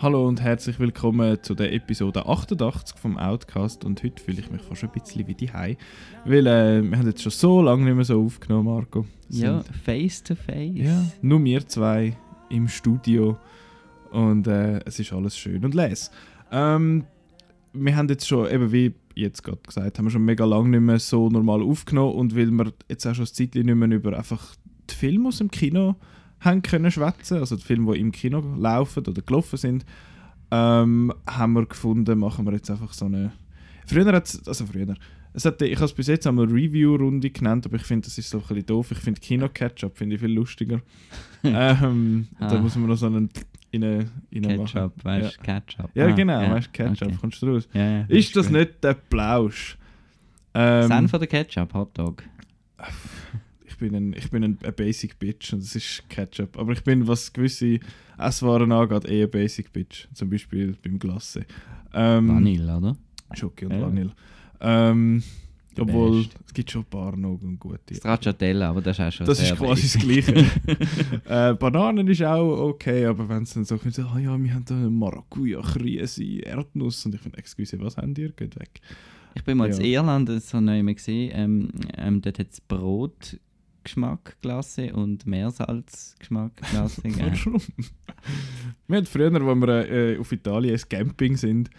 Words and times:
Hallo 0.00 0.28
und 0.28 0.40
herzlich 0.40 0.78
willkommen 0.78 1.42
zu 1.42 1.56
der 1.56 1.72
Episode 1.72 2.26
88 2.26 2.96
vom 2.96 3.18
Outcast 3.18 3.84
und 3.84 4.00
heute 4.04 4.22
fühle 4.22 4.38
ich 4.38 4.48
mich 4.48 4.62
fast 4.62 4.84
ein 4.84 4.90
bisschen 4.90 5.26
wie 5.26 5.34
die 5.34 5.52
Hai, 5.52 5.76
weil 6.24 6.46
äh, 6.46 6.82
wir 6.82 6.96
haben 6.96 7.06
jetzt 7.06 7.20
schon 7.20 7.32
so 7.32 7.60
lange 7.60 7.84
nicht 7.84 7.96
mehr 7.96 8.04
so 8.04 8.22
aufgenommen, 8.24 8.66
Marco. 8.66 9.06
Ja, 9.28 9.60
face 9.84 10.22
to 10.22 10.36
face. 10.36 10.76
Ja, 10.76 11.04
nur 11.20 11.42
wir 11.42 11.66
zwei 11.66 12.16
im 12.48 12.68
Studio 12.68 13.36
und 14.12 14.46
äh, 14.46 14.78
es 14.84 15.00
ist 15.00 15.12
alles 15.12 15.36
schön 15.36 15.64
und 15.64 15.74
les. 15.74 16.12
Ähm, 16.52 17.04
wir 17.72 17.96
haben 17.96 18.08
jetzt 18.08 18.28
schon, 18.28 18.48
eben 18.48 18.70
wie 18.70 18.94
jetzt 19.16 19.42
gerade 19.42 19.58
gesagt, 19.66 19.98
haben 19.98 20.06
wir 20.06 20.10
schon 20.10 20.24
mega 20.24 20.44
lange 20.44 20.68
nicht 20.68 20.80
mehr 20.80 21.00
so 21.00 21.28
normal 21.28 21.60
aufgenommen 21.60 22.14
und 22.14 22.36
weil 22.36 22.52
wir 22.52 22.72
jetzt 22.88 23.04
auch 23.04 23.16
schon 23.16 23.24
ein 23.24 23.34
Zeitchen 23.34 23.66
nicht 23.66 23.74
mehr 23.74 23.90
über 23.90 24.16
einfach 24.16 24.54
die 24.90 24.94
Filme 24.94 25.28
aus 25.28 25.38
dem 25.38 25.50
Kino 25.50 25.96
haben 26.40 26.62
können 26.62 26.90
schwätzen, 26.90 27.38
also 27.38 27.56
die 27.56 27.62
Filme, 27.64 27.94
die 27.94 28.00
im 28.00 28.12
Kino 28.12 28.40
laufen 28.58 29.06
oder 29.06 29.22
gelaufen 29.22 29.56
sind, 29.56 29.84
ähm, 30.50 31.12
haben 31.26 31.52
wir 31.54 31.66
gefunden, 31.66 32.18
machen 32.18 32.46
wir 32.46 32.52
jetzt 32.52 32.70
einfach 32.70 32.92
so 32.92 33.06
eine... 33.06 33.32
Früher 33.86 34.12
hat 34.12 34.26
es, 34.26 34.46
also 34.46 34.66
früher, 34.66 34.94
es 35.34 35.44
hat, 35.44 35.60
ich 35.62 35.76
habe 35.76 35.84
es 35.86 35.92
bis 35.92 36.06
jetzt 36.06 36.26
einmal 36.26 36.46
Review-Runde 36.46 37.30
genannt, 37.30 37.66
aber 37.66 37.76
ich 37.76 37.82
finde, 37.82 38.06
das 38.06 38.18
ist 38.18 38.30
so 38.30 38.38
ein 38.38 38.42
bisschen 38.46 38.66
doof. 38.66 38.90
Ich 38.90 38.98
finde 38.98 39.20
Kino-Ketchup 39.20 39.96
finde 39.96 40.16
ich 40.16 40.20
viel 40.20 40.32
lustiger. 40.32 40.80
ähm, 41.44 42.28
Ah. 42.38 42.48
Da 42.48 42.58
muss 42.60 42.74
man 42.76 42.88
noch 42.88 42.96
so 42.96 43.06
einen 43.06 43.28
in 43.70 43.84
eine, 43.84 44.10
in 44.30 44.46
eine 44.46 44.56
Ketchup, 44.58 44.96
machen. 44.96 45.04
weißt 45.04 45.38
du, 45.42 45.46
ja. 45.46 45.60
Ketchup. 45.60 45.90
Ja, 45.94 46.06
Ah, 46.06 46.10
genau, 46.12 46.40
ja, 46.40 46.50
weißt 46.52 46.68
du, 46.68 46.70
Ketchup, 46.72 47.08
okay. 47.08 47.16
kommst 47.20 47.42
du 47.42 47.46
raus. 47.52 47.68
Ja, 47.74 47.98
ja, 48.00 48.04
Ist 48.08 48.34
das 48.34 48.46
gut. 48.46 48.56
nicht 48.56 48.82
der 48.82 48.94
Plausch? 48.94 49.76
Ähm, 50.54 50.86
Senf 50.88 51.12
oder 51.14 51.26
Ketchup, 51.26 51.74
Hotdog? 51.74 52.22
Ich 53.80 53.90
bin 53.90 53.94
ein, 53.94 54.12
ich 54.14 54.28
bin 54.30 54.42
ein, 54.42 54.58
ein 54.64 54.74
Basic 54.74 55.18
Bitch 55.20 55.52
und 55.52 55.62
das 55.62 55.76
ist 55.76 56.02
Ketchup. 56.08 56.58
Aber 56.58 56.72
ich 56.72 56.82
bin, 56.82 57.06
was 57.06 57.32
gewisse 57.32 57.78
Esswaren 58.18 58.72
angeht, 58.72 59.04
eher 59.04 59.28
Basic 59.28 59.72
Bitch. 59.72 60.08
Zum 60.14 60.28
Beispiel 60.30 60.76
beim 60.82 60.98
Glasse. 60.98 61.46
Ähm, 61.94 62.28
Vanille, 62.28 62.76
oder? 62.76 62.96
Schoki 63.34 63.66
und 63.66 63.72
Ja. 63.72 63.82
Vanille. 63.82 64.12
Ähm, 64.60 65.22
obwohl, 65.78 66.22
Beste. 66.24 66.36
es 66.44 66.54
gibt 66.54 66.70
schon 66.72 66.82
ein 66.82 66.86
paar 66.86 67.14
noch 67.16 67.40
und 67.40 67.60
gute. 67.60 67.94
Stracciatella, 67.94 68.70
aber 68.70 68.80
das 68.80 68.98
ist 68.98 69.04
auch 69.04 69.12
schon 69.12 69.26
Das 69.26 69.40
ist 69.40 69.54
quasi 69.54 69.82
das 69.82 69.98
Gleiche. 70.02 70.34
äh, 71.26 71.54
Bananen 71.54 72.08
ist 72.08 72.22
auch 72.24 72.68
okay, 72.70 73.06
aber 73.06 73.28
wenn 73.28 73.44
es 73.44 73.54
dann 73.54 73.64
so 73.64 73.78
kommt, 73.78 73.94
so, 73.94 74.02
ah 74.02 74.18
ja, 74.18 74.36
wir 74.42 74.54
haben 74.54 74.64
da 74.64 74.74
Maracuja, 74.74 75.60
Krise, 75.62 76.24
Erdnuss 76.42 77.06
und 77.06 77.14
ich 77.14 77.20
finde, 77.20 77.38
excuse, 77.38 77.78
was 77.80 77.96
haben 77.96 78.12
die? 78.12 78.28
Geht 78.34 78.58
weg. 78.58 78.80
Ich 79.36 79.44
bin 79.44 79.56
mal 79.56 79.70
Ja. 79.70 79.76
in 79.76 79.84
Irland 79.84 80.42
so 80.42 80.60
neu 80.60 80.82
gesehen. 80.94 81.30
Ähm, 81.32 81.68
ähm, 81.96 82.20
dort 82.22 82.40
hat 82.40 82.48
es 82.50 82.60
Brotgeschmack 82.60 83.40
gelassen 84.40 84.92
und 84.92 85.26
Meersalzgeschmack 85.26 86.56
gelassen. 86.70 87.02
gell? 87.12 87.32
Warum? 87.44 87.60
wir 88.88 88.96
hatten 88.96 89.06
früher, 89.06 89.32
als 89.32 89.60
wir 89.60 89.90
äh, 89.90 90.18
auf 90.18 90.32
Italien 90.32 90.72
ins 90.72 90.88
Camping 90.88 91.36
sind, 91.36 91.70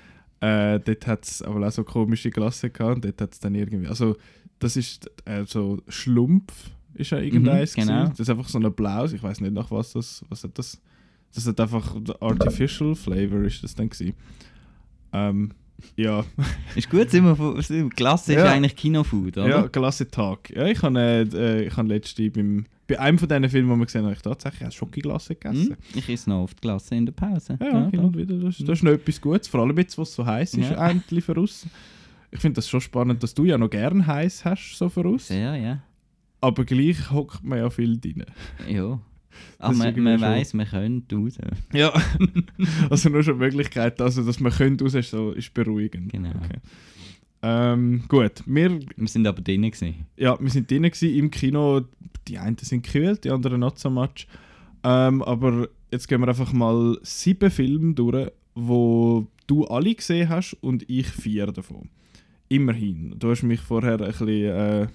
äh, 0.41 0.79
dort 0.79 1.07
hat 1.07 1.25
es 1.25 1.41
aber 1.41 1.67
auch 1.67 1.71
so 1.71 1.83
komische 1.83 2.29
Klassen 2.29 2.71
gehabt 2.71 2.95
und 2.95 3.05
dort 3.05 3.21
hat 3.21 3.33
es 3.33 3.39
dann 3.39 3.55
irgendwie, 3.55 3.87
also 3.87 4.15
das 4.59 4.75
ist 4.77 5.09
äh, 5.25 5.43
so 5.45 5.81
Schlumpf 5.87 6.71
ist 6.95 7.11
ja 7.11 7.19
irgendeins 7.19 7.77
Mhm, 7.77 7.81
genau. 7.81 7.93
gewesen. 7.93 8.09
Das 8.11 8.19
ist 8.21 8.29
einfach 8.29 8.49
so 8.49 8.59
ein 8.59 8.73
Blaues, 8.73 9.13
ich 9.13 9.23
weiß 9.23 9.41
nicht 9.41 9.53
nach 9.53 9.71
was 9.71 9.93
das, 9.93 10.23
was 10.29 10.43
hat 10.43 10.57
das, 10.57 10.81
das 11.33 11.45
hat 11.47 11.59
einfach 11.59 11.95
Artificial 12.19 12.95
Flavor 12.95 13.43
ist 13.43 13.63
das 13.63 13.75
dann 13.75 13.89
gewesen. 13.89 14.15
Ähm, 15.13 15.51
ja, 15.95 16.23
ist 16.75 16.89
gut, 16.89 17.09
sind 17.09 17.25
wir 17.25 17.89
Klasse 17.89 18.33
ist 18.33 18.39
Ja. 18.39 18.51
eigentlich 18.51 18.75
Kinofood, 18.75 19.37
oder? 19.37 19.47
ja, 19.47 19.67
klasse 19.67 20.09
Tag. 20.09 20.49
Ja, 20.55 20.65
ich 20.65 20.81
habe 20.81 20.99
äh, 20.99 21.21
äh, 21.23 21.67
ich 21.67 21.75
habe 21.77 21.87
letzte 21.87 22.29
beim, 22.31 22.65
bei 22.87 22.99
einem 22.99 23.17
von 23.19 23.27
diesen 23.29 23.49
Filmen, 23.49 23.73
die 23.73 23.79
wir 23.79 23.85
gesehen 23.85 23.99
haben, 24.01 24.07
habe 24.07 24.15
ich 24.15 24.21
tatsächlich 24.21 24.67
auch 24.67 24.71
Schokoglasse 24.71 25.35
gegessen. 25.35 25.69
Hm? 25.69 25.75
Ich 25.95 26.09
esse 26.09 26.29
noch 26.29 26.43
oft 26.43 26.61
Klasse 26.61 26.95
in 26.95 27.05
der 27.05 27.13
Pause. 27.13 27.57
Ja, 27.61 27.87
hin 27.89 27.99
und 27.99 28.17
wieder. 28.17 28.35
Das, 28.35 28.57
das 28.57 28.69
ist 28.79 28.83
noch 28.83 28.91
etwas 28.91 29.21
Gutes. 29.21 29.47
Vor 29.47 29.61
allem 29.61 29.77
jetzt, 29.77 29.97
wo 29.97 30.01
es 30.03 30.13
so 30.15 30.25
heiß 30.25 30.55
ist, 30.55 30.71
Ja. 30.71 30.89
endlich 30.89 31.23
voraus. 31.23 31.65
Ich 32.31 32.39
finde 32.39 32.55
das 32.57 32.69
schon 32.69 32.81
spannend, 32.81 33.21
dass 33.23 33.33
du 33.33 33.43
ja 33.45 33.57
noch 33.57 33.69
gern 33.69 34.05
heiß 34.05 34.45
hast, 34.45 34.75
so 34.77 34.89
voraus. 34.89 35.27
Sehr, 35.27 35.55
ja. 35.55 35.79
Aber 36.41 36.63
gleich 36.63 37.11
hockt 37.11 37.43
man 37.43 37.57
ja 37.59 37.69
viel 37.69 37.99
drin. 37.99 38.23
Ja. 38.67 38.99
Aber 39.57 39.73
ist 39.73 39.79
man, 39.79 40.03
man 40.03 40.21
weiss, 40.21 40.53
man 40.53 40.67
könnte 40.67 41.15
raus. 41.15 41.37
Ja. 41.73 41.93
also 42.89 43.09
nur 43.09 43.23
schon 43.23 43.35
die 43.35 43.45
Möglichkeit, 43.45 44.01
also, 44.01 44.23
dass 44.23 44.39
man 44.39 44.51
könnte 44.51 44.83
raus, 44.83 44.93
ist, 44.93 45.11
so, 45.11 45.31
ist 45.31 45.53
beruhigend. 45.53 46.11
Genau. 46.11 46.29
Okay. 46.29 46.59
Ähm, 47.41 48.03
gut, 48.07 48.43
wir, 48.45 48.79
Wir 48.95 49.07
sind 49.07 49.25
aber 49.25 49.41
drinnen 49.41 49.71
gewesen. 49.71 50.05
ja, 50.17 50.37
wir 50.39 50.49
sind 50.49 50.69
drin 50.69 50.83
gewesen, 50.83 51.15
im 51.15 51.31
Kino. 51.31 51.81
Die 52.27 52.37
einen 52.37 52.57
sind 52.57 52.83
gekühlt, 52.83 53.23
die 53.23 53.31
anderen 53.31 53.61
not 53.61 53.79
so 53.79 53.89
much. 53.89 54.27
Ähm, 54.83 55.21
aber 55.23 55.69
jetzt 55.91 56.07
gehen 56.07 56.21
wir 56.21 56.27
einfach 56.27 56.53
mal 56.53 56.97
sieben 57.01 57.49
Filme 57.49 57.93
durch, 57.93 58.31
wo 58.55 59.27
du 59.47 59.65
alle 59.65 59.95
gesehen 59.95 60.29
hast 60.29 60.53
und 60.61 60.87
ich 60.89 61.07
vier 61.07 61.47
davon. 61.47 61.89
Immerhin. 62.49 63.15
Du 63.17 63.29
hast 63.31 63.43
mich 63.43 63.61
vorher 63.61 63.99
ein 63.99 64.07
bisschen, 64.07 64.27
äh, 64.27 64.87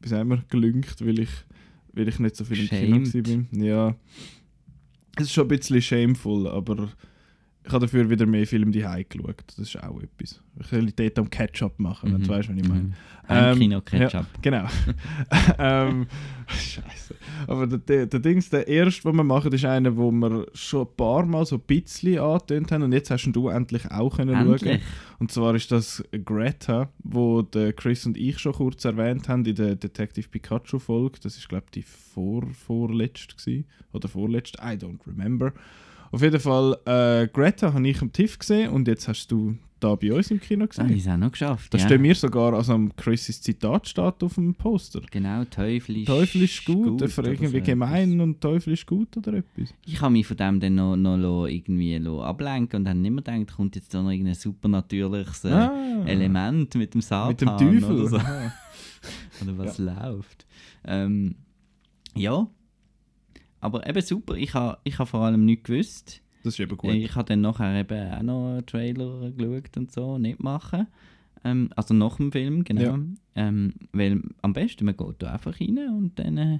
wie 0.00 0.08
sagen 0.08 0.30
wir, 0.30 0.42
gelüngt, 0.48 0.96
weil 1.00 1.20
ich, 1.20 1.30
weil 1.94 2.08
ich 2.08 2.18
nicht 2.18 2.36
so 2.36 2.44
viel 2.44 2.60
im 2.60 2.68
Kino 2.68 3.04
Shamed. 3.04 3.52
war. 3.52 3.64
Ja. 3.64 3.96
Es 5.16 5.24
ist 5.24 5.32
schon 5.32 5.44
ein 5.44 5.48
bisschen 5.48 5.80
shameful, 5.80 6.48
aber 6.48 6.88
ich 7.66 7.72
habe 7.72 7.86
dafür 7.86 8.10
wieder 8.10 8.26
mehr 8.26 8.46
Filme 8.46 8.70
die 8.70 8.80
geschaut. 8.80 9.42
Das 9.46 9.58
ist 9.58 9.82
auch 9.82 9.98
etwas. 10.00 10.42
Ich 10.60 10.70
will 10.70 10.92
dort 10.92 11.18
am 11.18 11.30
Ketchup 11.30 11.78
machen, 11.78 12.12
wenn 12.12 12.22
du 12.22 12.28
weißt, 12.28 12.50
was 12.50 12.56
ich 12.56 12.68
meine. 12.68 12.82
Mhm. 12.82 12.94
Ähm, 13.26 13.82
Ketchup. 13.84 14.26
Genau. 14.42 14.66
ähm, 15.58 16.06
Scheiße. 16.46 17.14
Aber 17.46 17.66
der, 17.66 17.78
der, 17.78 18.06
der 18.06 18.20
Dings, 18.20 18.50
der 18.50 18.68
erste, 18.68 19.08
den 19.08 19.16
wir 19.16 19.24
machen, 19.24 19.50
ist 19.50 19.64
einer, 19.64 19.96
wo 19.96 20.10
wir 20.10 20.46
schon 20.52 20.86
ein 20.86 20.94
paar 20.94 21.24
Mal 21.24 21.46
so 21.46 21.56
ein 21.56 21.62
bisschen 21.62 22.18
angetönt 22.18 22.70
haben 22.70 22.82
und 22.82 22.92
jetzt 22.92 23.10
hast 23.10 23.30
du 23.32 23.48
endlich 23.48 23.90
auch 23.90 24.14
können 24.14 24.34
schauen. 24.34 24.52
Endlich. 24.52 24.82
Und 25.18 25.32
zwar 25.32 25.54
ist 25.54 25.72
das 25.72 26.04
Greta, 26.24 26.90
wo 26.98 27.40
der 27.40 27.72
Chris 27.72 28.04
und 28.04 28.18
ich 28.18 28.38
schon 28.38 28.52
kurz 28.52 28.84
erwähnt 28.84 29.26
haben 29.30 29.42
in 29.46 29.54
der 29.54 29.76
Detective 29.76 30.28
Pikachu 30.28 30.78
Folge. 30.78 31.18
Das 31.22 31.38
ist 31.38 31.48
glaube 31.48 31.64
ich 31.68 31.70
die 31.70 31.82
vor 31.82 32.46
vorletzte 32.52 33.34
gewesen. 33.34 33.64
oder 33.94 34.08
vorletzte. 34.08 34.58
I 34.62 34.76
don't 34.76 35.00
remember. 35.06 35.54
Auf 36.14 36.22
jeden 36.22 36.40
Fall 36.40 36.78
äh, 36.86 37.28
Greta 37.28 37.72
habe 37.72 37.88
ich 37.88 38.00
am 38.00 38.12
TIFF 38.12 38.38
gesehen 38.38 38.70
und 38.70 38.88
jetzt 38.88 39.08
hast 39.08 39.28
du 39.28 39.56
da 39.80 39.94
bei 39.96 40.12
uns 40.14 40.30
im 40.30 40.40
Kino 40.40 40.64
Ah, 40.64 40.66
gesehen. 40.68 40.86
die 40.88 40.94
haben 40.94 40.98
es 41.00 41.08
auch 41.08 41.16
noch 41.18 41.32
geschafft. 41.32 41.74
Da 41.74 41.78
ja. 41.78 41.84
stehen 41.84 42.02
wir 42.02 42.14
sogar, 42.14 42.54
also 42.54 42.72
am 42.72 42.94
Chris' 42.96 43.42
Zitat 43.42 43.86
steht 43.88 44.22
auf 44.22 44.34
dem 44.36 44.54
Poster. 44.54 45.02
Genau, 45.10 45.44
Teufel 45.44 45.98
ist, 45.98 46.06
Teufel 46.06 46.42
ist 46.42 46.64
gut, 46.64 47.00
gut 47.00 47.18
oder 47.18 47.28
irgendwie 47.32 47.58
so 47.58 47.64
gemein 47.64 48.18
und 48.20 48.40
Teufel 48.40 48.72
ist 48.72 48.86
gut 48.86 49.14
oder 49.18 49.34
etwas. 49.34 49.74
Ich 49.84 50.00
habe 50.00 50.12
mich 50.12 50.26
von 50.26 50.36
dem 50.38 50.60
dann 50.60 50.74
noch, 50.76 50.96
noch 50.96 51.46
irgendwie 51.46 51.96
ablenken 52.22 52.80
und 52.80 52.88
habe 52.88 52.98
nicht 52.98 53.10
mehr 53.10 53.22
gedacht, 53.22 53.56
kommt 53.56 53.76
jetzt 53.76 53.92
da 53.92 54.02
noch 54.02 54.10
irgendein 54.10 54.34
supernatürliches 54.36 55.44
äh, 55.44 55.48
Ah. 55.52 56.04
Element 56.06 56.74
mit 56.76 56.94
dem 56.94 57.02
Satan 57.02 57.28
Mit 57.28 57.40
dem 57.42 57.48
Teufel. 57.82 58.00
oder 58.00 58.08
so. 58.08 58.16
Oder 59.42 59.58
was 59.58 59.76
läuft. 59.78 60.46
Ähm, 60.86 61.34
ja, 62.14 62.46
aber 63.64 63.88
eben 63.88 64.02
super. 64.02 64.34
Ich 64.36 64.54
habe 64.54 64.78
ich 64.84 64.98
ha 64.98 65.06
vor 65.06 65.20
allem 65.20 65.44
nichts 65.44 65.64
gewusst. 65.64 66.20
Das 66.42 66.54
ist 66.54 66.60
eben 66.60 66.76
gut. 66.76 66.92
Ich 66.92 67.14
habe 67.14 67.24
dann 67.24 67.40
nachher 67.40 67.74
eben 67.74 68.12
auch 68.12 68.22
noch 68.22 68.50
einen 68.52 68.66
Trailer 68.66 69.30
geschaut 69.30 69.76
und 69.76 69.90
so, 69.90 70.18
nicht 70.18 70.42
machen. 70.42 70.86
Ähm, 71.42 71.70
also 71.74 71.94
nach 71.94 72.16
dem 72.16 72.30
Film, 72.32 72.64
genau. 72.64 72.82
Ja. 72.82 72.98
Ähm, 73.36 73.74
weil 73.92 74.20
am 74.42 74.52
besten, 74.52 74.84
man 74.84 74.96
geht 74.96 75.16
da 75.18 75.32
einfach 75.32 75.58
rein 75.60 75.78
und 75.88 76.12
dann... 76.18 76.36
Äh, 76.36 76.58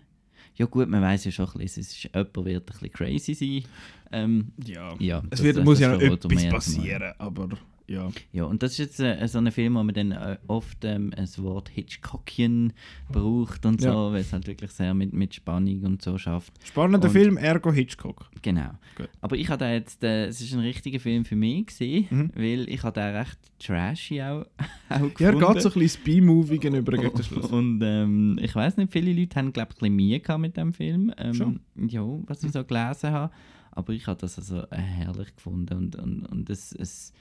ja 0.56 0.66
gut, 0.66 0.88
man 0.88 1.02
weiß 1.02 1.24
ja 1.24 1.30
schon 1.32 1.46
ein 1.46 1.58
bisschen, 1.58 1.80
es 1.82 1.92
ist, 1.92 2.04
jemand 2.04 2.36
wird 2.36 2.62
ein 2.62 2.66
bisschen 2.66 2.92
crazy 2.92 3.34
sein. 3.34 3.64
Ähm, 4.12 4.52
ja. 4.64 4.94
ja, 5.00 5.22
Es 5.30 5.42
wird, 5.42 5.64
muss 5.64 5.80
ja 5.80 5.92
noch 5.92 6.00
etwas 6.00 6.48
passieren, 6.48 7.12
aber 7.18 7.48
ja. 7.86 8.08
Ja, 8.32 8.44
und 8.44 8.62
das 8.62 8.72
ist 8.72 8.78
jetzt 8.78 9.00
äh, 9.00 9.26
so 9.28 9.38
ein 9.38 9.50
Film, 9.52 9.74
wo 9.74 9.82
man 9.82 9.94
dann 9.94 10.12
äh, 10.12 10.38
oft 10.46 10.84
ähm, 10.84 11.10
das 11.16 11.42
Wort 11.42 11.68
Hitchcockian 11.68 12.72
braucht 13.10 13.66
und 13.66 13.80
so, 13.80 13.88
Ja. 13.88 14.12
weil 14.12 14.20
es 14.20 14.32
halt 14.32 14.46
wirklich 14.46 14.70
sehr 14.70 14.94
mit, 14.94 15.12
mit 15.12 15.34
Spannung 15.34 15.82
und 15.82 16.02
so 16.02 16.16
schafft. 16.18 16.52
Spannender 16.66 17.08
Und- 17.08 17.12
Film, 17.14 17.36
Ergo 17.36 17.72
Hitchcock. 17.72 18.30
Genau. 18.42 18.70
Gut. 18.96 19.08
Aber 19.20 19.36
ich 19.36 19.48
habe 19.48 19.64
jetzt, 19.66 20.02
äh, 20.04 20.26
es 20.26 20.40
ist 20.40 20.52
ein 20.54 20.60
richtiger 20.60 21.00
Film 21.00 21.24
für 21.24 21.36
mich 21.36 21.66
gewesen, 21.66 22.06
Mhm. 22.10 22.30
weil 22.34 22.68
ich 22.68 22.80
den 22.82 23.16
recht 23.16 23.38
trashy 23.58 24.22
auch, 24.22 24.46
auch 24.88 25.00
gefunden. 25.00 25.14
Ja, 25.18 25.28
er 25.30 25.52
geht 25.54 25.62
so 25.62 25.68
ein 25.70 25.74
bisschen 25.80 26.04
B-Movie 26.04 26.58
gegenüber 26.58 26.92
gegen 26.96 27.14
den 27.14 27.24
Schluss. 27.24 27.46
Und 27.50 27.80
ähm, 27.82 28.38
ich 28.40 28.54
weiß 28.54 28.76
nicht, 28.76 28.92
viele 28.92 29.12
Leute 29.12 29.36
haben 29.36 29.52
glaube 29.52 29.70
ich 29.72 29.76
ein 29.76 29.78
bisschen 29.80 29.96
Mühe 29.96 30.20
gehabt 30.20 30.40
mit 30.40 30.56
dem 30.56 30.72
Film. 30.72 31.12
Ähm, 31.18 31.34
Schon? 31.34 31.60
Ja, 31.88 32.02
was 32.26 32.42
ich 32.44 32.52
so 32.52 32.64
gelesen 32.64 33.10
habe. 33.10 33.32
Aber 33.76 33.92
ich 33.92 34.06
habe 34.06 34.20
das 34.20 34.38
also 34.38 34.60
äh, 34.70 34.76
herrlich 34.76 35.34
gefunden 35.34 35.74
und, 35.76 35.96
und, 35.96 36.26
und 36.26 36.48
es, 36.48 36.72
es 36.72 37.12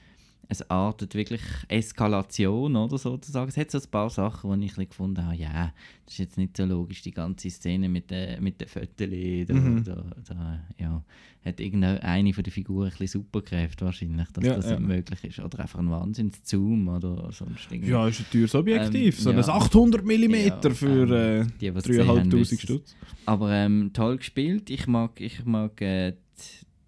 es 0.48 0.68
artet 0.70 1.14
wirklich 1.14 1.40
Eskalation 1.68 2.76
oder 2.76 2.98
sozusagen. 2.98 3.48
Es 3.48 3.56
hat 3.56 3.70
so 3.70 3.78
ein 3.78 3.90
paar 3.90 4.10
Sachen, 4.10 4.50
wo 4.50 4.54
ich 4.62 4.76
ein 4.78 4.88
gefunden 4.88 5.24
habe, 5.24 5.36
ja, 5.36 5.72
das 6.04 6.14
ist 6.14 6.18
jetzt 6.18 6.38
nicht 6.38 6.56
so 6.56 6.64
logisch, 6.64 7.02
die 7.02 7.12
ganze 7.12 7.50
Szene 7.50 7.88
mit 7.88 8.10
den 8.10 8.42
mit 8.42 8.60
den 8.60 8.68
Fotos, 8.68 8.96
da, 8.98 9.54
Mhm. 9.54 9.84
da, 9.84 10.06
da, 10.28 10.60
ja, 10.78 11.02
hat 11.44 11.60
irgendeine 11.60 12.32
von 12.32 12.42
den 12.44 12.52
Figuren 12.52 12.86
ein 12.86 12.90
bisschen 12.90 13.22
Superkräfte 13.22 13.84
wahrscheinlich, 13.84 14.28
dass 14.32 14.44
Ja, 14.44 14.56
das 14.56 14.70
ja. 14.70 14.78
möglich 14.78 15.24
ist. 15.24 15.40
Oder 15.40 15.60
einfach 15.60 15.78
ein 15.78 15.90
Wahnsinns-Zoom 15.90 16.88
oder 16.88 17.30
sonst 17.32 17.68
irgendwie. 17.70 17.90
Ja, 17.90 18.08
ist 18.08 18.20
ein 18.20 18.26
teures 18.30 18.54
Objektiv. 18.54 19.18
Ähm, 19.18 19.22
so 19.22 19.30
ein 19.30 19.36
ja. 19.36 19.48
800 19.48 20.04
mm 20.04 20.34
Ja, 20.34 20.70
für 20.70 21.10
äh, 21.10 21.40
ähm, 21.40 21.52
die, 21.60 21.70
die 21.70 22.00
haben, 22.00 22.30
3'500 22.30 22.32
wissen's. 22.32 22.62
Stutz. 22.62 22.96
Aber 23.26 23.52
ähm, 23.52 23.90
toll 23.92 24.16
gespielt. 24.18 24.70
Ich 24.70 24.86
mag, 24.86 25.20
ich 25.20 25.44
mag 25.44 25.80
äh, 25.82 26.12
die, 26.12 26.16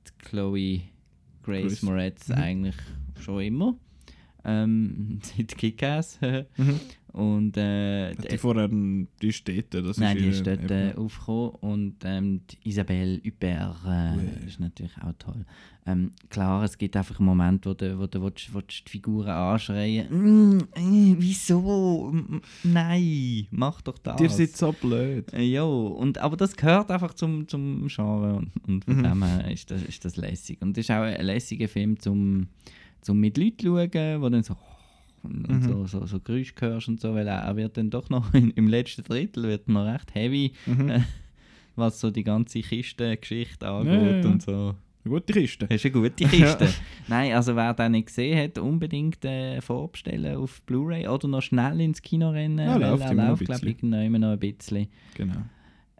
die 0.08 0.24
Chloe 0.28 0.80
Grace, 1.42 1.62
Grace. 1.62 1.82
Moretz 1.82 2.28
Mhm. 2.28 2.34
eigentlich 2.34 2.76
schon 3.20 3.42
immer. 3.42 3.76
Ähm, 4.44 5.18
seit 5.36 5.56
Kick-Ass. 5.56 6.18
Mhm. 6.56 6.80
Und 7.12 7.56
äh, 7.56 8.14
die- 8.14 8.28
die 8.28 8.38
vorher, 8.38 8.68
die 8.68 9.32
da, 9.70 9.80
das 9.80 9.96
Nein, 9.96 10.18
die 10.18 10.26
ist 10.26 10.46
dort 10.46 10.64
eben- 10.70 10.90
äh, 10.90 10.94
aufgekommen 10.96 11.50
und 11.62 11.94
ähm, 12.04 12.42
die 12.50 12.68
Isabelle 12.68 13.20
Huppert 13.24 13.76
äh, 13.88 14.46
ist 14.46 14.60
natürlich 14.60 14.92
auch 14.98 15.14
toll. 15.18 15.46
Ähm, 15.86 16.10
klar, 16.28 16.62
es 16.64 16.76
gibt 16.76 16.94
einfach 16.94 17.18
einen 17.18 17.26
Moment, 17.26 17.64
wo 17.64 17.72
du, 17.72 17.98
wo 17.98 18.06
du 18.06 18.20
willst, 18.22 18.52
willst 18.52 18.86
die 18.86 18.90
Figuren 18.90 19.28
anschreien 19.30 20.08
mm, 20.10 20.58
äh, 20.74 21.14
Wieso? 21.18 22.10
M- 22.12 22.42
Nein, 22.64 23.46
mach 23.50 23.80
doch 23.80 23.96
das. 23.98 24.16
Dir 24.16 24.28
sind 24.28 24.54
so 24.56 24.72
blöd. 24.72 25.32
Äh, 25.32 25.42
Ja, 25.42 25.62
und, 25.62 26.18
aber 26.18 26.36
das 26.36 26.54
gehört 26.54 26.90
einfach 26.90 27.14
zum, 27.14 27.48
zum 27.48 27.86
Genre 27.88 28.34
und, 28.36 28.50
und 28.68 28.84
von 28.84 28.98
Mhm. 28.98 29.02
dem 29.02 29.24
her 29.24 29.50
ist 29.50 29.70
das, 29.70 29.82
ist 29.84 30.04
das 30.04 30.16
lässig. 30.16 30.60
Und 30.60 30.76
es 30.76 30.84
ist 30.84 30.90
auch 30.90 31.02
ein 31.02 31.24
lässiger 31.24 31.68
Film 31.68 31.98
zum, 31.98 32.48
zum 33.06 33.18
mit 33.20 33.38
Leuten 33.38 33.66
schauen, 33.66 34.20
wo 34.22 34.28
dann 34.28 34.42
so 34.42 34.56
und, 35.22 35.48
Mhm. 35.48 35.62
so, 35.62 35.86
so, 35.86 36.06
so 36.06 36.20
Geräusche 36.20 36.52
hörst 36.60 36.88
und 36.88 37.00
so, 37.00 37.14
weil 37.14 37.26
er, 37.26 37.38
er 37.40 37.56
wird 37.56 37.76
dann 37.76 37.90
doch 37.90 38.10
noch 38.10 38.32
in, 38.34 38.50
im 38.52 38.68
letzten 38.68 39.02
Drittel 39.02 39.44
wird 39.44 39.68
noch 39.68 39.84
recht 39.86 40.14
heavy, 40.14 40.52
Mhm. 40.66 40.88
Äh, 40.90 41.00
was 41.74 42.00
so 42.00 42.10
die 42.10 42.22
ganze 42.24 42.60
Kistengeschichte 42.60 43.68
angeht 43.68 43.92
Ja, 43.92 44.10
ja, 44.10 44.20
ja. 44.20 44.26
und 44.30 44.42
so. 44.42 44.74
Eine 45.04 45.14
gute 45.14 45.32
Kiste. 45.34 45.66
Das 45.66 45.76
ist 45.76 45.84
eine 45.84 45.92
gute 46.02 46.24
Kiste. 46.24 46.68
Nein, 47.08 47.32
also 47.32 47.54
wer 47.54 47.74
den 47.74 47.92
nicht 47.92 48.06
gesehen 48.06 48.42
hat, 48.42 48.58
unbedingt 48.58 49.24
äh, 49.24 49.60
vorbestellen 49.60 50.36
auf 50.36 50.60
Blu-ray 50.62 51.06
oder 51.06 51.28
noch 51.28 51.42
schnell 51.42 51.80
ins 51.80 52.02
Kino 52.02 52.30
rennen, 52.30 52.58
Ja, 52.58 52.74
weil 52.80 52.90
läuft 52.90 53.04
er 53.04 53.14
noch 53.14 53.28
läuft, 53.28 53.44
glaube 53.44 53.60
ich, 53.66 53.76
irgendwann 53.76 54.02
immer 54.02 54.18
noch 54.18 54.32
ein 54.32 54.38
bisschen. 54.38 54.88
Genau. 55.14 55.34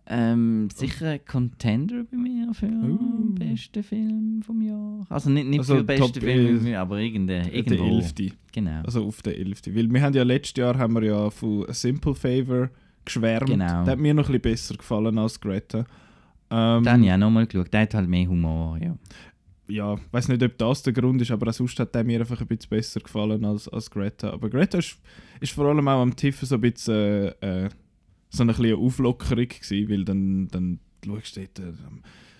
Ähm, 0.09 0.69
sicher 0.73 1.11
ein 1.11 1.25
Contender 1.25 2.05
bei 2.11 2.17
mir 2.17 2.55
für 2.55 2.67
Uh. 2.67 2.99
den 2.99 3.35
besten 3.35 3.83
Film 3.83 4.43
vom 4.43 4.63
Jahr. 4.63 5.05
Also 5.09 5.31
nicht, 5.31 5.49
nicht 5.49 5.59
Also 5.61 5.75
für 5.77 5.83
den 5.85 5.87
besten 5.87 6.21
Film, 6.21 6.67
Jahr, 6.67 6.83
aber 6.83 6.99
irgendein, 6.99 7.45
Der 7.45 7.55
irgendwo. 7.55 7.97
11. 7.99 8.15
Genau. 8.53 8.83
Also 8.85 9.05
auf 9.05 9.21
der 9.23 9.37
11. 9.37 9.63
Weil 9.75 9.91
wir 9.93 10.03
haben 10.03 10.15
ja 10.15 10.23
letztes 10.23 10.61
Jahr 10.61 10.79
haben 10.79 10.95
wir 10.95 11.03
ja 11.05 11.29
von 11.31 11.69
A 11.69 11.73
Simple 11.73 12.15
Favor 12.15 12.71
geschwärmt. 13.05 13.49
Genau. 13.51 13.85
Der 13.85 13.93
hat 13.93 13.99
mir 13.99 14.15
noch 14.15 14.29
ein 14.29 14.41
bisschen 14.41 14.43
besser 14.43 14.77
gefallen 14.77 15.19
als 15.19 15.41
Greta. 15.41 15.85
Ähm, 16.51 17.03
ich 17.03 17.13
auch 17.13 17.17
nochmal 17.17 17.47
geschaut. 17.47 17.73
Der 17.73 17.81
hat 17.81 17.95
halt 17.95 18.09
mehr 18.09 18.29
Humor, 18.29 18.79
ja. 18.81 18.97
ja, 19.69 19.95
ich 19.95 20.13
weiß 20.13 20.29
nicht, 20.29 20.43
ob 20.43 20.57
das 20.59 20.83
der 20.85 20.93
Grund 20.93 21.21
ist, 21.21 21.33
aber 21.33 21.53
sonst 21.53 21.81
hat 21.81 21.95
der 21.95 22.05
mir 22.05 22.21
einfach 22.21 22.41
ein 22.41 22.47
bisschen 22.47 22.71
besser 22.71 23.01
gefallen 23.01 23.45
als, 23.45 23.67
als 23.69 23.91
Greta. 23.91 24.31
Aber 24.31 24.49
Greta 24.49 24.79
ist, 24.79 24.99
ist 25.41 25.53
vor 25.53 25.67
allem 25.67 25.89
auch 25.89 26.01
am 26.03 26.15
Tiff 26.15 26.41
so 26.43 26.55
ein 26.55 26.61
bisschen 26.61 26.95
äh, 27.41 27.65
äh, 27.65 27.69
so 28.37 28.43
eine 28.43 28.55
kleine 28.55 28.77
Auflockerung 28.77 29.49
gewesen, 29.49 29.89
weil 29.89 30.05
dann, 30.05 30.49
dann 30.49 30.79
schaust 31.05 31.37
du 31.37 31.41
dort 31.41 31.59
äh, 31.59 31.73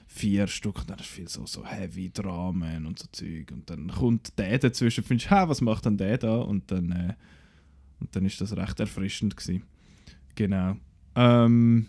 vier 0.07 0.47
Stück 0.47 0.79
und 0.81 0.91
dann 0.91 0.99
ist 0.99 1.07
viel 1.09 1.29
so, 1.29 1.47
so 1.47 1.65
heavy 1.67 2.11
Dramen 2.13 2.87
und 2.87 2.99
so 2.99 3.07
Zeug 3.13 3.51
und 3.53 3.69
dann 3.69 3.89
kommt 3.89 4.39
der 4.39 4.59
dazwischen 4.59 5.01
und 5.03 5.09
findest, 5.09 5.31
was 5.31 5.61
macht 5.61 5.85
denn 5.85 5.97
der 5.99 6.19
da? 6.19 6.37
Und 6.37 6.71
dann, 6.71 6.91
äh, 6.93 7.15
und 8.01 8.15
dann 8.15 8.25
ist 8.25 8.41
das 8.41 8.57
recht 8.57 8.79
erfrischend 8.81 9.37
gewesen. 9.37 9.63
Genau. 10.35 10.77
Ähm, 11.15 11.87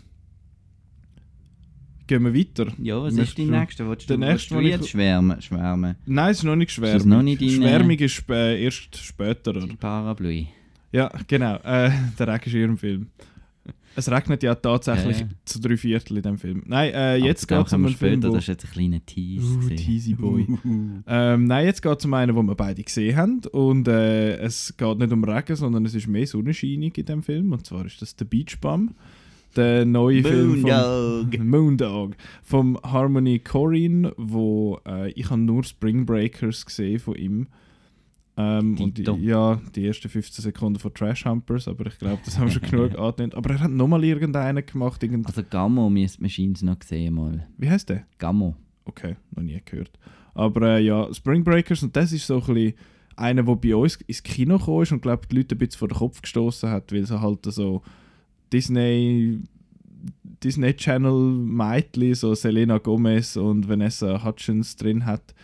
gehen 2.06 2.24
wir 2.24 2.34
weiter. 2.34 2.72
Ja, 2.78 3.02
was 3.02 3.12
Möchtest 3.14 3.30
ist 3.30 3.38
die 3.38 3.44
du- 3.44 3.50
nächste? 3.50 3.88
Willst 3.88 4.08
der 4.08 4.16
du, 4.16 4.20
nächste, 4.24 4.32
willst 4.38 4.50
du 4.50 4.54
den 4.56 4.64
ich- 4.66 4.70
jetzt 4.72 4.88
schwärmen? 4.88 5.42
schwärmen? 5.42 5.96
Nein, 6.06 6.30
es 6.30 6.38
ist 6.38 6.44
noch 6.44 6.56
nicht 6.56 6.68
Ist 6.70 6.74
schwärmig. 6.76 6.96
das 6.98 7.04
noch 7.06 7.22
nicht 7.22 7.40
deine- 7.42 7.52
Schwärmig 7.52 8.00
ist 8.00 8.24
äh, 8.30 8.64
erst 8.64 8.96
später. 8.96 9.50
Oder? 9.50 9.66
Die 9.66 9.76
Parapluie. 9.76 10.48
Ja, 10.92 11.10
genau. 11.26 11.56
Äh, 11.56 11.90
der 12.18 12.40
Film. 12.78 13.08
Es 13.98 14.08
regnet 14.10 14.44
ja 14.44 14.54
tatsächlich 14.54 15.18
Ja, 15.18 15.26
ja. 15.26 15.32
zu 15.44 15.60
drei 15.60 15.76
Viertel 15.76 16.18
in 16.18 16.22
dem 16.22 16.38
Film. 16.38 16.62
Nein, 16.66 16.92
äh, 16.94 17.16
jetzt 17.16 17.48
geht 17.48 17.66
es 17.66 17.72
um 17.72 17.84
einen 17.84 17.94
Film, 17.94 18.20
später, 18.20 18.28
wo... 18.28 18.34
das 18.34 18.44
ist 18.44 18.48
jetzt 18.48 18.64
ein 18.66 18.70
kleiner 18.70 19.04
Tease. 19.04 19.58
Uh, 19.58 19.68
teasy 19.70 20.14
boy. 20.14 20.46
ähm, 21.06 21.44
nein, 21.46 21.66
jetzt 21.66 21.82
geht 21.82 21.98
es 21.98 22.04
um 22.04 22.14
einen, 22.14 22.34
den 22.34 22.46
wir 22.46 22.54
beide 22.54 22.82
gesehen 22.82 23.16
haben. 23.16 23.40
Und 23.50 23.88
äh, 23.88 24.36
es 24.36 24.76
geht 24.76 24.98
nicht 24.98 25.12
um 25.12 25.24
Regen, 25.24 25.56
sondern 25.56 25.84
es 25.84 25.94
ist 25.94 26.06
mehr 26.06 26.26
Sonnenscheinig 26.26 26.96
in 26.96 27.06
dem 27.06 27.22
Film. 27.24 27.52
Und 27.52 27.66
zwar 27.66 27.86
ist 27.86 28.00
das 28.00 28.14
«The 28.16 28.24
Beach 28.24 28.58
Bum». 28.60 28.94
Der 29.56 29.84
neue 29.84 30.22
Film 30.22 30.60
von 30.60 30.70
Moondog. 30.70 31.38
Moondog 31.44 32.16
vom 32.44 32.78
Harmony 32.84 33.40
Korine, 33.40 34.12
wo 34.16 34.78
äh, 34.86 35.10
ich 35.12 35.30
habe 35.30 35.40
nur 35.40 35.64
Spring 35.64 36.06
Breakers 36.06 36.66
gesehen 36.66 37.00
von 37.00 37.16
ihm. 37.16 37.46
Ähm, 38.40 38.78
und 38.78 38.96
ja, 39.20 39.60
die 39.74 39.84
ersten 39.84 40.08
15 40.08 40.44
Sekunden 40.44 40.78
von 40.78 40.94
Trash 40.94 41.24
Humpers, 41.24 41.66
aber 41.66 41.86
ich 41.86 41.98
glaube, 41.98 42.20
das 42.24 42.38
haben 42.38 42.46
wir 42.46 42.52
schon 42.60 42.70
genug 42.70 42.96
angenommen. 42.96 43.34
Aber 43.34 43.50
er 43.50 43.60
hat 43.60 43.70
nochmal 43.72 44.04
irgendeinen 44.04 44.64
gemacht. 44.64 45.02
Irgend 45.02 45.26
Also 45.26 45.42
Gammo 45.42 45.90
müsste 45.90 46.22
man 46.22 46.30
scheint's 46.30 46.62
noch 46.62 46.78
gesehen 46.78 47.14
mal. 47.14 47.48
Wie 47.56 47.68
heißt 47.68 47.88
der? 47.88 48.06
Gammo. 48.18 48.54
Okay, 48.84 49.16
noch 49.34 49.42
nie 49.42 49.60
gehört. 49.64 49.98
Aber 50.34 50.76
äh, 50.76 50.84
ja, 50.84 51.12
Spring 51.12 51.42
Breakers, 51.42 51.82
und 51.82 51.96
das 51.96 52.12
ist 52.12 52.28
so 52.28 52.40
ein 52.40 52.54
bisschen 52.54 52.74
einer, 53.16 53.42
der 53.42 53.56
bei 53.56 53.74
uns 53.74 53.96
ins 54.06 54.22
Kino 54.22 54.56
gekommen 54.56 54.82
ist 54.84 54.92
und 54.92 55.02
glaube 55.02 55.26
die 55.28 55.34
Leute 55.34 55.56
ein 55.56 55.58
bisschen 55.58 55.80
vor 55.80 55.88
den 55.88 55.98
Kopf 55.98 56.22
gestoßen 56.22 56.70
hat, 56.70 56.92
weil 56.92 57.04
sie 57.04 57.20
halt 57.20 57.44
so 57.46 57.82
Disney 58.52 59.40
Disney 60.44 60.74
Channel 60.74 61.12
Mädchen, 61.12 62.14
so 62.14 62.36
Selena 62.36 62.78
Gomez 62.78 63.36
und 63.36 63.68
Vanessa 63.68 64.24
Hutchins 64.24 64.76
drin 64.76 65.04
hat. 65.04 65.34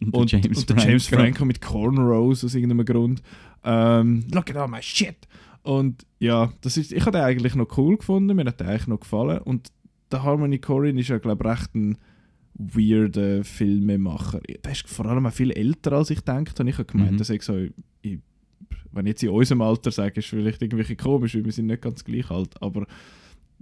Und, 0.00 0.14
Und, 0.14 0.32
der 0.32 0.40
James, 0.40 0.58
und 0.58 0.70
der 0.70 0.76
James 0.78 1.06
Franco. 1.06 1.22
Franco 1.24 1.44
mit 1.44 1.60
Cornrows 1.60 2.44
aus 2.44 2.54
irgendeinem 2.54 2.84
Grund. 2.84 3.22
Ähm, 3.64 4.24
Look 4.32 4.50
at 4.50 4.56
all 4.56 4.68
my 4.68 4.82
shit! 4.82 5.16
Und 5.62 6.06
ja, 6.18 6.52
das 6.62 6.76
ist, 6.76 6.92
ich 6.92 7.00
habe 7.02 7.12
den 7.18 7.20
eigentlich 7.22 7.54
noch 7.54 7.76
cool 7.76 7.96
gefunden, 7.98 8.34
mir 8.34 8.44
hat 8.46 8.60
der 8.60 8.68
eigentlich 8.68 8.86
noch 8.86 9.00
gefallen. 9.00 9.38
Und 9.42 9.68
der 10.10 10.22
Harmony 10.22 10.58
Korine 10.58 11.00
ist 11.00 11.08
ja, 11.08 11.18
glaube 11.18 11.44
ich, 11.44 11.50
recht 11.50 11.74
ein 11.74 11.98
weirder 12.54 13.44
Filmemacher. 13.44 14.40
Der 14.64 14.72
ist 14.72 14.88
vor 14.88 15.06
allem 15.06 15.26
auch 15.26 15.32
viel 15.32 15.50
älter, 15.50 15.92
als 15.92 16.10
ich 16.10 16.20
denke. 16.20 16.52
Und 16.58 16.68
ich 16.68 16.74
habe 16.78 16.86
gemeint, 16.86 17.12
Mhm. 17.12 17.16
dass 17.18 17.30
ich 17.30 17.42
so, 17.42 17.56
ich, 18.02 18.18
wenn 18.92 19.06
ich 19.06 19.10
jetzt 19.10 19.22
in 19.22 19.30
unserem 19.30 19.62
Alter 19.62 19.90
sage, 19.90 20.20
ist 20.20 20.28
vielleicht 20.28 20.62
irgendwie 20.62 20.96
komisch, 20.96 21.34
weil 21.34 21.44
wir 21.44 21.52
sind 21.52 21.66
nicht 21.66 21.82
ganz 21.82 22.04
gleich 22.04 22.30
alt. 22.30 22.60
Aber 22.62 22.86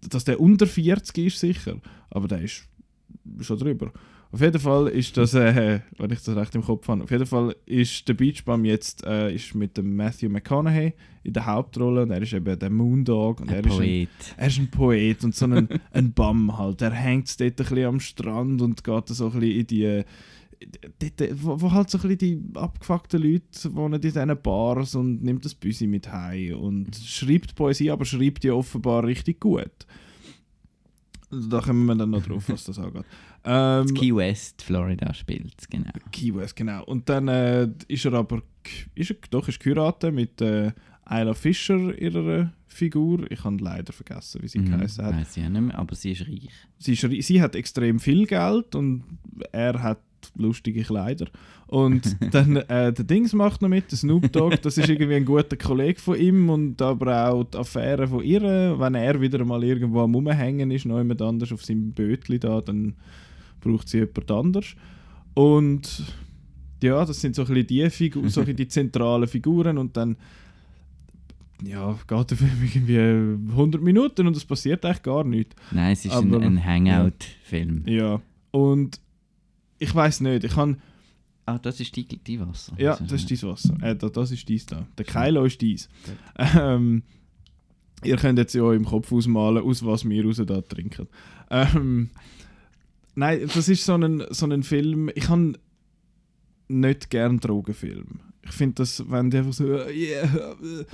dass 0.01 0.25
der 0.25 0.41
unter 0.41 0.67
40 0.67 1.19
ist, 1.27 1.41
sicher. 1.41 1.81
Aber 2.11 2.29
der 2.29 2.43
ist 2.43 2.69
schon 3.41 3.59
drüber. 3.59 3.93
Auf 4.31 4.43
jeden 4.43 4.61
Fall 4.61 4.89
ist 4.89 5.17
das, 5.17 5.33
äh, 5.33 5.81
wenn 5.97 6.11
ich 6.11 6.23
das 6.23 6.37
recht 6.37 6.55
im 6.55 6.63
Kopf 6.63 6.87
habe, 6.89 7.03
auf 7.03 7.11
jeden 7.11 7.25
Fall 7.25 7.57
ist 7.65 8.07
der 8.09 8.15
Beach 8.15 8.45
Bum 8.45 8.65
jetzt 8.67 9.03
äh, 9.07 9.35
ist 9.35 9.55
mit 9.55 9.79
dem 9.79 9.97
Matthew 9.97 10.29
McConaughey 10.29 10.93
in 11.23 11.33
der 11.33 11.47
Hauptrolle 11.47 12.03
und 12.03 12.11
er 12.11 12.21
ist 12.21 12.35
eben 12.35 12.59
der 12.59 12.69
Moondog 12.69 13.41
und 13.41 13.51
er 13.51 13.59
Ein 13.59 13.65
ist 13.65 13.73
ein, 13.73 13.79
Poet. 13.79 14.09
er 14.37 14.47
ist 14.47 14.59
ein 14.59 14.71
Poet 14.71 15.25
und 15.25 15.35
so 15.35 15.47
ein, 15.47 15.69
ein 15.93 16.13
Bum 16.13 16.59
halt. 16.59 16.83
Er 16.83 16.91
hängt 16.93 17.41
dort 17.41 17.52
ein 17.52 17.57
bisschen 17.57 17.85
am 17.87 18.00
Strand 18.00 18.61
und 18.61 18.85
geht 18.85 19.09
so 19.09 19.26
ein 19.31 19.41
bisschen 19.41 19.61
in 19.61 19.67
die. 19.67 20.02
Dort, 20.99 21.43
wo, 21.43 21.61
wo 21.61 21.73
halt 21.73 21.88
so 21.88 21.99
ein 21.99 22.09
bisschen 22.09 22.19
die 22.19 22.59
abgefuckten 22.59 23.23
Leute 23.23 23.75
wohnen 23.75 23.95
in 23.95 24.00
diesen 24.00 24.43
Bars 24.43 24.95
und 24.95 25.23
nimmt 25.23 25.45
das 25.45 25.55
Büsi 25.55 25.87
mit 25.87 26.11
heim 26.12 26.59
und 26.59 26.97
schreibt 26.97 27.55
Poesie, 27.55 27.91
aber 27.91 28.05
schreibt 28.05 28.43
die 28.43 28.50
offenbar 28.50 29.05
richtig 29.05 29.41
gut. 29.41 29.87
Da 31.31 31.61
kommen 31.61 31.87
wir 31.87 31.95
dann 31.95 32.11
noch 32.11 32.26
drauf, 32.26 32.49
was 32.49 32.64
das 32.64 32.79
angeht. 32.79 33.05
Ähm, 33.49 33.95
Key 33.95 34.14
West, 34.14 34.62
Florida 34.62 35.14
spielt 35.14 35.71
genau. 35.71 35.90
Key 36.12 36.35
West, 36.35 36.55
genau. 36.55 36.85
Und 36.85 37.09
dann 37.09 37.28
äh, 37.28 37.69
ist 37.88 38.05
er 38.05 38.12
aber, 38.12 38.43
ist 38.95 39.11
er, 39.11 39.17
doch, 39.31 39.49
ist 39.49 39.61
geheiratet 39.61 40.12
mit 40.12 40.40
äh, 40.43 40.73
Isla 41.11 41.33
Fischer, 41.33 41.99
ihrer 41.99 42.52
Figur. 42.67 43.31
Ich 43.31 43.43
habe 43.45 43.57
leider 43.57 43.93
vergessen, 43.93 44.43
wie 44.43 44.49
sie 44.49 44.59
Mhm, 44.59 44.73
geheißen 44.73 45.05
hat. 45.05 45.14
Weiss 45.14 45.37
ich 45.37 45.45
auch 45.45 45.49
nicht 45.49 45.62
mehr, 45.62 45.78
aber 45.78 45.95
sie 45.95 46.12
ist 46.12 46.28
reich. 46.28 46.50
Sie, 46.78 46.93
ist, 46.93 47.26
sie 47.26 47.40
hat 47.40 47.57
extrem 47.57 47.99
viel 47.99 48.26
Geld 48.26 48.75
und 48.75 49.05
er 49.50 49.83
hat 49.83 50.00
lustige 50.37 50.83
Kleider. 50.83 51.28
Und 51.67 52.17
dann 52.35 52.57
äh, 52.57 52.93
der 52.93 53.05
Dings 53.05 53.33
macht 53.33 53.62
noch 53.62 53.69
mit, 53.71 53.90
der 53.90 53.99
Snoop 53.99 54.31
Dogg, 54.33 54.57
das 54.62 54.76
ist 54.76 54.88
irgendwie 54.88 55.14
ein 55.14 55.25
guter 55.25 55.57
Kollege 55.57 55.99
von 55.99 56.19
ihm 56.19 56.50
und 56.50 56.83
aber 56.83 57.31
auch 57.31 57.45
die 57.45 57.57
Affäre 57.57 58.07
von 58.09 58.23
ihr. 58.23 58.43
Wenn 58.78 58.95
er 58.95 59.21
wieder 59.21 59.43
mal 59.45 59.64
irgendwo 59.64 60.02
am 60.02 60.14
Rumhängen 60.14 60.71
ist, 60.71 60.85
noch 60.85 60.99
jemand 60.99 61.23
anders 61.23 61.50
auf 61.52 61.64
seinem 61.64 61.93
Bötli 61.93 62.38
da, 62.38 62.61
dann 62.61 62.95
braucht 63.61 63.88
sie 63.88 63.99
jemand 63.99 64.31
anders. 64.31 64.67
Und 65.35 66.05
ja, 66.83 67.05
das 67.05 67.21
sind 67.21 67.35
so 67.35 67.43
ein 67.43 67.49
bisschen 67.49 67.67
die, 67.67 67.91
Figu 67.91 68.29
so 68.29 68.41
ein 68.43 68.55
die 68.57 68.69
zentralen 68.69 69.29
Figuren 69.29 69.79
und 69.79 69.97
dann 69.97 70.17
ja, 71.65 71.99
geht 72.07 72.31
der 72.31 72.37
Film 72.37 72.62
irgendwie 72.62 73.50
100 73.53 73.83
Minuten 73.83 74.27
und 74.29 74.37
es 74.37 74.45
passiert 74.45 74.85
eigentlich 74.85 75.03
gar 75.03 75.25
nichts. 75.25 75.57
Nein, 75.73 75.93
es 75.93 76.05
ist 76.05 76.12
ein, 76.12 76.33
Aber- 76.33 76.45
ein 76.45 76.65
Hangout-Film. 76.65 77.83
Ja, 77.87 78.21
und 78.53 79.00
ich 79.79 79.93
weiß 79.95 80.21
nicht, 80.21 80.45
ich 80.45 80.57
habe 80.57 80.77
Ah, 81.47 81.59
das 81.59 81.81
ist 81.81 81.97
die, 81.97 82.05
die 82.07 82.38
Wasser. 82.41 82.75
Ja, 82.77 82.95
das 82.97 83.11
ist 83.25 83.31
dein 83.31 83.49
Wasser. 83.50 83.75
Äh, 83.81 83.97
da- 83.97 84.11
das 84.11 84.31
ist 84.33 84.47
dies 84.50 84.67
da. 84.67 84.87
Der 84.99 85.07
Kylo 85.07 85.47
ist 85.47 85.59
dies. 85.62 85.88
Ähm, 86.37 87.03
ihr 88.05 88.17
könnt 88.19 88.38
jetzt 88.38 88.55
ja 88.55 88.71
im 88.75 88.85
Kopf 88.85 89.11
ausmalen, 89.11 89.65
aus 89.65 89.83
was 89.83 90.07
wir 90.07 90.25
raus 90.27 90.43
da 90.45 90.61
trinken. 90.61 91.09
Ähm, 91.50 92.11
nein, 93.19 93.51
das 93.53 93.69
ist 93.69 93.85
so 93.85 93.95
ein, 93.95 94.25
so 94.31 94.47
ein 94.47 94.63
Film. 94.63 95.11
Ich 95.15 95.29
habe 95.29 95.55
nicht 96.69 97.11
gern 97.11 97.41
Drogenfilme. 97.41 98.21
Ich 98.43 98.53
finde 98.53 98.77
das, 98.77 99.05
wenn 99.11 99.31
die 99.31 99.39
einfach 99.39 99.53
so, 99.53 99.73
äh, 99.73 99.93
yeah, 99.93 100.25
äh, 100.25 100.85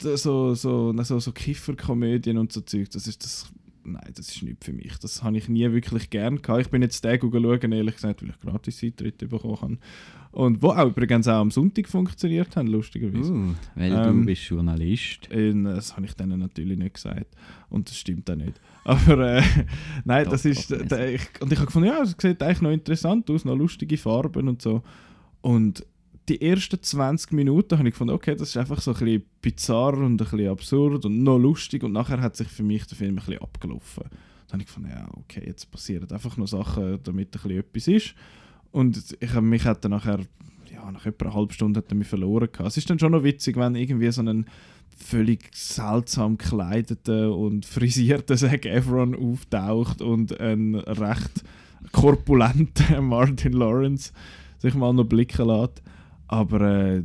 so, 0.00 0.54
so, 0.54 0.94
so, 1.02 1.18
so 1.18 1.32
Kifferkomödien 1.32 2.38
und 2.38 2.52
so 2.52 2.60
Zeug, 2.62 2.90
das 2.90 3.06
ist 3.06 3.24
das. 3.24 3.46
Nein, 3.84 4.12
das 4.14 4.28
ist 4.28 4.42
nicht 4.42 4.64
für 4.64 4.72
mich. 4.72 4.96
Das 4.98 5.22
habe 5.22 5.36
ich 5.36 5.48
nie 5.48 5.70
wirklich 5.70 6.10
gern 6.10 6.40
gehabt. 6.40 6.62
Ich 6.62 6.70
bin 6.70 6.82
jetzt 6.82 7.04
den 7.04 7.20
schauen, 7.20 7.72
ehrlich 7.72 7.94
gesagt, 7.96 8.22
weil 8.22 8.30
ich 8.30 8.40
gratis 8.40 8.82
Eintritt 8.82 9.18
bekommen 9.18 9.58
habe. 9.60 9.78
Und 10.32 10.62
wo 10.62 10.70
auch 10.70 10.86
übrigens 10.86 11.28
auch 11.28 11.40
am 11.40 11.50
Sonntag 11.50 11.88
funktioniert 11.88 12.56
haben, 12.56 12.68
lustigerweise. 12.68 13.32
Uh, 13.32 13.54
weil 13.74 13.92
Ähm, 13.92 14.20
du 14.20 14.26
bist 14.26 14.42
Journalist. 14.44 15.30
Äh, 15.30 15.52
Das 15.62 15.94
habe 15.94 16.06
ich 16.06 16.14
denen 16.14 16.40
natürlich 16.40 16.78
nicht 16.78 16.94
gesagt. 16.94 17.36
Und 17.68 17.88
das 17.88 17.98
stimmt 17.98 18.30
auch 18.30 18.36
nicht. 18.36 18.58
Aber 18.84 19.36
äh, 19.36 19.42
nein, 20.04 20.24
Doch, 20.24 20.32
das 20.32 20.44
ist. 20.44 20.70
Der, 20.70 21.14
ich, 21.14 21.28
und 21.40 21.52
ich 21.52 21.58
habe 21.58 21.66
gefunden, 21.66 21.88
ja, 21.88 22.02
es 22.02 22.16
sieht 22.18 22.42
eigentlich 22.42 22.62
noch 22.62 22.70
interessant 22.70 23.30
aus, 23.30 23.44
noch 23.44 23.56
lustige 23.56 23.98
Farben 23.98 24.48
und 24.48 24.62
so. 24.62 24.82
Und 25.42 25.84
die 26.28 26.40
ersten 26.40 26.82
20 26.82 27.32
Minuten 27.32 27.78
habe 27.78 27.88
ich 27.88 27.94
gefunden, 27.94 28.14
okay, 28.14 28.34
das 28.34 28.50
ist 28.50 28.56
einfach 28.56 28.80
so 28.80 28.92
ein 28.92 28.98
bisschen 28.98 29.24
bizarr 29.40 29.94
und 29.94 30.12
ein 30.12 30.16
bisschen 30.16 30.48
absurd 30.48 31.04
und 31.04 31.22
noch 31.22 31.38
lustig. 31.38 31.82
Und 31.82 31.92
nachher 31.92 32.20
hat 32.20 32.36
sich 32.36 32.48
für 32.48 32.62
mich 32.62 32.86
der 32.86 32.96
Film 32.96 33.14
ein 33.14 33.16
bisschen 33.16 33.42
abgelaufen. 33.42 34.04
Dann 34.04 34.52
habe 34.52 34.62
ich 34.62 34.66
gefunden, 34.66 34.90
ja, 34.90 35.08
okay, 35.14 35.42
jetzt 35.46 35.70
passieren 35.70 36.10
einfach 36.10 36.36
noch 36.36 36.46
Sachen, 36.46 36.98
damit 37.02 37.28
ein 37.28 37.30
bisschen 37.30 37.58
etwas 37.58 37.88
ist. 37.88 38.14
Und 38.70 39.16
ich 39.18 39.40
mich 39.40 39.64
hat 39.64 39.84
dann 39.84 39.90
nachher, 39.90 40.20
ja, 40.72 40.90
nach 40.90 41.06
etwa 41.06 41.26
einer 41.26 41.34
halben 41.34 41.52
Stunde 41.52 41.78
hat 41.78 41.90
er 41.90 41.96
mich 41.96 42.08
verloren 42.08 42.48
gehabt. 42.50 42.68
Es 42.68 42.76
ist 42.76 42.88
dann 42.88 42.98
schon 42.98 43.12
noch 43.12 43.24
witzig, 43.24 43.56
wenn 43.56 43.74
irgendwie 43.74 44.10
so 44.10 44.20
einen 44.20 44.46
völlig 44.96 45.50
seltsam 45.54 46.38
gekleideten 46.38 47.30
und 47.30 47.66
frisierten 47.66 48.36
Zac 48.38 48.64
Efron 48.64 49.14
auftaucht 49.14 50.00
und 50.00 50.38
ein 50.40 50.76
recht 50.76 51.44
korpulenter 51.90 53.00
Martin 53.00 53.52
Lawrence 53.52 54.12
sich 54.58 54.74
mal 54.74 54.92
noch 54.92 55.04
blicken 55.04 55.48
lässt. 55.48 55.82
Aber 56.32 56.60
äh, 56.62 57.02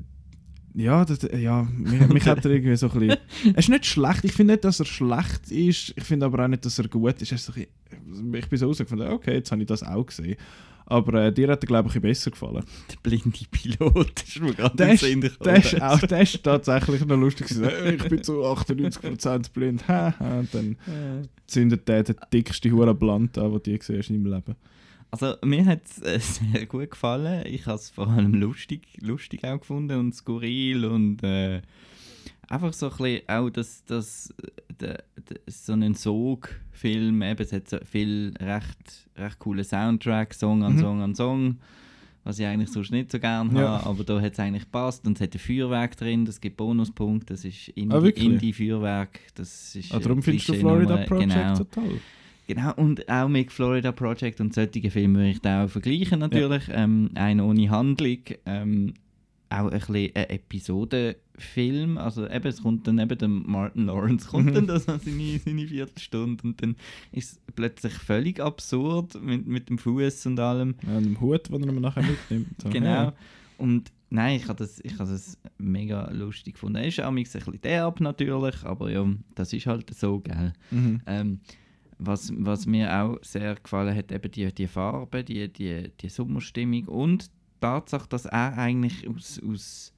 ja, 0.74 1.04
das, 1.04 1.20
ja 1.38 1.68
mich, 1.76 2.08
mich 2.08 2.26
hat 2.26 2.46
er 2.46 2.52
irgendwie 2.52 2.78
so 2.78 2.90
ein 2.90 3.00
bisschen... 3.00 3.18
Er 3.54 3.58
ist 3.58 3.68
nicht 3.68 3.86
schlecht, 3.86 4.24
ich 4.24 4.32
finde 4.32 4.54
nicht, 4.54 4.64
dass 4.64 4.80
er 4.80 4.86
schlecht 4.86 5.52
ist, 5.52 5.94
ich 5.98 6.04
finde 6.04 6.28
aber 6.28 6.46
auch 6.46 6.48
nicht, 6.48 6.64
dass 6.64 6.80
er 6.80 6.88
gut 6.88 7.22
ist. 7.22 7.34
Er 7.34 7.36
ist 7.36 7.46
so 7.46 7.52
bisschen, 7.52 8.34
ich 8.34 8.48
bin 8.48 8.58
so 8.58 8.68
rausgefunden, 8.68 9.10
okay, 9.10 9.34
jetzt 9.34 9.52
habe 9.52 9.62
ich 9.62 9.68
das 9.68 9.84
auch 9.84 10.06
gesehen. 10.06 10.38
Aber 10.86 11.26
äh, 11.26 11.34
dir 11.34 11.50
hat 11.50 11.62
er, 11.62 11.68
glaube 11.68 11.90
ich, 11.94 12.02
besser 12.02 12.32
gefallen. 12.32 12.64
Der 12.90 12.96
blinde 13.04 13.38
Pilot 13.52 14.24
ist 14.26 14.40
mir 14.40 14.54
gerade 14.54 14.78
Der 14.78 15.04
in 15.04 15.20
den 15.20 15.32
der, 15.44 15.58
ist 15.58 15.82
auch, 15.82 16.00
der 16.00 16.22
ist 16.22 16.42
tatsächlich 16.42 17.06
noch 17.06 17.18
lustig. 17.18 17.48
Ich 17.86 18.08
bin 18.08 18.24
zu 18.24 18.46
98% 18.46 19.52
blind. 19.52 19.84
Und 19.90 20.54
dann 20.54 20.78
zündet 21.48 21.86
der 21.86 22.04
den 22.04 22.16
dicksten 22.32 22.72
Hurenblant 22.72 23.38
an, 23.38 23.52
den 23.52 23.62
du 23.62 23.72
je 23.72 23.78
gesehen 23.78 23.98
hast 24.00 24.10
in 24.10 24.24
deinem 24.24 24.34
Leben. 24.36 24.56
Also 25.12 25.36
mir 25.44 25.66
hat 25.66 25.82
es 25.86 26.02
äh, 26.02 26.20
sehr 26.54 26.66
gut 26.66 26.92
gefallen. 26.92 27.44
Ich 27.48 27.66
habe 27.66 27.78
es 27.78 27.90
vor 27.90 28.08
allem 28.08 28.34
lustig, 28.34 28.82
lustig 29.02 29.44
auch 29.46 29.60
gefunden 29.60 29.98
und 30.00 30.14
skurril 30.14 30.86
und 30.86 31.24
äh, 31.24 31.62
einfach 32.50 32.74
so 32.74 32.90
ein 32.90 32.98
bisschen 32.98 33.30
auch 33.30 33.50
das, 33.50 33.84
das, 33.86 34.34
der, 34.80 35.04
der, 35.30 35.38
so 35.48 35.74
einen 35.74 35.94
Sog-Film, 35.96 37.22
eben, 37.22 37.42
es 37.42 37.52
hat 37.54 37.70
so 37.70 37.78
viel 37.90 38.34
recht, 38.40 39.08
recht 39.18 39.40
coole 39.40 39.64
Soundtrack, 39.64 40.34
Song 40.34 40.64
an 40.64 40.74
Mhm. 40.76 40.80
Song 40.80 41.02
an 41.02 41.16
Song, 41.16 41.58
was 42.24 42.40
ich 42.40 42.46
eigentlich 42.46 42.70
sonst 42.72 42.92
nicht 42.92 43.10
so 43.12 43.20
gerne 43.20 43.58
Ja. 43.60 43.80
habe, 43.80 43.86
aber 43.90 44.04
da 44.04 44.20
hat 44.22 44.34
es 44.34 44.40
eigentlich 44.40 44.64
gepasst 44.66 45.08
und 45.08 45.18
es 45.18 45.22
hat 45.22 45.34
ein 45.34 45.40
Feuerwerk 45.40 45.96
drin, 45.98 46.26
das 46.26 46.42
gibt 46.42 46.58
Bonuspunkte, 46.58 47.34
das 47.34 47.46
ist 47.46 47.70
Ah? 47.70 47.80
Indie- 47.80 48.10
Indie-Feuerwerk, 48.26 49.20
das 49.36 49.74
ist 49.76 49.94
Ah, 49.94 50.00
darum 50.00 50.20
äh, 50.20 50.22
findest 50.22 50.50
du 50.50 50.54
Florida 50.56 50.98
Project 51.06 51.32
genau. 51.34 51.56
so 51.56 51.64
toll. 51.64 52.00
Genau, 52.48 52.74
und 52.76 53.10
auch 53.10 53.28
mit 53.28 53.52
Florida 53.52 53.92
Project 53.92 54.40
und 54.40 54.54
solchen 54.54 54.90
Filmen 54.90 55.16
würde 55.18 55.30
ich 55.32 55.42
da 55.42 55.66
auch 55.66 55.70
vergleichen 55.70 56.20
natürlich. 56.20 56.64
Ähm, 56.72 57.12
ein 57.16 57.42
ohne 57.42 57.70
Handlung, 57.70 58.20
ähm, 58.46 58.94
auch 59.50 59.70
ein 59.72 59.80
bisschen 59.80 60.16
ein 60.16 60.30
Episodenfilm, 60.30 61.98
also 61.98 62.28
eben, 62.28 62.48
es 62.48 62.62
kommt 62.62 62.88
dann 62.88 63.00
eben 63.00 63.18
der 63.18 63.28
Martin 63.28 63.86
Lawrence, 63.86 64.28
kommt 64.30 64.56
dann 64.56 64.68
das 64.68 64.88
an 64.88 65.00
seine, 65.00 65.40
seine 65.40 65.68
Viertelstunde 65.68 66.44
und 66.44 66.62
dann 66.62 66.76
ist 67.12 67.34
es 67.34 67.40
plötzlich 67.56 67.94
völlig 67.94 68.40
absurd 68.42 69.22
mit, 69.22 69.46
mit 69.48 69.70
dem 69.70 69.78
Fuß 69.78 70.26
und 70.28 70.40
allem. 70.40 70.76
Ja, 70.88 70.98
und 70.98 71.06
dem 71.06 71.22
Hut, 71.22 71.50
den 71.50 71.64
er 71.64 71.72
mir 71.74 71.82
nachher 71.82 72.04
mitnimmt. 72.04 72.62
So, 72.62 72.70
Genau. 72.70 72.88
ja. 72.88 73.14
Und 73.58 73.92
nein, 74.10 74.38
ich 74.38 74.48
habe 74.48 74.60
das, 74.60 74.80
ich 74.84 74.94
habe 75.00 75.10
das 75.10 75.38
mega 75.58 76.10
lustig 76.12 76.54
gefunden. 76.54 76.78
Er 76.78 76.88
ist 76.88 77.02
auch 77.02 77.08
ein 77.08 77.16
bisschen 77.16 77.60
derb 77.62 78.00
natürlich, 78.00 78.64
aber 78.64 78.92
ja, 78.92 79.06
das 79.36 79.52
ist 79.54 79.66
halt 79.66 79.94
so, 79.94 80.20
gell. 80.20 80.54
Mhm. 80.72 81.02
Ähm, 81.08 81.40
was, 82.00 82.32
was 82.38 82.66
mir 82.66 82.94
auch 82.94 83.18
sehr 83.24 83.56
gefallen 83.56 83.96
hat, 83.96 84.12
eben 84.12 84.32
die, 84.32 84.54
die 84.54 84.68
Farbe, 84.68 85.24
die, 85.24 85.48
die, 85.52 85.92
die 86.00 86.10
Sommerstimmung 86.10 86.86
und 86.86 87.26
die 87.26 87.30
Tatsache, 87.62 88.08
dass 88.10 88.26
er 88.26 88.58
eigentlich 88.58 89.08
aus, 89.08 89.42
aus 89.48 89.94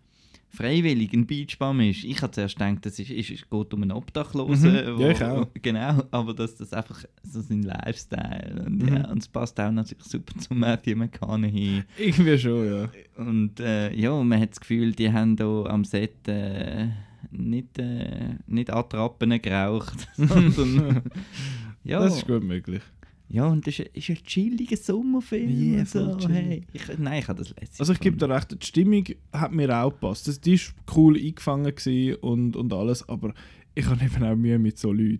freiwillig 0.51 1.13
ein 1.13 1.27
Beachbum 1.27 1.79
ist. 1.82 2.03
Ich 2.03 2.22
habe 2.24 2.32
zuerst 2.32 2.58
gedacht, 2.58 2.84
es 2.86 2.98
ist, 2.98 3.12
ist, 3.12 3.29
es 3.29 3.50
geht 3.50 3.74
um 3.74 3.84
einen 3.84 3.91
Obdachlosen. 3.91 4.96
Mhm. 4.96 5.00
Ja, 5.01 5.10
ich 5.12 5.24
auch. 5.24 5.48
Genau, 5.62 6.03
aber 6.10 6.34
dass 6.34 6.56
das 6.56 6.74
einfach 6.74 7.03
so 7.22 7.41
sein 7.41 7.62
Lifestyle 7.62 8.63
und, 8.65 8.82
Mhm. 8.82 8.88
ja, 8.96 9.08
und 9.10 9.20
es 9.20 9.27
passt 9.27 9.60
auch 9.60 9.72
natürlich 9.72 10.06
super 10.06 10.36
zu 10.39 10.53
Matthew 10.56 10.96
McConaughey. 10.96 11.84
Irgendwie 12.00 12.38
schon, 12.39 12.65
ja. 12.65 12.89
Und 13.18 13.60
äh, 13.60 13.94
ja, 13.94 14.12
man 14.24 14.39
hat 14.41 14.51
das 14.51 14.60
Gefühl, 14.60 14.91
die 14.94 15.12
haben 15.12 15.36
hier 15.38 15.65
am 15.70 15.84
Set 15.84 16.27
äh, 16.27 16.88
nicht, 17.29 17.77
äh, 17.77 18.36
nicht 18.48 18.72
Attrappen 18.72 19.39
geraucht, 19.41 20.08
sondern 20.18 21.03
ja, 21.84 22.00
Das 22.00 22.18
ist 22.18 22.28
gut 22.28 22.44
möglich. 22.44 22.82
ja, 23.30 23.46
und 23.46 23.66
das 23.66 23.80
ist, 23.80 23.90
ist 23.96 24.10
ein 24.10 24.24
chilliger 24.24 24.78
Sommerfilm. 24.78 25.80
Und 25.80 25.88
so. 25.88 26.30
hey, 26.30 26.66
ich, 26.74 26.82
nein, 26.98 27.20
ich 27.20 27.28
habe 27.28 27.40
das 27.40 27.50
letzte. 27.50 27.80
Also 27.80 27.94
ich 27.94 28.00
gebe 28.00 28.18
dir 28.18 28.30
recht, 28.30 28.52
die 28.52 28.66
Stimmung 28.66 29.06
hat 29.32 29.52
mir 29.52 29.76
auch 29.76 29.92
gepasst. 29.92 30.28
Das, 30.28 30.40
die 30.42 30.60
war 30.60 30.96
cool 30.96 31.18
eingefangen 31.18 31.74
und, 32.22 32.56
und 32.56 32.74
alles, 32.74 33.08
aber 33.08 33.34
ich 33.76 33.86
habe 33.86 34.04
eben 34.04 34.24
auch 34.24 34.36
Mühe 34.36 34.60
mit 34.60 34.78
so 34.78 34.92
Leuten. 34.92 35.20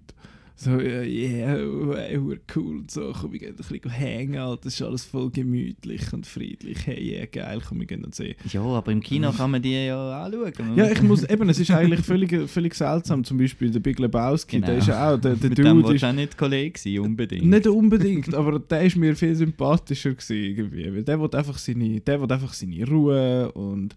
So, 0.62 0.72
yeah, 0.72 1.56
äh, 1.56 2.20
cool 2.54 2.80
und 2.80 2.92
so, 2.92 3.13
komm, 3.18 3.32
wir 3.32 3.39
gehen 3.39 3.51
ein 3.51 3.56
bisschen 3.56 3.89
hängen, 3.89 4.38
Alter. 4.38 4.63
das 4.66 4.74
ist 4.74 4.82
alles 4.82 5.06
voll 5.06 5.30
gemütlich 5.30 6.12
und 6.12 6.28
friedlich. 6.28 6.86
Hey, 6.86 7.01
yeah, 7.16 7.25
geil, 7.28 7.62
komm, 7.66 7.80
wir 7.80 7.86
gehen 7.86 8.04
und 8.04 8.13
sehen. 8.13 8.36
Ja, 8.51 8.62
aber 8.62 8.92
im 8.92 9.00
Kino 9.00 9.32
kann 9.32 9.51
man 9.51 9.62
die 9.62 9.72
ja 9.72 10.22
anschauen. 10.22 10.75
Ja, 10.75 10.92
ich 10.92 11.01
muss, 11.01 11.24
eben, 11.24 11.48
es 11.48 11.60
ist 11.60 11.72
eigentlich 11.72 12.01
völlig, 12.01 12.50
völlig 12.50 12.75
seltsam, 12.75 13.24
zum 13.24 13.38
Beispiel 13.38 13.72
der 13.72 13.80
Big 13.80 14.00
Lebowski, 14.00 14.60
der 14.60 14.68
Genau. 14.72 14.80
ist 14.80 14.88
ja 14.89 15.13
auch, 15.13 15.18
der, 15.18 15.36
der 15.36 15.50
Mit 15.50 15.58
dem 15.60 15.66
Dude 15.66 15.88
willst 15.88 16.04
ist, 16.04 16.10
auch 16.10 16.13
nicht 16.13 16.38
Kollege 16.38 16.78
sein, 16.78 17.00
unbedingt. 17.00 17.46
Nicht 17.46 17.66
unbedingt, 17.68 18.36
aber 18.36 18.60
der 18.60 18.82
ist 18.82 18.98
mir 18.98 19.16
viel 19.16 19.36
sympathischer 19.36 20.12
gewesen, 20.12 20.36
irgendwie. 20.44 20.94
Weil 20.94 21.04
der 21.04 21.22
will 21.22 21.30
einfach 21.34 21.58
seine, 21.58 22.01
der 22.01 22.22
will 22.22 22.30
einfach 22.30 22.51
seine 22.51 22.86
Ruhe 22.86 23.50
und, 23.54 23.96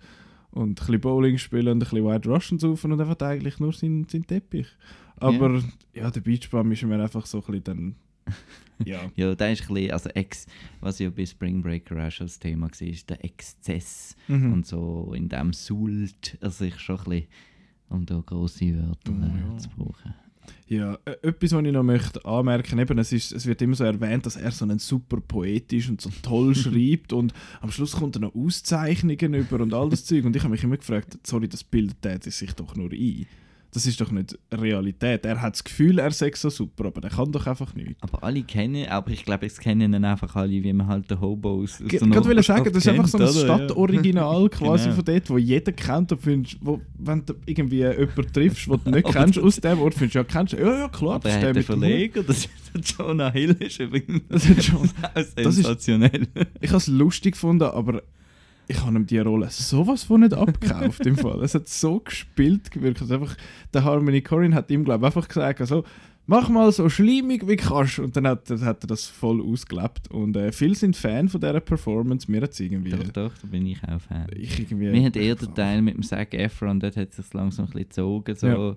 und 0.52 0.70
ein 0.70 0.74
bisschen 0.76 1.00
Bowling 1.00 1.38
spielen 1.38 1.66
und 1.66 1.72
ein 1.72 1.78
bisschen 1.80 2.06
White 2.06 2.28
Russian 2.28 2.60
saufen 2.60 2.92
und 2.92 3.00
will 3.00 3.26
eigentlich 3.26 3.58
nur 3.58 3.72
seinen, 3.72 4.06
seinen 4.08 4.28
Teppich. 4.28 4.68
Aber 5.22 5.62
ja, 5.94 6.10
der 6.10 6.20
Beachbum 6.20 6.72
ist 6.72 6.82
mir 6.82 7.02
einfach 7.02 7.26
so 7.26 7.38
ein 7.38 7.44
bisschen 7.46 7.64
dann... 7.64 7.94
Ja. 8.84 9.12
Ja, 9.14 9.34
der 9.36 9.52
ist 9.52 9.62
ein 9.62 9.74
bisschen, 9.74 9.92
also 9.92 10.08
Ex, 10.10 10.46
was 10.80 10.98
ja 10.98 11.08
bei 11.10 11.24
Spring 11.24 11.62
Breaker 11.62 12.04
auch 12.04 12.10
schon 12.10 12.26
das 12.26 12.40
Thema 12.40 12.66
war, 12.66 12.88
ist 12.88 13.08
der 13.08 13.24
Exzess. 13.24 14.16
Mhm. 14.26 14.52
Und 14.54 14.66
so 14.66 15.12
in 15.14 15.28
dem 15.28 15.52
Sult 15.52 16.36
er 16.40 16.50
sich 16.50 16.76
schon 16.80 16.98
ein 16.98 17.04
bisschen, 17.04 17.26
um 17.90 18.06
da 18.06 18.20
grosse 18.26 18.74
Wörter 18.74 19.12
Oh, 19.12 19.52
ja. 19.52 19.58
zu 19.58 19.68
brauchen. 19.68 20.14
Ja, 20.66 20.98
äh, 21.04 21.16
etwas, 21.22 21.52
was 21.52 21.64
ich 21.64 21.72
noch 21.72 21.82
möchte 21.82 22.24
anmerken 22.24 22.78
eben, 22.78 22.98
es, 22.98 23.12
ist, 23.12 23.30
es 23.32 23.46
wird 23.46 23.62
immer 23.62 23.76
so 23.76 23.84
erwähnt, 23.84 24.26
dass 24.26 24.36
er 24.36 24.50
so 24.50 24.64
einen 24.64 24.78
super 24.78 25.20
Poet 25.20 25.72
ist 25.72 25.88
und 25.88 26.00
so 26.00 26.10
toll 26.22 26.54
schreibt 26.56 27.12
und 27.12 27.32
am 27.60 27.70
Schluss 27.70 27.92
kommt 27.92 28.16
er 28.16 28.20
noch 28.22 28.34
Auszeichnungen 28.34 29.34
über 29.34 29.60
und 29.60 29.74
all 29.74 29.90
das 29.90 30.04
Zeug 30.04 30.24
und 30.24 30.34
ich 30.34 30.42
habe 30.42 30.50
mich 30.52 30.64
immer 30.64 30.76
gefragt, 30.76 31.18
sorry, 31.24 31.46
das 31.48 31.62
bildet 31.62 32.04
er 32.04 32.20
sich 32.20 32.52
doch 32.54 32.74
nur 32.74 32.90
ein. 32.90 33.26
Das 33.74 33.86
ist 33.86 33.98
doch 34.02 34.10
nicht 34.10 34.38
Realität. 34.52 35.24
Er 35.24 35.40
hat 35.40 35.54
das 35.54 35.64
Gefühl, 35.64 35.98
er 35.98 36.10
sei 36.10 36.30
so 36.34 36.50
super, 36.50 36.84
aber 36.86 37.02
er 37.04 37.08
kann 37.08 37.32
doch 37.32 37.46
einfach 37.46 37.74
nicht. 37.74 37.96
Aber 38.02 38.22
alle 38.22 38.42
kennen, 38.42 38.86
aber 38.86 39.10
ich 39.10 39.24
glaube, 39.24 39.46
es 39.46 39.58
kennen 39.58 39.94
ihn 39.94 40.04
einfach 40.04 40.36
alle, 40.36 40.50
wie 40.62 40.72
man 40.74 40.86
halt 40.86 41.10
den 41.10 41.18
Hobos 41.22 41.76
aus 41.76 41.80
Ich 41.80 41.88
der 41.88 42.00
wollte 42.02 42.18
Nachbarschaft 42.18 42.46
sagen, 42.46 42.64
das 42.74 42.84
ist 42.84 42.88
einfach 42.88 43.08
so 43.08 43.16
ein. 43.18 43.28
Stadtoriginal 43.32 44.48
quasi 44.50 44.84
Genau. 44.84 44.96
von 44.96 45.04
dort, 45.06 45.30
wo 45.30 45.38
jeder 45.38 45.72
kennt 45.72 46.12
und 46.12 46.20
findest, 46.20 46.58
wo, 46.60 46.82
wenn 46.98 47.24
du 47.24 47.32
irgendwie 47.46 47.78
jemanden 47.78 48.32
triffst, 48.32 48.66
den 48.66 48.80
du 48.84 48.90
nicht 48.90 49.06
kennst 49.10 49.38
aus 49.38 49.56
dem 49.56 49.78
Ort, 49.80 49.94
findest 49.94 50.14
du, 50.16 50.18
ja, 50.18 50.24
kennst 50.24 50.52
du, 50.52 50.56
ja, 50.58 50.78
ja, 50.80 50.88
klar, 50.88 51.14
Aber 51.14 51.28
das 51.30 51.34
ist 51.36 51.42
der 51.42 51.54
mit. 51.54 51.64
Verleger, 51.64 52.22
das 52.24 52.38
ist 52.40 52.50
der 52.98 53.06
Jonah 53.06 53.32
Hill, 53.32 53.56
ist 53.58 53.80
übrigens 53.80 54.20
Das 54.28 54.44
ist 54.50 54.64
schon- 54.64 54.90
ist- 55.14 55.34
sensationell. 55.34 56.26
Ich 56.60 56.68
habe 56.68 56.76
es 56.78 56.88
lustig 56.88 57.32
gefunden, 57.32 57.64
aber 57.64 58.02
ich 58.72 58.84
habe 58.84 58.96
ihm 58.96 59.06
die 59.06 59.18
Rolle 59.18 59.48
sowas 59.50 60.04
von 60.04 60.20
nicht 60.20 60.34
abgekauft 60.34 61.06
im 61.06 61.16
Fall. 61.16 61.42
Es 61.42 61.54
hat 61.54 61.68
so 61.68 62.00
gespielt 62.00 62.70
gewirkt. 62.70 63.02
Also 63.02 63.14
einfach, 63.14 63.36
der 63.72 63.84
Harmony 63.84 64.22
Corinne 64.22 64.54
hat 64.54 64.70
ihm, 64.70 64.84
glaube 64.84 65.04
ich, 65.04 65.06
einfach 65.06 65.28
gesagt, 65.28 65.60
also, 65.60 65.84
mach 66.26 66.48
mal 66.48 66.72
so 66.72 66.88
schleimig 66.88 67.46
wie 67.46 67.56
kannst. 67.56 67.98
Und 67.98 68.16
dann 68.16 68.26
hat, 68.26 68.48
hat 68.50 68.84
er 68.84 68.86
das 68.86 69.06
voll 69.06 69.40
ausgelebt. 69.42 70.10
Und 70.10 70.36
äh, 70.36 70.52
viele 70.52 70.74
sind 70.74 70.96
Fan 70.96 71.28
von 71.28 71.40
dieser 71.40 71.60
Performance. 71.60 72.30
Mir 72.30 72.42
hat 72.42 72.58
irgendwie... 72.58 72.90
Doch, 72.90 73.08
doch, 73.08 73.32
da 73.38 73.46
bin 73.46 73.66
ich 73.66 73.82
auch 73.84 74.00
Fan. 74.00 74.26
Ich 74.34 74.58
irgendwie 74.58 74.90
Mir 74.90 75.06
hat 75.06 75.16
eher 75.16 75.34
der 75.34 75.52
Teil 75.54 75.82
mit 75.82 75.94
dem 75.94 76.02
Zac 76.02 76.34
Efron, 76.34 76.80
dort 76.80 76.96
hat 76.96 77.10
es 77.10 77.16
sich 77.16 77.34
langsam 77.34 77.66
ein 77.66 77.70
bisschen 77.70 77.84
gezogen. 77.84 78.36
So. 78.36 78.46
Ja. 78.46 78.76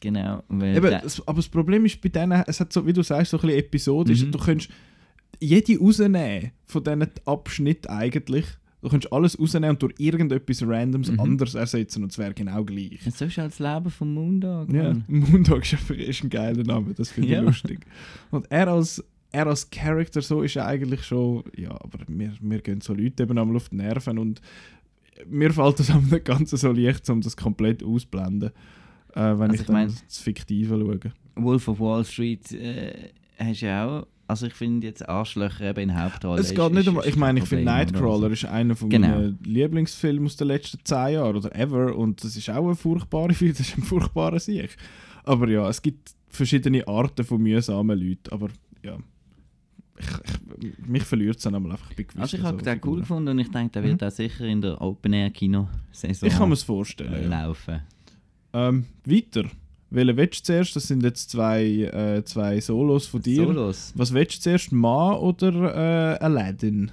Genau. 0.00 0.42
Weil 0.48 0.76
Eben, 0.76 0.90
das, 0.90 1.26
aber 1.26 1.36
das 1.36 1.48
Problem 1.48 1.84
ist 1.86 2.00
bei 2.00 2.08
denen, 2.08 2.44
es 2.46 2.60
hat 2.60 2.72
so, 2.72 2.86
wie 2.86 2.92
du 2.92 3.02
sagst, 3.02 3.30
so 3.30 3.38
ein 3.38 3.42
bisschen 3.42 3.58
episodisch. 3.58 4.24
Mhm. 4.24 4.32
Du 4.32 4.38
könntest 4.38 4.70
jede 5.40 5.78
rausnehmen 5.78 6.52
von 6.64 6.84
diesen 6.84 7.10
Abschnitten 7.24 7.88
eigentlich. 7.88 8.46
Du 8.86 8.90
könntest 8.90 9.12
alles 9.12 9.36
rausnehmen 9.36 9.70
und 9.70 9.82
durch 9.82 9.94
irgendetwas 9.98 10.62
Randoms 10.64 11.10
Mhm. 11.10 11.18
anderes 11.18 11.56
ersetzen 11.56 12.04
und 12.04 12.12
es 12.12 12.18
wäre 12.18 12.32
genau 12.32 12.64
gleich. 12.64 13.00
so 13.12 13.24
ist 13.24 13.36
halt 13.36 13.50
das 13.50 13.58
Leben 13.58 13.90
vom 13.90 14.14
Moondog. 14.14 14.72
Ja, 14.72 14.92
Mann. 14.92 15.04
Moondog 15.08 15.62
ist 15.64 15.72
einfach 15.72 15.96
ist 15.96 16.22
ein 16.22 16.30
geiler 16.30 16.62
Name, 16.62 16.94
das 16.94 17.10
finde 17.10 17.28
ich 17.28 17.34
Ja. 17.34 17.40
lustig. 17.40 17.80
Und 18.30 18.46
er 18.48 18.68
als, 18.68 19.02
er 19.32 19.48
als 19.48 19.68
Charakter 19.70 20.22
so 20.22 20.42
ist 20.42 20.56
eigentlich 20.56 21.02
schon, 21.02 21.42
ja, 21.56 21.72
aber 21.72 21.98
wir, 22.06 22.32
wir 22.40 22.60
gehen 22.60 22.80
so 22.80 22.94
Leute 22.94 23.24
eben 23.24 23.36
einmal 23.36 23.56
auf 23.56 23.70
die 23.70 23.76
Nerven 23.76 24.18
und 24.20 24.40
mir 25.28 25.52
fällt 25.52 25.80
das 25.80 25.90
am 25.90 26.08
Ganzen 26.22 26.56
so 26.56 26.70
leicht, 26.70 27.10
um 27.10 27.20
das 27.22 27.36
komplett 27.36 27.82
ausblenden, 27.82 28.50
äh, 29.14 29.20
wenn 29.20 29.50
Also 29.50 29.54
ich, 29.54 29.60
ich 29.62 29.66
dann 29.66 29.74
mein- 29.74 29.88
das 30.06 30.18
Fiktive 30.18 30.78
schaue. 30.78 31.00
Wolf 31.34 31.66
of 31.66 31.80
Wall 31.80 32.04
Street 32.04 32.52
äh, 32.52 33.10
hast 33.36 33.62
du 33.62 33.66
ja 33.66 33.84
auch. 33.84 34.06
Also 34.28 34.46
ich 34.46 34.54
finde 34.54 34.86
jetzt 34.88 35.08
Arschlöcher 35.08 35.70
eben 35.70 35.90
in 35.90 36.00
Hauptrolle. 36.02 36.40
Es 36.40 36.50
ist- 36.50 36.56
geht 36.56 36.72
nicht 36.72 36.80
ist- 36.82 36.88
um, 36.88 36.98
ist 36.98 37.06
ich 37.06 37.16
meine, 37.16 37.38
ich 37.38 37.44
finde? 37.46 37.64
Nightcrawler 37.64 38.30
ist 38.30 38.44
einer 38.44 38.74
von 38.74 38.90
Genau. 38.90 39.08
meinen 39.08 39.38
Lieblingsfilmen 39.44 40.26
aus 40.26 40.36
den 40.36 40.48
letzten 40.48 40.78
zehn 40.84 41.14
Jahren 41.14 41.36
oder 41.36 41.54
ever 41.54 41.94
und 41.96 42.24
das 42.24 42.36
ist 42.36 42.50
auch 42.50 42.64
eine 42.66 42.74
furchtbare 42.74 43.32
Film, 43.34 43.52
das 43.56 43.60
ist 43.68 43.78
ein 43.78 43.84
furchtbarer 43.84 44.40
Sieg. 44.40 44.76
Aber 45.24 45.48
ja, 45.48 45.68
es 45.68 45.80
gibt 45.80 46.10
verschiedene 46.28 46.86
Arten 46.88 47.24
von 47.24 47.40
mühsamen 47.40 47.98
Leuten, 47.98 48.30
aber 48.32 48.48
ja, 48.84 48.96
ich, 49.98 50.06
ich, 50.64 50.86
mich 50.86 51.02
verliert 51.04 51.36
es 51.36 51.42
dann 51.44 51.54
einmal 51.54 51.72
einfach 51.72 51.88
bei 51.94 52.02
gewissen 52.02 52.20
Also 52.20 52.36
ich 52.36 52.42
habe 52.42 52.58
so 52.58 52.64
den 52.64 52.74
cool 52.74 52.80
Figuren. 52.80 53.00
gefunden 53.00 53.28
und 53.30 53.38
ich 53.38 53.50
denke, 53.50 53.72
der 53.72 53.84
wird 53.84 54.00
Mhm. 54.00 54.06
auch 54.08 54.10
sicher 54.10 54.44
in 54.44 54.60
der 54.60 54.80
Open-Air-Kino-Saison 54.82 56.28
Ich 56.28 56.36
kann 56.36 56.48
mir 56.48 56.54
es 56.54 56.62
vorstellen. 56.64 57.30
Ja. 57.30 57.44
laufen. 57.46 57.80
Ähm, 58.52 58.84
weiter. 59.04 59.44
Welchen 59.90 60.16
willst 60.16 60.40
du 60.40 60.44
zuerst? 60.44 60.76
Das 60.76 60.88
sind 60.88 61.02
jetzt 61.02 61.30
zwei, 61.30 61.64
äh, 61.64 62.24
zwei 62.24 62.60
Solos 62.60 63.06
von 63.06 63.22
dir. 63.22 63.44
Solos. 63.44 63.92
Was 63.94 64.12
willst 64.12 64.38
du 64.38 64.40
zuerst, 64.40 64.72
Ma 64.72 65.14
oder 65.14 66.16
äh, 66.18 66.24
Aladdin? 66.24 66.90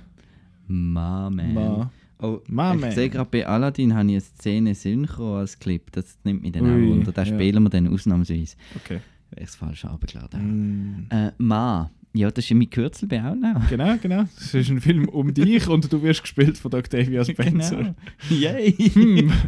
Ma, 0.68 1.30
man. 1.30 1.54
Ma. 1.54 1.92
Oh, 2.20 2.40
Ma, 2.48 2.74
ich 2.76 2.96
sehe 2.96 3.10
gerade 3.10 3.30
bei 3.30 3.46
Aladdin 3.46 3.94
habe 3.94 4.06
ich 4.06 4.14
eine 4.14 4.22
Szene 4.22 4.76
synchro 4.76 5.40
als 5.40 5.60
Clip. 5.60 5.92
Das 5.92 6.18
nimmt 6.24 6.44
mich 6.44 6.54
dann 6.54 6.64
Ui, 6.64 6.70
auch 6.70 6.96
unter. 6.96 7.12
Den 7.12 7.26
ja. 7.26 7.34
spielen 7.34 7.64
wir 7.64 7.70
dann 7.70 7.88
ausnahmsweise. 7.94 8.56
Okay. 8.78 9.00
Ich 9.36 9.44
es 9.44 9.56
falsch 9.56 9.84
abgeladen 9.84 11.10
habe. 11.10 11.24
Mm. 11.24 11.28
Äh, 11.28 11.32
Ma. 11.38 11.92
Ja, 12.16 12.30
das 12.30 12.46
ist 12.46 12.52
in 12.52 12.60
mein 12.60 12.70
Kürzel 12.70 13.08
bei 13.08 13.24
auch 13.24 13.34
noch. 13.34 13.68
Genau, 13.70 13.96
genau. 14.00 14.26
Das 14.36 14.54
ist 14.54 14.70
ein 14.70 14.80
Film 14.80 15.10
um 15.10 15.34
dich 15.34 15.68
und 15.68 15.92
du 15.92 16.00
wirst 16.04 16.22
gespielt 16.22 16.60
von 16.60 16.72
Octavia 16.76 17.26
Spencer. 17.26 17.76
Genau. 17.76 17.96
Yay! 18.30 18.72
Hm. 18.72 19.32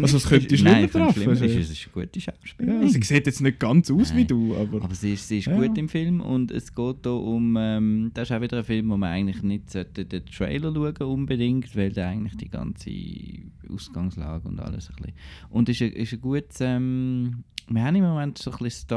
Also, 0.00 0.16
es 0.18 0.28
könnte 0.28 0.54
ist- 0.54 0.60
schlimmer 0.60 0.88
treffen, 0.88 1.28
also. 1.28 1.44
Ist, 1.44 1.56
es 1.56 1.70
ist 1.72 1.88
eine 1.92 2.06
gute 2.06 2.20
Schauspielerin. 2.20 2.82
Ja, 2.82 2.88
sie 2.88 3.02
sieht 3.02 3.26
jetzt 3.26 3.40
nicht 3.40 3.58
ganz 3.58 3.90
aus 3.90 4.12
wie 4.14 4.18
Nein. 4.18 4.26
du, 4.28 4.54
aber. 4.56 4.82
Aber 4.82 4.94
sie 4.94 5.14
ist, 5.14 5.26
sie 5.28 5.38
ist 5.38 5.46
Ja. 5.46 5.56
gut 5.60 5.76
im 5.76 5.88
Film 5.88 6.20
und 6.20 6.50
es 6.52 6.72
geht 6.74 6.96
hier 7.02 7.12
um. 7.12 7.56
Ähm, 7.58 8.10
das 8.14 8.30
ist 8.30 8.36
auch 8.36 8.40
wieder 8.40 8.58
ein 8.58 8.64
Film, 8.64 8.88
wo 8.90 8.96
man 8.96 9.10
eigentlich 9.10 9.42
nicht 9.42 9.70
sollte 9.70 10.04
den 10.04 10.24
Trailer 10.26 10.72
schauen 10.72 10.96
unbedingt, 11.12 11.74
weil 11.76 11.92
der 11.92 12.08
eigentlich 12.08 12.36
die 12.36 12.48
ganze 12.48 12.90
Ausgangslage 13.72 14.48
und 14.48 14.60
alles 14.60 14.88
ein 14.90 14.96
bisschen. 14.96 15.12
Und 15.50 15.68
ist 15.68 15.82
ein, 15.82 15.92
ist 15.92 16.12
ein 16.12 16.20
gutes. 16.20 16.58
Ähm, 16.60 17.44
wir 17.68 17.82
haben 17.82 17.96
im 17.96 18.04
Moment 18.04 18.38
so 18.38 18.50
ein 18.52 18.58
bisschen 18.58 18.88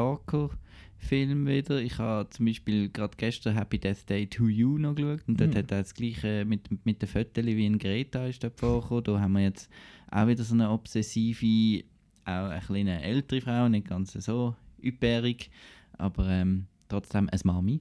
Stalker-Film 1.02 1.48
wieder. 1.48 1.82
Ich 1.82 1.98
habe 1.98 2.30
zum 2.30 2.46
Beispiel 2.46 2.90
gerade 2.90 3.16
gestern 3.18 3.56
Happy 3.56 3.80
Death 3.80 4.10
Day 4.10 4.28
to 4.28 4.48
You 4.48 4.78
noch 4.78 4.96
geschaut 4.96 5.22
und 5.28 5.40
dort 5.40 5.52
Mhm. 5.54 5.58
hat 5.58 5.72
er 5.72 5.80
das 5.82 5.94
gleiche 5.94 6.46
mit, 6.46 6.86
mit 6.86 7.02
den 7.02 7.10
Fotos 7.10 7.46
wie 7.46 7.66
in 7.66 7.78
Greta 7.80 8.28
ist 8.28 8.44
dort 8.44 8.60
vorgekommen. 8.60 9.04
Da 9.04 9.20
haben 9.20 9.34
wir 9.34 9.42
jetzt 9.44 9.70
auch 10.12 10.28
wieder 10.28 10.44
so 10.44 10.54
eine 10.54 10.70
obsessive, 10.70 11.84
auch 12.26 12.50
eine 12.50 12.62
kleine 12.62 13.02
ältere 13.04 13.42
Frau, 13.42 13.70
nicht 13.70 13.88
ganz 13.88 14.14
so 14.14 14.56
üpperig, 14.82 15.50
aber 15.98 16.28
ähm, 16.30 16.66
trotzdem 16.90 17.30
eine 17.30 17.42
Mami. 17.44 17.80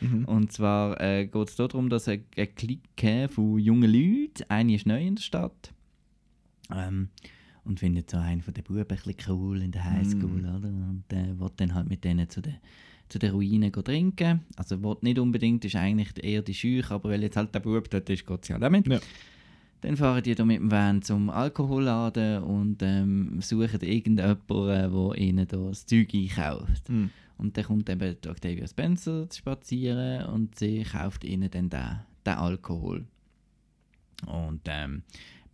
Mhm. 0.00 0.24
Und 0.26 0.52
zwar 0.52 1.00
äh, 1.00 1.26
geht 1.26 1.48
es 1.48 1.56
darum, 1.56 1.88
dass 1.88 2.08
eine, 2.08 2.22
eine 2.36 2.46
Clique 2.48 3.28
von 3.28 3.58
jungen 3.58 3.90
Leuten, 3.90 4.44
eine 4.48 4.74
ist 4.74 4.86
neu 4.86 5.04
in 5.06 5.16
der 5.16 5.22
Stadt 5.22 5.72
ähm, 6.74 7.08
und 7.66 7.80
findet 7.80 8.10
so 8.10 8.16
einen 8.16 8.42
von 8.42 8.54
den 8.54 8.64
Buben 8.64 8.80
ein 8.80 8.86
bisschen 8.86 9.14
cool 9.28 9.62
in 9.62 9.72
der 9.72 9.84
Highschool, 9.84 10.42
Mm. 10.42 10.56
oder? 10.56 10.68
Und 10.68 11.04
äh, 11.12 11.38
will 11.38 11.50
dann 11.56 11.74
halt 11.74 11.88
mit 11.88 12.04
denen 12.04 12.28
zu 12.28 12.40
den 12.40 12.56
zu 13.08 13.18
den 13.18 13.30
Ruinen 13.30 13.72
trinken. 13.72 14.40
Also 14.56 14.82
will 14.82 14.96
nicht 15.00 15.18
unbedingt, 15.18 15.64
ist 15.64 15.76
eigentlich 15.76 16.08
eher 16.22 16.42
die 16.42 16.54
Scheuch, 16.54 16.90
aber 16.90 17.10
weil 17.10 17.22
jetzt 17.22 17.36
halt 17.36 17.54
der 17.54 17.60
Bub 17.60 17.88
dort 17.88 18.10
ist, 18.10 18.26
geht 18.26 18.44
sie 18.44 18.52
halt 18.52 18.64
auch 18.64 18.70
mit. 18.70 18.88
Ja. 18.88 18.98
Dann 19.82 19.96
fahren 19.96 20.22
die 20.22 20.34
da 20.34 20.44
mit 20.44 20.58
dem 20.58 20.70
Van 20.70 21.02
zum 21.02 21.30
Alkoholladen 21.30 22.42
und 22.42 22.82
ähm, 22.82 23.40
suchen 23.40 23.80
irgendjemanden, 23.80 24.46
der 24.48 25.12
ihnen 25.18 25.46
da 25.46 25.56
das 25.56 25.86
Zeug 25.86 26.12
einkauft. 26.14 26.88
Mhm. 26.88 27.10
Und 27.38 27.56
dann 27.56 27.64
kommt 27.64 27.88
eben 27.90 28.16
Octavia 28.26 28.66
Spencer 28.66 29.28
zu 29.28 29.38
spazieren 29.38 30.26
und 30.26 30.58
sie 30.58 30.82
kauft 30.82 31.22
ihnen 31.24 31.50
dann 31.50 31.68
den, 31.68 32.00
den 32.24 32.34
Alkohol. 32.34 33.04
Und 34.26 34.62
ähm, 34.66 35.02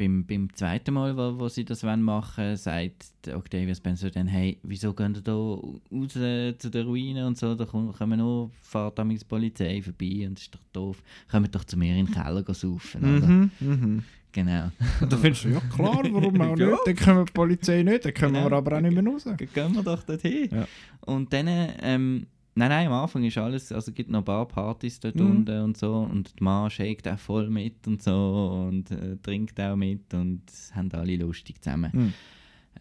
beim, 0.02 0.24
beim 0.26 0.54
zweiten 0.54 0.94
Mal, 0.94 1.16
wo, 1.16 1.38
wo 1.40 1.48
sie 1.48 1.64
das 1.64 1.84
wollen 1.84 2.02
machen 2.02 2.56
sagt 2.56 3.06
Octavia 3.32 3.74
Spencer 3.74 4.10
dann, 4.10 4.26
hey, 4.26 4.58
wieso 4.62 4.92
gehen 4.94 5.14
ihr 5.14 5.20
da 5.22 5.32
raus 5.32 6.16
äh, 6.16 6.56
zu 6.58 6.70
den 6.70 6.86
Ruinen 6.86 7.24
und 7.26 7.38
so, 7.38 7.54
da 7.54 7.64
kommen, 7.64 7.92
kommen 7.92 8.18
nur, 8.18 8.50
fahrt 8.62 8.98
die 8.98 9.18
Polizei 9.28 9.80
vorbei 9.80 10.26
und 10.26 10.36
das 10.38 10.42
ist 10.44 10.54
doch 10.54 10.60
doof, 10.72 11.02
kommt 11.30 11.54
doch 11.54 11.64
zu 11.64 11.76
mir 11.78 11.94
in 11.96 12.06
den 12.06 12.14
Keller 12.14 12.44
saufen? 12.52 13.50
Mhm. 13.60 13.66
Mhm. 13.68 14.02
Genau. 14.34 14.70
Und 15.02 15.12
da 15.12 15.16
findest 15.18 15.44
du, 15.44 15.48
ja 15.50 15.60
klar, 15.60 16.00
warum 16.10 16.40
auch 16.40 16.56
nicht? 16.56 16.72
Dann 16.86 16.96
können 16.96 17.18
wir 17.18 17.24
die 17.26 17.32
Polizei 17.32 17.82
nicht, 17.82 18.04
dann 18.06 18.14
können 18.14 18.34
Genau. 18.34 18.50
wir 18.50 18.56
aber 18.56 18.76
auch 18.76 18.80
nicht 18.80 18.94
mehr 18.94 19.12
raus. 19.12 19.24
Ge- 19.36 19.46
Gehen 19.52 19.74
wir 19.74 19.82
doch 19.82 20.02
dorthin. 20.02 20.48
Ja. 20.50 20.66
Und 21.02 21.32
dann, 21.32 21.46
ähm, 21.82 22.26
nein, 22.54 22.68
nein, 22.70 22.86
am 22.86 22.92
Anfang 22.94 23.24
ist 23.24 23.38
alles, 23.38 23.72
also 23.72 23.90
es 23.90 23.94
gibt 23.94 24.10
noch 24.10 24.18
ein 24.20 24.24
paar 24.24 24.46
Partys 24.46 25.00
dort 25.00 25.16
Mhm. 25.16 25.26
unten 25.30 25.60
und 25.62 25.76
so 25.76 25.94
und 25.96 26.38
die 26.38 26.44
Mann 26.44 26.70
shakt 26.70 27.06
auch 27.08 27.18
voll 27.18 27.48
mit 27.50 27.86
und 27.86 28.02
so 28.02 28.66
und 28.68 28.90
äh, 28.90 29.16
trinkt 29.22 29.60
auch 29.60 29.76
mit 29.76 30.12
und 30.14 30.42
haben 30.74 30.90
alle 30.92 31.16
lustig 31.16 31.60
zusammen. 31.62 31.90
Mhm. 31.94 32.12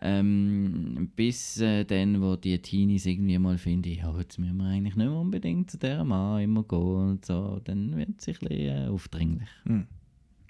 Ähm, 0.03 1.11
bis 1.15 1.59
äh, 1.61 1.83
dann, 1.85 2.21
wo 2.21 2.35
die 2.35 2.57
Teenies 2.59 3.05
irgendwie 3.05 3.37
mal 3.37 3.57
finden, 3.57 3.93
ja, 3.93 4.17
jetzt 4.17 4.39
müssen 4.39 4.57
wir 4.57 4.65
eigentlich 4.65 4.95
nicht 4.95 4.97
mehr 4.97 5.11
unbedingt 5.11 5.69
zu 5.69 5.77
dieser 5.77 6.03
Mann 6.03 6.41
immer 6.41 6.63
gehen 6.63 6.79
und 7.11 7.25
so, 7.25 7.59
dann 7.63 7.95
wird 7.97 8.09
es 8.19 8.27
ein 8.27 8.33
bisschen 8.39 8.51
äh, 8.51 8.87
aufdringlich. 8.87 9.49
Mhm. 9.65 9.85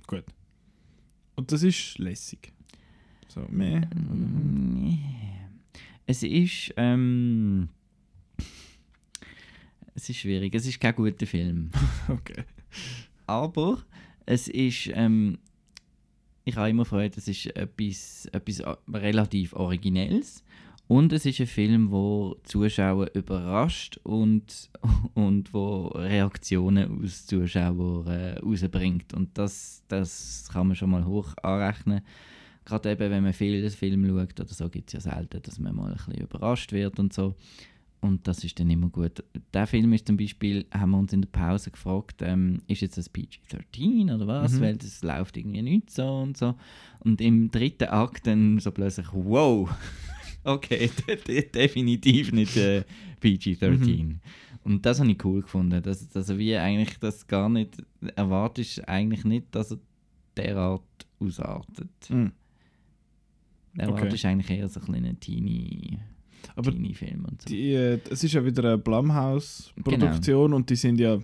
Gut. 0.08 0.24
Und 1.36 1.52
das 1.52 1.64
ist 1.64 1.98
lässig. 1.98 2.54
So, 3.28 3.42
meh. 3.50 3.80
Mm, 3.80 4.98
Es 6.06 6.24
ist. 6.24 6.74
Ähm, 6.78 7.70
es 9.96 10.10
ist 10.10 10.18
schwierig. 10.18 10.54
Es 10.56 10.66
ist 10.66 10.80
kein 10.80 10.96
guter 10.96 11.26
Film. 11.26 11.72
Okay. 12.10 12.44
Aber 13.28 13.84
es 14.26 14.48
ist. 14.48 14.90
Ähm, 14.94 15.38
ich 16.44 16.56
habe 16.58 16.70
immer 16.70 16.86
Freude, 16.86 17.18
es 17.18 17.28
ist 17.28 17.56
etwas, 17.56 18.26
etwas 18.32 18.64
relativ 18.92 19.54
Originelles. 19.54 20.44
Und 20.88 21.14
es 21.14 21.26
ist 21.26 21.40
ein 21.40 21.48
Film, 21.48 21.92
wo 21.92 22.36
Zuschauer 22.44 23.12
überrascht 23.14 23.98
und, 24.04 24.70
und 25.14 25.54
wo 25.54 25.88
Reaktionen 25.88 27.02
aus 27.02 27.26
Zuschauern 27.28 28.08
äh, 28.08 28.40
rausbringt. 28.40 29.14
Und 29.14 29.38
das, 29.38 29.84
das 29.88 30.50
kann 30.52 30.68
man 30.68 30.76
schon 30.76 30.90
mal 30.90 31.06
hoch 31.06 31.34
anrechnen. 31.44 32.02
Gerade 32.66 32.92
eben, 32.92 33.10
wenn 33.10 33.24
man 33.24 33.32
viele 33.34 33.70
Filme 33.70 34.10
schaut 34.10 34.40
oder 34.40 34.54
so, 34.54 34.70
gibt 34.70 34.94
es 34.94 34.94
ja 35.06 35.12
selten, 35.14 35.42
dass 35.42 35.60
man 35.60 35.76
mal 35.76 35.92
ein 35.92 35.98
bisschen 35.98 36.16
überrascht 36.16 36.74
wird 36.74 37.00
und 37.00 37.14
so. 37.14 37.36
Und 38.02 38.28
das 38.28 38.44
ist 38.44 38.60
dann 38.60 38.70
immer 38.72 38.90
gut. 38.90 39.24
Der 39.54 39.68
Film 39.68 39.94
ist 39.94 40.08
zum 40.08 40.18
Beispiel, 40.18 40.66
haben 40.72 40.92
wir 40.92 40.98
uns 40.98 41.14
in 41.14 41.22
der 41.22 41.30
Pause 41.30 41.70
gefragt, 41.70 42.24
ähm, 42.24 42.64
ist 42.66 42.82
jetzt 42.82 42.98
das 42.98 43.10
PG-13 43.10 44.16
oder 44.16 44.26
was? 44.26 44.54
Mhm. 44.54 44.62
Weil 44.62 44.78
das 44.78 45.04
läuft 45.04 45.38
irgendwie 45.38 45.62
nicht 45.62 45.92
so 45.92 46.08
und 46.18 46.36
so. 46.36 46.56
Und 47.00 47.22
im 47.22 47.52
dritten 47.52 47.90
Akt 47.90 48.26
dann 48.26 48.58
so 48.58 48.72
plötzlich, 48.72 49.06
wow, 49.14 49.70
okay, 50.44 50.90
de 51.08 51.16
de 51.16 51.48
definitiv 51.48 52.32
nicht 52.32 52.58
äh, 52.58 52.84
PG-13. 53.22 54.04
Mhm. 54.04 54.20
Und 54.64 54.86
das 54.86 55.00
habe 55.00 55.12
ich 55.12 55.24
cool 55.24 55.44
gefunden, 55.44 55.82
dass, 55.84 56.10
dass 56.10 56.30
er 56.30 56.40
wie 56.40 56.56
eigentlich 56.56 56.98
das 56.98 57.28
gar 57.28 57.50
nicht, 57.50 57.78
erwartest 58.16 58.88
eigentlich 58.88 59.26
nicht, 59.26 59.48
dass 59.52 59.72
er 59.72 59.80
derart 60.36 60.82
ausartet. 61.20 62.10
Mhm. 62.10 62.32
Erwartest 63.78 64.26
eigentlich 64.26 64.50
eher 64.50 64.68
so 64.68 64.80
ein 64.80 64.86
kleiner 64.88 65.20
Teenie, 65.20 66.00
Aber 66.56 66.72
Teenie-Film 66.72 67.26
und 67.26 67.42
so. 67.42 67.48
die, 67.50 67.74
äh, 67.74 68.00
es 68.10 68.24
ist 68.24 68.34
ja 68.34 68.44
wieder 68.46 68.64
eine 68.64 68.78
Blumhouse-Produktion 68.78 70.54
und 70.54 70.70
die 70.70 70.76
sind 70.76 71.00
ja 71.00 71.20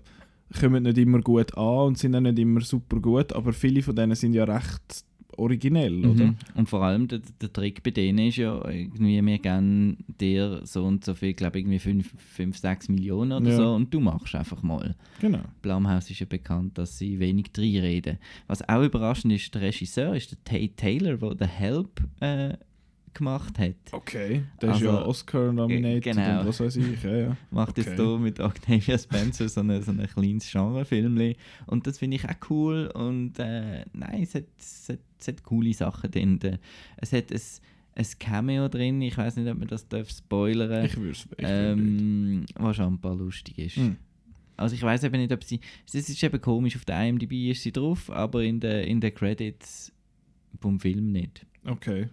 kommen 0.59 0.83
nicht 0.83 0.97
immer 0.97 1.19
gut 1.21 1.57
an 1.57 1.87
und 1.87 1.97
sind 1.97 2.15
auch 2.15 2.21
nicht 2.21 2.39
immer 2.39 2.61
super 2.61 2.99
gut, 3.01 3.33
aber 3.33 3.51
viele 3.51 3.81
von 3.81 3.95
denen 3.95 4.15
sind 4.15 4.33
ja 4.33 4.45
recht 4.45 5.03
originell, 5.35 6.03
oder? 6.05 6.25
Mhm. 6.27 6.35
Und 6.55 6.67
vor 6.69 6.81
allem 6.83 7.07
der, 7.07 7.19
der 7.41 7.53
Trick 7.53 7.83
bei 7.83 7.91
denen 7.91 8.27
ist 8.27 8.37
ja 8.37 8.59
irgendwie, 8.67 9.23
wir 9.23 9.37
geben 9.37 9.97
dir 10.19 10.61
so 10.63 10.83
und 10.85 11.05
so 11.05 11.13
viel, 11.13 11.33
glaube 11.33 11.59
irgendwie 11.59 11.77
5, 11.79 12.57
6 12.57 12.89
Millionen 12.89 13.33
oder 13.33 13.49
Ja. 13.51 13.55
so 13.57 13.73
und 13.75 13.93
du 13.93 13.99
machst 13.99 14.33
einfach 14.33 14.63
mal. 14.63 14.95
Genau. 15.19 15.41
Blumhouse 15.61 16.09
ist 16.09 16.19
ja 16.21 16.25
bekannt, 16.27 16.77
dass 16.77 16.97
sie 16.97 17.19
wenig 17.19 17.51
reinreden. 17.55 18.17
Was 18.47 18.67
auch 18.67 18.81
überraschend 18.83 19.33
ist, 19.33 19.53
der 19.53 19.61
Regisseur 19.61 20.15
ist 20.15 20.31
der 20.31 20.43
Tate 20.43 20.75
Taylor, 20.75 21.17
der 21.17 21.47
The 21.47 21.53
Help 21.53 22.01
äh, 22.19 22.53
gemacht 23.17 23.57
hat. 23.59 23.75
Okay. 23.91 24.43
Der 24.61 24.71
ist 24.73 24.81
ja 24.81 24.91
Also, 24.91 25.05
Oscar-nominated 25.05 26.07
äh, 26.07 26.11
genau. 26.11 26.39
und 26.41 26.47
was 26.47 26.59
weiß 26.59 26.75
ich. 26.77 27.03
Ja, 27.03 27.15
ja. 27.15 27.37
Macht 27.51 27.77
jetzt 27.77 27.89
Okay. 27.89 28.03
hier 28.03 28.17
mit 28.19 28.39
Octavia 28.39 28.97
Spencer 28.97 29.49
so 29.49 29.61
ein 29.61 29.81
so 29.81 29.91
eine 29.91 30.07
kleines 30.07 30.51
Genrefilm. 30.51 31.33
Und 31.65 31.87
das 31.87 31.99
finde 31.99 32.17
ich 32.17 32.25
auch 32.25 32.49
cool. 32.49 32.87
Und 32.93 33.39
äh, 33.39 33.85
nein, 33.93 34.23
es 34.23 34.35
hat, 34.35 34.45
es, 34.59 34.89
hat, 34.89 34.99
es 35.19 35.27
hat 35.27 35.43
coole 35.43 35.73
Sachen 35.73 36.11
drin. 36.11 36.39
Es 36.97 37.13
hat 37.13 37.31
ein, 37.31 37.41
ein 37.95 38.05
Cameo 38.19 38.67
drin, 38.69 39.01
ich 39.01 39.17
weiß 39.17 39.35
nicht, 39.37 39.49
ob 39.49 39.57
man 39.57 39.67
das 39.67 39.87
darf 39.87 40.09
spoilern 40.09 40.85
Ich 40.85 40.97
würde 40.97 41.11
es 41.11 41.27
ähm, 41.39 42.45
was 42.55 42.75
schon 42.75 42.93
ein 42.93 43.01
paar 43.01 43.15
lustig 43.15 43.57
ist. 43.57 43.75
Hm. 43.77 43.97
Also 44.55 44.75
ich 44.75 44.81
weiß 44.81 45.03
eben 45.03 45.19
nicht, 45.19 45.31
ob 45.31 45.43
sie. 45.43 45.59
Es 45.85 45.93
ist 45.93 46.23
eben 46.23 46.41
komisch, 46.41 46.75
auf 46.75 46.85
der 46.85 47.07
IMDb 47.07 47.51
ist 47.51 47.61
sie 47.61 47.71
drauf, 47.71 48.09
aber 48.09 48.43
in 48.43 48.59
den 48.59 48.85
in 48.85 48.99
der 49.01 49.11
Credits 49.11 49.91
vom 50.59 50.79
Film 50.79 51.11
nicht. 51.11 51.45
Okay. 51.63 52.09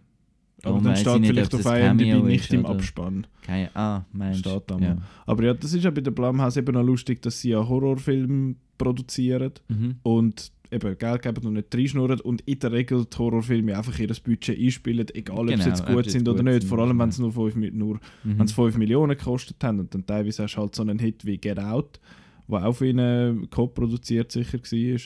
Aber 0.64 0.77
dann 0.79 0.85
weiss 0.92 1.00
ich 1.03 1.09
steht 1.09 1.27
vielleicht 1.27 1.55
ob 1.55 1.66
auf 1.66 1.77
IMDb 1.79 2.22
nicht 2.24 2.53
im 2.53 2.66
Abspann. 2.66 3.27
Keine, 3.42 3.70
ah, 3.74 4.05
meinst 4.12 4.40
Steht 4.40 4.62
da 4.66 4.79
ja. 4.79 4.96
Aber 5.27 5.44
ja, 5.44 5.55
das 5.55 5.72
ist 5.72 5.85
ja 5.85 5.90
bei 5.90 6.00
der 6.00 6.11
Blumhouse 6.11 6.57
eben 6.57 6.74
noch 6.74 6.83
lustig, 6.83 7.20
dass 7.22 7.40
sie 7.40 7.50
ja 7.50 7.66
Horrorfilme 7.66 8.55
produzieren 8.79 9.53
Mhm. 9.68 9.96
und 10.03 10.50
eben 10.70 10.98
Geld 10.98 11.22
geben 11.22 11.46
und 11.46 11.53
nicht 11.53 11.72
reinschnurren 11.74 12.20
und 12.20 12.40
in 12.42 12.59
der 12.59 12.72
Regel 12.72 13.05
die 13.05 13.16
Horrorfilme 13.16 13.77
einfach 13.77 13.96
ihr 13.98 14.09
Budget 14.09 14.59
einspielen, 14.59 15.07
egal 15.14 15.38
ob 15.40 15.46
Genau, 15.46 15.62
sie 15.62 15.68
jetzt 15.68 15.83
ob 15.83 15.87
gut 15.94 16.11
sind 16.11 16.22
jetzt 16.22 16.29
oder 16.29 16.37
gut 16.38 16.44
nicht. 16.46 16.61
sind 16.62 16.68
Vor 16.68 16.79
allem, 16.81 16.98
wenn 16.98 17.07
nicht. 17.09 17.16
sie 17.16 17.22
nur 17.22 17.33
5 17.33 17.55
Mi- 17.55 17.70
nur 17.70 17.94
Mhm. 18.24 18.38
wenn 18.38 18.44
es 18.46 18.53
5 18.53 18.77
Millionen 18.77 19.16
gekostet 19.16 19.62
haben 19.62 19.79
und 19.81 19.94
dann 19.94 20.05
teilweise 20.05 20.42
hast 20.44 20.55
du 20.57 20.61
halt 20.62 20.74
so 20.74 20.83
einen 20.83 20.98
Hit 20.98 21.24
wie 21.24 21.38
Get 21.38 21.61
Out, 21.61 22.00
der 22.48 22.66
auch 22.66 22.72
von 22.72 22.87
ihnen 22.88 23.48
co-produziert 23.50 24.33
sicher 24.33 24.59
war. 24.59 25.00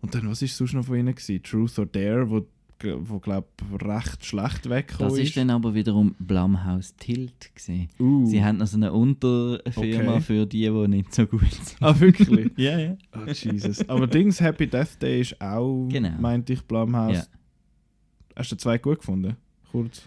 Und 0.00 0.14
dann, 0.14 0.28
was 0.28 0.42
war 0.42 0.48
sonst 0.48 0.74
noch 0.74 0.84
von 0.84 0.96
ihnen? 0.96 1.14
Gewesen? 1.14 1.42
Truth 1.42 1.78
or 1.78 1.86
Dare, 1.86 2.28
wo, 2.30 2.46
wo 3.00 3.18
glaube 3.18 3.48
recht 3.82 4.24
schlecht 4.24 4.68
weggekommen 4.70 5.10
Das 5.10 5.18
ist 5.18 5.36
dann 5.36 5.50
aber 5.50 5.74
wiederum 5.74 6.14
Blumhouse 6.18 6.94
Tilt 6.96 7.50
gewesen. 7.54 7.88
Uh. 7.98 8.24
Sie 8.26 8.42
haben 8.44 8.58
noch 8.58 8.66
so 8.66 8.76
eine 8.76 8.92
Unterfirma 8.92 10.12
Okay. 10.14 10.20
für 10.20 10.46
die, 10.46 10.68
die 10.70 10.88
nicht 10.88 11.14
so 11.14 11.26
gut 11.26 11.50
sind. 11.52 11.76
Ah, 11.80 11.98
wirklich? 11.98 12.50
Ja, 12.56 12.78
ja. 12.78 12.96
Oh, 13.14 13.28
Jesus. 13.30 13.88
Aber 13.88 14.06
Dings 14.06 14.40
Happy 14.40 14.66
Death 14.66 15.00
Day 15.00 15.20
ist 15.22 15.40
auch, 15.40 15.88
Genau. 15.88 16.20
meinte 16.20 16.52
ich, 16.52 16.62
Blumhouse. 16.62 17.16
Ja. 17.16 17.24
Hast 18.36 18.52
du 18.52 18.56
zwei 18.56 18.78
gut 18.78 18.98
gefunden? 18.98 19.36
Kurz. 19.72 20.02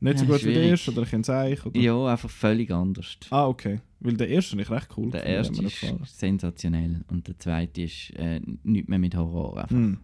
Nicht 0.00 0.18
so 0.18 0.24
Ja, 0.24 0.30
gut 0.32 0.40
wie 0.40 0.44
der 0.46 0.52
schwierig. 0.54 0.70
erste 0.70 0.90
oder 0.92 1.02
ich 1.02 1.10
kenne 1.10 1.22
es 1.22 1.66
oder? 1.66 1.80
Ja, 1.80 2.06
einfach 2.06 2.28
völlig 2.28 2.70
anders. 2.70 3.16
Ah, 3.30 3.46
okay. 3.46 3.80
Weil 4.00 4.14
der 4.18 4.28
erste 4.28 4.60
ich 4.60 4.70
recht 4.70 4.88
cool 4.98 5.10
Der 5.10 5.20
gefunden, 5.22 5.36
erste 5.38 5.64
ist 5.64 5.80
gefallen. 5.80 6.00
sensationell 6.04 7.04
und 7.08 7.26
der 7.28 7.38
zweite 7.38 7.82
ist 7.82 8.10
äh, 8.16 8.40
nichts 8.64 8.88
mehr 8.88 8.98
mit 8.98 9.16
Horror. 9.16 9.56
Einfach. 9.62 9.70
Hm. 9.70 9.98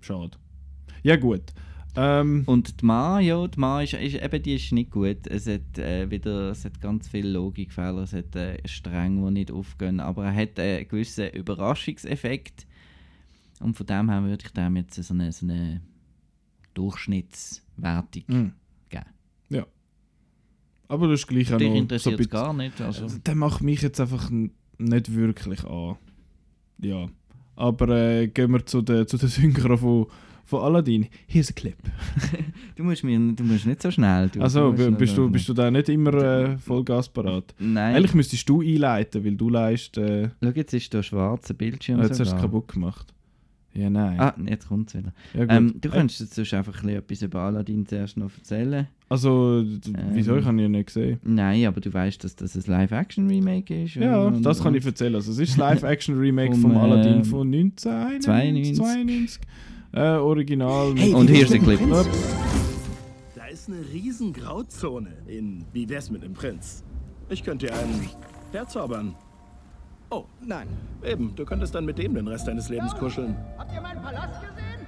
Schade. 0.00 0.36
Ja, 1.02 1.16
gut. 1.16 1.42
Ähm, 1.94 2.44
Und 2.46 2.80
die 2.80 2.86
Ma, 2.86 3.20
ja, 3.20 3.46
die 3.46 3.60
Ma 3.60 3.82
ist, 3.82 3.92
ist, 3.92 4.14
eben, 4.14 4.42
die 4.42 4.54
ist 4.54 4.72
nicht 4.72 4.90
gut. 4.90 5.26
Es 5.26 5.46
hat, 5.46 5.78
äh, 5.78 6.10
wieder, 6.10 6.50
es 6.50 6.64
hat 6.64 6.80
ganz 6.80 7.08
viele 7.08 7.30
Logikfehler, 7.30 8.02
es 8.02 8.14
hat 8.14 8.34
äh, 8.34 8.56
Stränge, 8.66 9.26
die 9.26 9.32
nicht 9.32 9.50
aufgehen, 9.50 10.00
aber 10.00 10.24
er 10.24 10.34
hat 10.34 10.58
äh, 10.58 10.78
einen 10.78 10.88
gewissen 10.88 11.28
Überraschungseffekt. 11.30 12.66
Und 13.60 13.76
von 13.76 13.86
dem 13.86 14.08
her 14.08 14.22
würde 14.22 14.44
ich 14.44 14.52
dem 14.52 14.76
jetzt 14.76 15.02
so 15.02 15.14
eine, 15.14 15.32
so 15.32 15.46
eine 15.46 15.82
Durchschnittswertung 16.74 18.24
hm. 18.26 18.52
geben. 18.88 19.04
Ja. 19.50 19.66
Aber 20.88 21.08
das 21.08 21.20
ist 21.20 21.26
gleich 21.26 21.52
auch 21.52 21.58
Dich 21.58 21.68
noch 21.68 21.74
so 21.74 21.82
interessiert 21.82 22.20
es 22.20 22.30
gar 22.30 22.54
nicht. 22.54 22.80
Also, 22.80 23.04
Also, 23.04 23.18
der 23.18 23.34
macht 23.34 23.62
mich 23.62 23.82
jetzt 23.82 24.00
einfach 24.00 24.30
nicht 24.30 25.14
wirklich 25.14 25.64
an. 25.64 25.96
Ja. 26.78 27.08
Aber 27.54 27.88
äh, 27.90 28.28
gehen 28.28 28.50
wir 28.50 28.64
zu 28.64 28.80
der, 28.80 29.06
zu 29.06 29.18
der 29.18 29.28
Synchro 29.28 29.76
von, 29.76 30.06
von 30.44 30.62
Aladdin. 30.62 31.06
Here's 31.26 31.50
a 31.50 31.52
clip. 31.52 31.76
du, 32.76 32.84
musst 32.84 33.04
mir, 33.04 33.18
du 33.18 33.42
musst 33.44 33.66
nicht 33.66 33.80
so 33.82 33.90
schnell. 33.90 34.28
Du, 34.28 34.40
Also, 34.40 34.72
du 34.72 34.90
bist, 34.92 35.16
du, 35.16 35.30
bist 35.30 35.48
du 35.48 35.54
da 35.54 35.70
nicht 35.70 35.88
immer 35.88 36.14
äh, 36.14 36.58
Vollgas 36.58 37.08
parat? 37.08 37.54
Nein. 37.58 37.96
Eigentlich 37.96 38.14
müsstest 38.14 38.48
du 38.48 38.60
einleiten, 38.60 39.24
weil 39.24 39.36
du 39.36 39.48
leist. 39.48 39.96
Äh, 39.98 40.30
Schau, 40.42 40.50
jetzt 40.50 40.74
ist 40.74 40.92
da 40.92 40.98
ein 40.98 41.04
schwarzer 41.04 41.54
Bildschirm. 41.54 42.00
jetzt 42.00 42.10
hast 42.10 42.18
du 42.18 42.22
es 42.24 42.28
sogar. 42.30 42.42
kaputt 42.44 42.68
gemacht. 42.68 43.14
Ja, 43.74 43.88
nein. 43.88 44.20
Ah, 44.20 44.34
jetzt 44.46 44.68
kommt 44.68 44.88
es 44.90 44.96
wieder. 45.00 45.14
ja. 45.32 45.46
Ähm, 45.48 45.76
du 45.80 45.88
Äh, 45.88 45.92
könntest 45.92 46.20
jetzt 46.20 46.34
sonst 46.34 46.52
einfach 46.52 46.82
ein 46.82 46.90
etwas 46.90 47.22
über 47.22 47.40
Aladdin 47.40 47.86
zuerst 47.86 48.18
noch 48.18 48.30
erzählen. 48.36 48.86
Also, 49.08 49.62
d- 49.62 49.92
wieso? 50.12 50.32
Ähm, 50.34 50.38
Ich 50.40 50.44
habe 50.44 50.56
ihn 50.56 50.60
ja 50.60 50.68
nicht 50.68 50.86
gesehen. 50.88 51.18
Nein, 51.24 51.64
aber 51.64 51.80
du 51.80 51.90
weißt, 51.90 52.22
dass 52.22 52.36
das 52.36 52.54
ein 52.54 52.62
Live-Action-Remake 52.66 53.84
ist. 53.84 53.94
Ja, 53.94 54.24
und- 54.24 54.42
das 54.42 54.62
kann 54.62 54.74
ich 54.74 54.84
erzählen. 54.84 55.14
Also, 55.14 55.32
es 55.32 55.38
ist 55.38 55.52
das 55.52 55.56
Live-Action-Remake 55.82 56.52
Vom, 56.52 56.60
vom 56.60 56.76
Aladdin 56.76 57.14
ähm, 57.14 57.24
von 57.24 57.46
1992. 57.46 58.76
92. 58.76 59.40
Äh, 59.94 60.00
Original. 60.16 60.94
Hey, 60.96 61.12
Und 61.12 61.28
hier 61.28 61.42
ist 61.44 61.52
der 61.52 61.60
Clip. 61.60 61.80
Upp. 61.82 62.06
Da 63.34 63.44
ist 63.46 63.68
eine 63.68 63.80
riesen 63.92 64.32
Grauzone 64.32 65.12
in 65.26 65.66
Wie 65.74 65.86
wär's 65.88 66.10
mit 66.10 66.22
dem 66.22 66.32
Prinz? 66.32 66.82
Ich 67.28 67.44
könnte 67.44 67.66
dir 67.66 67.74
einen 67.76 68.08
herzaubern. 68.52 69.14
Oh, 70.10 70.24
nein. 70.40 70.68
Eben, 71.04 71.34
du 71.36 71.44
könntest 71.44 71.74
dann 71.74 71.84
mit 71.84 71.98
dem 71.98 72.14
den 72.14 72.26
Rest 72.26 72.48
deines 72.48 72.70
Lebens 72.70 72.94
kuscheln. 72.94 73.36
Habt 73.58 73.72
ihr 73.74 73.82
meinen 73.82 74.00
Palast 74.02 74.40
gesehen? 74.40 74.86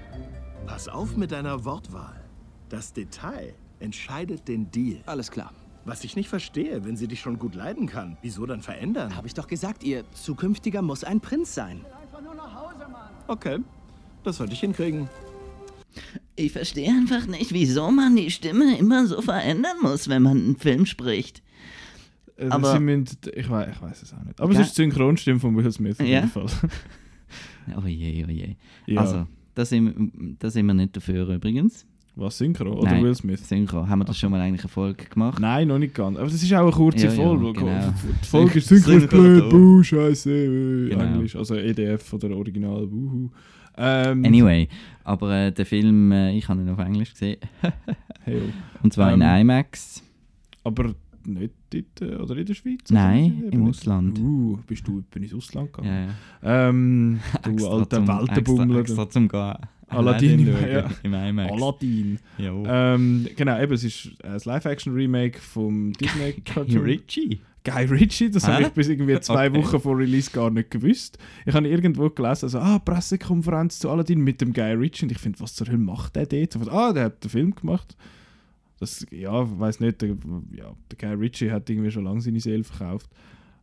Pass 0.67 0.89
auf 0.89 1.17
mit 1.17 1.33
deiner 1.33 1.65
Wortwahl. 1.67 2.23
Das 2.71 2.95
Detail 2.95 3.55
entscheidet 3.81 4.49
den 4.49 4.71
Deal. 4.71 5.03
Alles 5.05 5.31
klar. 5.31 5.53
Was 5.85 6.03
ich 6.05 6.17
nicht 6.17 6.31
verstehe, 6.31 6.87
wenn 6.87 6.97
sie 6.97 7.09
dich 7.09 7.21
schon 7.21 7.39
gut 7.39 7.55
leiden 7.55 7.87
kann, 7.87 8.17
wieso 8.23 8.47
dann 8.47 8.63
verändern? 8.63 9.15
Habe 9.15 9.27
ich 9.27 9.35
doch 9.35 9.49
gesagt, 9.49 9.85
Ihr 9.85 10.05
zukünftiger 10.13 10.81
muss 10.81 11.05
ein 11.05 11.21
Prinz 11.21 11.55
sein. 11.55 11.85
Einfach 12.01 12.23
nur 12.23 12.35
nach 12.35 12.55
Hause, 12.55 12.89
Mann. 12.91 13.11
Okay, 13.27 13.59
das 14.25 14.37
sollte 14.39 14.53
ich 14.55 14.61
hinkriegen. 14.61 15.09
Ich 16.37 16.51
verstehe 16.53 16.89
einfach 16.91 17.27
nicht, 17.27 17.53
wieso 17.53 17.91
man 17.91 18.17
die 18.17 18.31
Stimme 18.31 18.77
immer 18.79 19.07
so 19.07 19.23
verändern 19.23 19.77
muss, 19.83 20.09
wenn 20.09 20.23
man 20.23 20.37
einen 20.39 20.57
Film 20.57 20.87
spricht. 20.87 21.43
Äh, 22.37 22.49
Aber- 22.49 22.73
sie 22.73 22.81
müssen, 22.81 23.17
ich, 23.35 23.49
weiß, 23.49 23.69
ich 23.77 23.81
weiß 23.83 24.03
es 24.03 24.13
auch 24.13 24.25
nicht. 24.25 24.41
Aber 24.41 24.53
Ja. 24.53 24.61
es 24.61 24.67
ist 24.69 24.77
die 24.79 24.83
Synchronstimme 24.83 25.39
von 25.39 25.57
Will 25.57 25.71
Smith 25.71 26.01
auf 26.01 26.07
Ja. 26.07 26.21
jeden 26.21 26.31
Fall. 26.31 26.47
Oh 27.77 27.87
je, 27.87 28.25
oh 28.29 28.31
je. 28.31 28.57
Ja. 28.87 29.01
Also, 29.01 29.27
da 29.55 29.65
sind, 29.65 30.37
da 30.39 30.51
sind 30.51 30.67
wir 30.67 30.75
nicht 30.75 30.95
dafür 30.95 31.27
übrigens. 31.29 31.87
Was, 32.15 32.37
Synchro 32.39 32.73
oder 32.79 32.91
Nein. 32.93 33.03
Will 33.03 33.15
Smith? 33.15 33.49
Synchro. 33.49 33.89
Haben 33.89 34.01
wir 34.01 34.05
das 34.05 34.19
schon 34.19 34.31
mal 34.31 34.41
eigentlich 34.41 34.61
eine 34.61 34.69
Folge 34.69 35.07
gemacht? 35.07 35.41
Nein, 35.41 35.69
noch 35.69 35.79
nicht 35.79 35.95
ganz. 35.95 36.17
Aber 36.19 36.27
das 36.29 36.43
ist 36.43 36.53
auch 36.53 36.61
eine 36.63 36.71
kurze 36.71 37.07
Ja, 37.07 37.13
ja, 37.13 37.17
Folge. 37.17 37.53
genau. 37.59 37.95
Die 38.23 38.27
Folge 38.29 38.59
ist 38.59 38.69
Synchro 38.69 38.91
ist 38.93 39.01
Synchro 39.01 39.17
blöd, 39.19 39.43
da. 39.45 39.49
buh, 39.49 39.83
scheiße, 39.83 40.31
äh, 40.31 40.89
Genau. 40.91 41.05
Englisch. 41.05 41.35
Also 41.37 41.57
EDF 41.57 42.13
oder 42.13 42.31
Original, 42.37 42.87
wuhu. 42.93 43.31
Ähm, 43.77 44.25
Anyway, 44.25 44.69
aber 45.05 45.33
äh, 45.47 45.53
der 45.53 45.67
Film, 45.67 46.13
äh, 46.13 46.37
ich 46.37 46.49
habe 46.49 46.63
ihn 46.63 46.69
auf 46.69 46.79
Englisch 46.79 47.13
gesehen. 47.13 47.39
oh. 48.27 48.31
Und 48.83 48.93
zwar 48.93 49.13
in 49.13 49.21
Ähm, 49.21 49.41
IMAX. 49.41 50.03
aber 50.63 50.95
nicht 51.27 51.55
dort, 51.71 52.01
äh, 52.03 52.17
oder 52.17 52.37
in 52.37 52.47
der 52.47 52.55
Schweiz? 52.55 52.91
Nein, 52.91 53.45
im 53.51 53.65
nicht. 53.65 53.71
Ausland. 53.79 54.19
Uh, 54.19 54.59
bist 54.67 54.87
du 54.87 55.01
etwa 55.01 55.19
ins 55.21 55.35
Ausland 55.35 55.71
Ja, 55.71 55.83
gegangen? 55.83 56.09
ja. 56.43 56.69
Ähm, 56.69 57.21
du 57.43 57.51
Extra 57.51 57.71
alter 57.71 57.97
zum- 57.97 58.09
Weltenbummler. 58.09 58.79
Extra, 58.81 59.03
extra 59.03 59.11
zum 59.11 59.29
Gehen. 59.29 59.57
Aladdin 59.89 60.47
ja. 60.47 60.91
im 61.03 61.15
IMAX. 61.15 61.53
Aladdin. 61.53 62.19
Ja. 62.39 62.95
Ähm, 62.95 63.29
genau, 63.37 63.61
eben, 63.61 63.73
es 63.75 63.85
ist 63.85 64.11
ein 64.25 64.41
Live-Action-Remake 64.45 65.39
vom 65.39 65.93
Disney 65.95 66.33
Guy 66.33 66.41
Cartoon. 66.45 66.79
Ritchie. 66.83 67.41
Guy 67.65 67.85
Ritchie, 67.87 68.31
das 68.31 68.47
habe 68.47 68.63
ich 68.65 68.69
bis 68.71 68.89
irgendwie 68.89 69.19
zwei 69.21 69.49
Okay. 69.51 69.57
Wochen 69.63 69.81
vor 69.81 69.97
Release 69.99 70.31
gar 70.31 70.51
nicht 70.51 70.71
gewusst. 70.71 71.19
Ich 71.47 71.55
habe 71.55 71.67
irgendwo 71.67 72.11
gelesen, 72.11 72.45
also, 72.47 72.59
ah, 72.59 72.79
Pressekonferenz 72.79 73.79
zu 73.79 73.91
Aladdin 73.91 74.21
mit 74.21 74.41
dem 74.41 74.53
Guy 74.53 74.73
Ritchie. 74.75 75.07
Und 75.07 75.13
ich 75.13 75.19
finde, 75.19 75.41
was 75.41 75.55
zur 75.55 75.67
Hölle 75.69 75.79
macht 75.79 76.15
der 76.17 76.27
dort? 76.27 76.57
Und, 76.57 76.69
ah, 76.71 76.93
der 76.93 77.05
hat 77.05 77.25
den 77.25 77.31
Film 77.31 77.55
gemacht. 77.55 77.97
Das, 78.81 79.07
ja, 79.11 79.59
weiß 79.59 79.81
nicht, 79.81 80.03
der, 80.03 80.11
ja, 80.53 80.75
der 80.91 80.99
Guy 80.99 81.15
Ritchie 81.25 81.51
hat 81.51 81.71
irgendwie 81.71 81.91
schon 81.91 82.05
lange 82.05 82.21
seine 82.21 82.41
Seele 82.41 82.65
verkauft. 82.65 83.09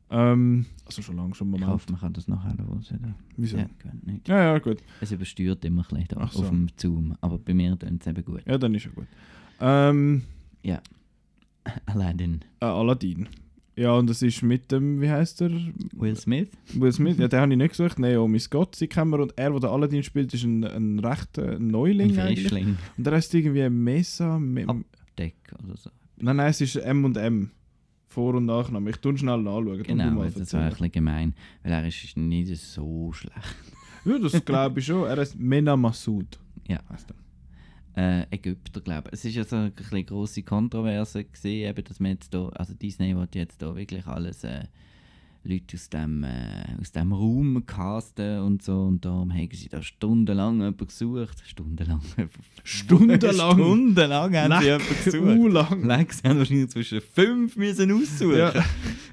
Ähm, 0.10 0.66
also 0.86 1.02
schon 1.02 1.16
lange, 1.16 1.36
schon 1.36 1.54
einen 1.54 1.62
Ich 1.64 1.68
hoffe, 1.70 1.92
man 1.92 2.02
kann 2.02 2.14
das 2.14 2.28
nachher 2.28 2.58
hören. 2.58 3.16
Wieso? 3.38 3.58
Ja, 3.58 3.64
Ja, 3.86 3.92
nicht. 4.04 4.28
ja, 4.28 4.58
gut. 4.60 4.80
Es 5.00 5.12
übersteuert 5.12 5.64
immer 5.64 5.86
ein 5.90 6.04
bisschen 6.08 6.28
so. 6.32 6.40
auf 6.42 6.50
dem 6.50 6.68
Zoom. 6.76 7.16
Aber 7.22 7.38
bei 7.38 7.54
mir 7.54 7.78
tönt 7.78 8.02
es 8.02 8.08
eben 8.08 8.26
gut. 8.26 8.42
Ja, 8.46 8.58
dann 8.58 8.74
ist 8.76 8.86
ja 8.86 8.92
gut. 8.92 9.08
Ähm, 9.62 10.24
Ja. 10.64 10.82
Aladdin. 11.86 12.42
äh, 12.60 12.66
Aladdin. 12.66 13.28
Ja, 13.82 13.94
und 13.94 14.10
das 14.10 14.22
ist 14.22 14.44
mit 14.44 14.72
dem, 14.72 15.02
wie 15.02 15.10
heißt 15.10 15.41
der? 15.41 15.52
Will 15.94 16.15
Smith? 16.15 16.50
Will 16.74 16.91
Smith, 16.91 17.17
ja, 17.17 17.28
den 17.28 17.39
habe 17.41 17.52
ich 17.52 17.58
nicht 17.58 17.70
gesucht. 17.70 17.98
Naomi 18.00 18.39
Scott, 18.39 18.76
sie 18.76 18.88
kennen 18.88 19.10
wir. 19.12 19.20
Und 19.20 19.34
er, 19.38 19.60
der 19.60 19.70
Aladdin 19.72 20.04
spielt, 20.04 20.34
ist 20.34 20.44
ein, 20.44 20.63
ein 20.63 21.00
rechter 21.00 21.58
Neuling 21.60 22.17
Ein. 22.17 22.36
Frischling. 22.36 22.78
Und 22.98 23.04
der 23.08 23.13
heißt 23.13 23.34
irgendwie 23.34 23.67
Mesa. 23.70 24.38
Me 24.38 24.67
Ab- 24.67 24.78
Deck 25.17 25.36
oder 25.63 25.76
so. 25.78 25.89
nein, 26.17 26.36
nein, 26.36 26.50
es 26.50 26.62
ist 26.62 26.76
M 26.76 27.04
und 27.06 27.17
M. 27.17 27.52
Vor- 28.08 28.36
und 28.36 28.46
Nachname. 28.46 28.89
Ich 28.89 28.98
tue 28.98 29.17
schnell 29.17 29.41
nachschauen. 29.41 29.84
Genau, 29.84 30.24
das 30.26 30.54
war 30.54 30.62
ein 30.63 30.70
bisschen 30.70 30.91
gemein. 30.91 31.34
Weil 31.63 31.72
er 31.72 31.88
ist 31.88 32.17
nicht 32.17 32.58
so 32.58 33.12
schlecht. 33.13 33.56
Ja, 34.06 34.17
das 34.20 34.44
glaube 34.46 34.80
ich 34.80 34.86
schon. 34.86 35.06
Er 35.08 35.17
heißt 35.17 35.39
Mena 35.39 35.76
Massoud. 35.78 36.39
Ja. 36.67 36.80
Heisst 36.89 37.10
er. 37.10 37.15
Äh, 37.96 38.24
Ägypter, 38.32 38.82
glaube 38.82 39.10
ich. 39.10 39.14
Es 39.20 39.26
ist 39.26 39.36
ja 39.36 39.44
so 39.44 39.56
eine 39.56 40.04
grosse 40.04 40.44
Kontroverse 40.44 41.24
gesehen, 41.24 41.70
eben, 41.70 41.84
dass 41.84 42.00
man 42.00 42.12
jetzt 42.12 42.34
da, 42.34 42.50
also 42.50 42.74
Disney 42.74 43.16
wollte 43.16 43.40
jetzt 43.40 43.62
da 43.62 43.76
wirklich 43.76 44.06
alles 44.08 44.44
äh, 44.44 44.66
Leute 45.44 45.76
aus 45.76 45.90
dem, 45.90 46.24
äh, 46.24 46.80
aus 46.80 46.92
dem 46.92 47.12
Raum 47.12 47.66
casten 47.66 48.42
und 48.42 48.62
so 48.62 48.84
und 48.84 49.04
darum 49.04 49.34
haben 49.34 49.50
sie 49.52 49.70
da 49.70 49.82
stundenlang 49.82 50.60
jemanden 50.60 50.86
gesucht. 50.86 51.42
Stundenlang? 51.44 52.02
Stundenlang? 52.64 53.54
Stundenlang 53.54 54.36
haben 54.36 54.60
sie 54.62 54.66
jemanden 54.68 55.04
gesucht. 55.04 55.24
uh, 55.24 55.48
lang. 55.48 55.84
Leck, 55.88 56.14
sie 56.14 56.28
haben 56.28 56.38
wahrscheinlich 56.38 56.70
zwischen 56.70 57.02
fünf 57.02 57.56
müssen 57.56 57.92
aussuchen. 57.92 58.38
Ja. 58.38 58.54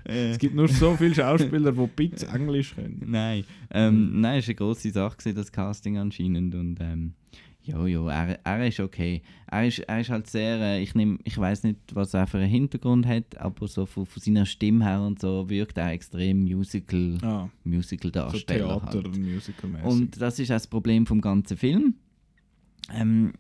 Äh, 0.05 0.31
Es 0.31 0.38
gibt 0.38 0.55
nur 0.55 0.69
so 0.69 0.97
viele 0.97 1.14
Schauspieler, 1.14 1.71
die 1.71 1.87
Bits 1.95 2.23
Englisch 2.23 2.75
können. 2.75 3.03
Nein, 3.05 3.45
ähm, 3.71 4.23
nein, 4.23 4.38
es 4.38 4.47
war 4.47 4.53
eine 4.53 4.55
grosse 4.55 4.91
Sache, 4.91 5.19
gewesen, 5.19 5.37
das 5.37 5.53
Casting 5.53 5.99
anscheinend. 5.99 6.55
Und 6.55 6.79
ähm, 6.81 7.12
ja, 7.68 7.87
ja, 7.87 8.09
er, 8.11 8.38
er 8.44 8.66
ist 8.66 8.81
okay. 8.81 9.22
Er 9.46 9.66
ist, 9.66 9.78
er 9.81 10.00
ist 10.00 10.09
halt 10.11 10.26
sehr, 10.26 10.59
äh, 10.59 10.83
ich, 10.83 10.94
nehm, 10.94 11.18
ich 11.24 11.37
weiß 11.37 11.64
nicht, 11.64 11.78
was 11.92 12.14
er 12.14 12.26
für 12.26 12.38
einen 12.38 12.48
Hintergrund 12.48 13.07
hat, 13.07 13.37
aber 13.38 13.68
so 13.68 13.85
von, 13.85 14.07
von 14.07 14.22
seiner 14.22 14.46
Stimme 14.46 14.85
her 14.85 15.02
und 15.02 15.20
so 15.20 15.48
wirkt 15.50 15.76
er 15.76 15.90
extrem 15.92 16.44
Musical, 16.44 17.18
Ah, 17.22 17.48
Musical 17.64 18.11
so 18.11 18.20
Darsteller. 18.20 18.81
Theater, 18.81 19.02
halt. 19.02 19.18
Musical-mäßig. 19.18 19.87
Und 19.87 20.20
das 20.20 20.38
ist 20.38 20.50
auch 20.50 20.54
das 20.54 20.66
Problem 20.66 21.04
vom 21.07 21.20
ganzen 21.20 21.57
Film. 21.57 21.94
Ähm, 22.92 23.35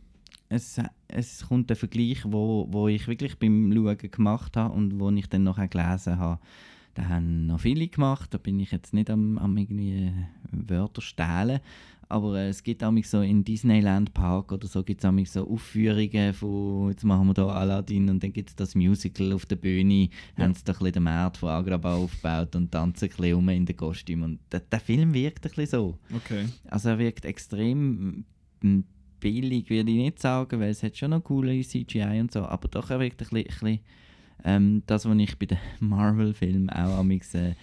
es, 0.50 0.78
es 1.08 1.46
kommt 1.46 1.70
ein 1.70 1.76
Vergleich, 1.76 2.22
wo, 2.26 2.66
wo 2.70 2.88
ich 2.88 3.08
wirklich 3.08 3.38
beim 3.38 3.72
Schauen 3.72 3.96
gemacht 3.98 4.56
habe 4.56 4.74
und 4.74 4.98
wo 5.00 5.10
ich 5.10 5.28
dann 5.28 5.44
nachher 5.44 5.68
gelesen 5.68 6.18
habe. 6.18 6.38
Da 6.94 7.08
haben 7.08 7.46
noch 7.46 7.60
viele 7.60 7.86
gemacht, 7.88 8.34
da 8.34 8.38
bin 8.38 8.58
ich 8.58 8.72
jetzt 8.72 8.92
nicht 8.92 9.08
am, 9.08 9.38
am 9.38 9.56
irgendwie 9.56 10.12
Wörter 10.50 11.00
stehlen. 11.00 11.60
Aber 12.10 12.38
äh, 12.38 12.48
es 12.48 12.62
gibt 12.62 12.82
auch 12.82 12.92
so 13.04 13.20
in 13.20 13.44
Disneyland 13.44 14.14
Park 14.14 14.52
oder 14.52 14.66
so 14.66 14.82
gibt 14.82 15.04
es 15.04 15.32
so 15.32 15.46
Aufführungen 15.48 16.32
von 16.32 16.88
jetzt 16.90 17.04
machen 17.04 17.26
wir 17.26 17.34
da 17.34 17.48
Aladdin 17.48 18.08
und 18.08 18.22
dann 18.22 18.32
gibt 18.32 18.48
es 18.50 18.56
das 18.56 18.74
Musical 18.74 19.32
auf 19.32 19.44
der 19.44 19.56
Bühne, 19.56 20.08
Ja. 20.36 20.44
haben 20.44 20.54
sie 20.54 20.64
da 20.64 20.72
ein 20.72 20.78
bisschen 20.78 20.92
den 20.94 21.02
Markt 21.02 21.36
von 21.36 21.50
Agrabah 21.50 21.96
aufgebaut 21.96 22.56
und 22.56 22.72
tanzen 22.72 23.04
ein 23.04 23.08
bisschen 23.10 23.34
um 23.34 23.48
in 23.50 23.66
den 23.66 23.76
Kostümen. 23.76 24.24
Und 24.24 24.40
der, 24.50 24.60
der 24.60 24.80
Film 24.80 25.12
wirkt 25.12 25.44
ein 25.44 25.50
bisschen 25.50 25.66
so. 25.66 25.98
okay. 26.16 26.46
Also 26.70 26.88
er 26.90 26.98
wirkt 26.98 27.24
extrem 27.26 28.24
mm, 28.62 28.80
billig, 29.20 29.68
würde 29.68 29.90
ich 29.90 29.96
nicht 29.98 30.18
sagen, 30.20 30.60
weil 30.60 30.70
es 30.70 30.82
hat 30.82 30.96
schon 30.96 31.10
noch 31.10 31.22
coole 31.24 31.60
CGI 31.60 32.20
und 32.20 32.32
so, 32.32 32.40
aber 32.40 32.68
doch 32.68 32.88
er 32.90 33.00
wirkt 33.00 33.20
ein 33.20 33.28
bisschen, 33.28 33.38
ein 33.38 33.44
bisschen 33.44 33.80
ähm, 34.44 34.82
das, 34.86 35.04
was 35.06 35.16
ich 35.18 35.38
bei 35.38 35.46
den 35.46 35.58
Marvel-Filmen 35.80 36.70
auch 36.70 36.98
amix, 36.98 37.34
äh, 37.34 37.54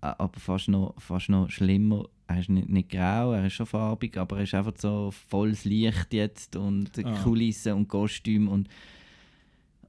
aber 0.00 0.38
fast 0.38 0.68
noch, 0.68 0.94
fast 1.00 1.28
noch 1.28 1.50
schlimmer. 1.50 2.06
Er 2.30 2.38
ist 2.40 2.48
nicht, 2.48 2.68
nicht 2.68 2.90
grau, 2.90 3.32
er 3.32 3.46
ist 3.46 3.54
schon 3.54 3.66
farbig, 3.66 4.16
aber 4.16 4.36
er 4.38 4.42
ist 4.44 4.54
einfach 4.54 4.74
so 4.78 5.10
volles 5.28 5.64
Licht 5.64 6.12
jetzt 6.12 6.54
und 6.54 6.90
Ah. 7.04 7.22
Kulissen 7.22 7.72
und 7.72 7.88
Kostüm 7.88 8.48
und 8.48 8.68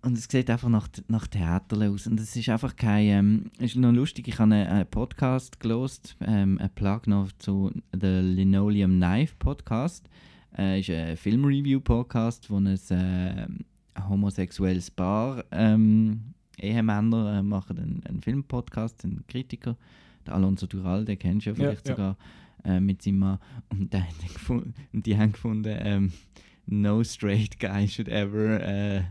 und 0.03 0.17
es 0.17 0.23
sieht 0.27 0.49
einfach 0.49 0.69
nach, 0.69 0.87
nach 1.09 1.27
Theater 1.27 1.87
aus. 1.91 2.07
Und 2.07 2.19
es 2.19 2.35
ist 2.35 2.49
einfach 2.49 2.75
kein. 2.75 3.05
Ähm, 3.05 3.51
es 3.59 3.71
ist 3.71 3.75
noch 3.75 3.91
lustig, 3.91 4.27
ich 4.27 4.39
habe 4.39 4.51
einen, 4.51 4.67
einen 4.67 4.87
Podcast 4.87 5.59
gelost, 5.59 6.17
ähm, 6.21 6.57
einen 6.57 6.73
Plug 6.73 7.01
noch 7.05 7.31
zu 7.33 7.71
The 7.93 8.21
Linoleum 8.21 8.97
Knife 8.97 9.35
Podcast. 9.37 10.09
Äh, 10.57 10.79
ist 10.79 10.89
ein 10.89 11.15
Filmreview-Podcast, 11.17 12.49
wo 12.49 12.57
ein 12.57 12.65
äh, 12.65 13.47
homosexuelles 14.09 14.89
Paar 14.89 15.43
ähm, 15.51 16.33
Ehemänner 16.59 17.37
äh, 17.37 17.43
machen 17.43 17.77
einen, 17.77 18.03
einen 18.07 18.21
Filmpodcast, 18.23 19.03
ein 19.03 19.23
Kritiker. 19.27 19.77
Der 20.25 20.35
Alonso 20.35 20.67
Dural, 20.67 21.05
den 21.05 21.17
kennst 21.17 21.45
du 21.45 21.51
ja 21.51 21.55
vielleicht 21.55 21.87
ja. 21.87 21.95
sogar, 21.95 22.17
äh, 22.63 22.79
mit 22.79 23.01
seinem 23.01 23.19
Mann. 23.19 23.39
Und, 23.69 23.93
der 23.93 24.07
hat 24.07 24.33
gefunden, 24.33 24.73
und 24.93 25.05
die 25.05 25.17
haben 25.17 25.31
gefunden, 25.31 25.77
ähm, 25.79 26.11
no 26.65 27.03
straight 27.03 27.59
guy 27.59 27.87
should 27.87 28.07
ever 28.07 28.61
äh, 28.61 29.03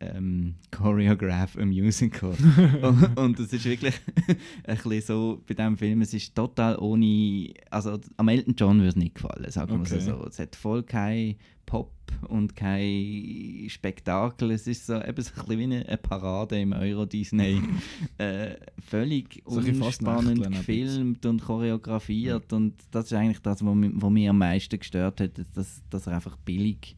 ähm, 0.00 0.54
choreograph 0.70 1.56
a 1.58 1.64
musical. 1.64 2.30
und, 2.82 3.18
und 3.18 3.38
das 3.38 3.52
ist 3.52 3.64
wirklich 3.64 3.94
ein 4.64 4.76
bisschen 4.76 5.00
so 5.02 5.42
bei 5.46 5.54
diesem 5.54 5.76
Film, 5.76 6.02
es 6.02 6.14
ist 6.14 6.34
total 6.34 6.76
ohne, 6.78 7.52
also 7.70 7.98
am 8.16 8.28
Elton 8.28 8.54
John 8.56 8.78
würde 8.78 8.88
es 8.90 8.96
nicht 8.96 9.16
gefallen, 9.16 9.50
sagen 9.50 9.72
wir 9.72 9.80
Okay. 9.80 9.96
es 9.96 10.04
so. 10.04 10.24
Es 10.26 10.38
hat 10.38 10.54
voll 10.56 10.82
kein 10.82 11.36
Pop 11.66 11.92
und 12.28 12.56
kein 12.56 13.66
Spektakel, 13.68 14.52
es 14.52 14.66
ist 14.66 14.86
so 14.86 14.94
eben 14.94 15.22
so 15.22 15.32
ein 15.40 15.46
bisschen 15.46 15.58
wie 15.58 15.64
eine, 15.64 15.98
Parade 15.98 16.58
im 16.60 16.72
Euro-Disney. 16.72 17.60
äh, 18.18 18.54
völlig 18.78 19.42
So 19.46 19.58
unspannend 19.60 20.50
gefilmt 20.50 21.26
und 21.26 21.42
choreografiert 21.42 22.52
und 22.52 22.74
das 22.90 23.06
ist 23.06 23.12
eigentlich 23.12 23.40
das, 23.40 23.64
was 23.64 23.74
mich, 23.74 23.90
was 23.94 24.10
mich 24.10 24.28
am 24.28 24.38
meisten 24.38 24.78
gestört 24.78 25.20
hat, 25.20 25.32
dass, 25.54 25.82
dass 25.90 26.06
er 26.06 26.14
einfach 26.14 26.36
billig 26.38 26.96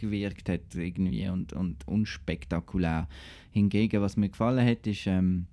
gewirkt 0.00 0.48
hat 0.48 0.74
irgendwie 0.74 1.28
und, 1.28 1.52
und 1.52 1.86
unspektakulär. 1.86 3.08
Hingegen, 3.52 4.00
was 4.02 4.16
mir 4.16 4.28
gefallen 4.28 4.66
hat, 4.66 4.86
ist, 4.86 5.06
ähm, 5.06 5.46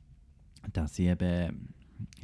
dass 0.74 0.96
sie 0.96 1.08
eben 1.08 1.70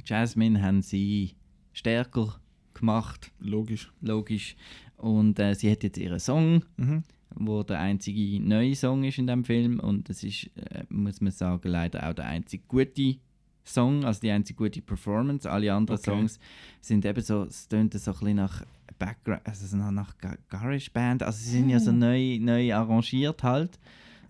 Jasmine 0.06 0.62
haben 0.62 0.82
sie 0.82 1.32
stärker 1.74 2.40
gemacht, 2.74 3.32
Logisch. 3.40 3.92
logisch. 4.02 4.56
Und 4.98 5.40
äh, 5.40 5.54
sie 5.56 5.72
hat 5.72 5.84
jetzt 5.84 5.98
ihren 5.98 6.20
Song, 6.20 6.64
Mhm. 6.78 7.04
wo 7.36 7.64
der 7.64 7.80
einzige 7.80 8.40
neue 8.40 8.76
Song 8.76 9.04
ist 9.04 9.18
in 9.18 9.28
dem 9.28 9.44
Film 9.44 9.80
und 9.80 10.10
es 10.10 10.24
ist, 10.24 10.50
äh, 10.58 10.84
muss 10.90 11.22
man 11.22 11.32
sagen, 11.32 11.68
leider 11.70 12.08
auch 12.10 12.14
der 12.14 12.26
einzige 12.26 12.64
gute 12.68 13.16
Song, 13.64 14.04
also 14.06 14.20
die 14.22 14.30
einzige 14.32 14.58
gute 14.58 14.82
Performance. 14.82 15.50
Alle 15.50 15.74
anderen 15.74 16.00
Okay. 16.00 16.12
Songs 16.12 16.40
sind 16.82 17.06
eben 17.06 17.22
so, 17.22 17.44
es 17.44 17.68
tönt 17.68 17.94
so 17.94 18.12
ein 18.12 18.18
bisschen 18.20 18.36
nach 18.36 18.66
Background, 18.97 19.41
also 19.45 19.65
so 19.67 19.77
nach, 19.77 19.91
nach 19.91 20.17
Ga- 20.17 20.38
Garage 20.49 20.89
Band, 20.91 21.23
also 21.23 21.38
sie 21.43 21.49
sind 21.51 21.69
ja 21.69 21.79
so 21.79 21.91
neu, 21.91 22.38
neu 22.39 22.73
arrangiert 22.73 23.43
halt. 23.43 23.79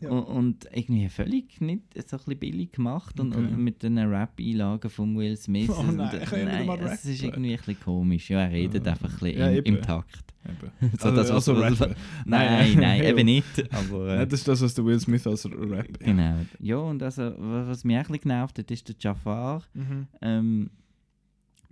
Ja. 0.02 0.10
Und, 0.10 0.23
und 0.26 0.67
irgendwie 0.73 1.08
völlig 1.08 1.62
nicht 1.62 1.84
so 2.10 2.17
ein 2.17 2.23
bisschen 2.26 2.38
billig 2.39 2.73
gemacht 2.73 3.17
und, 3.21 3.34
Okay. 3.34 3.45
und 3.45 3.58
mit 3.63 3.84
den 3.84 3.97
Rap-Einlagen 3.97 4.89
von 4.89 5.15
Will 5.17 5.38
Smith. 5.38 5.69
Oh 5.69 5.80
und, 5.80 5.95
nein, 5.95 6.19
ich 6.21 6.30
kann 6.30 6.39
ja 6.39 6.58
nicht 6.58 6.65
mal 6.67 6.80
es 6.82 7.06
ist 7.06 7.23
irgendwie 7.23 7.52
ein 7.54 7.58
bisschen 7.58 7.80
komisch. 7.80 8.30
Ja, 8.30 8.41
er 8.41 8.52
redet 8.52 8.86
Ah. 8.86 8.91
einfach 8.91 9.08
ein 9.13 9.19
bisschen 9.19 9.39
Ja, 9.39 9.49
im, 9.49 9.63
im. 9.63 9.82
Takt. 9.82 10.26
Eben. 10.45 10.91
So, 10.99 11.10
das, 11.12 11.30
was- 11.30 11.32
also 11.32 11.56
was- 11.58 11.80
rappen. 11.80 11.95
Nein, 12.26 12.73
nein, 12.78 13.02
Ja. 13.02 13.10
eben 13.12 13.26
nicht. 13.26 13.45
Aber, 13.73 14.10
äh, 14.10 14.17
Nein, 14.17 14.30
das 14.30 14.39
ist 14.41 14.47
das, 14.49 14.62
was 14.62 14.73
der 14.73 14.84
Will 14.84 14.99
Smith 14.99 15.26
als 15.26 15.45
Rap. 15.45 15.88
Ja. 16.02 16.06
Genau. 16.06 16.36
Ja, 16.60 16.78
und 16.80 17.02
also, 17.02 17.21
wa- 17.23 17.65
was 17.67 17.86
mich 17.86 17.95
ein 17.95 18.02
bisschen 18.04 18.19
genervt 18.23 18.60
hat, 18.60 18.69
ist 18.71 18.89
der 18.89 18.95
Jafar. 18.99 19.63
Mhm. 19.73 20.08
Ähm, 20.21 20.69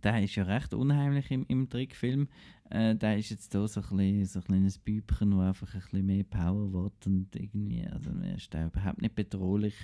der 0.04 0.24
ist 0.24 0.36
ja 0.36 0.44
recht 0.44 0.74
unheimlich 0.74 1.30
im, 1.32 1.46
im 1.50 1.70
Trickfilm. 1.70 2.30
Äh, 2.72 2.96
der 2.96 3.18
ist 3.18 3.30
jetzt 3.30 3.52
hier 3.52 3.68
so 3.68 3.82
ein, 3.82 3.98
bisschen, 3.98 4.26
so 4.26 4.40
ein 4.40 4.46
kleines 4.46 4.78
Bübchen, 4.78 5.32
das 5.32 5.40
einfach 5.42 5.74
ein 5.74 5.82
bisschen 5.82 6.06
mehr 6.06 6.24
Power 6.24 6.72
will 6.72 6.92
und 7.06 7.36
irgendwie, 7.36 7.86
also 7.86 8.12
er 8.24 8.36
ist 8.36 8.54
da 8.54 8.66
überhaupt 8.66 9.02
nicht 9.02 9.14
bedrohlich, 9.14 9.76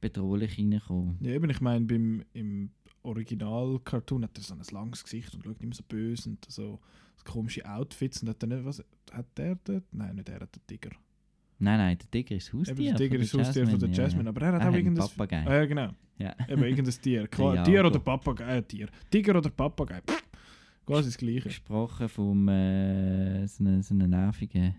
bedrohlich 0.00 0.58
reingekommen. 0.58 1.18
Ja, 1.20 1.32
eben, 1.32 1.50
ich 1.50 1.60
meine, 1.60 1.84
beim 1.84 2.24
im 2.32 2.70
Original-Cartoon 3.02 4.24
hat 4.24 4.38
er 4.38 4.42
so 4.42 4.54
ein 4.54 4.62
langes 4.70 5.04
Gesicht 5.04 5.34
und 5.34 5.44
schaut 5.44 5.62
immer 5.62 5.74
so 5.74 5.82
böse 5.86 6.30
und 6.30 6.44
so, 6.48 6.80
komische 7.24 7.68
Outfits 7.68 8.22
und 8.22 8.30
hat 8.30 8.42
er 8.42 8.48
nicht, 8.48 8.64
was, 8.64 8.82
hat 9.12 9.26
der 9.36 9.58
dort? 9.62 9.84
Nein, 9.92 10.16
nicht 10.16 10.30
er, 10.30 10.40
hat 10.40 10.54
der 10.54 10.66
Tiger. 10.66 10.96
Nein, 11.58 11.78
nein, 11.78 11.98
der 11.98 12.10
Tiger 12.10 12.36
ist 12.36 12.52
Haustier. 12.54 12.78
Eben, 12.78 12.84
der 12.86 12.96
Tiger 12.96 13.18
ist 13.18 13.34
Haustier 13.34 13.66
von 13.66 13.78
der 13.80 13.88
ja, 13.90 14.04
Jasmine, 14.04 14.24
ja. 14.24 14.30
aber 14.30 14.40
er 14.40 14.46
hat 14.46 14.54
Er 14.54 14.60
auch 14.60 14.60
hat 14.62 14.68
einen 14.68 14.76
irgendein... 14.76 15.08
Papagei. 15.08 15.46
Ah, 15.46 15.54
ja, 15.54 15.66
genau. 15.66 15.90
Ja. 16.16 16.34
Eben, 16.48 16.62
irgendein 16.62 17.02
Tier. 17.02 17.28
Klar. 17.28 17.64
Tier 17.64 17.84
oder 17.84 17.98
Papagei, 17.98 18.56
äh, 18.56 18.62
Tier. 18.62 18.88
Tiger 19.10 19.36
oder 19.36 19.50
Papagei, 19.50 20.00
pff, 20.00 20.27
quasi 20.88 21.08
das 21.08 21.18
Gleiche. 21.18 21.40
Gesprochen 21.42 22.08
vom 22.08 22.48
äh, 22.48 23.46
so 23.46 23.64
einen 23.64 23.82
so 23.82 23.94
einen 23.94 24.10
nervigen. 24.10 24.74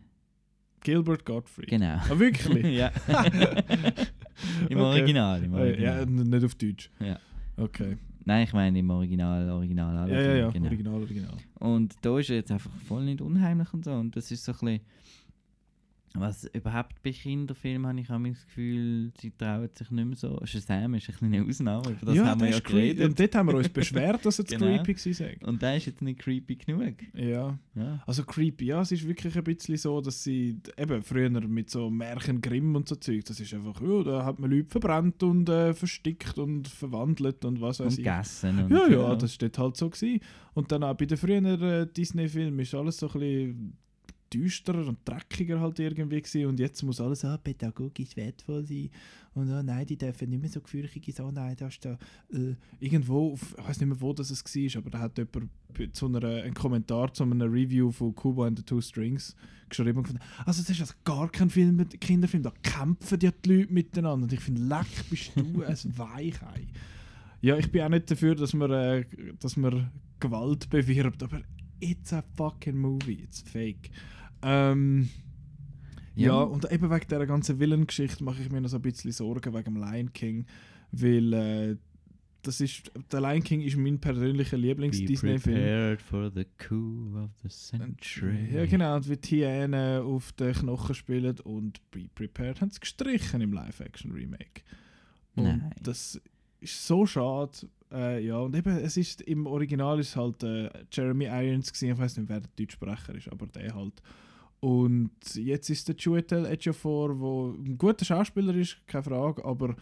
Gilbert 0.81 1.25
Gottfried. 1.25 1.67
Genau. 1.67 1.97
Ah, 2.09 2.17
wirklich? 2.19 2.65
ja. 2.77 2.91
Im 4.69 4.77
Okay. 4.77 4.81
Original. 5.01 5.43
Im 5.43 5.53
Ah, 5.53 5.59
Original. 5.59 5.99
Ja, 5.99 6.05
nicht 6.05 6.43
auf 6.45 6.55
Deutsch. 6.55 6.89
Ja. 6.99 7.19
Okay. 7.57 7.97
Nein, 8.25 8.43
ich 8.43 8.53
meine 8.53 8.77
im 8.77 8.89
Original, 8.89 9.49
Original 9.49 10.09
Ja, 10.09 10.21
ja, 10.21 10.35
ja, 10.35 10.49
genau. 10.51 10.67
Original, 10.67 10.93
Original. 11.01 11.37
Und 11.59 11.95
da 12.01 12.19
ist 12.19 12.29
er 12.29 12.35
jetzt 12.37 12.51
einfach 12.51 12.71
voll 12.87 13.03
nicht 13.05 13.21
unheimlich 13.21 13.73
und 13.73 13.83
so. 13.85 13.91
Und 13.91 14.15
das 14.15 14.29
ist 14.31 14.43
so 14.45 14.51
ein 14.51 14.57
bisschen. 14.59 14.79
Was 16.15 16.45
überhaupt 16.45 17.01
bei 17.03 17.11
Kinderfilmen 17.11 17.87
habe 17.87 17.99
ich 17.99 18.09
auch 18.09 18.19
das 18.23 18.45
Gefühl, 18.45 19.11
sie 19.21 19.31
trauen 19.31 19.69
sich 19.73 19.91
nicht 19.91 20.05
mehr 20.05 20.15
so. 20.15 20.39
Shazam 20.43 20.95
ist 20.95 21.09
ein 21.09 21.33
eine 21.33 21.45
Ausnahme, 21.45 21.91
über 21.91 22.05
das 22.07 22.15
ja, 22.15 22.25
haben 22.25 22.41
wir 22.41 22.49
ja 22.49 22.59
geredet. 22.59 23.05
Und 23.05 23.19
dort 23.19 23.35
haben 23.35 23.47
wir 23.49 23.55
uns 23.55 23.69
beschwert, 23.69 24.25
dass 24.25 24.37
zu 24.37 24.43
Genau. 24.57 24.83
creepy 24.83 25.19
war. 25.19 25.47
Und 25.47 25.61
der 25.61 25.77
ist 25.77 25.85
jetzt 25.85 26.01
nicht 26.01 26.19
creepy 26.19 26.55
genug. 26.55 26.95
Ja. 27.13 27.57
Ja. 27.75 28.03
Also 28.07 28.23
creepy, 28.23 28.65
ja, 28.65 28.81
es 28.81 28.91
ist 28.91 29.07
wirklich 29.07 29.37
ein 29.37 29.43
bisschen 29.43 29.77
so, 29.77 30.01
dass 30.01 30.23
sie 30.23 30.59
eben 30.77 31.01
früher 31.03 31.29
mit 31.29 31.69
so 31.69 31.89
Märchen 31.89 32.41
Grimm 32.41 32.75
und 32.75 32.89
so 32.89 32.95
Zeug, 32.95 33.25
das 33.25 33.39
ist 33.39 33.53
einfach, 33.53 33.79
ja, 33.81 34.03
da 34.03 34.25
hat 34.25 34.39
man 34.39 34.49
Leute 34.49 34.69
verbrannt 34.69 35.21
und 35.23 35.47
äh, 35.47 35.73
verstickt 35.73 36.37
und 36.39 36.67
verwandelt 36.67 37.45
und 37.45 37.61
was 37.61 37.79
weiß 37.79 37.93
Und 37.93 37.99
ich. 37.99 38.05
gegessen. 38.05 38.63
Und 38.63 38.71
Ja, 38.71 38.87
ja, 38.87 39.15
das 39.15 39.33
war 39.39 39.47
dort 39.49 39.59
halt 39.59 39.77
so. 39.77 39.89
Gewesen. 39.89 40.19
Und 40.53 40.71
dann 40.71 40.83
auch 40.83 40.95
bei 40.95 41.05
den 41.05 41.17
früheren 41.17 41.61
äh, 41.61 41.87
Disney-Filmen 41.87 42.59
ist 42.59 42.73
alles 42.73 42.97
so 42.97 43.07
ein 43.09 43.19
bisschen 43.19 43.77
düsterer 44.33 44.87
und 44.87 44.99
dreckiger 45.05 45.59
halt 45.59 45.79
irgendwie 45.79 46.21
gewesen. 46.21 46.47
und 46.47 46.59
jetzt 46.59 46.83
muss 46.83 47.01
alles 47.01 47.25
ah, 47.25 47.37
pädagogisch 47.37 48.15
wertvoll 48.15 48.65
sein 48.65 48.89
und 49.33 49.51
oh, 49.51 49.61
nein, 49.61 49.85
die 49.85 49.97
dürfen 49.97 50.29
nicht 50.29 50.41
mehr 50.41 50.49
so 50.49 50.61
gefürchtige 50.61 51.11
so, 51.11 51.31
nein, 51.31 51.55
da 51.57 51.67
ist 51.67 51.83
da 51.83 51.97
äh, 52.33 52.55
irgendwo, 52.79 53.33
auf, 53.33 53.55
ich 53.57 53.67
weiß 53.67 53.79
nicht 53.79 53.89
mehr 53.89 54.01
wo 54.01 54.13
das 54.13 54.29
es 54.29 54.43
war, 54.43 54.81
aber 54.81 54.89
da 54.89 54.99
hat 54.99 55.17
jemand 55.17 55.49
zu 55.95 56.07
einer, 56.07 56.43
einen 56.43 56.53
Kommentar 56.53 57.13
zu 57.13 57.23
einer 57.23 57.51
Review 57.51 57.91
von 57.91 58.13
Cuba 58.15 58.47
and 58.47 58.59
the 58.59 58.63
Two 58.63 58.81
Strings 58.81 59.35
geschrieben 59.69 59.99
und 59.99 60.03
gefunden, 60.03 60.23
also 60.45 60.61
das 60.61 60.69
ist 60.69 60.81
also 60.81 60.93
gar 61.03 61.29
kein 61.29 61.49
Film 61.49 61.87
Kinderfilm, 61.99 62.43
da 62.43 62.53
kämpfen 62.63 63.19
ja 63.21 63.31
die 63.31 63.53
Leute 63.53 63.73
miteinander 63.73 64.23
und 64.23 64.33
ich 64.33 64.39
finde, 64.39 64.61
leck, 64.61 65.09
bist 65.09 65.31
du 65.35 65.63
ein 65.65 65.97
Weichei. 65.97 66.67
Ja, 67.41 67.55
ich 67.55 67.71
bin 67.71 67.81
auch 67.83 67.89
nicht 67.89 68.11
dafür, 68.11 68.35
dass 68.35 68.53
man, 68.53 68.71
äh, 68.71 69.05
dass 69.39 69.55
man 69.55 69.91
Gewalt 70.19 70.69
bewirbt, 70.69 71.23
aber 71.23 71.41
it's 71.79 72.11
a 72.11 72.23
fucking 72.35 72.77
movie, 72.77 73.23
it's 73.23 73.41
fake. 73.41 73.89
Ähm, 74.41 75.09
ja. 76.15 76.27
Ja. 76.27 76.41
und 76.41 76.69
eben 76.71 76.89
wegen 76.89 77.07
dieser 77.07 77.25
ganzen 77.25 77.59
Villain-Geschichte 77.59 78.23
mache 78.23 78.41
ich 78.41 78.51
mir 78.51 78.61
noch 78.61 78.69
so 78.69 78.77
ein 78.77 78.81
bisschen 78.81 79.11
Sorgen 79.11 79.53
wegen 79.53 79.75
dem 79.75 79.77
Lion 79.77 80.11
King, 80.11 80.45
weil 80.91 81.33
äh, 81.33 81.75
das 82.41 82.61
ist, 82.61 82.91
der 83.11 83.21
Lion 83.21 83.43
King 83.43 83.61
ist 83.61 83.77
mein 83.77 83.99
persönlicher 83.99 84.57
Lieblings-Disney-Film. 84.57 85.57
prepared 85.57 86.01
for 86.01 86.31
the 86.33 86.45
coup 86.57 87.15
of 87.15 87.29
the 87.43 87.49
century. 87.49 88.49
Ja, 88.53 88.65
genau, 88.65 88.95
und 88.95 89.09
wie 89.09 89.17
Tiana 89.17 90.01
auf 90.01 90.31
den 90.33 90.53
Knochen 90.53 90.95
spielen 90.95 91.37
und 91.41 91.79
Be 91.91 92.07
Prepared 92.15 92.61
haben 92.61 92.71
sie 92.71 92.79
gestrichen 92.79 93.41
im 93.41 93.51
Live-Action-Remake. 93.53 94.61
Und 95.35 95.43
Nein. 95.43 95.75
das 95.81 96.19
ist 96.61 96.87
so 96.87 97.05
schade. 97.05 97.51
Äh, 97.91 98.25
ja, 98.25 98.37
und 98.37 98.55
eben, 98.55 98.77
es 98.77 98.97
ist 98.97 99.21
im 99.21 99.45
Original 99.45 99.99
ist 99.99 100.15
halt 100.15 100.43
äh, 100.43 100.69
Jeremy 100.91 101.25
Irons 101.25 101.73
gewesen, 101.73 101.93
ich 101.93 101.97
weiß 101.97 102.17
nicht, 102.17 102.29
wer 102.29 102.39
der 102.41 102.49
Deutschsprecher 102.55 103.15
ist, 103.15 103.29
aber 103.29 103.47
der 103.47 103.73
halt. 103.73 104.01
Und 104.61 105.11
jetzt 105.35 105.69
ist 105.69 105.87
der 105.87 105.95
Chiwetel 105.95 106.45
Ejiofor, 106.45 107.09
der 107.15 107.63
ein 107.63 107.77
guter 107.77 108.03
Schauspieler 108.03 108.53
ist, 108.55 108.77
keine 108.87 109.03
Frage, 109.03 109.45
aber 109.45 109.75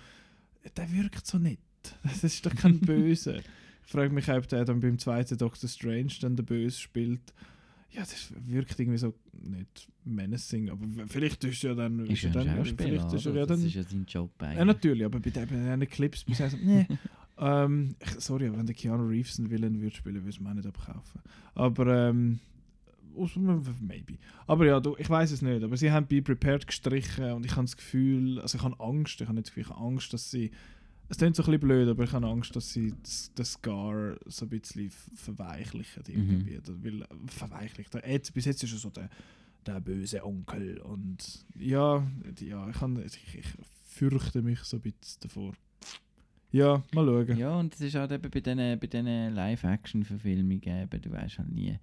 der 0.76 0.92
wirkt 0.92 1.26
so 1.26 1.38
nett. 1.38 1.60
Das 2.04 2.24
ist 2.24 2.46
doch 2.46 2.56
kein 2.56 2.80
Böse. 2.82 3.42
Ich 3.86 3.92
frage 3.92 4.13
mich, 4.13 4.30
ob 4.30 4.48
der 4.48 4.66
dann 4.66 4.82
beim 4.82 5.00
zweiten 5.00 5.38
Doctor 5.38 5.70
Strange 5.70 6.12
dann 6.20 6.36
der 6.36 6.44
Böse 6.44 6.78
spielt. 6.80 7.34
Ja, 7.92 8.02
das 8.02 8.34
wirkt 8.46 8.78
irgendwie 8.80 8.98
so 8.98 9.13
nicht 9.32 9.88
menacing, 10.04 10.70
aber 10.70 10.86
vielleicht 11.08 11.44
ist 11.46 11.63
ja 11.63 11.74
dann... 11.74 12.06
Ist 12.06 12.24
ja 12.24 12.30
er 12.30 12.44
dann 12.44 12.66
vielleicht 12.66 13.13
ist 13.13 13.26
er 13.26 13.34
ja 13.34 13.46
das 13.46 13.58
dann 13.58 13.68
ist 13.68 13.76
ja 13.76 13.84
sein 13.84 14.06
Job 14.06 14.32
ja, 14.42 14.48
eigentlich. 14.50 14.66
natürlich, 14.66 15.06
aber 15.06 15.20
bei 15.20 15.30
den 15.30 15.88
Clips 15.88 16.24
bis 16.26 16.38
so, 16.38 16.46
nee. 16.62 16.86
ähm, 17.40 17.96
sorry, 18.18 18.52
wenn 18.52 18.66
der 18.66 18.76
Keanu 18.76 19.08
Reeves 19.08 19.40
einen 19.40 19.50
Villain 19.50 19.80
würde 19.80 19.96
spielen, 19.96 20.16
würde 20.16 20.30
ich 20.30 20.42
mir 20.42 20.50
auch 20.50 20.54
nicht 20.54 20.68
abkaufen. 20.68 21.22
Aber, 21.56 22.10
ähm, 22.10 22.40
maybe. 23.82 24.17
Aber 24.45 24.65
ja, 24.65 24.80
du, 24.80 24.95
ich 24.97 25.10
weiß 25.10 25.32
es 25.32 25.41
nicht. 25.41 25.63
Aber 25.63 25.75
sie 25.77 25.91
haben 25.91 26.08
Be 26.08 26.21
Prepared 26.21 26.65
gestrichen 26.67 27.32
und 27.32 27.45
ich 27.45 27.51
habe 27.53 27.63
das 27.63 27.75
Gefühl, 27.77 28.39
also 28.39 28.58
ich 28.58 28.63
habe 28.63 28.80
Angst, 28.80 29.19
ich 29.21 29.27
habe 29.27 29.36
nicht 29.36 29.47
das 29.47 29.53
Gefühl, 29.53 29.63
ich 29.63 29.69
habe 29.69 29.82
Angst, 29.82 30.13
dass 30.13 30.30
sie, 30.32 30.51
es 31.10 31.17
klingt 31.17 31.36
so 31.36 31.43
ein 31.43 31.45
bisschen 31.45 31.60
blöd, 31.62 31.88
aber 31.89 32.03
ich 32.03 32.12
habe 32.13 32.27
Angst, 32.27 32.56
dass 32.56 32.71
sie 32.73 32.93
das, 33.03 33.32
das 33.36 33.53
Scar 33.53 34.15
so 34.25 34.45
ein 34.45 34.49
bisschen 34.49 34.89
ver- 34.89 35.12
verweichlichen 35.15 36.03
irgendwie. 36.08 36.60
Das- 36.63 36.84
Weil, 36.84 37.06
verweichlicht. 37.27 37.95
Ed, 37.95 38.34
bis 38.34 38.45
jetzt 38.45 38.63
ist 38.63 38.73
er 38.73 38.77
so 38.80 38.89
der, 38.89 39.10
der 39.65 39.80
böse 39.80 40.25
Onkel 40.25 40.77
und 40.80 41.45
ja, 41.58 42.06
ja 42.39 42.69
ich, 42.69 42.75
kann, 42.77 43.01
ich, 43.06 43.36
ich 43.38 43.45
fürchte 43.86 44.41
mich 44.41 44.60
so 44.60 44.77
ein 44.77 44.82
bisschen 44.82 45.19
davor. 45.21 45.53
Ja, 46.51 46.82
mal 46.93 47.06
schauen. 47.06 47.38
Ja, 47.38 47.60
und 47.60 47.73
es 47.73 47.82
ist 47.82 47.95
halt 47.95 48.12
eben 48.13 48.30
bei 48.32 48.39
diesen 48.39 48.80
bei 48.80 49.30
Live-Action-Verfilmungen 49.34 50.89
du 50.89 51.12
weißt 51.12 51.39
halt 51.39 51.51
nie. 51.51 51.77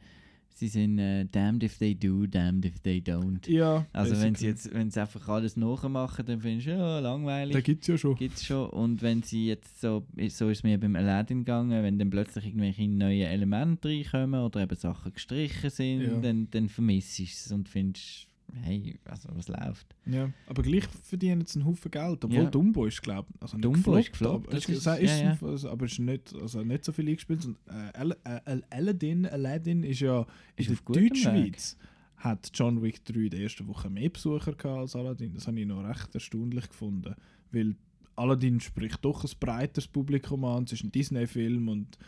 Sie 0.57 0.69
sind 0.69 1.01
äh, 1.01 1.25
damned 1.27 1.65
if 1.65 1.79
they 1.79 1.97
do, 1.97 2.27
damned 2.29 2.65
if 2.65 2.79
they 2.79 2.99
don't. 3.01 3.51
Ja, 3.51 3.87
Also 3.93 4.21
wenn 4.23 4.37
sie 4.37 4.47
jetzt, 4.47 4.73
wenn 4.73 4.89
sie 4.89 5.01
einfach 5.01 5.29
alles 5.29 5.57
nachmachen, 5.57 6.25
dann 6.25 6.41
findest 6.41 6.69
du, 6.69 6.71
ja, 6.71 7.01
langweilig. 7.01 7.53
Da 7.53 7.61
gibt 7.61 7.83
es 7.83 7.89
ja 7.89 7.99
schon. 7.99 8.15
Gibt's 8.15 8.45
schon. 8.47 8.71
Und 8.71 9.03
wenn 9.03 9.23
sie 9.23 9.49
jetzt 9.49 9.81
so, 9.81 10.07
so 10.29 10.49
ist 10.49 10.59
es 10.59 10.63
mir 10.63 10.79
beim 10.79 10.95
Aladdin 10.95 11.41
gegangen, 11.41 11.83
wenn 11.83 11.99
dann 11.99 12.09
plötzlich 12.09 12.47
irgendwelche 12.47 12.87
neuen 12.87 13.27
Elemente 13.27 13.89
reinkommen 13.89 14.41
oder 14.43 14.61
eben 14.63 14.77
Sachen 14.77 15.13
gestrichen 15.13 15.71
sind, 15.71 16.03
Ja. 16.03 16.21
dann, 16.21 16.49
dann 16.53 16.69
vermisst 16.69 17.19
du 17.19 17.25
es 17.25 17.51
und 17.51 17.69
findest, 17.69 18.29
hey, 18.63 18.99
also 19.05 19.29
was 19.33 19.49
läuft? 19.49 19.95
Ja, 20.07 20.31
aber 20.47 20.63
gleich 20.63 20.85
verdienen 21.03 21.45
sie 21.47 21.59
einen 21.61 21.69
Haufen 21.69 21.91
Geld, 21.91 22.25
obwohl 22.25 22.45
Ja. 22.45 22.51
Dumbo 22.51 22.87
ist, 22.87 23.03
glaube 23.03 23.29
ich, 23.35 23.43
also 23.43 23.59
Dumbo 23.59 23.97
ist 23.97 24.13
gefloppt, 24.13 24.13
gefloppt, 24.13 24.49
aber 24.49 24.57
ist- 24.59 24.69
ist, 24.69 24.87
ja, 24.87 24.97
ja. 24.97 25.39
also, 25.43 25.71
aber 25.71 25.87
ist 25.87 25.99
nicht, 25.99 26.35
also 26.35 26.63
nicht 26.63 26.85
so 26.85 26.93
viel 26.93 27.09
eingespielt. 27.09 27.45
Und, 27.45 27.57
äh, 27.69 27.91
äh, 28.03 28.41
Al- 28.45 28.65
Aladdin, 28.71 29.27
Aladdin 29.27 29.83
ist 29.83 30.01
ja 30.01 30.27
Ist 30.57 30.69
in 30.71 30.77
der 30.77 31.03
Deutschschweiz 31.03 31.77
hat 32.17 32.51
John 32.55 32.81
Wick 32.83 33.05
3 33.05 33.21
in 33.25 33.31
der 33.31 33.41
ersten 33.41 33.67
Woche 33.69 33.91
mehr 33.91 34.09
Besucher 34.09 34.53
gehabt 34.55 34.65
als 34.81 34.97
Aladdin. 34.97 35.35
Das 35.35 35.47
habe 35.47 35.61
ich 35.61 35.67
noch 35.67 35.85
recht 35.87 36.15
erstaunlich 36.15 36.69
gefunden, 36.69 37.15
weil 37.53 37.75
Aladdin 38.17 38.61
spricht 38.61 39.05
doch 39.05 39.25
ein 39.25 39.31
breiteres 39.41 39.89
Publikum 39.89 40.45
an, 40.45 40.65
es 40.65 40.73
ist 40.73 40.85
ein 40.85 40.93
Disney-Film 40.93 41.69
und 41.69 41.99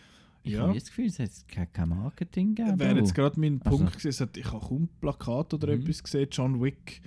Ich 0.47 0.53
ja. 0.53 0.63
habe 0.63 0.75
das 0.75 0.85
Gefühl, 0.87 1.07
es 1.07 1.19
hat 1.19 1.31
kein, 1.73 1.89
Marketing 1.89 2.55
gegeben. 2.55 2.79
Wäre 2.79 2.99
jetzt 2.99 3.15
gerade 3.15 3.39
mein 3.41 3.61
Also- 3.65 3.79
Punkt 3.79 3.99
gewesen, 3.99 4.29
ich 4.37 4.45
habe 4.53 4.67
kaum 4.67 4.89
Plakat 5.01 5.55
oder 5.55 5.75
Mhm. 5.75 5.83
etwas 5.83 6.03
gesehen, 6.05 6.29
John 6.31 6.63
Wick, 6.63 7.01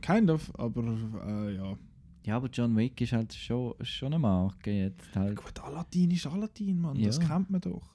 kind 0.00 0.30
of, 0.30 0.50
aber 0.58 0.82
äh, 1.26 1.56
ja. 1.56 1.76
Ja, 2.24 2.36
aber 2.36 2.48
John 2.48 2.76
Wick 2.76 3.00
ist 3.00 3.12
halt 3.12 3.32
schon, 3.32 3.74
schon 3.82 4.08
eine 4.12 4.18
Marke 4.18 4.70
jetzt 4.70 5.14
halt. 5.16 5.36
Gut, 5.36 5.58
Aladdin 5.60 6.10
ist 6.10 6.26
Aladdin, 6.26 6.78
Mann, 6.80 7.02
das 7.02 7.18
Ja. 7.18 7.26
kennt 7.26 7.50
man 7.50 7.60
doch. 7.62 7.94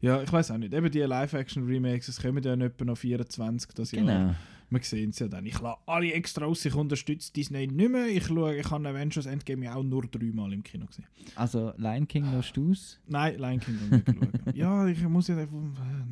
Ja, 0.00 0.22
ich 0.22 0.32
weiß 0.32 0.50
auch 0.52 0.58
nicht. 0.58 0.72
Eben 0.72 0.90
die 0.90 1.00
Live-Action-Remakes, 1.00 2.08
es 2.08 2.20
kommen 2.22 2.42
ja 2.42 2.56
nicht 2.56 2.66
etwa 2.66 2.84
noch 2.84 2.96
24 2.96 3.72
das 3.74 3.92
Jahr. 3.92 4.34
Wir 4.70 4.82
sehen 4.82 5.10
es 5.10 5.18
ja 5.18 5.28
dann. 5.28 5.46
Ich 5.46 5.58
lasse 5.60 5.78
alle 5.86 6.12
extra 6.12 6.44
aus, 6.44 6.64
ich 6.64 6.74
unterstütze 6.74 7.32
Disney 7.32 7.66
nicht 7.66 7.90
mehr. 7.90 8.06
Ich 8.08 8.26
schaue, 8.26 8.54
ich 8.56 8.70
habe 8.70 8.88
Avengers 8.88 9.24
Endgame 9.26 9.64
ja 9.64 9.74
auch 9.74 9.82
nur 9.82 10.02
dreimal 10.06 10.52
im 10.52 10.62
Kino 10.62 10.84
gesehen. 10.86 11.06
Also 11.36 11.72
Lion 11.78 12.06
King 12.06 12.30
noch 12.30 12.44
du 12.52 12.70
aus? 12.72 13.00
Nein, 13.06 13.38
Lion 13.38 13.60
King 13.60 13.78
nicht 13.90 14.06
schauen. 14.06 14.32
Ja, 14.54 14.86
ich 14.86 15.02
muss 15.08 15.28
ja... 15.28 15.46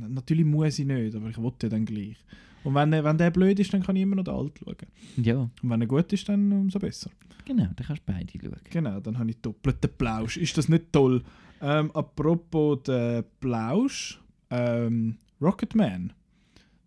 Natürlich 0.08 0.44
muss 0.46 0.78
ich 0.78 0.86
nicht, 0.86 1.14
aber 1.14 1.28
ich 1.28 1.38
wollte 1.38 1.68
dann 1.68 1.84
gleich. 1.84 2.16
Und 2.64 2.74
wenn, 2.74 2.90
wenn 2.92 3.18
der 3.18 3.30
blöd 3.30 3.58
ist, 3.60 3.72
dann 3.74 3.82
kann 3.82 3.94
ich 3.96 4.02
immer 4.02 4.16
noch 4.16 4.24
den 4.24 4.34
Alt 4.34 4.58
schauen. 4.58 4.76
Ja, 5.22 5.36
Und 5.36 5.50
wenn 5.62 5.80
er 5.82 5.86
gut 5.86 6.12
ist, 6.12 6.28
dann 6.28 6.50
umso 6.50 6.78
besser. 6.78 7.10
genau, 7.44 7.68
da 7.76 7.84
kannst 7.84 8.02
du 8.06 8.12
beide 8.12 8.32
schauen. 8.40 8.56
Genau, 8.70 9.00
dann 9.00 9.18
habe 9.18 9.30
ich 9.30 9.36
doppelten 9.36 9.90
Plausch. 9.98 10.36
Ist 10.36 10.56
das 10.58 10.68
nicht 10.68 10.92
toll? 10.92 11.22
Ähm, 11.60 11.90
apropos 11.92 12.82
der 12.84 13.22
Plausch, 13.40 14.20
ähm, 14.50 15.16
Rocketman. 15.40 16.12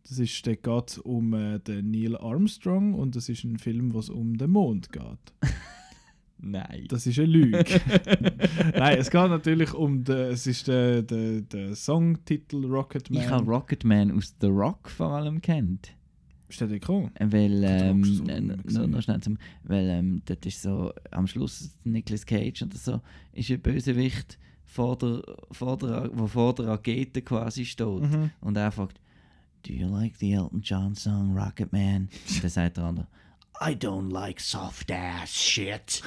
Das 0.09 0.17
ist, 0.17 0.47
da 0.47 0.55
geht 0.55 0.97
um 1.03 1.33
äh, 1.35 1.59
den 1.59 1.91
Neil 1.91 2.17
Armstrong 2.17 2.95
und 2.95 3.15
das 3.15 3.29
ist 3.29 3.43
ein 3.43 3.59
Film, 3.59 3.93
was 3.93 4.09
um 4.09 4.37
den 4.37 4.49
Mond 4.49 4.91
geht. 4.91 5.03
Nein. 6.39 6.85
Das 6.87 7.05
ist 7.05 7.19
eine 7.19 7.27
Lüge. 7.27 7.63
Nein, 8.75 8.97
es 8.97 9.11
geht 9.11 9.29
natürlich 9.29 9.71
um 9.73 10.03
den, 10.03 10.31
es 10.31 10.47
ist 10.47 10.67
der, 10.67 11.03
der, 11.03 11.41
der 11.41 11.75
Songtitel 11.75 12.65
Rocketman. 12.65 13.21
Ich 13.21 13.29
habe 13.29 13.45
Rocketman 13.45 14.11
aus 14.11 14.35
The 14.41 14.47
Rock 14.47 14.89
vor 14.89 15.11
allem 15.11 15.41
kennt. 15.41 15.93
Ist 16.47 16.59
der 16.59 16.69
gekommen? 16.69 17.11
Weil, 17.19 17.63
ähm, 17.63 18.03
so 18.03 18.81
äh, 18.81 18.87
noch 18.87 19.03
schnell 19.03 19.21
zum, 19.21 19.37
weil 19.63 19.87
ähm, 19.89 20.23
das 20.25 20.39
ist 20.43 20.63
so, 20.63 20.91
am 21.11 21.27
Schluss 21.27 21.75
Nicolas 21.83 22.25
Cage 22.25 22.63
oder 22.63 22.77
so, 22.77 23.01
ist 23.33 23.51
ein 23.51 23.61
Bösewicht 23.61 24.39
vor 24.65 24.97
der, 24.97 25.21
vor 25.51 25.77
der, 25.77 26.09
wo 26.13 26.25
vor 26.25 26.55
der 26.55 26.67
Rakete 26.67 27.21
quasi 27.21 27.65
steht. 27.65 28.01
Mhm. 28.01 28.31
Und 28.41 28.57
er 28.57 28.71
fragt, 28.71 28.99
Do 29.63 29.73
you 29.73 29.87
like 29.87 30.15
the 30.17 30.33
Elton 30.33 30.61
John 30.61 30.95
song 30.95 31.35
Rocket 31.37 31.71
Man? 31.73 32.09
Und 32.29 32.43
dann 32.43 32.49
sagt 32.49 32.77
der 32.77 32.83
andere, 32.85 33.07
I 33.61 33.71
don't 33.75 34.09
like 34.11 34.39
soft 34.39 34.89
ass 34.91 35.33
shit. 35.35 36.01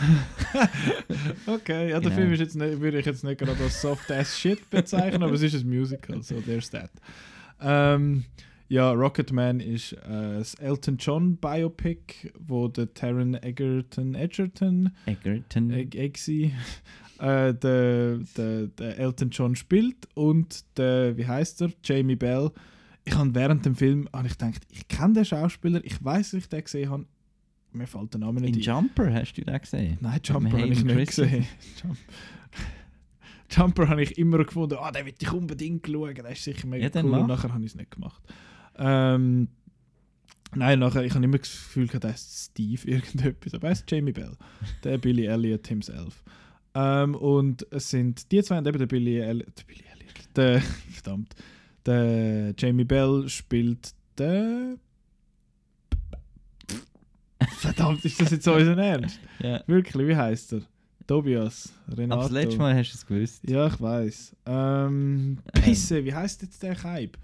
Okay, 1.47 1.91
ja, 1.91 2.01
der 2.01 2.11
Genau. 2.11 2.15
Film 2.15 2.33
ist 2.33 2.41
jetzt 2.41 2.57
nicht, 2.57 2.81
würde 2.81 2.99
ich 2.99 3.07
jetzt 3.07 3.25
nicht 3.25 3.39
gerade 3.39 3.63
als 3.63 3.81
soft-ass 3.83 4.39
Shit 4.39 4.71
bezeichnen, 4.71 5.23
aber 5.23 5.33
es 5.35 5.43
ist 5.43 5.55
ein 5.55 5.69
Musical, 5.69 6.23
so 6.23 6.41
there's 6.41 6.71
that. 6.71 6.91
Ähm, 7.61 8.25
ja, 8.69 8.91
Rocketman 8.93 9.61
ist 9.61 9.93
äh, 9.93 10.39
das 10.39 10.55
Elton 10.55 10.97
John 10.97 11.37
Biopic, 11.37 12.33
wo 12.39 12.69
der 12.69 12.93
Taron 12.95 13.35
Egerton, 13.35 14.15
Edgerton, 14.15 14.91
Egerton. 15.07 15.71
Egg, 15.71 15.99
Eggsy, 15.99 16.53
äh, 17.19 17.53
der, 17.55 18.19
der, 18.37 18.67
der 18.69 18.99
Elton 18.99 19.31
John 19.31 19.57
spielt 19.57 20.09
und 20.15 20.65
der, 20.79 21.17
wie 21.19 21.27
heißt 21.27 21.61
er, 21.63 21.71
Jamie 21.85 22.17
Bell. 22.17 22.51
Ich 23.05 23.15
habe 23.17 23.35
während 23.35 23.65
dem 23.67 23.75
Film 23.75 24.09
hab 24.13 24.25
ich 24.27 24.39
gedacht, 24.39 24.63
ich 24.71 24.87
kenne 24.89 25.15
den 25.15 25.25
Schauspieler, 25.25 25.81
ich 25.85 26.03
weiß, 26.03 26.31
dass 26.31 26.41
ich 26.41 26.49
den 26.49 26.63
gesehen 26.63 26.91
habe. 26.91 27.07
Mir 27.73 27.87
fällt 27.87 28.13
der 28.13 28.21
Name 28.21 28.41
nicht 28.41 28.55
In 28.57 28.61
ein. 28.61 28.85
Jumper 28.85 29.13
hast 29.13 29.33
du 29.35 29.43
den 29.45 29.59
gesehen? 29.61 29.99
Nein, 30.01 30.21
Jumper 30.23 30.53
habe 30.59 30.69
ich 30.69 30.85
nicht 30.85 31.07
gesehen. 31.09 31.47
Jump 31.83 31.99
Jumper 33.51 33.89
habe 33.89 34.03
ich 34.03 34.17
immer 34.19 34.43
gefunden, 34.45 34.77
ah, 34.81 34.91
den 34.91 35.07
will 35.07 35.15
ich 35.19 35.33
unbedingt 35.33 35.87
schauen, 35.87 36.15
der 36.15 36.31
ist 36.31 36.45
sicher 36.45 36.67
mega 36.67 36.85
Ja, 36.87 36.91
cool. 37.03 37.11
Und 37.11 37.11
mach. 37.11 37.27
nachher 37.29 37.53
habe 37.53 37.65
ich 37.65 37.73
es 37.73 37.75
nicht 37.77 37.91
gemacht. 37.91 38.23
Ähm, 38.77 39.49
nein, 40.55 40.79
nachher, 40.79 41.05
ich 41.05 41.15
habe 41.15 41.25
immer 41.25 41.39
das 41.39 41.51
Gefühl, 41.51 41.87
gehabt, 41.87 42.05
der 42.05 42.15
ist 42.15 42.51
Steve 42.51 42.87
irgendetwas, 42.91 43.55
aber 43.55 43.69
er 43.69 43.73
ist 43.73 43.91
Jamie 43.91 44.13
Bell, 44.13 44.37
der 44.85 44.99
Billy 44.99 45.27
Elliot 45.27 45.67
himself. 45.67 46.23
Ähm, 46.75 47.15
und 47.15 47.67
es 47.71 47.91
sind 47.91 48.31
die 48.33 48.43
zwei, 48.43 48.59
und 48.59 48.67
eben 48.67 48.79
der 48.79 48.87
Billy 48.87 49.19
Elliot, 49.19 49.59
der 49.59 49.65
Billy 49.65 49.85
Elliot, 49.93 50.37
der, 50.37 50.61
verdammt, 50.91 51.35
der 51.87 52.55
Jamie 52.59 52.85
Bell 52.85 53.29
spielt 53.29 53.95
der. 54.19 54.77
Verdammt, 57.59 58.05
ist 58.05 58.21
das 58.21 58.31
jetzt 58.31 58.45
so 58.45 58.55
unser 58.55 58.77
Ernst? 58.77 59.19
Ja. 59.41 59.63
Wirklich, 59.67 60.07
wie 60.07 60.17
heißt 60.17 60.55
er? 60.55 60.63
Tobias, 61.07 61.73
Renato. 61.89 62.21
Aber 62.21 62.23
das 62.23 62.33
letzte 62.33 62.59
Mal 62.59 62.77
hast 62.77 62.93
du 62.93 62.97
es 62.97 63.07
gewusst. 63.07 63.49
Ja, 63.49 63.67
ich 63.67 63.81
weiß. 63.81 64.37
Ähm, 64.47 65.39
Pisse, 65.53 66.05
wie 66.05 66.15
heißt 66.15 66.43
jetzt 66.43 66.63
der 66.63 66.81
Hype? 66.83 67.19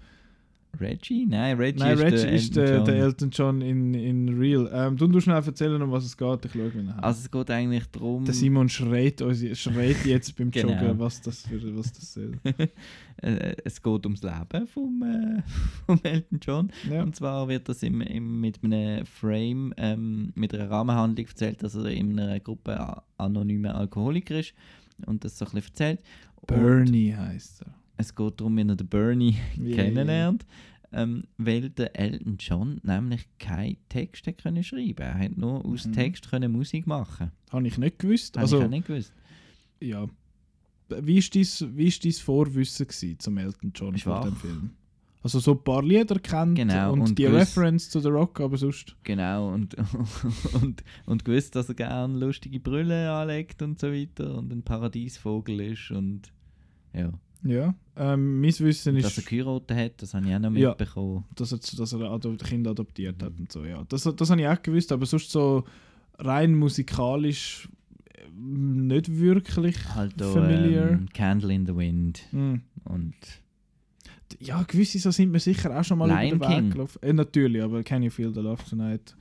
Reggie? 0.79 1.25
Nein, 1.25 1.57
Reggie 1.57 1.79
Nein, 1.79 1.93
ist 1.93 2.03
Reggie 2.03 2.15
der 2.17 2.33
ist 2.33 2.57
Elton 2.57 2.65
der, 2.65 2.75
John. 2.75 2.85
der 2.85 2.95
Elton 2.95 3.29
John 3.31 3.61
in, 3.61 3.93
in 3.93 4.29
Real. 4.37 4.69
Ähm, 4.71 4.97
du 4.97 5.07
du 5.07 5.19
schnell 5.19 5.41
erzählen, 5.43 5.81
um 5.81 5.91
was 5.91 6.05
es 6.05 6.15
geht. 6.15 6.45
Ich 6.45 6.51
schaue, 6.51 6.73
wie 6.73 6.79
er 6.79 6.93
heißt. 6.95 7.03
Also 7.03 7.19
es 7.21 7.31
geht 7.31 7.51
eigentlich 7.51 7.85
darum... 7.91 8.25
Der 8.25 8.33
Simon 8.33 8.69
schreit, 8.69 9.23
schreit 9.53 10.05
jetzt 10.05 10.35
beim 10.35 10.51
Genau. 10.51 10.73
Joggen, 10.73 10.99
was 10.99 11.21
das, 11.21 11.41
für, 11.41 11.77
was 11.77 11.91
das 11.91 12.13
soll. 12.13 12.31
äh, 13.21 13.55
es 13.63 13.81
geht 13.81 14.05
ums 14.05 14.21
Leben 14.21 14.67
vom, 14.67 15.03
äh, 15.03 15.41
vom 15.85 15.99
Elton 16.03 16.39
John. 16.41 16.71
Ja. 16.89 17.03
Und 17.03 17.15
zwar 17.15 17.47
wird 17.47 17.67
das 17.67 17.83
im, 17.83 18.01
im, 18.01 18.39
mit 18.39 18.63
einem 18.63 19.05
Frame, 19.05 19.73
ähm, 19.77 20.31
mit 20.35 20.53
einer 20.53 20.69
Rahmenhandlung 20.69 21.27
erzählt, 21.27 21.63
dass 21.63 21.75
er 21.75 21.85
in 21.85 22.19
einer 22.19 22.39
Gruppe 22.39 23.01
anonymer 23.17 23.75
Alkoholiker 23.75 24.39
ist 24.39 24.53
und 25.05 25.23
das 25.23 25.37
so 25.37 25.45
ein 25.45 25.51
bisschen 25.51 25.69
erzählt. 25.69 25.99
Bernie 26.47 27.13
heißt 27.13 27.63
er. 27.63 27.78
Es 27.99 28.15
geht 28.15 28.39
darum, 28.39 28.57
wie 28.57 28.61
er 28.67 28.75
den 28.75 28.87
Bernie 28.87 29.35
Wie- 29.55 29.71
kennenlernt, 29.75 30.45
ähm, 30.91 31.25
weil 31.37 31.69
der 31.69 31.95
Elton 31.99 32.37
John 32.39 32.79
nämlich 32.83 33.27
keine 33.37 33.77
Texte 33.89 34.33
können 34.33 34.63
schreiben 34.63 35.01
Er 35.03 35.19
hat 35.19 35.37
nur 35.37 35.63
aus 35.65 35.85
Mhm. 35.85 35.93
Text 35.93 36.29
können 36.29 36.51
Musik 36.51 36.87
machen. 36.87 37.31
Habe 37.51 37.67
ich 37.67 37.77
nicht 37.77 37.99
gewusst. 37.99 38.35
Habe 38.35 38.41
also, 38.43 38.59
ich 38.59 38.65
auch 38.65 38.69
nicht 38.69 38.87
gewusst. 38.87 39.13
ja. 39.79 40.07
Wie 41.01 41.17
war 41.21 41.29
dein, 41.31 41.77
wie 41.77 41.87
ist 41.87 42.03
dein 42.03 42.11
Vorwissen 42.13 43.19
zum 43.19 43.37
Elton 43.37 43.71
John 43.75 43.95
Schwach. 43.95 44.23
vor 44.23 44.31
dem 44.31 44.35
Film? 44.37 44.69
Also 45.21 45.39
so 45.39 45.51
ein 45.51 45.63
paar 45.63 45.83
Lieder 45.83 46.17
kennt 46.17 46.55
Genau, 46.55 46.93
und, 46.93 47.01
und 47.01 47.19
die 47.19 47.23
gewusst- 47.25 47.57
Reference 47.57 47.89
zu 47.91 47.99
The 47.99 48.07
Rock, 48.07 48.39
aber 48.39 48.57
sonst... 48.57 48.95
Genau, 49.03 49.53
und, 49.53 49.75
und, 50.63 50.83
und 51.05 51.25
gewusst, 51.25 51.55
dass 51.55 51.69
er 51.69 51.75
gerne 51.75 52.17
lustige 52.17 52.59
Brille 52.59 53.11
anlegt 53.11 53.61
und 53.61 53.77
so 53.77 53.91
weiter 53.91 54.35
und 54.39 54.51
ein 54.51 54.63
Paradiesvogel 54.63 55.59
ist 55.59 55.91
und 55.91 56.31
ja. 56.93 57.11
Ja. 57.43 57.73
Ähm, 57.95 58.41
mein 58.41 58.59
Wissen 58.59 58.95
ist... 58.97 59.05
Dass 59.05 59.17
er 59.17 59.23
geheiratet 59.23 59.77
hat, 59.77 60.01
das 60.01 60.13
habe 60.13 60.27
ich 60.27 60.35
auch 60.35 60.39
noch 60.39 60.51
Ja. 60.53 60.69
mitbekommen. 60.69 61.25
dass 61.35 61.51
er, 61.51 61.59
dass 61.59 61.93
er 61.93 62.01
Ado 62.11 62.35
Kind 62.35 62.67
adoptiert 62.67 63.21
hat 63.23 63.33
und 63.39 63.51
so, 63.51 63.63
ja. 63.65 63.83
Das, 63.87 64.03
das 64.03 64.29
habe 64.29 64.41
ich 64.41 64.47
auch 64.47 64.61
gewusst, 64.61 64.91
aber 64.91 65.05
sonst 65.05 65.31
so 65.31 65.63
rein 66.17 66.53
musikalisch 66.55 67.69
äh, 68.13 68.29
nicht 68.33 69.17
wirklich 69.19 69.77
Halt 69.95 70.13
da 70.17 70.31
familiar. 70.31 70.91
ähm, 70.91 71.07
Candle 71.13 71.53
in 71.53 71.65
the 71.65 71.75
Wind 71.75 72.21
Hm. 72.31 72.61
und 72.85 73.13
Ja, 74.39 74.63
gewisse 74.63 74.99
so 74.99 75.11
sind 75.11 75.31
mir 75.31 75.39
sicher 75.39 75.77
auch 75.77 75.83
schon 75.83 75.97
mal 75.97 76.07
Lion 76.07 76.35
über 76.35 76.45
den 76.47 76.51
Weg 76.51 76.57
King. 76.59 76.69
gelaufen. 76.71 76.99
Äh, 77.01 77.13
natürlich, 77.13 77.61
aber 77.63 77.83
Can 77.83 78.03
You 78.03 78.09
Feel 78.11 78.33
the 78.33 78.41
Love 78.41 78.63
Tonight? 78.69 79.15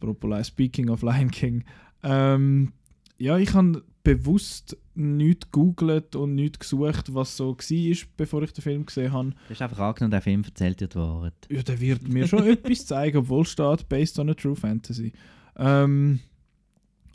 Apropos, 0.00 0.46
speaking 0.46 0.90
of 0.90 1.02
Lion 1.02 1.30
King. 1.30 1.64
Ähm, 2.02 2.72
ja, 3.18 3.38
ich 3.38 3.54
habe 3.54 3.82
bewusst 4.04 4.76
nichts 4.94 5.50
gegoogelt 5.50 6.14
und 6.14 6.36
nichts 6.36 6.60
gesucht, 6.60 7.12
was 7.12 7.36
so 7.36 7.56
war, 7.56 7.96
bevor 8.16 8.42
ich 8.42 8.52
den 8.52 8.62
Film 8.62 8.86
gesehen 8.86 9.12
habe. 9.12 9.30
du 9.30 9.50
hast 9.50 9.62
einfach 9.62 9.78
angenommen, 9.78 10.12
der 10.12 10.22
Film 10.22 10.44
erzählt 10.44 10.80
dir 10.80 10.88
die 10.88 10.96
Wahrheit. 10.96 11.34
Ja, 11.50 11.62
der 11.62 11.80
wird 11.80 12.06
mir 12.06 12.28
schon 12.28 12.46
etwas 12.46 12.86
zeigen, 12.86 13.18
obwohl 13.18 13.42
es 13.42 13.50
steht, 13.50 13.88
based 13.88 14.18
on 14.18 14.30
a 14.30 14.34
true 14.34 14.54
fantasy. 14.54 15.12
Ähm, 15.56 16.20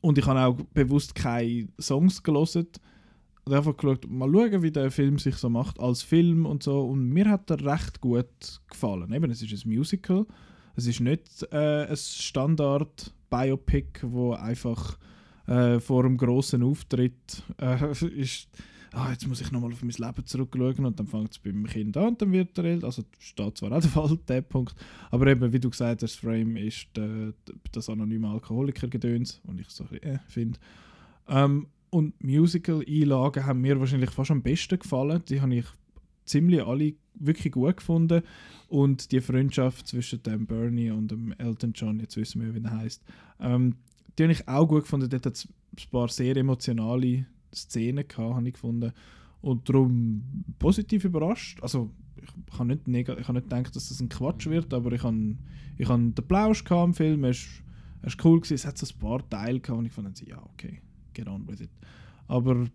und 0.02 0.18
ich 0.18 0.26
habe 0.26 0.40
auch 0.40 0.58
bewusst 0.74 1.16
keine 1.16 1.68
Songs 1.80 2.24
gelesen. 2.24 2.68
Und 3.46 3.54
einfach 3.54 3.78
geschaut, 3.78 4.10
mal 4.10 4.32
schauen, 4.32 4.62
wie 4.62 4.72
der 4.72 4.92
Film 4.92 5.20
sich 5.20 5.36
so 5.36 5.50
macht 5.50 5.80
als 5.80 6.02
Film 6.02 6.46
und 6.46 6.64
so. 6.64 6.82
Und 6.82 7.10
mir 7.10 7.30
hat 7.30 7.50
er 7.50 7.66
recht 7.66 8.02
gut 8.02 8.62
gefallen. 8.70 9.14
Eben, 9.14 9.32
es 9.32 9.42
ist 9.42 9.66
ein 9.66 9.70
Musical. 9.70 10.26
Es 10.76 10.88
ist 10.88 11.02
nicht 11.02 11.48
äh, 11.52 11.86
ein 11.86 11.98
Standard-Biopic, 11.98 14.02
wo 14.04 14.34
einfach 14.34 14.98
äh, 15.50 15.80
vor 15.80 16.06
einem 16.06 16.18
grossen 16.18 16.64
Auftritt 16.64 17.44
äh, 17.60 17.92
ist 18.16 18.48
ah, 18.94 19.12
jetzt 19.12 19.28
muss 19.28 19.42
ich 19.42 19.52
nochmal 19.52 19.72
auf 19.72 19.84
mein 19.84 19.92
Leben 19.92 20.26
zurückschauen 20.26 20.86
und 20.86 21.00
dann 21.00 21.08
fängt 21.08 21.32
es 21.32 21.40
beim 21.40 21.66
Kind 21.66 21.96
an 21.98 22.10
und 22.10 22.22
dann 22.22 22.32
wird 22.32 22.58
er 22.58 22.66
älter. 22.66 22.88
Also 22.88 23.04
steht 23.20 23.58
zwar 23.58 23.72
auch 23.72 23.82
der 23.82 23.90
Fall, 23.90 24.18
der 24.28 24.42
Punkt, 24.42 24.76
aber 25.12 25.28
eben, 25.28 25.52
wie 25.52 25.60
du 25.60 25.70
gesagt 25.70 26.04
hast, 26.04 26.16
Frame 26.16 26.58
ist 26.58 26.88
der, 26.96 27.34
das 27.72 27.90
anonyme 27.90 28.28
Alkoholiker-Gedöns 28.30 29.42
und 29.48 29.60
ich 29.60 29.70
so 29.70 29.84
ein 29.84 29.90
bisschen, 29.90 30.16
äh, 30.16 30.20
finde. 30.28 30.60
Ähm, 31.28 31.68
und 31.92 32.24
Musical-Einlagen 32.24 33.46
haben 33.46 33.62
mir 33.62 33.80
wahrscheinlich 33.80 34.12
fast 34.12 34.32
am 34.32 34.44
besten 34.44 34.78
gefallen. 34.78 35.24
Die 35.28 35.42
habe 35.42 35.56
ich 35.56 35.66
ziemlich 36.26 36.64
alle 36.64 36.94
wirklich 37.16 37.54
gut 37.54 37.78
gefunden. 37.78 38.22
Und 38.68 39.12
die 39.12 39.22
Freundschaft 39.22 39.88
zwischen 39.88 40.22
dem 40.22 40.46
Bernie 40.46 40.92
und 40.92 41.10
dem 41.10 41.34
Elton 41.40 41.74
John, 41.74 42.00
jetzt 42.00 42.16
wissen 42.16 42.42
wir, 42.42 42.54
wie 42.54 42.64
er 42.64 42.78
heißt, 42.78 43.04
ähm, 43.40 43.76
die 44.20 44.24
habe 44.24 44.34
ich 44.34 44.48
auch 44.48 44.68
gut 44.68 44.84
gefunden. 44.84 45.10
Dort 45.10 45.26
hat 45.26 45.36
es 45.36 45.48
ein 45.48 45.90
paar 45.92 46.10
sehr 46.10 46.36
emotionale 46.38 47.26
Szenen 47.54 48.08
gehabt, 48.08 48.36
habe 48.36 48.48
ich 48.48 48.54
gefunden. 48.54 48.92
Und 49.42 49.68
darum 49.70 50.44
positiv 50.60 51.06
überrascht. 51.06 51.64
Also, 51.64 51.90
ich 52.22 52.58
kann 52.58 52.68
nicht, 52.68 52.86
neg- 52.88 53.18
ich 53.18 53.26
kann 53.26 53.36
nicht 53.36 53.52
denken, 53.52 53.72
dass 53.74 53.88
das 53.90 54.02
ein 54.02 54.10
Quatsch 54.10 54.48
wird, 54.48 54.74
aber 54.74 54.92
ich 54.92 55.04
habe 55.04 55.36
ich 55.78 55.88
han 55.88 56.14
den 56.14 56.28
Plausch 56.28 56.64
gehabt 56.66 56.88
im 56.90 56.94
Film. 56.94 57.24
Es 57.24 57.48
war 58.02 58.12
cool, 58.26 58.42
gewesen. 58.42 58.56
es 58.56 58.66
hat 58.66 58.78
so 58.78 58.86
ein 58.94 59.00
paar 59.00 59.28
Teile 59.30 59.62
gehabt 59.62 59.80
und 59.80 59.86
ich 59.86 59.94
fand, 59.94 60.28
ja, 60.28 60.42
okay, 60.54 60.82
get 61.14 61.28
on 61.28 61.48
with 61.48 61.62
it. 61.62 61.70
Aber 62.28 62.66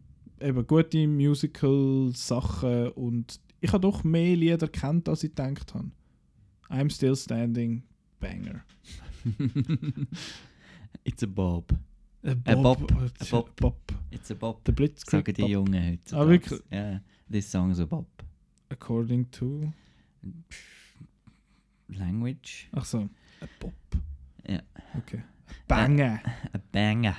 eben 0.40 0.66
gute 0.66 1.06
Musical-Sachen 1.06 2.88
und 2.92 3.38
ich 3.60 3.72
habe 3.72 3.80
doch 3.82 4.02
mehr 4.04 4.34
Lieder 4.36 4.68
kennt, 4.68 5.08
als 5.08 5.22
ich 5.24 5.34
gedacht 5.34 5.74
habe. 5.74 5.90
I'm 6.70 6.90
Still 6.90 7.14
Standing, 7.16 7.82
Banger. 8.20 8.64
It's 11.02 11.22
a 11.22 11.26
Bob. 11.26 11.72
Ein 12.22 12.42
Bob. 12.42 12.90
Ein 12.90 13.10
Bob. 13.30 13.56
Bob. 13.56 13.76
It's 14.10 14.30
a 14.30 14.34
Bob. 14.34 14.64
Der 14.64 14.72
Blitzkrieg. 14.72 15.26
Sagen 15.26 15.34
die 15.34 15.42
Bob. 15.42 15.50
Jungen 15.50 15.90
heute. 15.90 16.16
Ah, 16.16 16.28
wirklich? 16.28 16.60
Ja, 16.70 17.00
this 17.30 17.50
song 17.50 17.70
is 17.70 17.80
a 17.80 17.84
Bob. 17.84 18.06
According 18.70 19.30
to. 19.32 19.72
Language. 21.88 22.68
Ach 22.72 22.84
so. 22.84 23.00
Ein 23.40 23.48
Bob. 23.60 23.74
Ja. 24.46 24.60
Okay. 24.96 25.22
Banger. 25.68 26.20
Ein 26.52 26.62
Banger. 26.72 27.16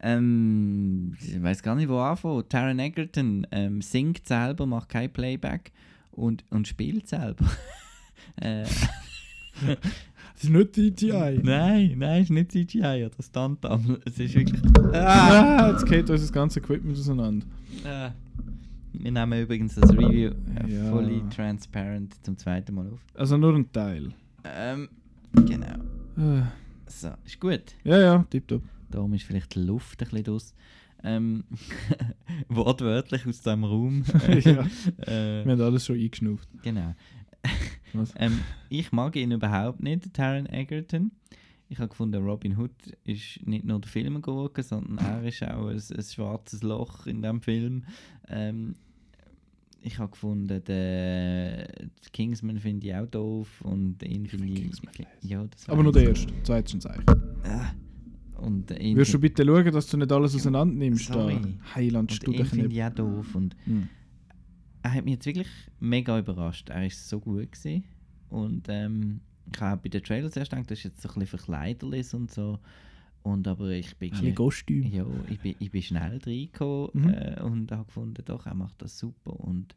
Ähm, 0.00 1.16
ich 1.20 1.42
weiß 1.42 1.62
gar 1.62 1.74
nicht, 1.74 1.88
wo 1.88 1.98
anfangen. 1.98 2.48
Taron 2.48 2.78
Egerton 2.78 3.46
ähm, 3.50 3.82
singt 3.82 4.26
selber, 4.26 4.66
macht 4.66 4.88
kein 4.88 5.12
Playback 5.12 5.72
und, 6.12 6.44
und 6.50 6.68
spielt 6.68 7.08
selber. 7.08 7.46
äh, 8.36 8.64
Das 10.36 10.44
ist 10.44 10.50
nicht 10.50 10.76
DJI. 10.76 11.40
nein, 11.42 11.94
nein, 11.96 12.22
ist 12.22 12.30
nicht 12.30 12.52
CGI 12.52 13.06
oder 13.06 13.22
Stunt-Double. 13.22 14.00
Es 14.04 14.18
ist 14.18 14.34
wirklich. 14.34 14.60
Ah, 14.92 15.70
jetzt 15.72 15.86
geht 15.86 16.10
unser 16.10 16.32
ganzes 16.32 16.62
Equipment 16.62 16.96
auseinander. 16.98 17.46
Äh, 17.84 18.10
wir 18.92 19.10
nehmen 19.12 19.42
übrigens 19.42 19.74
das 19.76 19.90
Review 19.92 20.32
äh, 20.62 20.70
Ja. 20.74 20.90
fully 20.90 21.22
transparent 21.34 22.14
zum 22.22 22.36
zweiten 22.36 22.74
Mal 22.74 22.86
auf. 22.88 23.00
Also 23.14 23.36
nur 23.38 23.54
ein 23.54 23.70
Teil. 23.72 24.12
Ähm, 24.44 24.88
genau. 25.46 25.74
Äh, 26.18 26.42
So, 26.86 27.08
ist 27.24 27.40
gut. 27.40 27.74
Ja, 27.84 27.98
ja, 27.98 28.26
tipptopp. 28.30 28.62
Darum 28.90 29.12
ist 29.14 29.24
vielleicht 29.24 29.54
die 29.54 29.60
Luft 29.60 30.02
ein 30.02 30.08
bisschen 30.08 30.24
draus. 30.24 30.54
Ähm, 31.02 31.44
wortwörtlich 32.48 33.26
aus 33.26 33.40
diesem 33.40 33.64
Raum. 33.64 34.04
ja, 34.28 34.66
äh, 35.06 35.44
wir 35.44 35.52
haben 35.52 35.60
alles 35.60 35.86
schon 35.86 35.96
eingeschnauft. 35.96 36.48
genau. 36.62 36.94
Ähm, 38.16 38.40
ich 38.68 38.92
mag 38.92 39.16
ihn 39.16 39.32
überhaupt 39.32 39.82
nicht, 39.82 40.12
Taron 40.14 40.46
Egerton. 40.46 41.12
Ich 41.68 41.78
habe 41.78 41.88
gefunden, 41.88 42.22
Robin 42.24 42.56
Hood 42.56 42.70
ist 43.04 43.44
nicht 43.46 43.64
nur 43.64 43.80
der 43.80 43.90
Film 43.90 44.22
gucken, 44.22 44.62
sondern 44.62 44.98
er 44.98 45.22
ist 45.24 45.42
auch 45.42 45.66
ein, 45.68 45.76
ein 45.76 46.02
schwarzes 46.04 46.62
Loch 46.62 47.06
in 47.06 47.22
dem 47.22 47.40
Film. 47.40 47.84
Ähm, 48.28 48.74
ich 49.80 49.98
habe 49.98 50.10
gefunden, 50.10 50.62
der 50.64 51.68
Kingsman 52.12 52.58
finde 52.58 52.86
ich 52.86 52.94
auch 52.94 53.06
doof 53.06 53.60
und 53.62 54.02
ihn 54.02 54.26
finde 54.26 54.46
ich. 54.48 54.70
Ja, 55.22 55.46
Aber 55.68 55.82
nur 55.82 55.92
der 55.92 56.08
erste. 56.08 56.32
Zweite 56.42 56.78
Zeichen. 56.78 57.04
Ah, 57.44 57.70
Und 58.40 58.70
ihn 58.78 58.96
Würdest 58.96 59.14
du 59.14 59.20
bitte 59.20 59.44
schauen, 59.44 59.72
dass 59.72 59.86
du 59.88 59.96
nicht 59.96 60.10
alles 60.12 60.34
auseinander 60.34 60.74
nimmst? 60.74 61.08
Da? 61.10 61.14
Sorry. 61.14 61.38
Heiland, 61.74 62.10
und 62.10 62.16
Studien. 62.16 62.46
finde 62.46 62.66
ich 62.74 62.82
auch 62.82 62.90
doof. 62.90 63.34
Und 63.34 63.56
Hm. 63.64 63.88
Er 64.86 64.92
hat 64.94 65.04
mich 65.04 65.14
jetzt 65.14 65.26
wirklich 65.26 65.48
mega 65.80 66.18
überrascht. 66.18 66.70
Er 66.70 66.86
ist 66.86 67.08
so 67.08 67.18
gut 67.20 67.50
gewesen. 67.52 67.84
Und 68.30 68.66
ähm, 68.68 69.20
ich 69.52 69.60
habe 69.60 69.82
bei 69.82 69.88
den 69.88 70.02
Trailers 70.02 70.36
erst 70.36 70.50
gedacht, 70.50 70.70
das 70.70 70.78
ist 70.78 70.84
jetzt 70.84 71.02
so 71.02 71.08
ein 71.08 71.14
bisschen 71.20 71.38
verkleiderlich 71.38 72.12
und 72.14 72.30
so. 72.30 72.58
Und 73.22 73.48
aber 73.48 73.70
ich 73.70 73.96
bin, 73.96 74.12
Ein 74.14 74.34
Kostüm. 74.34 74.84
ja, 74.92 75.04
ich 75.28 75.40
bin, 75.40 75.56
ich 75.58 75.70
bin 75.70 75.82
schnell 75.82 76.18
reingekommen 76.24 76.90
Mhm. 76.94 77.08
äh, 77.08 77.40
und 77.42 77.72
habe 77.72 77.84
gefunden, 77.86 78.22
doch, 78.24 78.46
er 78.46 78.54
macht 78.54 78.80
das 78.80 78.96
super. 78.98 79.38
Und, 79.40 79.74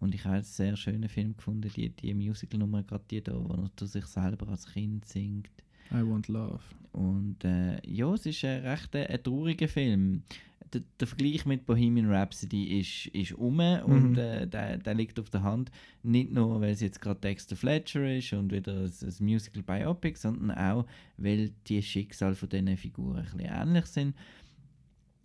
und 0.00 0.14
ich 0.14 0.24
habe 0.24 0.34
einen 0.36 0.44
sehr 0.44 0.76
schönen 0.76 1.08
Film 1.08 1.36
gefunden, 1.36 1.70
die, 1.76 1.90
die 1.90 2.12
Musical-Nummer, 2.14 2.82
gerade 2.82 3.04
die 3.10 3.22
da, 3.22 3.34
wo 3.34 3.68
er 3.80 3.86
sich 3.86 4.06
selber 4.06 4.48
als 4.48 4.66
Kind 4.66 5.04
singt. 5.04 5.50
I 5.92 6.02
want 6.04 6.26
love. 6.28 6.60
Und 6.92 7.44
äh, 7.44 7.78
ja, 7.86 8.12
es 8.14 8.26
ist 8.26 8.44
ein 8.44 8.62
recht 8.66 8.94
äh, 8.96 9.06
ein 9.06 9.22
trauriger 9.22 9.68
Film. 9.68 10.22
Der, 10.72 10.82
der 10.98 11.06
Vergleich 11.06 11.44
mit 11.46 11.66
Bohemian 11.66 12.10
Rhapsody 12.10 12.80
ist, 12.80 13.06
ist 13.08 13.32
um 13.32 13.60
und 13.60 14.16
äh, 14.16 14.46
der, 14.46 14.78
der 14.78 14.94
liegt 14.94 15.18
auf 15.20 15.30
der 15.30 15.42
Hand. 15.42 15.70
Nicht 16.02 16.32
nur, 16.32 16.60
weil 16.60 16.72
es 16.72 16.80
jetzt 16.80 17.00
gerade 17.00 17.20
Dexter 17.20 17.56
Fletcher 17.56 18.16
ist 18.16 18.32
und 18.32 18.52
wieder 18.52 18.72
ein, 18.72 18.92
ein 19.02 19.24
Musical 19.24 19.62
Biopic, 19.62 20.18
sondern 20.18 20.50
auch, 20.52 20.86
weil 21.16 21.50
die 21.66 21.82
Schicksale 21.82 22.34
von 22.34 22.48
diesen 22.48 22.76
Figuren 22.76 23.18
ein 23.18 23.24
bisschen 23.24 23.40
ähnlich 23.40 23.86
sind. 23.86 24.16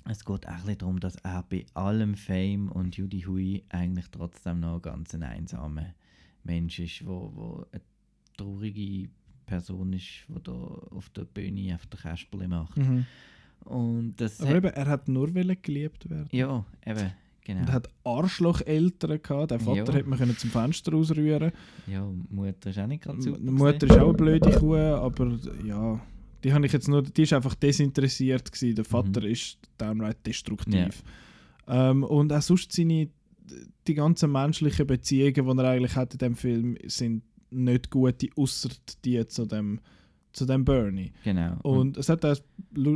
Es 0.09 0.23
geht 0.23 0.47
auch 0.47 0.51
ein 0.51 0.57
bisschen 0.57 0.77
darum, 0.77 0.99
dass 0.99 1.15
er 1.17 1.43
bei 1.43 1.65
allem 1.73 2.15
Fame 2.15 2.71
und 2.71 2.95
Judy 2.95 3.21
Hui 3.21 3.63
eigentlich 3.69 4.07
trotzdem 4.09 4.61
noch 4.61 4.81
ganz 4.81 5.13
ein 5.13 5.23
einsamer 5.23 5.93
Mensch 6.43 6.79
ist, 6.79 7.05
wo, 7.05 7.31
wo 7.35 7.65
eine 7.71 7.81
traurige 8.37 9.09
Person 9.45 9.93
ist, 9.93 10.25
die 10.27 10.43
da 10.43 10.51
auf 10.51 11.09
der 11.09 11.25
Bühne 11.25 11.75
auf 11.75 11.85
der 11.87 11.99
Kasperle 11.99 12.47
macht. 12.47 12.77
Mhm. 12.77 13.05
Und 13.65 14.15
das 14.17 14.39
Aber 14.41 14.55
eben, 14.55 14.67
er 14.67 14.87
hat 14.87 15.07
nur 15.07 15.27
geliebt 15.31 16.09
werden. 16.09 16.27
ja, 16.31 16.65
eben, 16.85 17.11
genau. 17.43 17.59
Und 17.61 17.67
er 17.67 17.73
hat 17.73 17.89
Arschloch-Eltern 18.03 19.21
gehabt. 19.21 19.51
Der 19.51 19.59
Vater 19.59 19.91
Ja. 19.91 19.93
hätte 19.93 20.09
man 20.09 20.19
können 20.19 20.37
zum 20.37 20.49
Fenster 20.49 20.93
ausrühren 20.93 21.51
Ja, 21.85 22.09
Mutter 22.29 22.69
ist 22.69 22.79
auch 22.79 22.87
nicht 22.87 23.03
gerade 23.03 23.21
super. 23.21 23.37
Die 23.39 23.51
Mutter 23.51 23.83
ist 23.87 23.97
auch 23.97 24.07
eine 24.09 24.13
blöde 24.13 24.51
Kuh, 24.51 24.75
aber 24.75 25.37
ja, 25.65 25.99
die 26.43 26.53
habe 26.53 26.65
ich 26.65 26.71
jetzt 26.71 26.87
nur, 26.87 27.01
die 27.03 27.23
ist 27.23 27.33
einfach 27.33 27.55
desinteressiert 27.55 28.51
gewesen. 28.51 28.75
Der 28.75 28.85
Vater 28.85 29.23
ist 29.23 29.57
downright 29.77 30.25
destruktiv. 30.25 31.03
Ähm, 31.67 32.03
und 32.03 32.31
auch 32.31 32.41
sonst 32.41 32.71
seine, 32.71 33.09
die 33.87 33.93
ganzen 33.93 34.31
menschlichen 34.31 34.87
Beziehungen, 34.87 35.33
die 35.57 35.63
er 35.63 35.69
eigentlich 35.69 35.95
hat 35.95 36.13
in 36.13 36.19
dem 36.19 36.35
Film, 36.35 36.77
sind 36.85 37.23
nicht 37.49 37.89
gute, 37.89 38.27
außer 38.35 38.69
die 39.03 39.25
zu 39.27 39.45
dem, 39.45 39.79
zu 40.31 40.45
dem 40.45 40.63
Bernie. 40.63 41.11
Genau. 41.23 41.57
Und, 41.63 41.97
es 41.97 42.07
hat 42.09 42.23
auch, 42.23 42.37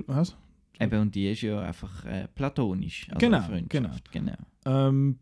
was? 0.07 0.35
Eben, 0.81 1.01
und 1.01 1.15
die 1.15 1.31
ist 1.31 1.41
ja 1.41 1.61
einfach 1.61 2.05
äh, 2.05 2.27
platonisch. 2.33 3.07
Also 3.09 3.19
Genau, 3.19 3.41
Freundschaft, 3.41 4.11
genau. 4.11 4.37
Ähm, 4.65 5.19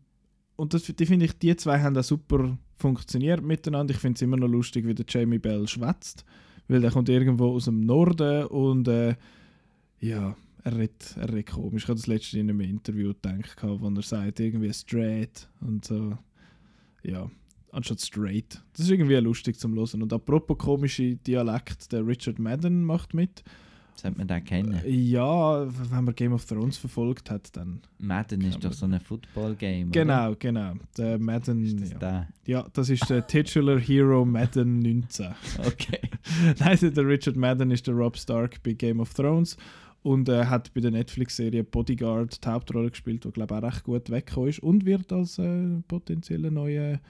und 0.56 0.74
das, 0.74 0.82
die 0.84 1.06
finde 1.06 1.24
ich, 1.24 1.38
die 1.38 1.56
zwei 1.56 1.80
haben 1.80 1.96
auch 1.96 2.02
super 2.02 2.58
funktioniert 2.76 3.42
miteinander. 3.42 3.94
Ich 3.94 4.00
finde 4.00 4.16
es 4.16 4.22
immer 4.22 4.36
noch 4.36 4.48
lustig, 4.48 4.86
wie 4.86 4.94
der 4.94 5.06
Jamie 5.08 5.38
Bell 5.38 5.66
schwätzt, 5.68 6.24
weil 6.68 6.80
der 6.80 6.90
kommt 6.90 7.08
irgendwo 7.08 7.54
aus 7.54 7.64
dem 7.66 7.80
Norden 7.80 8.46
und 8.46 8.88
äh, 8.88 9.14
ja, 10.00 10.36
er 10.64 10.76
redet, 10.76 11.16
er 11.16 11.28
redet 11.28 11.50
komisch. 11.50 11.84
Ich 11.84 11.88
habe 11.88 11.98
das 11.98 12.06
letzte 12.06 12.38
in 12.38 12.50
einem 12.50 12.60
Interview 12.60 13.14
gedacht, 13.14 13.62
wo 13.62 13.88
er 13.88 14.02
sagt, 14.02 14.40
irgendwie 14.40 14.72
straight 14.72 15.48
und 15.60 15.84
so. 15.84 16.18
Ja, 17.02 17.30
anstatt 17.72 18.00
straight. 18.00 18.62
Das 18.72 18.84
ist 18.84 18.90
irgendwie 18.90 19.14
lustig 19.16 19.58
zum 19.58 19.74
Hören. 19.74 20.02
Und 20.02 20.12
apropos 20.12 20.58
komische 20.58 21.16
Dialekt, 21.16 21.92
der 21.92 22.06
Richard 22.06 22.38
Madden 22.38 22.84
macht 22.84 23.14
mit. 23.14 23.42
Sollte 24.00 24.16
man 24.16 24.28
den 24.28 24.44
kennen? 24.44 24.80
Ja, 24.86 25.66
wenn 25.66 26.04
man 26.04 26.14
Game 26.14 26.32
of 26.32 26.46
Thrones 26.46 26.78
verfolgt 26.78 27.30
hat, 27.30 27.54
dann. 27.54 27.82
Madden 27.98 28.40
ist 28.40 28.64
doch 28.64 28.72
so 28.72 28.86
ein 28.86 28.98
Football-Game. 28.98 29.92
Genau, 29.92 30.34
genau. 30.38 30.72
Der 30.96 31.18
Madden. 31.18 31.58
Oder? 31.58 31.66
Ist 31.66 31.80
das 31.80 31.90
ja. 31.90 31.98
der? 31.98 32.28
Ja, 32.46 32.66
das 32.72 32.88
ist 32.88 33.10
der 33.10 33.26
Titular 33.26 33.78
Hero 33.78 34.24
Madden 34.24 34.78
19. 34.78 35.26
Okay. 35.66 36.00
Nein, 36.58 36.78
der 36.80 37.06
Richard 37.06 37.36
Madden 37.36 37.70
ist 37.70 37.86
der 37.86 37.94
Rob 37.94 38.16
Stark 38.16 38.62
bei 38.62 38.72
Game 38.72 39.00
of 39.00 39.12
Thrones 39.12 39.58
und 40.02 40.30
äh, 40.30 40.46
hat 40.46 40.72
bei 40.72 40.80
der 40.80 40.92
Netflix-Serie 40.92 41.64
Bodyguard 41.64 42.42
die 42.42 42.48
Hauptrolle 42.48 42.90
gespielt, 42.90 43.24
die 43.24 43.30
glaube 43.30 43.54
ich 43.54 43.62
auch 43.62 43.66
recht 43.66 43.84
gut 43.84 44.10
weggekommen 44.10 44.48
ist 44.48 44.60
und 44.60 44.86
wird 44.86 45.12
als 45.12 45.38
äh, 45.38 45.82
potenzieller 45.86 46.50
neuer 46.50 47.00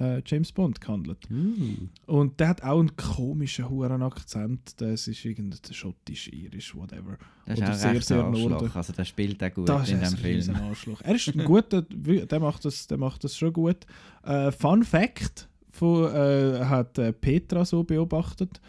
äh, 0.00 0.22
James 0.24 0.50
Bond 0.52 0.80
gehandelt. 0.80 1.28
Uh. 1.30 1.88
Und 2.06 2.40
der 2.40 2.48
hat 2.48 2.62
auch 2.62 2.80
einen 2.80 2.96
komischen 2.96 3.68
huren 3.68 4.02
Akzent. 4.02 4.80
Das 4.80 5.06
ist 5.06 5.24
irgendein 5.24 5.60
schottisch, 5.72 6.28
irisch, 6.28 6.74
whatever. 6.74 7.18
Das 7.44 7.58
ist 7.58 7.62
Oder 7.62 7.70
auch 7.70 7.74
sehr, 7.76 7.92
recht 7.92 8.06
sehr 8.06 8.24
Arschloch. 8.24 8.76
Also 8.76 8.92
der 8.92 9.04
spielt 9.04 9.42
auch 9.42 9.54
gut 9.54 9.68
Das 9.68 9.90
in 9.90 9.98
dem 9.98 10.08
ein 10.08 10.16
Film. 10.16 10.34
riesen 10.34 10.56
Arschloch. 10.56 11.00
Er 11.02 11.14
ist 11.14 11.28
ein 11.28 11.44
guter, 11.44 11.82
der 11.82 12.40
macht 12.40 12.64
das, 12.64 12.86
der 12.86 12.98
macht 12.98 13.24
das 13.24 13.36
schon 13.36 13.52
gut. 13.52 13.86
Äh, 14.24 14.50
Fun 14.52 14.82
Fact 14.82 15.48
von, 15.70 16.12
äh, 16.14 16.64
hat 16.64 16.98
äh, 16.98 17.12
Petra 17.12 17.64
so 17.64 17.84
beobachtet 17.84 18.60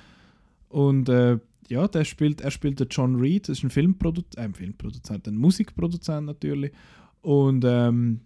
und 0.69 1.09
äh, 1.09 1.39
ja, 1.69 1.88
der 1.88 2.03
spielt, 2.03 2.41
er 2.41 2.51
spielt 2.51 2.79
den 2.82 2.88
John 2.89 3.15
Reed, 3.15 3.47
das 3.47 3.59
ist 3.59 3.63
ein 3.63 3.69
Filmproduzent, 3.69 4.38
äh, 4.38 4.41
ein 4.41 4.53
Filmproduzent, 4.53 5.27
ein 5.27 5.38
Musikproduzent 5.38 6.25
natürlich 6.25 6.71
und 7.21 7.63
ähm, 7.65 8.21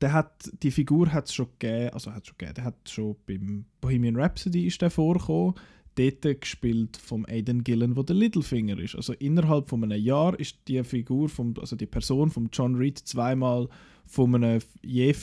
der 0.00 0.12
hat, 0.12 0.50
die 0.62 0.70
Figur 0.70 1.12
hat 1.12 1.26
es 1.26 1.34
schon 1.34 1.48
gegeben, 1.58 1.90
also 1.90 2.12
hat 2.12 2.26
schon 2.26 2.38
gegeben, 2.38 2.54
der 2.54 2.64
hat 2.64 2.88
schon 2.88 3.16
beim 3.26 3.64
Bohemian 3.80 4.16
Rhapsody 4.16 4.66
ist 4.66 4.80
der 4.80 4.90
vorgekommen, 4.90 5.54
dort 5.98 6.40
gespielt 6.40 6.96
vom 6.96 7.26
Aidan 7.26 7.64
Gillen, 7.64 7.96
wo 7.96 8.02
der 8.02 8.16
Littlefinger 8.16 8.78
ist. 8.78 8.94
Also 8.94 9.12
innerhalb 9.14 9.68
von 9.68 9.82
einem 9.82 10.00
Jahr 10.00 10.38
ist 10.38 10.56
die 10.68 10.82
Figur, 10.84 11.28
vom, 11.28 11.54
also 11.60 11.74
die 11.74 11.86
Person 11.86 12.30
von 12.30 12.48
John 12.52 12.76
Reed 12.76 12.98
zweimal 12.98 13.68
von 14.06 14.34
einem 14.36 14.60
je, 14.82 15.14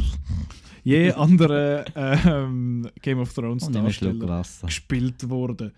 je 0.84 1.12
anderen 1.12 1.84
ähm, 1.96 2.88
Game 3.02 3.18
of 3.18 3.32
Thrones 3.32 3.64
Schluck 3.64 4.20
Darsteller 4.20 4.42
gespielt 4.62 5.28
worden. 5.28 5.72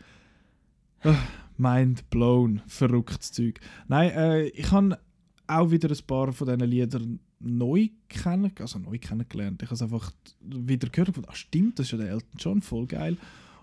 Mind 1.57 2.09
blown, 2.11 2.63
verrücktes 2.67 3.33
Zeug. 3.33 3.61
Nein, 3.89 4.11
äh, 4.11 4.45
ich 4.49 4.71
habe 4.71 4.99
auch 5.47 5.71
wieder 5.71 5.89
ein 5.89 6.07
paar 6.07 6.33
von 6.33 6.47
diesen 6.47 6.71
Liedern 6.71 7.21
neu 7.41 7.89
kennen, 8.09 8.53
also 8.59 8.79
neu 8.79 8.99
kennengelernt. 8.99 9.63
Ich 9.63 9.69
habe 9.69 9.75
es 9.75 9.83
einfach 9.83 10.13
wieder 10.41 10.89
gehört 10.89 11.09
und 11.09 11.15
gedacht, 11.17 11.31
ach 11.33 11.37
stimmt, 11.37 11.79
das 11.79 11.87
ist 11.87 11.93
ja 11.93 11.99
der 11.99 12.11
Elton 12.11 12.39
John, 12.39 12.63
voll 12.63 12.87
geil. 12.87 13.17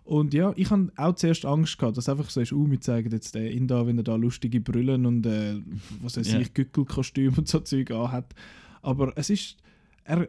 Und 0.04 0.34
ja, 0.36 0.54
ich 0.56 0.70
habe 0.70 0.92
auch 0.98 1.16
zuerst 1.16 1.46
Angst 1.46 1.78
gehabt, 1.80 1.98
dass 1.98 2.08
einfach 2.08 2.30
so 2.30 2.40
ist, 2.40 2.52
uh, 2.52 2.70
wir 2.70 2.80
zeigen 2.80 3.12
jetzt 3.12 3.34
den 3.34 3.48
in 3.48 3.68
da, 3.68 3.88
wenn 3.88 3.98
er 3.98 4.04
da 4.04 4.16
lustige 4.16 4.62
Brüllen 4.62 5.06
und 5.08 5.26
äh, 5.26 5.56
was 6.02 6.16
weiß 6.18 6.32
Ja. 6.32 6.40
ich, 6.40 6.54
Gückelkostüm 6.54 7.34
und 7.38 7.48
so 7.48 7.60
Zeug 7.60 7.90
anhat. 7.92 8.36
Aber 8.84 9.14
es 9.16 9.32
ist, 9.32 9.58
er, 10.04 10.28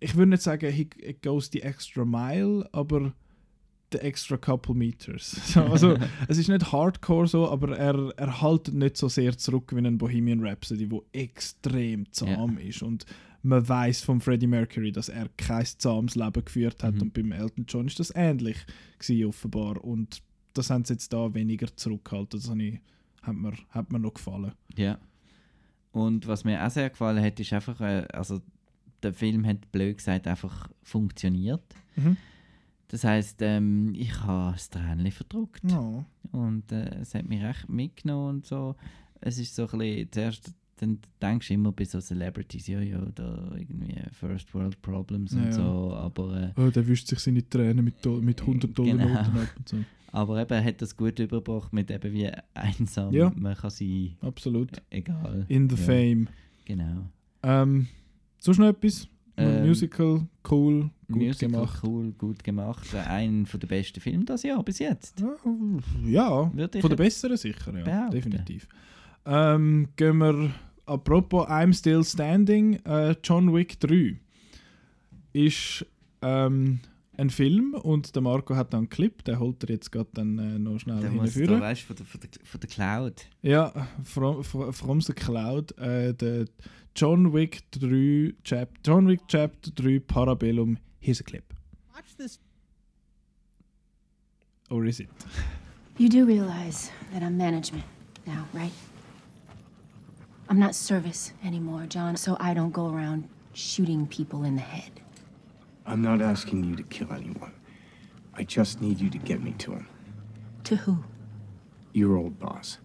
ich 0.00 0.16
würde 0.16 0.30
nicht 0.30 0.42
sagen, 0.42 0.72
he, 0.72 0.88
it 1.02 1.22
goes 1.22 1.50
the 1.52 1.60
extra 1.60 2.04
mile, 2.06 2.66
aber 2.72 3.12
the 3.94 4.00
extra 4.02 4.36
couple 4.36 4.74
meters. 4.74 5.36
So, 5.52 5.60
also 5.62 5.96
es 6.28 6.38
ist 6.38 6.48
nicht 6.48 6.72
Hardcore 6.72 7.26
so, 7.26 7.48
aber 7.48 7.76
er, 7.76 8.12
er 8.16 8.40
haltet 8.42 8.74
nicht 8.74 8.96
so 8.96 9.08
sehr 9.08 9.36
zurück 9.38 9.72
wie 9.74 9.80
ein 9.86 9.98
Bohemian 9.98 10.44
Rhapsody, 10.46 10.90
wo 10.90 11.04
extrem 11.12 12.10
zahm 12.12 12.58
ist 12.58 12.82
und 12.82 13.06
man 13.42 13.66
weiß 13.68 14.00
von 14.02 14.20
Freddie 14.20 14.46
Mercury, 14.46 14.90
dass 14.90 15.08
er 15.10 15.28
kein 15.36 15.66
zahmes 15.66 16.14
Leben 16.14 16.44
geführt 16.44 16.82
hat 16.82 16.94
Mhm. 16.94 17.02
und 17.02 17.12
beim 17.14 17.32
Elton 17.32 17.66
John 17.68 17.86
ist 17.86 17.98
das 18.00 18.10
ähnlich 18.14 18.56
gewesen, 18.98 19.26
offenbar 19.26 19.84
und 19.84 20.22
das 20.54 20.70
haben 20.70 20.84
sie 20.84 20.94
jetzt 20.94 21.12
da 21.12 21.32
weniger 21.34 21.66
zurückgehalten. 21.76 22.40
Das 22.40 22.48
hat, 22.48 23.34
mir, 23.36 23.52
hat 23.70 23.92
mir 23.92 23.98
noch 23.98 24.14
gefallen. 24.14 24.52
Ja. 24.76 24.98
Und 25.92 26.26
was 26.26 26.44
mir 26.44 26.64
auch 26.64 26.70
sehr 26.70 26.90
gefallen 26.90 27.22
hat, 27.22 27.38
ist 27.38 27.52
einfach, 27.52 27.80
äh, 27.80 28.06
also 28.12 28.40
der 29.02 29.12
Film 29.12 29.46
hat 29.46 29.70
blöd 29.72 29.98
gesagt 29.98 30.26
einfach 30.26 30.68
funktioniert. 30.82 31.62
Mhm. 31.96 32.16
Das 32.88 33.04
heißt, 33.04 33.38
ähm, 33.42 33.92
ich 33.94 34.20
habe 34.22 34.52
das 34.52 34.70
Tränchen 34.70 35.10
verdruckt. 35.10 35.62
Ja. 35.70 36.04
Und 36.32 36.70
äh, 36.72 36.96
es 37.00 37.14
hat 37.14 37.26
mich 37.28 37.42
recht 37.42 37.68
mitgenommen 37.68 38.36
und 38.36 38.46
so. 38.46 38.74
Es 39.20 39.38
ist 39.38 39.54
so 39.54 39.62
ein 39.68 39.78
bisschen, 39.78 40.12
zuerst 40.12 40.52
dann 40.76 40.98
denkst 41.22 41.48
du 41.48 41.54
immer 41.54 41.70
bei 41.72 41.84
so 41.84 42.00
Celebrities, 42.00 42.66
ja, 42.66 42.80
ja, 42.80 42.98
da 43.14 43.52
irgendwie 43.56 43.94
First 44.12 44.52
World 44.54 44.82
Problems 44.82 45.32
Ja, 45.32 45.44
und 45.44 45.52
so, 45.52 45.94
aber, 45.94 46.52
äh, 46.56 46.60
Oh, 46.60 46.68
der 46.68 46.86
wischt 46.88 47.06
sich 47.06 47.20
seine 47.20 47.48
Tränen 47.48 47.84
mit, 47.84 48.04
mit 48.04 48.40
100 48.40 48.76
Dollar 48.76 48.96
Genau. 48.96 49.14
Ab 49.20 49.50
und 49.56 49.68
so. 49.68 49.76
aber 50.10 50.42
eben 50.42 50.50
er 50.52 50.64
hat 50.64 50.82
das 50.82 50.96
gut 50.96 51.20
übergebracht 51.20 51.72
mit 51.72 51.92
eben 51.92 52.12
wie 52.12 52.28
einsam 52.54 53.14
Ja. 53.14 53.32
man 53.36 53.54
kann 53.56 53.70
sein, 53.70 54.16
Absolut. 54.20 54.82
egal. 54.90 55.46
In 55.48 55.70
the 55.70 55.76
Ja, 55.76 55.82
Fame. 55.82 56.28
Genau. 56.64 57.06
Ähm, 57.44 57.86
sonst 58.40 58.58
noch 58.58 58.66
etwas? 58.68 59.08
Ähm, 59.36 59.66
Musical, 59.66 60.26
cool, 60.50 60.90
gut 61.08 61.16
Musical, 61.22 61.50
gemacht. 61.50 61.82
cool, 61.84 62.12
gut 62.12 62.44
gemacht. 62.44 62.86
Äh, 62.94 62.98
Ein 62.98 63.46
von 63.46 63.58
der 63.60 63.66
besten 63.66 64.00
Filme 64.00 64.24
das 64.24 64.42
Jahr 64.44 64.62
bis 64.62 64.78
jetzt. 64.78 65.22
Ja, 66.04 66.52
Würde 66.54 66.80
von 66.80 66.90
der 66.90 67.04
jetzt 67.04 67.14
besseren 67.22 67.36
sicher, 67.36 67.76
ja, 67.76 67.84
behaupten. 67.84 68.10
definitiv. 68.12 68.68
Ähm, 69.26 69.88
gehen 69.96 70.18
wir, 70.18 70.50
apropos 70.86 71.46
I'm 71.48 71.72
Still 71.76 72.04
Standing, 72.04 72.74
äh, 72.84 73.16
John 73.24 73.52
Wick 73.54 73.80
3 73.80 74.16
ist 75.32 75.84
ähm, 76.22 76.78
ein 77.16 77.30
Film 77.30 77.74
und 77.74 78.14
der 78.14 78.22
Marco 78.22 78.56
hat 78.56 78.72
dann 78.72 78.78
einen 78.80 78.88
Clip, 78.88 79.22
den 79.24 79.38
holt 79.38 79.62
er 79.64 79.70
jetzt 79.70 79.90
gerade 79.92 80.08
dann 80.14 80.38
äh, 80.38 80.58
noch 80.58 80.78
schnell 80.78 81.00
Der 81.00 81.10
muss 81.10 81.32
da, 81.32 81.40
hinführen. 81.40 81.60
weißt 81.60 81.82
von 81.82 81.96
der, 81.96 82.06
von, 82.06 82.20
der, 82.20 82.30
von 82.44 82.60
der 82.60 82.68
Cloud. 82.70 83.26
Ja, 83.42 83.88
from, 84.02 84.42
from, 84.44 84.72
from 84.72 85.00
the 85.00 85.12
Cloud, 85.12 85.76
äh, 85.78 86.12
der 86.14 86.46
John 86.96 87.32
Wick 87.32 87.62
3, 87.72 88.34
Chap 88.44 88.70
John 88.84 89.06
Wick 89.08 89.20
Chapter 89.28 89.70
3 89.74 90.00
Parabellum, 90.00 90.76
here's 91.00 91.20
a 91.20 91.24
clip. 91.24 91.52
Watch 91.94 92.16
this. 92.16 92.38
Or 94.70 94.84
is 94.84 95.00
it? 95.00 95.08
You 95.98 96.08
do 96.08 96.24
realize 96.26 96.90
that 97.12 97.22
I'm 97.22 97.36
management 97.36 97.84
now, 98.26 98.46
right? 98.52 98.72
I'm 100.48 100.58
not 100.58 100.74
service 100.74 101.32
anymore, 101.44 101.86
John, 101.88 102.16
so 102.16 102.36
I 102.40 102.54
don't 102.54 102.72
go 102.72 102.88
around 102.92 103.28
shooting 103.54 104.06
people 104.06 104.44
in 104.44 104.56
the 104.56 104.62
head. 104.62 105.00
I'm 105.86 106.02
not 106.02 106.22
asking 106.22 106.64
you 106.64 106.76
to 106.76 106.82
kill 106.84 107.12
anyone. 107.12 107.52
I 108.34 108.42
just 108.42 108.80
need 108.80 109.00
you 109.00 109.10
to 109.10 109.18
get 109.18 109.42
me 109.42 109.52
to 109.58 109.72
him. 109.72 109.88
To 110.64 110.76
who? 110.76 111.04
Your 111.92 112.16
old 112.16 112.38
boss. 112.38 112.78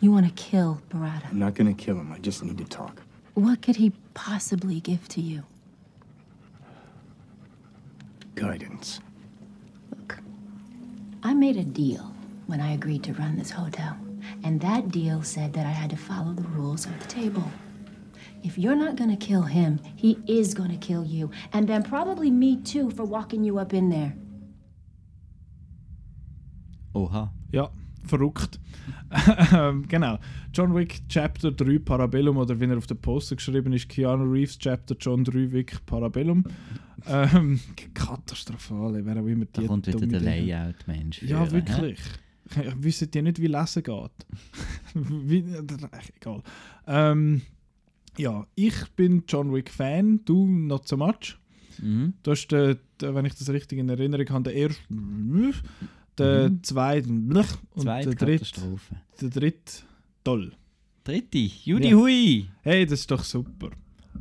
You 0.00 0.12
want 0.12 0.26
to 0.26 0.32
kill 0.32 0.82
Barada. 0.90 1.28
I'm 1.30 1.38
not 1.38 1.54
gonna 1.54 1.74
kill 1.74 1.98
him. 1.98 2.12
I 2.12 2.18
just 2.18 2.44
need 2.44 2.58
to 2.58 2.64
talk. 2.64 3.02
What 3.34 3.62
could 3.62 3.76
he 3.76 3.92
possibly 4.14 4.80
give 4.80 5.08
to 5.08 5.20
you? 5.20 5.42
Guidance. 8.34 9.00
Look, 9.90 10.18
I 11.22 11.32
made 11.32 11.56
a 11.56 11.64
deal 11.64 12.14
when 12.46 12.60
I 12.60 12.72
agreed 12.74 13.02
to 13.04 13.14
run 13.14 13.36
this 13.36 13.50
hotel. 13.50 13.96
And 14.44 14.60
that 14.60 14.90
deal 14.90 15.22
said 15.22 15.52
that 15.54 15.66
I 15.66 15.70
had 15.70 15.90
to 15.90 15.96
follow 15.96 16.32
the 16.32 16.42
rules 16.48 16.84
of 16.84 16.98
the 17.00 17.06
table. 17.06 17.44
If 18.46 18.56
you're 18.56 18.76
not 18.76 18.96
gonna 18.96 19.16
kill 19.16 19.42
him, 19.42 19.80
he 19.96 20.16
is 20.26 20.54
gonna 20.54 20.76
kill 20.78 21.04
you. 21.04 21.30
And 21.52 21.66
then 21.66 21.82
probably 21.82 22.30
me 22.30 22.62
too 22.62 22.90
for 22.90 23.04
walking 23.04 23.42
you 23.44 23.58
up 23.58 23.72
in 23.72 23.90
there. 23.90 24.12
Oha. 26.94 27.32
Ja, 27.52 27.70
verrückt. 28.04 28.60
Ähm, 29.52 29.86
genau. 29.88 30.18
John 30.52 30.74
Wick 30.74 31.00
Chapter 31.08 31.50
3 31.52 31.78
Parabellum 31.78 32.36
oder 32.36 32.58
wie 32.60 32.64
er 32.64 32.76
auf 32.76 32.86
der 32.86 32.96
Poster 32.96 33.36
geschrieben 33.36 33.72
ist, 33.72 33.88
Keanu 33.88 34.24
Reeves 34.24 34.58
Chapter 34.58 34.96
John 34.98 35.24
3 35.24 35.52
Wick 35.52 35.84
Parabellum. 35.86 36.44
ähm, 37.06 37.60
katastrophal, 37.94 39.04
wer 39.04 39.14
auch 39.22 39.26
immer 39.26 39.44
die 39.44 39.52
Da 39.62 39.66
kommt 39.66 39.86
wieder 39.86 39.98
der 40.00 40.08
Dinge- 40.08 40.24
Layout-Mensch. 40.24 41.22
Ja, 41.22 41.44
führen, 41.46 41.66
hä? 41.66 41.72
wirklich. 41.82 42.00
Wissen 42.76 43.10
die 43.10 43.22
nicht, 43.22 43.40
wie 43.40 43.46
lesen 43.46 43.82
geht? 43.82 44.26
wie, 44.94 45.44
egal. 46.16 46.42
Ähm, 46.86 47.42
ja, 48.18 48.46
ich 48.54 48.74
bin 48.96 49.24
John 49.28 49.52
Wick 49.52 49.70
Fan, 49.70 50.20
du 50.24 50.46
not 50.46 50.86
so 50.88 50.96
much. 50.96 51.36
Mhm. 51.82 52.14
Du 52.22 52.30
hast, 52.30 52.48
den, 52.48 52.76
den, 53.00 53.14
wenn 53.14 53.24
ich 53.26 53.34
das 53.34 53.48
richtig 53.50 53.78
in 53.78 53.88
Erinnerung 53.88 54.28
habe, 54.30 54.50
den 54.50 54.56
ersten, 54.70 55.54
der 56.18 56.48
Mhm. 56.50 56.62
zweite 56.62 57.08
und 57.10 57.44
Zweite 57.82 58.10
der 58.10 58.16
dritte, 58.26 58.44
Katastrophe. 58.44 58.96
der 59.20 59.28
dritte 59.30 59.72
toll. 60.24 60.52
Dritte, 61.04 61.38
Judy 61.38 61.88
Ja. 61.90 61.96
Hui. 61.96 62.48
Hey, 62.62 62.86
das 62.86 63.00
ist 63.00 63.10
doch 63.10 63.22
super. 63.22 63.70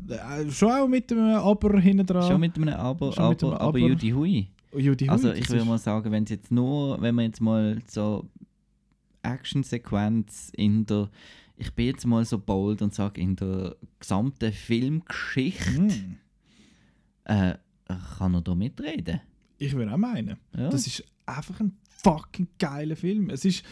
Äh, 0.09 0.51
schon 0.51 0.71
auch 0.71 0.87
mit 0.87 1.09
dem 1.09 1.19
Aber 1.19 1.79
hinten 1.79 2.05
dran. 2.05 2.27
Schon 2.29 2.41
mit 2.41 2.55
einem 2.57 2.69
Aber, 2.75 3.13
Schon 3.13 3.29
mit 3.29 3.41
aber, 3.43 3.51
einem 3.53 3.61
aber 3.61 3.67
Aber. 3.69 3.79
Judy 3.79 4.09
Hui. 4.11 4.47
Oh, 4.73 4.77
Judy 4.77 5.07
Also 5.09 5.29
Hui, 5.29 5.35
ich 5.37 5.47
das 5.47 5.51
würde 5.55 5.65
mal 5.65 5.77
sagen, 5.77 6.11
wenn 6.11 6.25
es 6.25 6.29
jetzt 6.31 6.51
nur, 6.51 7.01
wenn 7.01 7.15
man 7.15 7.25
jetzt 7.25 7.39
mal 7.39 7.79
so 7.87 8.27
Actionsequenz 9.23 10.51
in 10.55 10.85
der, 10.85 11.09
ich 11.57 11.71
bin 11.73 11.87
jetzt 11.87 12.05
mal 12.05 12.23
so 12.25 12.37
bold 12.39 12.81
und 12.81 12.93
sage 12.93 13.21
in 13.21 13.35
der 13.35 13.75
gesamten 13.99 14.51
Filmgeschichte, 14.51 15.71
Hm, 15.75 16.17
äh, 17.25 17.55
kann 18.17 18.33
er 18.33 18.41
da 18.41 18.55
mitreden. 18.55 19.21
ich 19.57 19.73
würde 19.73 19.93
auch 19.93 19.97
meinen. 19.97 20.37
Ja. 20.57 20.69
Das 20.69 20.85
ist 20.87 21.03
einfach 21.25 21.59
ein 21.59 21.77
fucking 22.03 22.47
geiler 22.59 22.95
Film. 22.95 23.29
Es 23.29 23.45
ist, 23.45 23.63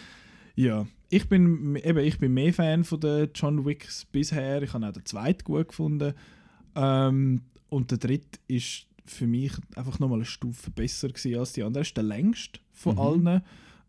ja, 0.55 0.85
ich 1.09 1.27
bin, 1.27 1.75
eben, 1.75 1.99
ich 1.99 2.17
bin 2.19 2.33
mehr 2.33 2.53
Fan 2.53 2.83
von 2.83 2.99
den 2.99 3.29
John 3.35 3.65
Wicks 3.65 4.05
bisher. 4.05 4.61
Ich 4.63 4.73
habe 4.73 4.87
auch 4.87 4.93
den 4.93 5.05
zweiten 5.05 5.43
gut 5.43 5.67
gefunden. 5.69 6.13
Ähm, 6.75 7.41
und 7.69 7.91
der 7.91 7.97
dritte 7.97 8.39
ist 8.47 8.85
für 9.05 9.27
mich 9.27 9.51
einfach 9.75 9.99
nochmal 9.99 10.19
eine 10.19 10.25
Stufe 10.25 10.71
besser 10.71 11.09
gewesen 11.09 11.37
als 11.39 11.53
die 11.53 11.63
anderen. 11.63 11.81
Er 11.83 11.87
ist 11.87 11.97
der 11.97 12.03
längste 12.03 12.59
von 12.71 12.95
Mhm. 12.95 13.01
allen. 13.01 13.41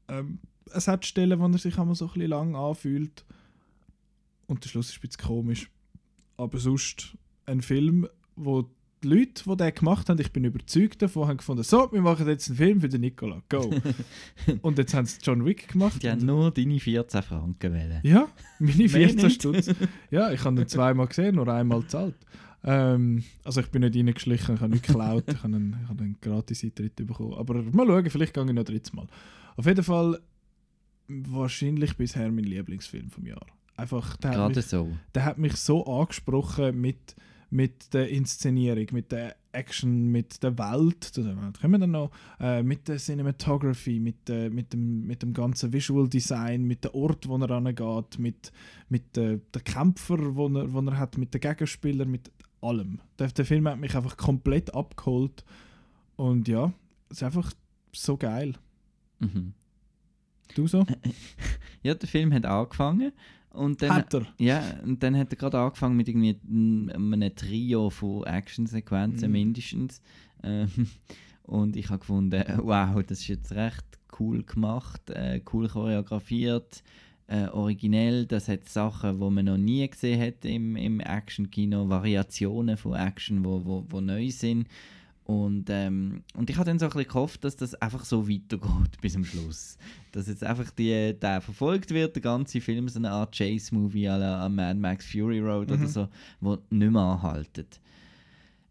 Ähm, 0.09 0.39
es 0.75 0.89
hat 0.89 1.07
Stellen, 1.07 1.39
wo 1.39 1.47
er 1.47 1.59
sich 1.59 1.79
einmal 1.79 1.95
so 1.95 2.07
ein 2.07 2.13
bisschen 2.15 2.31
lang 2.31 2.57
anfühlt. 2.57 3.25
Und 4.47 4.65
der 4.65 4.69
Schluss 4.69 4.91
ist 4.91 4.97
ein 4.97 5.01
bisschen 5.03 5.27
komisch. 5.27 5.71
Aber 6.37 6.59
sonst 6.59 7.17
ein 7.47 7.63
Film, 7.63 8.09
wo 8.37 8.69
die 9.03 9.09
Leute, 9.09 9.45
die 9.45 9.57
den 9.57 9.75
gemacht 9.75 10.09
haben, 10.09 10.21
ich 10.21 10.33
bin 10.33 10.45
überzeugt 10.45 11.03
davon, 11.03 11.29
haben 11.29 11.37
gefunden, 11.37 11.63
so, 11.63 11.93
wir 11.93 12.01
machen 12.01 12.27
jetzt 12.27 12.49
einen 12.49 12.57
Film 12.57 12.81
für 12.81 12.89
den 12.89 13.03
Nicola, 13.03 13.43
go. 13.49 13.71
und 14.63 14.79
jetzt 14.79 14.95
haben 14.95 15.07
sie 15.07 15.19
John 15.23 15.45
Wick 15.45 15.69
gemacht. 15.69 16.03
Die 16.03 16.11
haben 16.11 16.25
nur 16.25 16.51
deine 16.51 16.81
14 16.81 17.23
Franken 17.23 17.73
wählen. 17.73 18.01
ja, 18.03 18.29
meine 18.59 18.77
Mehr 18.79 18.89
14 18.89 19.17
nicht. 19.17 19.35
Stutz. 19.35 19.71
Ja, 20.11 20.33
ich 20.33 20.43
habe 20.45 20.61
ihn 20.61 20.69
zweimal 20.69 21.07
gesehen, 21.07 21.37
nur 21.37 21.49
einmal 21.49 21.83
gezahlt. 21.83 22.17
Ähm, 22.65 23.23
also 23.45 23.61
ich 23.61 23.71
bin 23.71 23.83
nicht 23.83 23.95
reingeschlichen, 23.95 24.55
ich 24.55 24.61
habe 24.61 24.73
nichts 24.73 24.87
geklaut, 24.87 25.25
ich 25.29 25.43
habe 25.43 25.55
einen, 25.55 25.79
ich 25.83 25.89
habe 25.89 26.03
einen 26.03 26.17
Gratis-Eintritt 26.21 26.97
bekommen. 26.97 27.35
Aber 27.35 27.63
mal 27.63 27.87
schauen, 27.87 28.11
vielleicht 28.11 28.33
gehe 28.33 28.45
ich 28.45 28.53
noch 28.53 28.65
drittes 28.65 28.93
Mal. 28.95 29.07
Auf 29.57 29.67
jeden 29.67 29.85
Fall 29.85 30.19
wahrscheinlich 31.09 31.97
bisher 31.97 32.33
mein 32.33 32.45
Lieblingsfilm 32.45 33.11
vom 33.11 33.27
Jahr. 33.27 33.47
Einfach, 33.77 34.17
der 34.19 34.31
hat 34.31 34.37
Gerade 34.37 34.55
mich, 34.57 34.67
so. 34.67 34.89
der 35.15 35.25
hat 35.25 35.39
mich 35.39 35.57
so 35.57 35.85
angesprochen 35.85 36.81
mit, 36.81 37.17
mit 37.51 37.93
der 37.93 38.09
Inszenierung, 38.09 38.87
mit 38.93 39.11
der 39.11 39.37
Action, 39.53 40.09
mit 40.09 40.43
der 40.43 40.57
Welt, 40.59 41.05
zu 41.05 41.23
der 41.23 41.41
Welt 41.41 41.61
kommen 41.61 41.75
wir 41.75 41.79
dann 41.79 41.91
noch, 41.93 42.11
äh, 42.41 42.63
mit 42.63 42.89
der 42.89 42.99
Cinematography, 42.99 44.01
mit, 44.01 44.29
der, 44.29 44.51
mit, 44.51 44.73
dem, 44.73 45.07
mit 45.07 45.23
dem 45.23 45.33
ganzen 45.33 45.73
Visual 45.73 46.09
Design, 46.09 46.65
mit 46.65 46.85
dem 46.85 46.93
Ort, 46.95 47.29
wo 47.29 47.37
er 47.37 47.51
angeht, 47.51 48.19
mit, 48.19 48.53
mit 48.89 49.17
äh, 49.17 49.39
den 49.55 49.65
Kämpfer, 49.65 50.37
wo 50.37 50.47
er, 50.49 50.73
wo 50.73 50.81
er 50.81 50.99
hat, 50.99 51.19
mit 51.19 51.35
den 51.35 51.41
Gegenspielern, 51.41 52.11
mit 52.11 52.31
allem. 52.61 53.01
Der, 53.19 53.29
der 53.29 53.45
Film 53.45 53.69
hat 53.69 53.79
mich 53.79 53.95
einfach 53.97 54.17
komplett 54.17 54.75
abgeholt 54.75 55.45
und 56.17 56.49
ja, 56.49 56.73
es 57.09 57.19
ist 57.19 57.23
einfach 57.23 57.53
so 57.93 58.17
geil. 58.17 58.55
Mhm. 59.19 59.55
Du 60.55 60.67
so? 60.67 60.87
Ja, 61.83 61.93
der 61.93 62.09
Film 62.09 62.33
hat 62.33 62.47
angefangen 62.47 63.13
und 63.55 63.83
dann... 63.83 63.95
Hat 63.95 64.15
er? 64.15 64.27
Ja, 64.39 64.63
und 64.85 65.03
dann 65.03 65.17
hat 65.17 65.33
er 65.33 65.37
gerade 65.37 65.59
angefangen 65.59 65.97
mit 65.97 66.09
irgendwie 66.09 66.37
einem 66.93 67.35
Trio 67.35 67.91
von 67.91 68.25
Actionsequenzen 68.25 69.29
Mhm. 69.29 69.33
mindestens. 69.33 70.03
Ähm, 70.43 70.69
und 71.45 71.77
ich 71.77 71.89
habe 71.89 72.01
gefunden, 72.01 72.43
wow, 72.59 73.03
das 73.07 73.21
ist 73.21 73.29
jetzt 73.29 73.53
recht 73.53 73.85
cool 74.19 74.43
gemacht, 74.43 75.11
äh, 75.11 75.41
cool 75.53 75.69
choreografiert, 75.69 76.83
äh, 77.27 77.47
originell. 77.49 78.27
Das 78.27 78.49
hat 78.49 78.69
Sachen, 78.69 79.21
wo 79.21 79.31
man 79.31 79.47
noch 79.47 79.57
nie 79.57 79.89
gesehen 79.89 80.21
hat 80.21 80.45
im, 80.45 80.77
im 80.77 81.01
Action-Kino, 81.01 81.89
Variationen 81.89 82.77
von 82.77 82.95
Action, 82.95 83.45
wo, 83.45 83.65
wo, 83.65 83.85
wo 83.89 84.01
neu 84.01 84.31
sind. 84.31 84.69
Und, 85.25 85.71
ähm, 85.71 86.23
und 86.37 86.51
ich 86.51 86.57
habe 86.57 86.67
dann 86.67 86.79
so 86.79 86.85
ein 86.85 86.91
bisschen 86.91 87.09
gehofft, 87.09 87.45
dass 87.45 87.57
das 87.57 87.75
einfach 87.77 88.05
so 88.05 88.29
weitergeht 88.29 89.01
bis 89.01 89.15
zum 89.15 89.25
Schluss. 89.25 89.79
Dass 90.13 90.29
jetzt 90.29 90.45
einfach 90.45 90.71
die, 90.71 91.15
der 91.19 91.41
verfolgt 91.41 91.91
wird, 91.91 92.15
der 92.15 92.23
ganze 92.23 92.61
Film, 92.61 92.89
so 92.89 92.99
eine 92.99 93.11
Art 93.11 93.35
Chase-Movie 93.35 94.09
à 94.09 94.19
la 94.19 94.49
Mad 94.49 94.79
Max 94.79 95.11
Fury 95.11 95.41
Road 95.41 95.73
oder 95.73 95.89
so, 95.89 96.09
wo 96.41 96.59
nicht 96.69 96.93
mehr 96.93 97.01
anhaltet. 97.01 97.81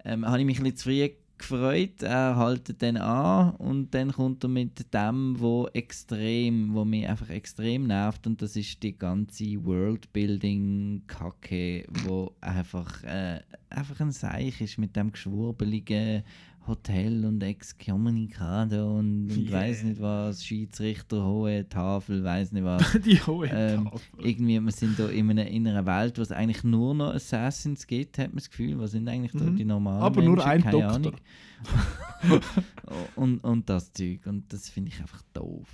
Ähm, 0.06 0.26
habe 0.28 0.40
ich 0.40 0.46
mich 0.46 0.60
ein 0.60 0.64
bisschen 0.64 0.78
zu 0.78 0.84
früh 0.90 1.10
gefreut, 1.44 2.02
er 2.02 2.38
haltet 2.38 2.82
dann 2.82 2.98
an 2.98 3.56
und 3.58 3.94
dann 3.94 4.14
kommt 4.14 4.44
er 4.44 4.50
mit 4.50 4.92
dem, 4.94 5.40
wo 5.40 5.68
extrem, 5.74 6.74
wo 6.74 6.84
mich 6.86 7.08
einfach 7.08 7.30
extrem 7.30 7.86
nervt 7.88 8.26
und 8.26 8.42
das 8.42 8.56
ist 8.56 8.82
die 8.82 8.98
ganze 8.98 9.66
Worldbuilding-Kacke, 9.66 11.86
wo 12.06 12.32
einfach, 12.40 13.04
äh, 13.04 13.42
einfach 13.70 14.00
ein 14.00 14.12
Seich 14.12 14.62
ist 14.62 14.78
mit 14.78 14.96
dem 14.96 15.12
geschwurbeligen 15.12 16.24
Hotel 16.66 17.26
und 17.26 17.44
Excommunicado 17.44 18.98
und, 18.98 19.30
und 19.30 19.38
Yeah. 19.50 19.52
weiß 19.52 19.84
nicht 19.84 20.00
was, 20.02 20.46
Schiedsrichter, 20.46 21.26
hohe 21.26 21.68
Tafel, 21.68 22.24
weiß 22.24 22.54
nicht 22.54 22.64
was. 22.64 22.84
Die 23.06 23.20
hohe 23.22 23.48
Ähm, 23.48 23.86
Tafel. 23.86 24.00
irgendwie, 24.26 24.60
wir 24.62 24.72
sind 24.72 24.98
da 24.98 25.08
in 25.10 25.30
einer, 25.30 25.46
in 25.48 25.68
einer 25.68 25.86
Welt, 25.86 26.18
wo 26.18 26.22
es 26.22 26.32
eigentlich 26.32 26.64
nur 26.64 26.94
noch 26.96 27.14
Assassins 27.14 27.86
gibt, 27.86 28.18
hat 28.18 28.28
man 28.30 28.38
das 28.38 28.50
Gefühl. 28.50 28.80
Was 28.80 28.92
sind 28.92 29.08
eigentlich 29.10 29.34
Mhm. 29.34 29.56
die 29.58 29.66
normalen 29.66 30.04
Aber 30.04 30.22
nur 30.22 30.36
Menschen? 30.36 30.50
ein 30.52 30.62
Keine 30.62 30.72
Doktor. 30.72 30.90
Ahnung. 30.96 31.16
und, 33.16 33.40
und 33.44 33.70
das 33.70 33.92
Zeug. 33.94 34.26
Und 34.26 34.52
das 34.54 34.70
finde 34.70 34.90
ich 34.92 35.00
einfach 35.02 35.22
doof. 35.34 35.68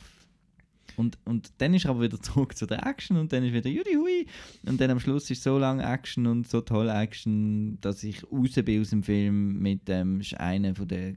Und, 0.99 1.17
und 1.23 1.53
dann 1.59 1.73
ist 1.73 1.85
er 1.85 1.91
aber 1.91 2.01
wieder 2.01 2.21
zurück 2.21 2.57
zu 2.57 2.65
der 2.65 2.85
Action 2.85 3.15
und 3.15 3.31
dann 3.31 3.43
ist 3.45 3.53
wieder 3.53 3.69
Judy 3.69 3.95
Hui. 3.95 4.27
Und 4.67 4.81
dann 4.81 4.91
am 4.91 4.99
Schluss 4.99 5.31
ist 5.31 5.43
so 5.43 5.57
lange 5.57 5.81
Action 5.81 6.27
und 6.27 6.45
so 6.45 6.59
toll 6.59 6.89
Action, 6.89 7.79
dass 7.79 8.03
ich 8.03 8.21
raus 8.29 8.55
bin 8.55 8.81
aus 8.81 8.89
dem 8.89 9.03
Film 9.03 9.59
mit 9.59 9.87
dem 9.87 10.19
ist 10.19 10.37
einer 10.37 10.75
von 10.75 10.89
der 10.89 11.15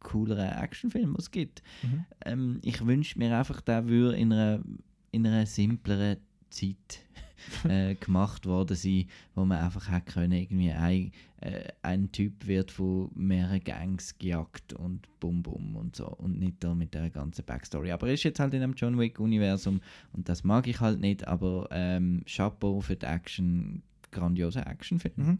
cooleren 0.00 0.48
Actionfilme, 0.48 1.12
die 1.12 1.20
es 1.20 1.30
gibt. 1.30 1.62
Mhm. 1.82 2.04
Ähm, 2.24 2.60
ich 2.62 2.86
wünsche 2.86 3.18
mir 3.18 3.36
einfach, 3.36 3.60
der 3.60 3.86
würde 3.86 4.16
in 4.16 4.32
einer, 4.32 4.62
in 5.10 5.26
einer 5.26 5.44
simpleren 5.44 6.16
Zeit 6.48 7.04
äh, 7.68 7.94
gemacht 7.94 8.46
worden 8.46 8.76
sein, 8.76 9.06
wo 9.34 9.44
man 9.44 9.58
einfach 9.58 9.90
hätte 9.90 10.12
können, 10.12 10.32
irgendwie 10.32 10.70
ein, 10.70 11.12
äh, 11.40 11.68
ein 11.82 12.10
Typ 12.12 12.46
wird 12.46 12.70
von 12.70 13.10
mehreren 13.14 13.62
Gangs 13.62 14.18
gejagt 14.18 14.72
und 14.72 15.08
bum 15.20 15.42
bum 15.42 15.76
und 15.76 15.96
so 15.96 16.06
und 16.06 16.38
nicht 16.38 16.56
da 16.60 16.74
mit 16.74 16.94
der 16.94 17.10
ganzen 17.10 17.44
Backstory. 17.44 17.92
Aber 17.92 18.08
er 18.08 18.14
ist 18.14 18.24
jetzt 18.24 18.40
halt 18.40 18.54
in 18.54 18.62
einem 18.62 18.74
John 18.74 18.98
Wick 18.98 19.20
Universum 19.20 19.80
und 20.12 20.28
das 20.28 20.44
mag 20.44 20.66
ich 20.66 20.80
halt 20.80 21.00
nicht, 21.00 21.26
aber 21.26 21.68
ähm, 21.70 22.22
Chapeau 22.26 22.80
für 22.80 22.96
die 22.96 23.06
Action, 23.06 23.82
grandioser 24.10 24.66
Actionfilm. 24.66 25.14
Mhm. 25.16 25.38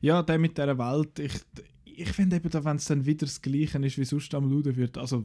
Ja, 0.00 0.22
der 0.22 0.38
mit 0.38 0.58
dieser 0.58 0.78
Welt, 0.78 1.18
ich, 1.18 1.32
ich 1.84 2.08
finde 2.12 2.36
eben, 2.36 2.52
wenn 2.52 2.76
es 2.76 2.84
dann 2.84 3.06
wieder 3.06 3.26
das 3.26 3.40
Gleiche 3.40 3.78
ist, 3.78 3.98
wie 3.98 4.04
sonst 4.04 4.34
am 4.34 4.48
Luden 4.48 4.76
wird, 4.76 4.98
also 4.98 5.24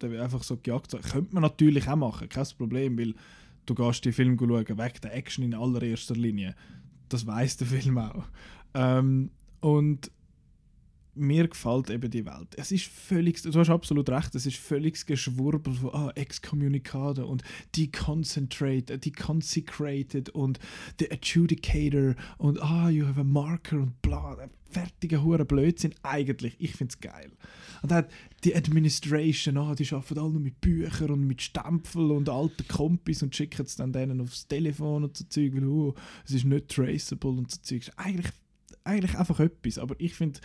der 0.00 0.10
wird 0.10 0.22
einfach 0.22 0.42
so 0.42 0.56
gejagt, 0.56 0.96
könnte 1.10 1.34
man 1.34 1.42
natürlich 1.42 1.88
auch 1.88 1.96
machen, 1.96 2.28
kein 2.28 2.46
Problem, 2.56 2.98
weil 2.98 3.14
du 3.66 3.74
gehst 3.74 4.04
den 4.04 4.12
Film 4.12 4.38
schauen, 4.38 4.78
weg 4.78 5.00
der 5.00 5.14
Action 5.14 5.44
in 5.44 5.54
allererster 5.54 6.14
Linie. 6.14 6.54
Das 7.08 7.26
weiß 7.26 7.58
der 7.58 7.66
Film 7.66 7.98
auch. 7.98 8.24
Ähm, 8.74 9.30
und 9.60 10.10
mir 11.14 11.48
gefällt 11.48 11.90
eben 11.90 12.10
die 12.10 12.24
Welt. 12.24 12.54
Es 12.56 12.72
ist 12.72 12.86
völlig, 12.86 13.40
du 13.42 13.52
hast 13.52 13.68
absolut 13.68 14.08
recht, 14.08 14.34
es 14.34 14.46
ist 14.46 14.56
völlig 14.56 15.04
Geschwurbel 15.06 15.74
von 15.74 15.90
ah, 15.92 16.12
Excommunicado 16.14 17.26
und 17.26 17.42
Deconcentrated, 17.76 19.04
Deconsecrated 19.04 20.30
und 20.30 20.58
The 20.98 21.10
Adjudicator 21.10 22.14
und 22.38 22.62
ah, 22.62 22.88
you 22.88 23.06
have 23.06 23.20
a 23.20 23.24
marker 23.24 23.76
und 23.76 24.00
bla, 24.00 24.48
fertige 24.70 25.22
hure 25.22 25.44
Blödsinn. 25.44 25.94
Eigentlich, 26.02 26.56
ich 26.58 26.72
finde 26.72 26.92
es 26.92 27.00
geil. 27.00 27.30
Und 27.82 27.90
dann 27.90 28.06
die 28.44 28.56
Administration, 28.56 29.58
ah, 29.58 29.74
die 29.74 29.88
arbeiten 29.92 30.18
alle 30.18 30.30
nur 30.30 30.40
mit 30.40 30.60
Büchern 30.62 31.10
und 31.10 31.26
mit 31.26 31.42
Stempeln 31.42 32.10
und 32.10 32.28
alten 32.30 32.66
Kompis 32.68 33.22
und 33.22 33.36
schicken 33.36 33.66
es 33.66 33.76
dann 33.76 33.92
denen 33.92 34.20
aufs 34.22 34.48
Telefon 34.48 35.04
und 35.04 35.16
so 35.16 35.24
Zeug, 35.24 35.52
weil 35.54 35.66
oh, 35.66 35.94
es 36.24 36.32
ist 36.32 36.44
nicht 36.44 36.68
traceable 36.68 37.32
und 37.32 37.50
so 37.50 37.58
Zeug. 37.60 37.82
Eigentlich, 37.96 38.32
eigentlich 38.84 39.18
einfach 39.18 39.40
etwas, 39.40 39.78
aber 39.78 39.94
ich 39.98 40.14
finde 40.14 40.40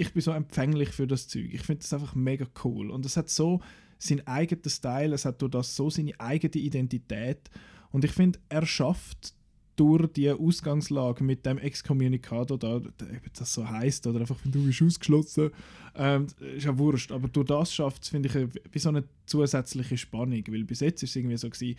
ich 0.00 0.14
bin 0.14 0.22
so 0.22 0.30
empfänglich 0.30 0.88
für 0.88 1.06
das 1.06 1.28
Zeug. 1.28 1.52
Ich 1.52 1.60
finde 1.60 1.82
das 1.82 1.92
einfach 1.92 2.14
mega 2.14 2.46
cool. 2.64 2.90
Und 2.90 3.04
es 3.04 3.18
hat 3.18 3.28
so 3.28 3.60
seinen 3.98 4.26
eigenen 4.26 4.70
Style, 4.70 5.14
es 5.14 5.26
hat 5.26 5.42
durch 5.42 5.50
das 5.50 5.76
so 5.76 5.90
seine 5.90 6.18
eigene 6.18 6.54
Identität. 6.54 7.50
Und 7.90 8.06
ich 8.06 8.12
finde, 8.12 8.38
er 8.48 8.64
schafft 8.64 9.34
durch 9.76 10.10
die 10.14 10.30
Ausgangslage 10.30 11.22
mit 11.22 11.44
dem 11.44 11.58
Excommunicado, 11.58 12.56
da, 12.56 12.76
ob 12.76 12.92
das 13.34 13.52
so 13.52 13.68
heißt 13.68 14.06
oder 14.06 14.20
einfach, 14.20 14.38
du 14.44 14.64
bist 14.64 14.80
ausgeschlossen, 14.80 15.50
ähm, 15.94 16.28
ist 16.56 16.64
ja 16.64 16.78
wurscht. 16.78 17.12
Aber 17.12 17.28
durch 17.28 17.48
das 17.48 17.74
schafft 17.74 18.04
es, 18.04 18.08
finde 18.08 18.30
ich, 18.30 18.48
wie 18.72 18.78
so 18.78 18.88
eine 18.88 19.04
zusätzliche 19.26 19.98
Spannung. 19.98 20.42
Weil 20.48 20.64
bis 20.64 20.80
jetzt 20.80 21.02
ist 21.02 21.10
es 21.10 21.16
irgendwie 21.16 21.36
so 21.36 21.50
gewesen, 21.50 21.78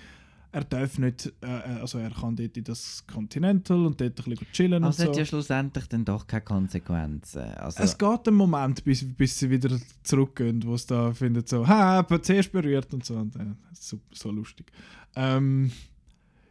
er 0.54 0.64
darf 0.66 0.97
nicht, 0.99 1.32
äh, 1.41 1.45
also 1.47 1.97
er 1.97 2.10
kann 2.12 2.36
dort 2.36 2.58
in 2.58 2.64
das 2.64 3.06
Continental 3.08 3.86
und 3.86 4.02
dort 4.02 4.20
ein 4.20 4.24
bisschen 4.32 4.47
chillen 4.52 4.84
Also 4.84 5.04
und 5.04 5.08
hat 5.10 5.16
so. 5.16 5.20
ja 5.22 5.26
schlussendlich 5.26 5.86
dann 5.88 6.04
doch 6.04 6.28
keine 6.28 6.41
Konsequenzen. 6.43 7.41
Also, 7.41 7.82
Es 7.84 7.97
geht 7.97 8.28
einen 8.28 8.36
Moment, 8.38 8.84
bis, 8.84 9.06
bis 9.16 9.39
sie 9.39 9.49
wieder 9.49 9.78
zurückgehen, 10.04 10.62
wo 10.66 10.74
es 10.74 10.86
da 10.86 11.14
findet 11.14 11.47
so, 11.47 11.68
ha, 11.68 12.06
zuerst 12.22 12.52
berührt 12.52 12.93
und 12.93 13.06
so. 13.06 13.16
Und, 13.16 13.36
äh, 13.38 13.45
so, 13.74 13.99
so 14.14 14.30
lustig. 14.32 14.72
Ähm, 15.16 15.72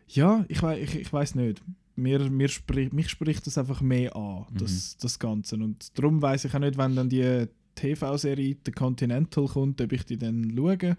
ja, 0.09 0.44
ich, 0.48 0.62
wei- 0.62 0.80
ich, 0.82 0.94
ich 0.96 1.12
weiß 1.12 1.34
nicht. 1.34 1.62
Mir, 1.96 2.30
mir 2.30 2.48
sprich, 2.48 2.92
mich 2.92 3.11
spricht 3.11 3.46
das 3.46 3.59
einfach 3.59 3.82
mehr 3.82 4.16
an, 4.16 4.46
das, 4.55 4.96
das 4.96 5.18
Ganze. 5.18 5.57
Und 5.57 5.98
darum 5.98 6.22
weiß 6.22 6.46
ich 6.46 6.55
auch 6.55 6.59
nicht, 6.59 6.78
wenn 6.78 6.96
dann 6.96 7.11
die 7.11 7.46
TV-Serie 7.74 8.57
The 8.64 8.72
Continental 8.72 9.46
kommt, 9.46 9.80
ob 9.82 9.92
ich 9.92 10.05
die 10.07 10.16
dann 10.16 10.51
schaue. 10.57 10.96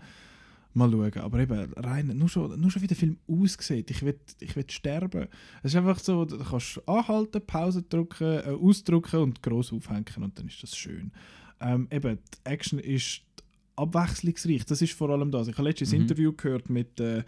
Mal 0.74 0.90
schauen. 0.92 1.14
Aber 1.18 1.40
eben, 1.40 1.74
rein, 1.74 2.08
nur 2.08 2.30
schon, 2.30 2.60
nur 2.60 2.72
schon 2.72 2.82
wie 2.82 2.88
der 2.88 2.98
Film 2.98 3.18
aussieht. 3.28 3.92
Ich 3.92 4.04
will, 4.04 4.18
ich 4.40 4.56
will 4.56 4.66
sterben. 4.70 5.28
Es 5.64 5.72
ist 5.72 5.78
einfach 5.78 6.00
so, 6.00 6.26
du 6.26 6.38
kannst 6.38 6.82
anhalten, 6.88 7.42
Pause 7.46 7.84
drücken, 7.84 8.40
äh, 8.40 8.58
ausdrücken 8.60 9.20
und 9.22 9.44
gross 9.44 9.74
aufhängen 9.74 10.06
und 10.18 10.38
dann 10.40 10.48
ist 10.48 10.64
das 10.64 10.76
schön. 10.76 11.12
Ähm, 11.60 11.88
eben, 11.92 12.18
die 12.18 12.50
Action 12.50 12.80
ist 12.80 13.22
abwechslungsreich. 13.76 14.66
Das 14.66 14.82
ist 14.82 14.94
vor 14.94 15.10
allem 15.10 15.32
das. 15.32 15.48
Ich 15.48 15.58
habe 15.58 15.68
letztes 15.68 15.92
Mhm. 15.92 16.02
Interview 16.02 16.34
gehört 16.34 16.70
mit 16.70 17.00
äh, 17.00 17.24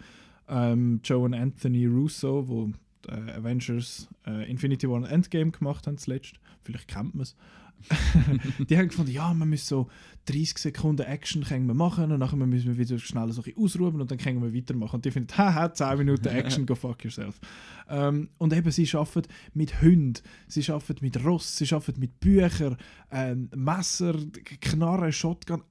ähm, 0.48 1.00
Joe 1.04 1.24
und 1.24 1.34
Anthony 1.34 1.86
Russo, 1.86 2.46
wo 2.48 2.70
äh, 3.08 3.32
Avengers 3.32 4.08
äh, 4.26 4.50
Infinity 4.50 4.88
War 4.88 4.96
und 4.96 5.04
Endgame 5.04 5.50
gemacht 5.50 5.86
haben 5.86 5.98
zuletzt. 5.98 6.34
Vielleicht 6.62 6.88
kennt 6.88 7.14
man 7.14 7.22
es. 7.22 7.36
die 8.68 8.76
haben 8.78 8.88
gefunden, 8.88 9.10
ja, 9.12 9.32
man 9.34 9.48
muss 9.50 9.66
so 9.66 9.88
30 10.26 10.56
Sekunden 10.58 11.02
Action 11.02 11.44
können 11.44 11.66
wir 11.66 11.74
machen 11.74 12.10
und 12.10 12.18
nachher 12.18 12.36
müssen 12.36 12.66
wir 12.66 12.78
wieder 12.78 12.98
schnell 12.98 13.30
so 13.32 13.42
ein 13.42 13.52
ausruhen 13.56 14.00
und 14.00 14.10
dann 14.10 14.18
können 14.18 14.42
wir 14.42 14.54
weitermachen. 14.54 14.96
Und 14.96 15.04
die 15.04 15.10
finden, 15.10 15.36
haha, 15.36 15.72
10 15.72 15.98
Minuten 15.98 16.28
Action, 16.28 16.64
go 16.66 16.74
fuck 16.74 17.04
yourself. 17.04 17.38
Ähm, 17.88 18.30
und 18.38 18.52
eben, 18.54 18.70
sie 18.70 18.88
arbeiten 18.96 19.28
mit 19.52 19.82
Hunden, 19.82 20.14
sie 20.48 20.70
arbeiten 20.72 21.04
mit 21.04 21.22
Ross, 21.24 21.56
sie 21.58 21.72
arbeiten 21.74 22.00
mit 22.00 22.18
Büchern, 22.20 22.76
ähm, 23.10 23.50
Messer, 23.54 24.14
Knarren, 24.60 25.12
Shotgun, 25.12 25.62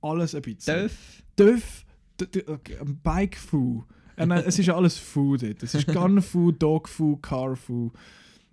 alles 0.00 0.34
ein 0.34 0.42
bisschen. 0.42 0.74
Döff. 0.82 1.22
Döff, 1.38 1.84
d- 2.20 2.26
d- 2.26 2.44
okay, 2.50 2.76
ein 2.80 2.98
Bike 3.02 3.36
Fu. 3.36 3.84
Äh, 4.16 4.26
nein, 4.26 4.44
es 4.46 4.58
ist 4.58 4.66
ja 4.66 4.76
alles 4.76 4.96
Fu 4.96 5.36
dort. 5.36 5.62
Es 5.62 5.74
ist 5.74 5.86
Gun 5.88 6.22
Fu, 6.22 6.52
Dog 6.52 6.88
Fu, 6.88 7.16
Car 7.16 7.56
Fu. 7.56 7.90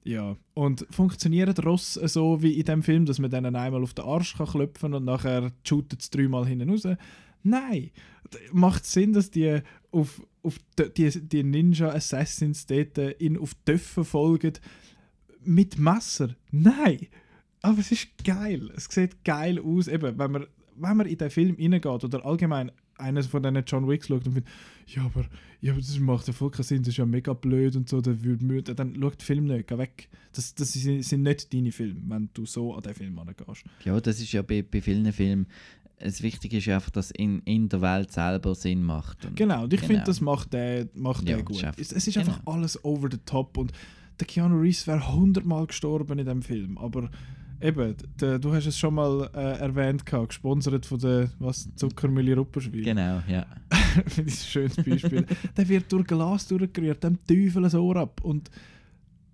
Ja, 0.03 0.35
und 0.55 0.85
funktioniert 0.89 1.63
Ross 1.63 1.93
so 1.93 2.41
wie 2.41 2.59
in 2.59 2.65
dem 2.65 2.81
Film, 2.81 3.05
dass 3.05 3.19
man 3.19 3.29
dann 3.29 3.55
einmal 3.55 3.83
auf 3.83 3.93
den 3.93 4.05
Arsch 4.05 4.35
kann 4.35 4.47
klopfen 4.47 4.93
und 4.93 5.05
nachher 5.05 5.51
shootet 5.63 6.01
es 6.01 6.09
dreimal 6.09 6.47
hinten 6.47 6.71
raus? 6.71 6.87
Nein. 7.43 7.91
Macht 8.51 8.85
Sinn, 8.85 9.13
dass 9.13 9.29
die 9.29 9.61
auf, 9.91 10.21
auf 10.43 10.57
die, 10.77 11.09
die, 11.09 11.27
die 11.27 11.43
Ninja 11.43 11.89
Assassins 11.89 12.65
dort 12.65 12.97
in 12.97 13.37
auf 13.37 13.53
Döffen 13.65 14.05
folgen 14.05 14.53
mit 15.43 15.77
Messer? 15.77 16.35
Nein. 16.51 17.07
Aber 17.61 17.79
es 17.79 17.91
ist 17.91 18.07
geil. 18.23 18.71
Es 18.75 18.85
sieht 18.85 19.23
geil 19.23 19.59
aus. 19.59 19.87
Eben, 19.87 20.17
wenn 20.17 20.31
man, 20.31 20.47
wenn 20.75 20.97
man 20.97 21.07
in 21.07 21.17
den 21.17 21.29
Film 21.29 21.55
reingeht 21.59 21.85
oder 22.03 22.25
allgemein 22.25 22.71
eines 23.01 23.27
von 23.27 23.41
diesen 23.43 23.63
John 23.65 23.87
Wicks 23.87 24.07
schaut 24.07 24.25
und 24.25 24.33
findet, 24.33 24.49
ja, 24.87 25.03
aber, 25.03 25.25
ja, 25.61 25.73
das 25.73 25.99
macht 25.99 26.27
ja 26.27 26.33
voll 26.33 26.51
keinen 26.51 26.63
Sinn, 26.63 26.79
das 26.83 26.89
ist 26.89 26.97
ja 26.97 27.05
mega 27.05 27.33
blöd 27.33 27.75
und 27.75 27.89
so, 27.89 28.01
dann, 28.01 28.23
würde 28.23 28.45
müde, 28.45 28.73
dann 28.75 28.95
schaut 28.99 29.19
den 29.19 29.25
Film 29.25 29.45
nicht, 29.45 29.67
geh 29.67 29.77
weg. 29.77 30.09
Das, 30.33 30.55
das 30.55 30.73
sind 30.73 31.03
sind 31.03 31.23
nicht 31.23 31.53
deine 31.53 31.71
Filme, 31.71 32.01
wenn 32.07 32.29
du 32.33 32.45
so 32.45 32.73
an 32.73 32.81
den 32.83 32.93
Film 32.95 33.15
herangehst. 33.17 33.63
Ja, 33.83 33.99
das 33.99 34.19
ist 34.21 34.31
ja 34.31 34.41
bei, 34.41 34.61
bei 34.61 34.81
vielen 34.81 35.11
Filmen. 35.11 35.47
Das 35.99 36.23
Wichtige 36.23 36.57
ist 36.57 36.65
ja 36.65 36.75
einfach, 36.75 36.89
dass 36.89 37.11
in, 37.11 37.41
in 37.41 37.69
der 37.69 37.81
Welt 37.81 38.11
selber 38.11 38.55
Sinn 38.55 38.83
macht. 38.83 39.23
Und 39.25 39.35
Genau, 39.35 39.65
und 39.65 39.73
ich 39.73 39.81
Genau. 39.81 39.87
finde, 39.93 40.03
das 40.05 40.19
macht 40.21 40.51
der, 40.53 40.87
macht 40.95 41.27
Ja, 41.29 41.35
der 41.35 41.45
gut. 41.45 41.63
einfach- 41.63 41.77
Es, 41.79 41.91
es 41.91 42.07
ist 42.07 42.17
einfach 42.17 42.39
genau. 42.39 42.51
alles 42.53 42.83
over 42.83 43.07
the 43.11 43.19
top 43.25 43.57
und 43.57 43.71
der 44.19 44.25
Keanu 44.27 44.59
Reeves 44.59 44.87
wäre 44.87 45.13
hundertmal 45.13 45.67
gestorben 45.67 46.17
in 46.17 46.25
dem 46.25 46.41
Film, 46.41 46.77
aber 46.77 47.11
eben, 47.61 47.95
der, 48.19 48.39
du 48.39 48.53
hast 48.53 48.65
es 48.65 48.77
schon 48.77 48.95
mal 48.95 49.29
äh, 49.33 49.59
erwähnt, 49.59 50.05
gehabt, 50.05 50.29
gesponsert 50.29 50.85
von 50.85 50.99
der 50.99 51.31
was, 51.39 51.69
Zuckermühle 51.75 52.35
Rupperschwil. 52.35 52.83
Genau, 52.83 53.21
ja. 53.27 53.45
Finde 54.07 54.29
ich 54.31 54.39
ein 54.39 54.45
schönes 54.45 54.75
Beispiel. 54.77 55.25
der 55.57 55.69
wird 55.69 55.91
durch 55.91 56.05
Glas 56.07 56.47
durchgerührt, 56.47 57.03
dem 57.03 57.17
Teufel 57.25 57.65
ein 57.65 57.75
Ohr 57.75 57.95
ab. 57.97 58.21
Und 58.23 58.49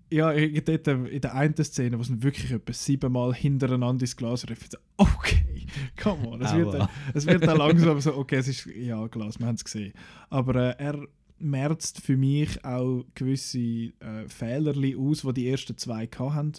ja, 0.10 0.34
ich- 0.34 0.64
dort 0.64 0.88
in 0.88 1.22
der 1.22 1.36
einen 1.36 1.56
Szene, 1.64 1.98
wo 1.98 2.02
es 2.02 2.22
wirklich 2.22 2.52
etwa 2.52 2.72
siebenmal 2.74 3.34
hintereinander 3.34 4.04
ins 4.04 4.16
Glas 4.16 4.48
rührt, 4.50 4.72
so, 4.72 4.78
okay, 4.98 5.66
come 6.02 6.28
on. 6.30 6.42
Es 6.42 6.54
wird, 6.54 6.74
dann- 6.74 6.90
es 7.14 7.26
wird 7.26 7.46
dann 7.46 7.58
langsam 7.66 8.00
so, 8.00 8.16
okay, 8.16 8.38
es 8.38 8.48
ist, 8.48 8.66
ja, 8.68 9.06
Glas, 9.08 9.38
wir 9.40 9.48
haben 9.48 9.56
es 9.56 9.66
gesehen. 9.66 9.94
Aber 10.30 10.56
äh, 10.56 10.76
er 10.84 11.00
merzt 11.40 12.02
für 12.02 12.18
mich 12.18 12.64
auch 12.66 13.04
gewisse 13.14 13.60
äh, 13.60 13.92
Fehlerli 14.28 14.96
aus, 14.96 15.22
die 15.22 15.34
die 15.34 15.50
ersten 15.50 15.78
zwei 15.78 16.08
hatten. 16.08 16.54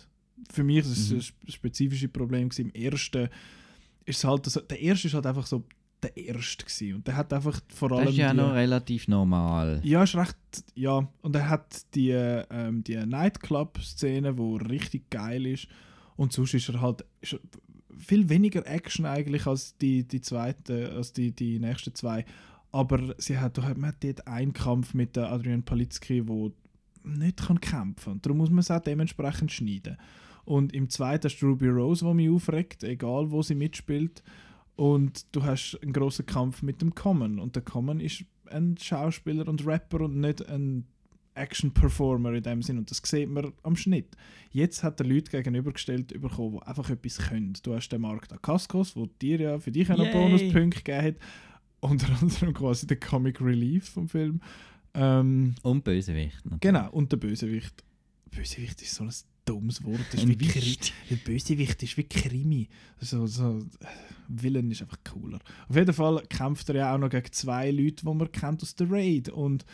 Für 0.51 0.65
mich 0.65 0.79
ist 0.79 0.87
es 0.89 1.11
Mhm. 1.11 1.17
ein 1.17 1.21
sp- 1.23 1.51
spezifisches 1.51 2.11
Problem. 2.11 2.49
Gewesen. 2.49 2.71
Im 2.71 2.83
ersten 2.83 3.29
ist 4.05 4.25
halt 4.25 4.47
so, 4.47 4.61
der 4.61 4.81
erste 4.81 5.09
ist 5.09 5.15
halt 5.15 5.27
einfach 5.27 5.47
so 5.47 5.65
der 6.03 6.17
erste 6.17 6.65
gewesen. 6.65 6.95
und 6.95 7.07
der 7.07 7.17
hat 7.17 7.33
einfach 7.33 7.61
vor 7.75 7.91
allem 7.93 8.05
Das 8.05 8.13
ist 8.15 8.19
ja 8.19 8.31
die, 8.31 8.37
noch 8.37 8.53
relativ 8.55 9.09
normal. 9.09 9.81
ja, 9.83 10.03
ist 10.05 10.15
recht, 10.15 10.37
ja. 10.77 11.09
Und 11.23 11.35
er 11.35 11.49
hat 11.49 11.83
die, 11.95 12.11
ähm, 12.11 12.85
die 12.85 12.97
Nightclub-Szene, 13.05 14.39
wo 14.39 14.57
richtig 14.57 15.11
geil 15.11 15.47
ist. 15.47 15.67
Und 16.17 16.33
sonst 16.33 16.55
ist 16.55 16.69
er 16.69 16.81
halt 16.81 17.05
ist 17.21 17.35
er 17.35 17.41
viel 17.97 18.29
weniger 18.29 18.65
Action 18.67 19.07
eigentlich 19.07 19.47
als 19.47 19.77
die, 19.79 20.05
die 20.07 20.21
zweite, 20.21 20.93
als 20.93 21.13
die, 21.13 21.33
die 21.33 21.59
nächsten 21.59 21.95
zwei. 21.95 22.25
Aber 22.71 23.15
sie 23.19 23.39
hat, 23.39 23.57
man 23.77 23.87
hat 23.91 24.05
dort 24.05 24.27
einen 24.29 24.53
Kampf 24.53 24.95
mit 24.95 25.17
der 25.17 25.33
Adrian 25.33 25.65
Palitzky, 25.65 26.27
wo 26.29 26.53
nicht 27.03 27.39
kann 27.39 27.61
kämpfen 27.61 28.13
kann. 28.13 28.23
Darum 28.23 28.39
muss 28.39 28.51
man 28.51 28.59
es 28.61 28.71
auch 28.71 28.81
dementsprechend 28.81 29.51
schneiden. 29.51 29.97
Und 30.49 30.73
im 30.73 30.89
zweiten 30.89 31.25
hast 31.25 31.41
du 31.41 31.49
Ruby 31.49 31.69
Rose, 31.69 32.07
die 32.07 32.15
mich 32.15 32.31
aufregt, 32.31 32.83
egal 32.83 33.31
wo 33.31 33.43
sie 33.43 33.55
mitspielt. 33.55 34.23
Und 34.77 35.27
du 35.37 35.43
hast 35.43 35.79
einen 35.83 35.93
großen 35.93 36.25
Kampf 36.25 36.63
mit 36.63 36.81
dem 36.81 36.95
Common. 36.95 37.39
Und 37.39 37.55
der 37.55 37.63
Common 37.63 38.01
ist 38.01 38.25
ein 38.47 38.75
Schauspieler 38.81 39.47
und 39.47 39.67
Rapper 39.67 40.01
und 40.01 40.19
nicht 40.21 40.49
ein 40.49 40.87
Action-Performer 41.35 42.33
in 42.33 42.43
dem 42.43 42.63
Sinn. 42.63 42.79
Und 42.79 42.91
das 42.91 43.03
sieht 43.05 43.29
man 43.29 43.53
am 43.63 43.77
Schnitt. 43.77 44.17
Jetzt 44.51 44.83
hat 44.83 44.99
er 45.01 45.07
Leute 45.07 45.31
gegenübergestellt 45.31 46.19
bekommen, 46.19 46.61
die 46.61 46.67
einfach 46.67 46.89
etwas 46.89 47.19
können. 47.19 47.53
Du 47.63 47.75
hast 47.75 47.91
den 47.91 48.01
Mark 48.01 48.27
Dacascos, 48.29 48.95
der 48.95 49.07
dir 49.21 49.41
ja 49.41 49.59
für 49.59 49.71
dich 49.71 49.91
auch 49.93 49.99
noch 49.99 50.07
Yay. 50.07 50.15
Bonuspunkte 50.15 50.83
gegeben 50.83 51.03
hat. 51.09 51.17
Unter 51.81 52.09
anderem 52.23 52.55
quasi 52.55 52.87
der 52.87 52.99
Comic 52.99 53.43
Relief 53.43 53.91
vom 53.91 54.09
Film. 54.09 54.41
Ähm, 54.95 55.57
Und 55.63 55.85
Bösewicht. 55.85 56.43
natürlich. 56.45 56.61
Genau, 56.61 56.91
und 56.91 57.13
der 57.13 57.19
Bösewicht. 57.19 57.85
Bösewicht 58.31 58.81
ist 58.81 58.95
so 58.95 59.05
ein 59.05 59.13
dummes 59.49 59.83
Wort. 59.85 60.01
Das 60.13 60.21
ist 60.23 60.29
Ein 60.29 60.41
wie 60.41 60.47
Kri 60.47 60.61
Wicht. 60.61 60.93
der 61.11 61.17
Bösewicht 61.17 61.83
ist 61.83 61.97
wie 61.97 62.05
Krimi. 62.05 62.69
So, 63.01 63.27
so, 63.27 63.59
äh, 63.81 63.87
Villain 64.29 64.71
ist 64.71 64.83
einfach 64.83 64.99
cooler. 65.11 65.39
Auf 65.69 65.77
jeden 65.77 65.93
Fall 65.93 66.23
kämpft 66.29 66.69
er 66.69 66.77
ja 66.77 66.95
auch 66.95 66.99
noch 66.99 67.11
gegen 67.11 67.33
zwei 67.33 67.71
Leute, 67.71 68.05
die 68.05 68.15
man 68.15 68.31
kennt 68.33 68.63
aus 68.63 68.75
der 68.75 68.91
Raid. 68.91 69.29
Und 69.31 69.65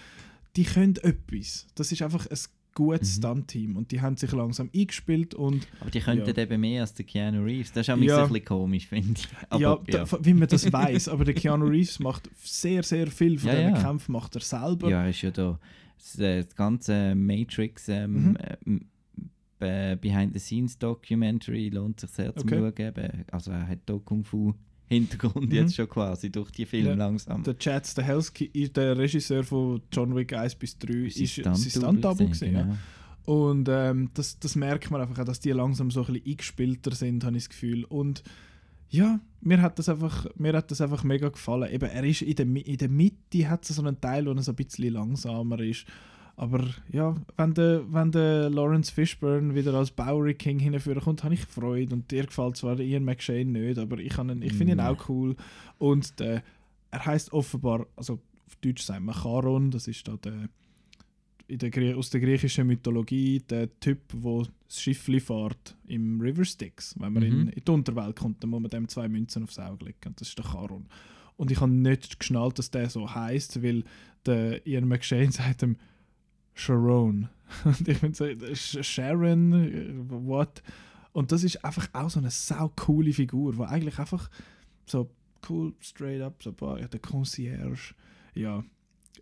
die 0.56 0.64
können 0.64 0.96
etwas. 1.02 1.66
Das 1.74 1.90
ist 1.90 2.02
einfach 2.02 2.26
ein 2.26 2.38
gutes 2.74 3.16
Mhm. 3.16 3.20
Stunt-Team. 3.22 3.76
Und 3.76 3.90
die 3.90 4.00
haben 4.00 4.16
sich 4.16 4.30
langsam 4.32 4.70
eingespielt 4.74 5.34
und 5.34 5.66
Aber 5.80 5.90
die 5.90 6.00
könnten 6.00 6.28
Ja. 6.36 6.42
eben 6.42 6.60
mehr 6.60 6.82
als 6.82 6.94
der 6.94 7.04
Keanu 7.06 7.42
Reeves. 7.44 7.72
Das 7.72 7.86
ist 7.88 7.94
auch 7.94 7.98
Ja. 7.98 8.22
ein 8.22 8.28
bisschen 8.28 8.44
komisch, 8.44 8.86
finde 8.86 9.20
ich. 9.20 9.28
Aber, 9.50 9.60
ja, 9.60 9.78
da, 10.04 10.06
wie 10.24 10.34
man 10.34 10.48
das 10.48 10.72
weiß. 10.72 11.08
Aber 11.08 11.24
der 11.24 11.34
Keanu 11.34 11.66
Reeves 11.66 11.98
macht 12.00 12.28
sehr, 12.42 12.82
sehr 12.82 13.06
viel 13.08 13.38
von 13.38 13.48
Ja, 13.50 13.56
diesen 13.56 13.74
ja. 13.76 13.82
Kämpfen 13.82 14.12
macht 14.12 14.34
er 14.36 14.40
selber. 14.40 14.88
Ja, 14.90 15.06
ist 15.06 15.22
ja 15.22 15.30
da. 15.30 15.58
Das, 15.98 16.18
äh, 16.18 16.44
das 16.44 16.54
ganze 16.54 17.14
Matrix 17.14 17.88
ähm, 17.88 18.36
Mhm. 18.64 18.80
Äh, 19.60 19.96
Behind-the-Scenes-Documentary, 19.96 21.68
lohnt 21.70 22.00
sich 22.00 22.10
sehr 22.10 22.34
zu 22.34 22.44
Okay. 22.44 22.58
schauen. 22.58 23.24
Also 23.30 23.50
er 23.52 23.66
hat 23.68 23.78
da 23.86 23.94
Kung-Fu-Hintergrund 24.04 25.48
Mhm. 25.48 25.54
jetzt 25.54 25.74
schon 25.76 25.88
quasi 25.88 26.30
durch 26.30 26.50
die 26.50 26.66
Filme 26.66 26.90
Ja. 26.90 26.94
langsam. 26.94 27.42
Der 27.42 27.58
Chad 27.58 27.86
Stahelski, 27.86 28.50
der 28.70 28.96
Regisseur 28.98 29.44
von 29.44 29.80
John 29.92 30.14
Wick 30.14 30.32
1 30.32 30.54
bis 30.56 30.78
3, 30.78 30.92
ist, 31.06 31.18
ist 31.18 31.34
sein 31.44 31.56
Stunt-Double 31.56 32.28
ja. 32.28 32.62
genau. 32.62 32.76
Und 33.26 33.68
ähm, 33.70 34.10
das, 34.12 34.38
das 34.38 34.54
merkt 34.54 34.90
man 34.90 35.00
einfach, 35.00 35.18
auch, 35.18 35.24
dass 35.24 35.40
die 35.40 35.50
langsam 35.50 35.90
so 35.90 36.04
ein 36.04 36.12
bisschen 36.12 36.30
eingespielter 36.30 36.94
sind, 36.94 37.24
habe 37.24 37.36
ich 37.36 37.44
das 37.44 37.48
Gefühl. 37.50 37.84
Und 37.84 38.22
ja, 38.90 39.18
mir 39.40 39.62
hat 39.62 39.78
das 39.78 39.88
einfach, 39.88 40.26
mir 40.36 40.52
hat 40.52 40.70
das 40.70 40.82
einfach 40.82 41.04
mega 41.04 41.30
gefallen. 41.30 41.72
Eben, 41.72 41.88
er 41.88 42.04
ist 42.04 42.20
in 42.20 42.34
der, 42.36 42.46
in 42.46 42.76
der 42.76 42.88
Mitte 42.90 43.48
hat 43.48 43.64
so 43.64 43.80
einen 43.82 43.98
Teil, 44.00 44.26
wo 44.26 44.32
er 44.32 44.42
so 44.42 44.52
ein 44.52 44.56
bisschen 44.56 44.92
langsamer 44.92 45.58
ist. 45.60 45.86
Aber 46.36 46.68
ja, 46.90 47.14
wenn 47.36 47.54
der, 47.54 47.82
wenn 47.92 48.10
der 48.10 48.50
Lawrence 48.50 48.92
Fishburne 48.92 49.54
wieder 49.54 49.72
als 49.74 49.90
Bowery 49.92 50.34
King 50.34 50.58
hinführen 50.58 51.00
kommt, 51.00 51.22
habe 51.22 51.34
ich 51.34 51.44
Freude. 51.46 51.94
Und 51.94 52.10
dir 52.10 52.26
gefällt 52.26 52.56
zwar 52.56 52.78
Ian 52.80 53.04
McShane 53.04 53.44
nicht, 53.52 53.78
aber 53.78 53.98
ich, 53.98 54.18
ihn- 54.18 54.42
ich 54.42 54.52
finde 54.52 54.72
ihn 54.72 54.78
Mm. 54.78 54.80
auch 54.80 55.08
cool. 55.08 55.36
Und 55.78 56.18
der, 56.18 56.42
er 56.90 57.06
heißt 57.06 57.32
offenbar, 57.32 57.86
also 57.94 58.14
auf 58.46 58.56
Deutsch 58.56 58.82
sagt 58.82 59.02
man 59.02 59.14
Charon, 59.14 59.70
das 59.70 59.86
ist 59.86 60.08
da 60.08 60.16
der, 60.16 60.48
in 61.46 61.58
der, 61.58 61.96
aus 61.96 62.10
der 62.10 62.20
griechischen 62.20 62.66
Mythologie 62.66 63.40
der 63.48 63.68
Typ, 63.78 63.98
wo 64.12 64.42
das 64.66 64.80
Schiff 64.80 65.02
fährt 65.02 65.76
im 65.86 66.20
River 66.20 66.44
Styx. 66.44 66.96
Wenn 66.98 67.12
man 67.12 67.22
in, 67.22 67.34
Mhm. 67.42 67.48
in 67.50 67.62
die 67.64 67.70
Unterwelt 67.70 68.16
kommt, 68.16 68.42
dann 68.42 68.50
muss 68.50 68.60
man 68.62 68.70
dem 68.70 68.88
zwei 68.88 69.08
Münzen 69.08 69.44
aufs 69.44 69.58
Auge 69.58 69.84
legen. 69.84 69.98
Und 70.06 70.20
das 70.20 70.28
ist 70.28 70.38
der 70.38 70.46
Charon. 70.46 70.86
Und 71.36 71.50
ich 71.50 71.60
habe 71.60 71.70
nicht 71.70 72.18
geschnallt, 72.18 72.58
dass 72.58 72.70
der 72.70 72.88
so 72.90 73.14
heißt, 73.14 73.62
weil 73.62 73.84
der 74.26 74.66
Ian 74.66 74.88
McShane 74.88 75.30
sagt 75.32 75.62
ihm 75.62 75.76
Sharon. 76.54 77.28
Und 77.64 77.86
ich 77.88 77.98
finde 77.98 78.16
so, 78.16 78.24
Sh- 78.24 78.82
Sharon, 78.82 79.52
äh, 79.52 79.92
what? 80.08 80.62
Und 81.12 81.30
das 81.30 81.44
ist 81.44 81.64
einfach 81.64 81.88
auch 81.92 82.10
so 82.10 82.18
eine 82.18 82.30
sau 82.30 82.72
coole 82.74 83.12
Figur, 83.12 83.52
die 83.52 83.60
eigentlich 83.62 83.98
einfach 83.98 84.28
so 84.86 85.10
cool, 85.48 85.74
straight 85.80 86.20
up, 86.22 86.42
so 86.42 86.52
boah, 86.52 86.78
ja, 86.80 86.88
der 86.88 87.00
Concierge. 87.00 87.94
Ja, 88.34 88.64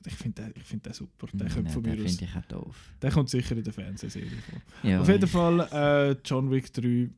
ich 0.06 0.14
finde 0.14 0.42
den, 0.42 0.52
ich 0.56 0.62
find 0.62 0.86
den 0.86 0.92
super. 0.94 1.26
Der 1.32 1.48
kommt 1.50 1.70
von 1.70 1.82
mir 1.82 2.02
aus. 2.02 2.20
ich 2.20 2.28
auch 2.36 2.44
doof. 2.46 2.92
Der 3.02 3.10
kommt 3.10 3.28
sicher 3.28 3.56
in 3.56 3.62
der 3.64 3.72
Fernsehserie 3.72 4.30
vor. 4.30 4.60
Ja, 4.90 5.00
Auf 5.00 5.08
jeden 5.08 5.26
Fall 5.28 5.60
äh, 5.72 6.16
John 6.24 6.50
Wick 6.50 6.72
3 6.72 7.10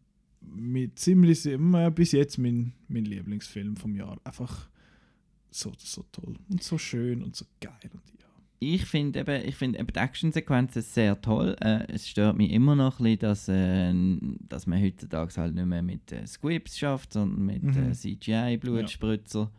mit 0.43 0.99
ziemlich 0.99 1.47
äh, 1.47 1.91
bis 1.95 2.13
jetzt 2.13 2.37
mein, 2.39 2.73
mein 2.89 3.05
Lieblingsfilm 3.05 3.77
vom 3.77 3.95
Jahr. 3.95 4.19
Einfach 4.25 4.69
so, 5.51 5.73
so 5.79 6.05
toll 6.13 6.37
und 6.51 6.63
so 6.63 6.77
schön 6.79 7.23
und 7.23 7.37
so 7.37 7.45
geil. 7.61 7.73
Und 7.93 8.03
ja. 8.21 8.24
Ich 8.65 8.85
finde 8.87 9.21
eben, 9.21 9.45
ich 9.49 9.57
finde 9.57 9.79
eben 9.79 9.89
die 9.93 9.99
Actionsequenzen 9.99 10.83
sehr 10.83 11.21
toll. 11.21 11.57
Äh, 11.61 11.85
es 11.93 12.09
stört 12.09 12.37
mich 12.37 12.51
immer 12.53 12.75
noch 12.77 12.99
ein 13.01 13.05
bisschen, 13.05 13.19
dass, 13.21 13.49
äh, 13.49 13.93
dass 14.49 14.67
man 14.67 14.83
heutzutage 14.83 15.35
halt 15.37 15.55
nicht 15.55 15.67
mehr 15.67 15.83
mit 15.83 16.11
äh, 16.13 16.27
Squibs 16.27 16.79
schafft, 16.79 17.13
sondern 17.13 17.45
mit 17.45 17.63
Mhm. 17.63 17.91
äh, 17.91 17.93
CGI-Blutspritzer. 17.93 19.51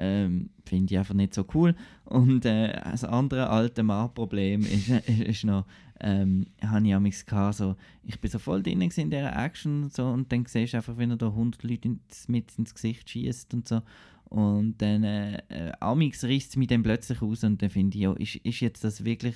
Ähm, 0.00 0.50
finde 0.64 0.94
ich 0.94 0.98
einfach 0.98 1.14
nicht 1.14 1.34
so 1.34 1.44
cool. 1.54 1.74
Und 2.04 2.44
äh, 2.44 2.72
das 2.84 3.02
andere 3.02 3.50
alte 3.50 3.82
Mann-Problem 3.82 4.60
ist, 4.62 4.88
ist 5.08 5.44
noch, 5.44 5.66
ähm, 6.00 6.46
habe 6.64 6.86
ich 6.86 6.94
amigs 6.94 7.26
so, 7.52 7.74
ich 8.04 8.20
bin 8.20 8.30
so 8.30 8.38
voll 8.38 8.62
drin 8.62 8.80
in 8.80 9.10
dieser 9.10 9.36
Action 9.36 9.82
und 9.84 9.92
so 9.92 10.06
und 10.06 10.30
dann 10.30 10.46
siehst 10.46 10.72
du 10.72 10.76
einfach, 10.76 10.96
wenn 10.96 11.10
er 11.10 11.16
da 11.16 11.26
100 11.26 11.64
Leute 11.64 11.88
ins, 11.88 12.28
mit 12.28 12.56
ins 12.56 12.72
Gesicht 12.74 13.10
schießt 13.10 13.52
und 13.54 13.66
so. 13.66 13.82
Und 14.28 14.76
dann 14.78 15.04
äh, 15.04 15.38
äh, 15.48 15.72
amix 15.80 16.24
reißt 16.24 16.50
es 16.50 16.56
mich 16.56 16.68
plötzlich 16.68 17.22
aus 17.22 17.44
und 17.44 17.62
dann 17.62 17.70
finde 17.70 17.96
ich, 17.96 18.02
ja, 18.02 18.12
ist, 18.12 18.36
ist 18.36 18.60
jetzt 18.60 18.84
das 18.84 19.04
wirklich, 19.04 19.34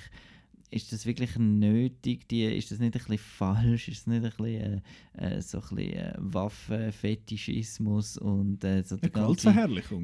ist 0.73 0.91
das 0.91 1.05
wirklich 1.05 1.37
nötig? 1.37 2.27
Die, 2.29 2.43
ist 2.43 2.71
das 2.71 2.79
nicht 2.79 2.95
ein 2.95 2.99
bisschen 2.99 3.17
falsch? 3.17 3.87
Ist 3.87 4.01
das 4.01 4.07
nicht 4.07 4.23
ein 4.23 4.31
bisschen, 4.31 4.81
äh, 5.17 5.37
äh, 5.37 5.41
so 5.41 5.59
ein 5.59 5.75
bisschen 5.75 5.93
äh, 5.93 6.13
Waffenfetischismus 6.17 8.17
und 8.17 8.63
äh, 8.63 8.83
so 8.83 8.95
Eine 8.95 9.01
der 9.01 9.09
ganze 9.11 9.53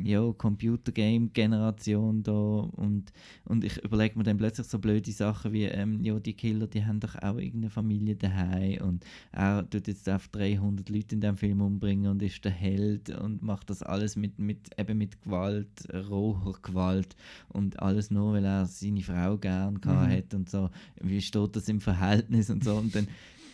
ja, 0.04 0.32
Computergame-Generation 0.34 2.24
da 2.24 2.32
und, 2.32 3.12
und 3.46 3.64
ich 3.64 3.78
überlege 3.84 4.18
mir 4.18 4.24
dann 4.24 4.38
plötzlich 4.38 4.68
so 4.68 4.80
blöde 4.80 5.12
Sachen 5.12 5.54
wie, 5.54 5.66
ähm, 5.66 6.04
ja, 6.04 6.20
die 6.20 6.34
Killer, 6.34 6.68
die 6.68 6.86
haben 6.86 7.00
doch 7.00 7.16
auch 7.16 7.38
irgendeine 7.38 7.70
Familie 7.70 8.16
daheim 8.16 8.82
und 8.82 9.06
er 9.32 9.68
tut 9.70 9.88
jetzt 9.88 10.10
auf 10.10 10.28
300 10.30 10.90
Leute 10.90 11.16
in 11.16 11.22
dem 11.22 11.38
Film 11.38 11.62
umbringen 11.62 12.12
und 12.12 12.22
ist 12.22 12.44
der 12.46 12.52
Held 12.52 13.10
und 13.10 13.42
macht 13.42 13.70
das 13.70 13.84
alles 13.84 14.16
mit, 14.16 14.38
mit, 14.40 14.70
eben 14.78 14.98
mit 14.98 15.22
Gewalt, 15.22 15.88
roher 16.10 16.54
Gewalt 16.62 17.16
und 17.50 17.80
alles 17.80 18.12
nur, 18.12 18.34
weil 18.34 18.46
er 18.46 18.66
seine 18.66 19.02
Frau 19.02 19.38
gern 19.38 19.80
gehabt 19.82 20.10
Mhm. 20.10 20.16
hat 20.16 20.34
und 20.34 20.50
so. 20.50 20.59
Wie 21.02 21.22
steht 21.22 21.56
das 21.56 21.70
im 21.70 21.82
Verhältnis 21.82 22.50
und 22.50 22.64
so 22.64 22.76
und 22.76 22.94
dann 22.96 23.08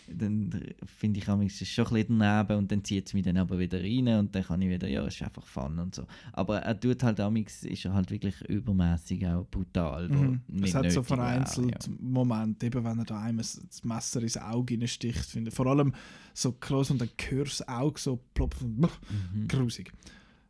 dann 0.08 0.52
finde 0.86 1.20
ich 1.20 1.28
es 1.28 1.62
ist 1.62 1.72
schon 1.72 1.88
ein 1.88 1.94
bisschen 1.94 2.20
daneben 2.20 2.58
und 2.58 2.72
dann 2.72 2.84
zieht 2.84 3.08
es 3.08 3.14
mich 3.14 3.24
dann 3.24 3.38
aber 3.38 3.58
wieder 3.58 3.82
rein 3.82 4.08
und 4.20 4.36
dann 4.36 4.44
kann 4.44 4.62
ich 4.62 4.70
wieder, 4.70 4.88
ja, 4.88 5.06
es 5.06 5.16
ist 5.16 5.24
einfach 5.24 5.46
Fun 5.46 5.80
und 5.80 5.96
so. 5.96 6.06
Aber 6.34 6.60
er 6.60 6.80
tut 6.80 7.04
halt 7.04 7.20
amigs 7.20 7.64
ist 7.64 7.86
er 7.86 7.94
halt 7.94 8.12
wirklich 8.12 8.40
übermäßig 8.42 9.26
auch 9.28 9.48
brutal. 9.50 10.10
Mhm. 10.10 10.42
Es 10.64 10.76
hat 10.76 10.92
so 10.92 11.04
vereinzelt 11.04 11.88
ja. 11.88 11.94
Momente, 12.00 12.68
eben 12.68 12.84
wenn 12.84 13.00
er 13.00 13.06
da 13.06 13.22
einem 13.22 13.38
das 13.40 13.60
Messer 13.84 14.22
ins 14.22 14.38
Auge 14.38 14.88
sticht, 14.88 15.26
finde. 15.26 15.52
Vor 15.52 15.68
allem 15.68 15.94
so 16.34 16.52
close 16.52 16.94
und 16.94 17.02
dann 17.02 17.10
hörst 17.30 17.60
du 17.60 17.64
das 17.64 17.68
Auge 17.68 18.00
so 18.00 18.20
plopp 18.34 18.56
und 18.62 18.80
Mhm. 18.80 19.48
grusig. 19.48 19.92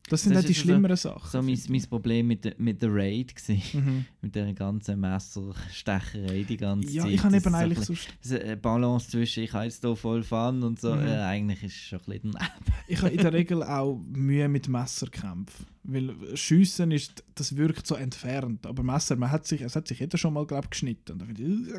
Das 0.07 0.21
sind 0.21 0.33
Das 0.35 0.43
auch 0.43 0.47
die 0.47 0.53
also 0.53 0.61
schlimmeren 0.61 0.95
Sachen. 0.95 1.29
So 1.31 1.41
mein, 1.41 1.59
mein 1.69 1.81
Problem 1.89 2.27
mit, 2.27 2.45
der- 2.45 2.53
mit 2.59 2.79
der 2.81 2.93
Raid 2.93 3.35
gewesen. 3.35 3.61
Mhm. 3.73 4.05
mit 4.21 4.35
der 4.35 4.53
ganzen 4.53 4.99
Messerstecherei 4.99 6.43
die 6.47 6.57
ganze 6.57 6.89
Ja, 6.91 7.03
Zeit. 7.03 7.11
ich 7.13 7.23
habe 7.23 7.35
eben 7.37 7.49
so 7.49 7.55
eigentlich 7.57 7.79
bisschen- 7.79 7.95
sonst 7.95 8.09
so 8.21 8.39
eine 8.39 8.57
Balance 8.57 9.09
zwischen 9.09 9.43
ich 9.43 9.53
habe 9.53 9.65
jetzt 9.65 9.81
hier 9.83 9.95
voll 9.95 10.23
Fun 10.23 10.61
und 10.63 10.79
so, 10.79 10.93
Mhm. 10.95 11.07
äh, 11.07 11.17
eigentlich 11.21 11.63
ist 11.63 11.75
es 11.75 11.81
schon 11.81 11.99
ein 11.99 12.05
bisschen. 12.21 12.37
Ich 12.87 13.01
habe 13.01 13.09
in 13.11 13.17
der 13.17 13.33
Regel 13.33 13.63
auch 13.63 13.99
Mühe 14.13 14.47
mit 14.47 14.67
Messerkämpfen. 14.67 15.65
Weil 15.87 16.15
Schiessen 16.35 16.91
ist, 16.91 17.23
das 17.35 17.55
wirkt 17.55 17.85
so 17.87 17.95
entfernt. 17.95 18.65
Aber 18.65 18.83
Messer, 18.83 19.15
man 19.15 19.31
hat 19.31 19.45
sich, 19.47 19.61
es 19.61 19.75
hat 19.75 19.87
sich 19.87 19.99
jeder 19.99 20.17
schon 20.17 20.33
mal 20.33 20.45
glaub, 20.45 20.69
geschnitten. 20.71 21.13
Und 21.13 21.21
dann, 21.21 21.29
und 21.35 21.71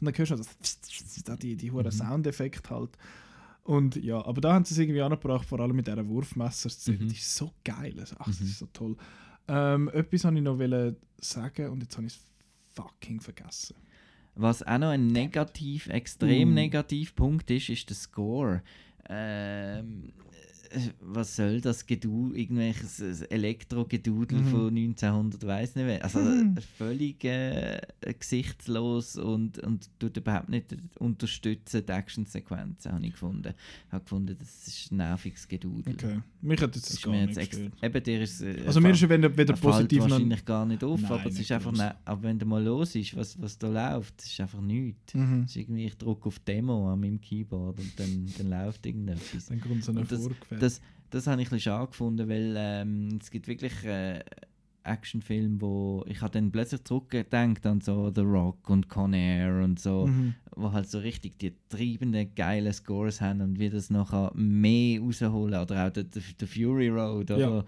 dann 0.00 0.14
hörst 0.18 0.32
du 0.32 0.36
das, 0.36 1.22
da 1.24 1.36
die, 1.36 1.56
die 1.56 1.70
hohen 1.70 1.90
Soundeffekt 1.90 2.70
halt. 2.70 2.90
Und 3.64 3.96
ja, 3.96 4.24
aber 4.24 4.40
da 4.40 4.54
haben 4.54 4.64
sie 4.64 4.74
es 4.74 4.78
irgendwie 4.78 5.02
angebracht, 5.02 5.46
vor 5.46 5.60
allem 5.60 5.76
mit 5.76 5.86
dieser 5.86 6.06
Wurfmesser-Szene. 6.08 7.04
Mhm. 7.04 7.08
Die 7.08 7.14
ist 7.14 7.34
so 7.34 7.52
geil. 7.64 7.94
Ach, 8.18 8.26
das 8.26 8.40
ist 8.40 8.58
so 8.58 8.66
toll. 8.72 8.96
Ähm, 9.48 9.88
etwas 9.92 10.24
wollte 10.24 10.38
ich 10.38 10.44
noch 10.44 10.92
sagen 11.20 11.70
und 11.70 11.82
jetzt 11.82 11.96
habe 11.96 12.06
ich 12.06 12.14
es 12.14 12.20
fucking 12.74 13.20
vergessen. 13.20 13.76
Was 14.34 14.62
auch 14.62 14.78
noch 14.78 14.88
ein 14.88 15.08
negativ, 15.08 15.88
extrem 15.88 16.50
Uh. 16.50 16.54
negativ 16.54 17.14
Punkt 17.14 17.50
ist, 17.50 17.68
ist 17.68 17.88
der 17.88 17.96
Score. 17.96 18.62
Ähm, 19.08 20.12
äh, 20.29 20.29
was 21.00 21.36
soll 21.36 21.60
das 21.60 21.84
Gedudel, 21.86 22.38
irgendwelches 22.38 23.00
äh, 23.00 23.26
Elektro-Gedudel 23.30 24.38
Mhm. 24.40 24.46
von 24.46 24.76
1900, 24.76 25.46
weiß 25.46 25.74
nicht 25.76 25.84
mehr. 25.84 26.02
Also 26.04 26.18
Mhm. 26.20 26.56
völlig 26.78 27.24
äh, 27.24 27.80
gesichtslos 28.18 29.16
und, 29.16 29.58
und 29.58 29.88
tut 29.98 30.16
überhaupt 30.16 30.48
nicht 30.48 30.76
unterstützen 30.98 31.82
die 31.86 31.92
Actionsequenzen, 31.92 32.92
habe 32.92 33.04
ich 33.06 33.12
gefunden. 33.12 33.54
Ich 33.86 33.92
habe 33.92 34.04
gefunden, 34.04 34.36
das 34.38 34.66
ist 34.68 34.92
ein 34.92 34.96
nerviges 34.98 35.48
Gedudel. 35.48 35.94
Okay. 35.94 36.20
Mich 36.42 36.60
hat 36.60 36.74
jetzt 36.76 36.90
das 36.92 37.02
gar 37.02 37.12
mir 37.12 37.26
nicht 37.26 37.36
jetzt. 37.36 37.60
Eben, 37.82 38.02
dir 38.04 38.22
ist, 38.22 38.40
äh, 38.42 38.62
Also 38.66 38.80
mir 38.80 38.90
ist 38.90 39.02
weder, 39.08 39.36
weder 39.36 39.54
er 39.54 39.60
positiv 39.60 39.98
noch... 40.04 40.10
wahrscheinlich 40.10 40.44
gar 40.44 40.66
nicht 40.66 40.84
auf, 40.84 41.00
Nein, 41.02 41.12
aber 41.12 41.26
es 41.26 41.38
ist 41.38 41.52
einfach, 41.52 41.72
ne, 41.72 41.94
aber 42.04 42.22
wenn 42.22 42.38
du 42.38 42.46
mal 42.46 42.62
los 42.62 42.94
ist, 42.94 43.16
was, 43.16 43.40
was 43.40 43.58
da 43.58 43.68
läuft, 43.68 44.18
das 44.18 44.26
ist 44.26 44.40
einfach 44.40 44.60
nichts. 44.60 45.14
Mhm. 45.14 45.44
Ist 45.44 45.56
irgendwie, 45.56 45.86
ich 45.86 45.96
drücke 45.96 46.26
auf 46.26 46.38
Demo 46.40 46.92
an 46.92 47.00
meinem 47.00 47.20
Keyboard 47.20 47.78
und 47.78 47.92
dann, 47.98 48.26
dann 48.38 48.50
läuft 48.50 48.86
irgendetwas. 48.86 49.46
Dann 49.46 49.60
kommt 49.60 49.84
so 49.84 49.92
eine 49.92 50.00
Und 50.00 50.10
das, 50.60 50.80
das 51.10 51.26
habe 51.26 51.42
ich 51.42 51.48
ein 51.48 51.50
bisschen 51.50 51.72
schade 51.72 51.88
gefunden, 51.88 52.28
weil 52.28 52.54
ähm, 52.56 53.18
es 53.20 53.30
gibt 53.30 53.48
wirklich 53.48 53.84
äh, 53.84 54.20
Actionfilme, 54.82 55.60
wo 55.60 56.04
ich 56.06 56.20
dann 56.20 56.50
plötzlich 56.50 56.84
zurückgedacht 56.84 57.66
an 57.66 57.80
so 57.80 58.10
The 58.14 58.22
Rock 58.22 58.70
und 58.70 58.88
Con 58.88 59.12
Air 59.12 59.62
und 59.62 59.78
so, 59.78 60.06
mhm. 60.06 60.34
wo 60.56 60.72
halt 60.72 60.88
so 60.88 60.98
richtig 60.98 61.38
die 61.38 61.54
treibenden, 61.68 62.34
geilen 62.34 62.72
Scores 62.72 63.20
haben 63.20 63.40
und 63.40 63.58
wir 63.58 63.70
das 63.70 63.90
nachher 63.90 64.32
mehr 64.34 65.00
rausholen 65.00 65.60
oder 65.60 65.86
auch 65.86 65.92
The 65.94 66.04
der 66.04 66.48
Fury 66.48 66.88
Road 66.88 67.30
oder 67.30 67.38
ja. 67.38 67.64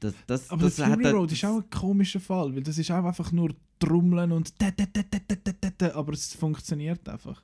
Das, 0.00 0.14
das, 0.26 0.50
aber 0.50 0.64
das, 0.64 0.76
das 0.76 0.86
Fury 0.86 1.04
hat, 1.04 1.14
Road 1.14 1.32
ist 1.32 1.44
auch 1.44 1.56
ein 1.56 1.70
komischer 1.70 2.20
Fall, 2.20 2.54
weil 2.54 2.62
das 2.62 2.76
ist 2.76 2.90
auch 2.90 3.04
einfach 3.04 3.32
nur 3.32 3.54
Trommeln 3.78 4.30
und 4.32 4.60
da, 4.60 4.70
da, 4.70 4.84
da, 5.78 5.94
aber 5.94 6.12
es 6.12 6.34
funktioniert 6.34 7.08
einfach. 7.08 7.42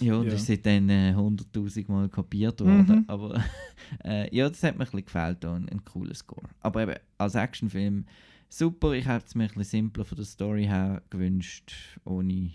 Ja, 0.00 0.16
und 0.16 0.26
Ja. 0.26 0.34
ist 0.34 0.46
seitdem 0.46 0.88
äh, 0.90 1.12
100'000 1.12 1.90
Mal 1.90 2.08
kopiert 2.08 2.60
worden. 2.60 2.86
Mhm. 2.98 3.04
Aber 3.06 3.42
äh, 4.04 4.34
ja, 4.34 4.48
das 4.48 4.62
hat 4.62 4.74
mir 4.76 4.84
ein 4.84 4.90
bisschen 4.90 5.04
gefällt, 5.04 5.44
ein, 5.44 5.68
ein 5.68 5.84
cooler 5.84 6.14
Score. 6.14 6.48
Aber 6.60 6.82
eben, 6.82 6.94
als 7.18 7.34
Actionfilm 7.34 8.04
super. 8.48 8.92
Ich 8.92 9.06
hätte 9.06 9.26
es 9.26 9.34
mir 9.34 9.44
ein 9.44 9.48
bisschen 9.48 9.64
simpler 9.64 10.04
von 10.04 10.16
der 10.16 10.24
Story 10.24 10.64
her 10.64 11.02
gewünscht, 11.10 11.72
ohne 12.04 12.50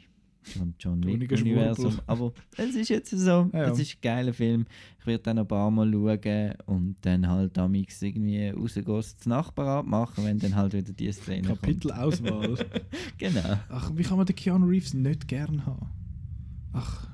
John, 0.45 0.73
John 0.77 1.01
Wick-Universum. 1.05 1.99
Aber 2.05 2.33
es 2.57 2.75
ist 2.75 2.89
jetzt 2.89 3.11
so. 3.11 3.49
Ja. 3.53 3.69
Es 3.71 3.79
ist 3.79 3.95
ein 3.95 4.01
geiler 4.01 4.33
Film. 4.33 4.65
Ich 4.99 5.05
werde 5.05 5.23
dann 5.23 5.39
ein 5.39 5.47
paar 5.47 5.71
Mal 5.71 5.89
schauen 5.89 6.53
und 6.65 6.95
dann 7.01 7.29
halt 7.29 7.57
amix 7.57 8.01
irgendwie 8.01 8.49
rausgehen, 8.49 8.85
das 8.87 9.25
Nachbarn 9.25 9.87
machen, 9.87 10.25
wenn 10.25 10.39
dann 10.39 10.55
halt 10.55 10.73
wieder 10.73 10.91
die 10.91 11.11
Szene 11.13 11.47
kommt. 11.47 11.61
Kapitelauswahl. 11.61 12.55
Genau. 13.17 13.57
Ach, 13.69 13.91
wie 13.95 14.03
kann 14.03 14.17
man 14.17 14.25
den 14.25 14.35
Keanu 14.35 14.65
Reeves 14.65 14.93
nicht 14.93 15.27
gern 15.29 15.65
haben? 15.65 15.87
Ach, 16.73 17.07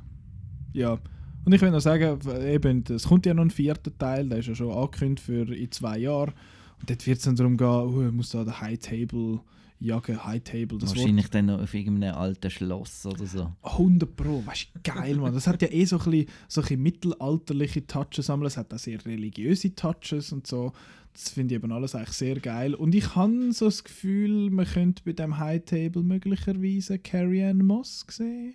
ja. 0.74 1.00
Und 1.46 1.54
ich 1.54 1.62
will 1.62 1.72
noch 1.72 1.80
sagen, 1.80 2.20
eben, 2.46 2.84
es 2.90 3.08
kommt 3.08 3.26
ja 3.26 3.34
noch 3.34 3.44
ein 3.44 3.50
vierter 3.50 3.98
Teil, 3.98 4.28
der 4.28 4.40
ist 4.40 4.48
ja 4.48 4.56
schon 4.56 4.72
angekündigt 4.72 5.26
für 5.26 5.56
in 5.56 5.72
zwei 5.72 5.98
Jahren. 6.00 6.34
Und 6.80 6.90
dort 6.90 7.06
wird 7.08 7.18
es 7.18 7.24
dann 7.24 7.36
darum 7.36 7.58
gehen, 7.58 7.68
oh, 7.68 8.06
ich 8.06 8.12
muss 8.12 8.32
da 8.32 8.44
den 8.44 8.60
High 8.60 8.80
Table 8.80 9.40
jagen, 9.80 10.24
High 10.24 10.44
Table. 10.44 10.78
Das 10.78 10.90
Wort 10.90 10.98
Wahrscheinlich 10.98 11.30
dann 11.30 11.46
noch 11.48 11.62
auf 11.62 11.74
irgendeinem 11.74 12.16
alten 12.16 12.50
Schloss 12.50 13.06
oder 13.06 13.26
so. 13.26 13.52
100 13.64 14.16
Pro, 14.16 14.46
weißt 14.46 14.70
du, 14.74 14.80
geil, 14.84 15.16
Mann. 15.16 15.34
Das 15.34 15.48
hat 15.48 15.62
ja 15.62 15.70
eh 15.72 15.86
so 15.86 15.98
ein 15.98 16.12
bisschen, 16.12 16.28
so 16.48 16.62
ein 16.62 16.82
mittelalterliche 16.82 17.88
Touches, 17.88 18.30
aber 18.30 18.46
es 18.46 18.58
hat 18.58 18.74
auch 18.74 18.80
sehr 18.80 19.04
religiöse 19.06 19.74
Touches 19.74 20.32
und 20.32 20.46
so. 20.46 20.74
Das 21.14 21.30
finde 21.30 21.56
ich 21.56 21.64
eben 21.64 21.72
alles 21.72 21.96
eigentlich 21.96 22.10
sehr 22.10 22.40
geil. 22.40 22.76
Und 22.76 22.94
ich 22.94 23.16
habe 23.16 23.52
so 23.52 23.66
das 23.66 23.84
Gefühl, 23.84 24.50
man 24.52 24.66
könnte 24.66 25.04
bei 25.04 25.14
dem 25.14 25.40
High 25.40 25.64
Table 25.66 26.04
möglicherweise 26.04 27.00
Carrie 27.00 27.44
Ann 27.44 27.66
Moss 27.66 28.06
sehen. 28.10 28.54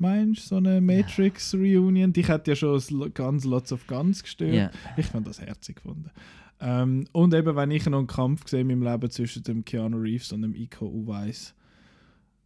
Meinst 0.00 0.44
du, 0.44 0.48
so 0.48 0.56
eine 0.56 0.80
Matrix-Reunion? 0.80 2.14
Die 2.14 2.26
hat 2.26 2.48
ja 2.48 2.56
schon 2.56 2.80
ganz 3.12 3.44
Lots 3.44 3.70
of 3.70 3.86
Guns 3.86 4.22
gestört. 4.22 4.54
Ja. 4.54 4.70
Ich 4.96 5.04
fand 5.04 5.26
das 5.26 5.42
herzig 5.42 5.76
gefunden. 5.76 6.10
Ähm, 6.58 7.06
und 7.12 7.34
eben, 7.34 7.54
wenn 7.54 7.70
ich 7.70 7.84
noch 7.84 7.98
einen 7.98 8.06
Kampf 8.06 8.44
gesehen 8.44 8.66
meinem 8.66 8.82
Leben 8.82 9.10
zwischen 9.10 9.42
dem 9.42 9.62
Keanu 9.62 9.98
Reeves 9.98 10.32
und 10.32 10.40
dem 10.40 10.54
Iko 10.54 10.86
Uweis, 10.86 11.54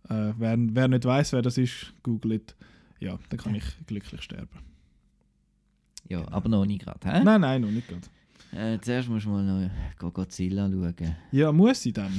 äh, 0.08 0.32
wer, 0.36 0.56
wer 0.58 0.88
nicht 0.88 1.04
weiß, 1.04 1.32
wer 1.32 1.42
das 1.42 1.56
ist, 1.56 1.94
googelt. 2.02 2.56
Ja, 2.98 3.20
dann 3.28 3.38
kann 3.38 3.54
ich 3.54 3.64
glücklich 3.86 4.22
sterben. 4.22 4.58
Ja, 6.08 6.26
aber 6.32 6.48
noch 6.48 6.66
nicht 6.66 6.82
gerade, 6.82 7.08
hä? 7.08 7.22
Nein, 7.22 7.40
nein, 7.40 7.62
noch 7.62 7.70
nicht 7.70 7.86
gerade. 7.86 8.08
Äh, 8.54 8.78
zuerst 8.80 9.08
musst 9.08 9.26
du 9.26 9.30
mal 9.30 9.42
noch 9.44 9.70
Go- 9.98 10.10
Godzilla 10.12 10.68
schauen. 10.70 11.16
Ja, 11.32 11.50
muss 11.52 11.84
ich 11.86 11.92
dann? 11.92 12.12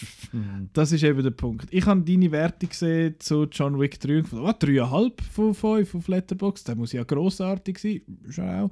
das 0.72 0.92
ist 0.92 1.02
eben 1.02 1.22
der 1.22 1.30
Punkt. 1.30 1.66
Ich 1.70 1.86
habe 1.86 2.02
deine 2.02 2.30
Werte 2.30 2.66
gesehen 2.66 3.14
zu 3.18 3.44
John 3.50 3.78
Wick 3.80 3.98
3 4.00 4.18
und 4.18 4.30
gedacht, 4.30 4.62
oh, 4.64 4.66
3,5 4.66 5.22
von 5.30 5.54
5 5.54 5.94
auf 5.94 6.08
Letterboxd, 6.08 6.68
der 6.68 6.76
muss 6.76 6.92
ja 6.92 7.04
grossartig 7.04 7.78
sein. 7.78 8.00
Auch. 8.38 8.70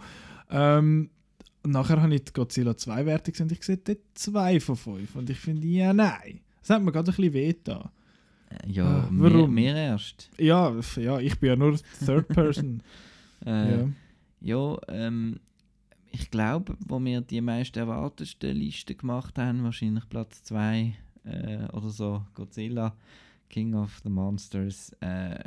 Ähm, 0.50 1.10
nachher 1.64 2.00
habe 2.02 2.14
ich 2.14 2.24
die 2.24 2.32
Godzilla 2.32 2.76
2 2.76 3.06
Werte 3.06 3.30
gesehen 3.32 3.44
und 3.48 3.52
ich 3.52 3.62
sehe 3.62 3.76
dort 3.78 3.98
2 4.14 4.60
von 4.60 4.76
5. 4.76 5.16
Und 5.16 5.30
ich 5.30 5.38
finde, 5.38 5.66
ja, 5.66 5.92
nein. 5.92 6.40
Das 6.60 6.70
hat 6.70 6.82
mir 6.82 6.92
gerade 6.92 7.10
ein 7.10 7.14
bisschen 7.16 7.32
weh 7.32 7.54
da. 7.64 7.90
Äh, 8.50 8.70
Ja, 8.72 9.08
mir, 9.10 9.32
warum? 9.32 9.54
mir 9.54 9.74
erst. 9.74 10.28
Ja, 10.38 10.74
ja, 10.96 11.18
ich 11.18 11.38
bin 11.38 11.48
ja 11.50 11.56
nur 11.56 11.78
Third 12.04 12.28
Person. 12.28 12.82
Äh, 13.46 13.70
ja. 13.72 13.88
Ja, 14.42 14.76
ähm, 14.88 15.40
ich 16.12 16.30
glaube, 16.30 16.76
wo 16.86 17.02
wir 17.02 17.20
die 17.20 17.40
meisten 17.40 17.78
erwartetsten 17.78 18.56
Listen 18.56 18.96
gemacht 18.96 19.38
haben, 19.38 19.62
wahrscheinlich 19.62 20.08
Platz 20.08 20.42
2 20.44 20.94
äh, 21.24 21.64
oder 21.72 21.90
so, 21.90 22.24
Godzilla, 22.34 22.96
King 23.48 23.74
of 23.74 24.00
the 24.02 24.10
Monsters, 24.10 24.92
äh, 25.00 25.38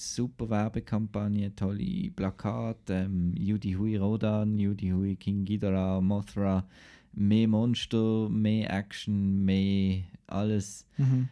super 0.00 0.48
Werbekampagne, 0.48 1.54
tolle 1.54 2.10
Plakate, 2.10 2.94
ähm, 2.94 3.34
Yudi 3.36 3.72
Hui 3.72 3.96
Rodan, 3.96 4.58
Yudi 4.58 4.90
Hui 4.90 5.16
King 5.16 5.44
Ghidorah, 5.44 6.00
Mothra, 6.00 6.66
mehr 7.12 7.48
Monster, 7.48 8.28
mehr 8.28 8.70
Action, 8.72 9.44
mehr 9.44 10.02
alles. 10.26 10.86
Mhm. 10.96 11.28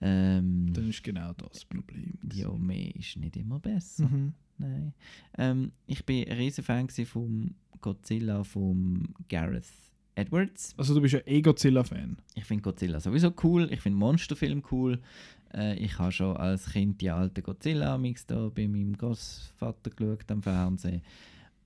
Ähm, 0.00 0.72
Dann 0.72 0.88
ist 0.88 1.02
genau 1.02 1.32
das 1.34 1.64
Problem. 1.64 2.18
ja, 2.32 2.50
mehr 2.52 2.94
ist 2.94 3.16
nicht 3.16 3.36
immer 3.36 3.58
besser. 3.58 4.06
Mhm. 4.06 4.32
Nein. 4.58 4.92
Ähm, 5.36 5.72
ich 5.86 6.04
bin 6.04 6.28
ein 6.28 6.36
riesen 6.36 6.64
Fan 6.64 6.86
gewesen 6.86 7.06
vom 7.06 7.54
Godzilla 7.80 8.44
von 8.44 9.14
Gareth 9.28 9.66
Edwards. 10.14 10.74
Also 10.76 10.94
du 10.94 11.00
bist 11.00 11.14
ja 11.14 11.20
eh 11.26 11.40
Godzilla-Fan. 11.40 12.16
Ich 12.34 12.44
finde 12.44 12.62
Godzilla 12.62 13.00
sowieso 13.00 13.32
cool. 13.42 13.68
Ich 13.70 13.80
finde 13.80 13.98
Monsterfilm 13.98 14.62
cool. 14.72 15.00
Äh, 15.54 15.76
ich 15.76 15.98
habe 15.98 16.12
schon 16.12 16.36
als 16.36 16.72
Kind 16.72 17.00
die 17.00 17.10
alten 17.10 17.42
Godzilla-Mix 17.42 18.26
da 18.26 18.48
bei 18.48 18.66
meinem 18.66 18.96
Großvater 18.96 19.90
geschaut 19.90 20.30
am 20.30 20.42
Fernsehen 20.42 21.02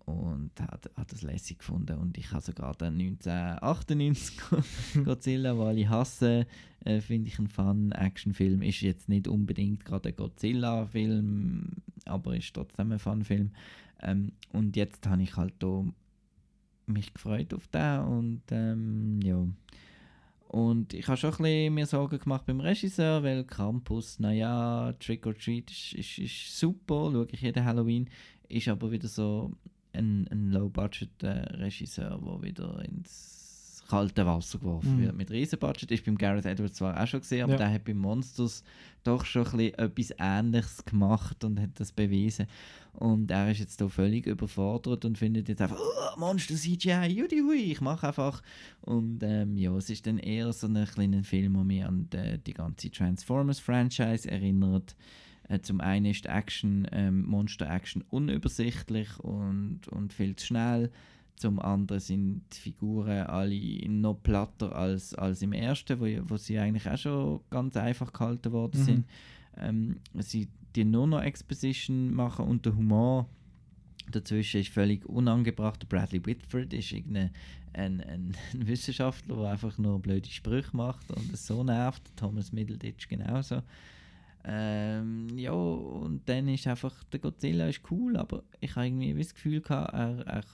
und 0.05 0.51
hat, 0.61 0.91
hat 0.97 1.13
das 1.13 1.23
lässig 1.23 1.59
gefunden. 1.59 1.97
Und 1.99 2.19
ich 2.19 2.31
habe 2.33 2.43
sogar 2.43 2.75
den 2.75 3.01
1998 3.01 4.37
Godzilla, 5.05 5.59
weil 5.59 5.79
ich 5.79 5.89
hasse, 5.89 6.47
äh, 6.85 7.01
finde 7.01 7.29
ich 7.29 7.39
ein 7.39 7.49
Fun-Action-Film. 7.49 8.63
Ist 8.63 8.81
jetzt 8.81 9.09
nicht 9.09 9.29
unbedingt 9.29 9.85
gerade 9.85 10.11
ein 10.11 10.17
Godzilla-Film, 10.17 11.71
aber 12.05 12.37
ist 12.37 12.55
trotzdem 12.55 12.93
ein 12.93 12.99
Fun-Film. 12.99 13.53
Ähm, 14.03 14.33
und 14.53 14.77
jetzt 14.77 15.07
habe 15.07 15.23
ich 15.23 15.37
halt 15.37 15.55
da 15.61 15.85
mich 16.87 17.13
gefreut 17.13 17.55
auf 17.55 17.67
den 17.69 18.01
und 18.01 18.43
ähm, 18.51 19.21
ja. 19.23 19.47
Und 20.49 20.93
ich 20.93 21.09
habe 21.09 21.17
schon 21.17 21.31
ein 21.31 21.39
bisschen 21.39 21.75
mir 21.75 21.87
Sorgen 21.87 22.19
gemacht 22.19 22.45
beim 22.45 22.61
Regisseur, 22.61 23.23
weil 23.23 23.45
Campus, 23.45 24.19
naja, 24.19 24.93
Trick 25.01 25.27
or 25.27 25.35
Treat 25.35 25.71
ist, 25.71 25.95
ist, 25.95 26.19
ist 26.19 26.59
super, 26.59 27.11
schaue 27.11 27.27
ich 27.31 27.41
jeden 27.41 27.65
Halloween, 27.65 28.11
ist 28.49 28.69
aber 28.69 28.91
wieder 28.91 29.09
so 29.09 29.51
ein, 29.95 30.29
ein 30.29 30.51
Low-Budget-Regisseur, 30.51 32.21
der 32.23 32.43
wieder 32.43 32.85
ins 32.85 33.32
kalte 33.93 34.25
Wasser 34.27 34.59
geworfen 34.59 34.97
Mhm. 34.97 35.03
wird. 35.03 35.17
Mit 35.17 35.31
Riesenbudget 35.31 35.91
ist 35.91 36.05
beim 36.05 36.17
Gareth 36.17 36.47
Edwards 36.47 36.75
zwar 36.77 37.01
auch 37.01 37.07
schon 37.07 37.21
gesehen, 37.21 37.43
aber 37.45 37.53
Ja. 37.53 37.59
der 37.59 37.73
hat 37.73 37.85
bei 37.85 37.93
Monsters 37.95 38.65
doch 39.05 39.25
schon 39.25 39.43
ein 39.47 39.57
bisschen 39.57 39.75
etwas 39.79 40.11
Ähnliches 40.19 40.85
gemacht 40.85 41.45
und 41.45 41.61
hat 41.61 41.71
das 41.79 41.93
bewiesen. 41.93 42.47
Und 42.95 43.31
er 43.31 43.51
ist 43.51 43.59
jetzt 43.61 43.81
da 43.81 43.89
völlig 43.89 44.27
überfordert 44.27 45.05
und 45.05 45.19
findet 45.19 45.49
jetzt 45.49 45.61
einfach, 45.63 45.79
oh, 45.81 46.19
Monster 46.21 46.55
CGI, 46.55 47.07
judi 47.09 47.41
hui, 47.41 47.57
ich 47.73 47.81
mache 47.81 48.07
einfach. 48.09 48.43
Und 48.83 49.23
ähm, 49.23 49.57
ja, 49.57 49.75
es 49.77 49.91
ist 49.91 50.07
dann 50.07 50.19
eher 50.19 50.53
so 50.53 50.67
ein 50.69 50.85
kleiner 50.87 51.23
Film, 51.25 51.55
der 51.55 51.65
mich 51.65 51.85
an 51.85 52.09
die, 52.13 52.39
die 52.39 52.53
ganze 52.55 52.91
Transformers-Franchise 52.91 54.31
erinnert. 54.31 54.97
Äh, 55.49 55.61
zum 55.61 55.81
einen 55.81 56.07
ist 56.07 56.27
Action, 56.27 56.87
ähm, 56.93 57.25
Monster-Action 57.27 58.03
unübersichtlich 58.11 59.19
und, 59.21 59.89
und 59.89 60.13
viel 60.13 60.37
zu 60.37 60.47
schnell. 60.47 60.91
Zum 61.43 61.59
anderen 61.59 62.01
sind 62.01 62.43
die 62.53 62.59
Figuren 62.59 63.27
alle 63.27 63.89
noch 63.89 64.15
platter 64.23 64.77
als, 64.77 65.13
als 65.15 65.43
im 65.43 65.53
ersten, 65.53 65.99
wo, 65.99 66.07
wo 66.31 66.37
sie 66.37 66.57
eigentlich 66.57 66.89
auch 66.89 66.97
schon 66.97 67.41
ganz 67.51 67.77
einfach 67.77 68.13
gehalten 68.13 68.53
worden 68.53 68.81
Mhm. 68.81 68.85
sind. 68.85 69.07
Ähm, 69.57 69.97
sie 70.21 70.47
die 70.77 70.85
nur 70.85 71.09
noch 71.09 71.21
Exposition 71.21 72.15
machen 72.15 72.47
und 72.47 72.65
der 72.65 72.77
Humor 72.77 73.29
dazwischen 74.13 74.61
ist 74.61 74.71
völlig 74.71 75.05
unangebracht. 75.05 75.89
Bradley 75.89 76.25
Whitford 76.25 76.73
ist 76.73 76.93
irgendein 76.93 77.31
ein, 77.73 78.01
ein, 78.03 78.37
ein 78.53 78.67
Wissenschaftler, 78.69 79.35
der 79.37 79.51
einfach 79.51 79.77
nur 79.79 79.99
blöde 80.01 80.31
Sprüche 80.31 80.77
macht 80.77 81.11
und 81.11 81.33
es 81.33 81.45
so 81.45 81.65
nervt. 81.65 82.03
Thomas 82.17 82.53
Middleditch 82.53 83.09
genauso. 83.09 83.63
Ähm, 84.45 85.29
ja, 85.37 85.53
und 85.53 86.23
dann 86.29 86.47
ist 86.49 86.67
einfach, 86.69 87.03
der 87.05 87.19
Godzilla 87.21 87.67
ist 87.69 87.83
cool, 87.91 88.17
aber 88.17 88.45
ich 88.61 88.75
habe 88.77 88.87
irgendwie 88.87 89.15
das 89.15 89.35
Gefühl 89.35 89.61
gehabt, 89.61 89.93
er, 89.93 90.27
er, 90.27 90.45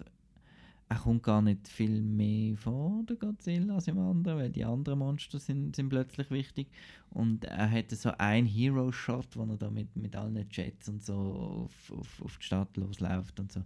er 0.89 0.97
kommt 0.97 1.23
gar 1.23 1.43
nicht 1.43 1.69
viel 1.69 2.01
mehr 2.01 2.57
vor, 2.57 3.03
der 3.09 3.17
Godzilla, 3.17 3.75
als 3.75 3.89
im 3.89 3.99
anderen, 3.99 4.39
weil 4.39 4.51
die 4.51 4.65
anderen 4.65 5.01
Monster 5.01 5.39
sind, 5.39 5.77
sind 5.77 5.91
plötzlich 5.91 6.31
wichtig. 6.31 6.69
Und 7.11 7.45
er 7.45 7.71
hatte 7.71 7.95
so 7.95 8.11
einen 8.17 8.47
Hero-Shot, 8.47 9.37
wo 9.37 9.45
er 9.45 9.59
da 9.59 9.71
mit, 9.71 9.95
mit 9.97 10.17
allen 10.17 10.47
Jets 10.51 10.89
und 10.89 11.05
so 11.05 11.15
auf, 11.15 11.93
auf, 11.93 12.23
auf 12.23 12.39
die 12.39 12.45
Stadt 12.45 12.77
losläuft 12.77 13.39
und 13.39 13.53
so. 13.53 13.63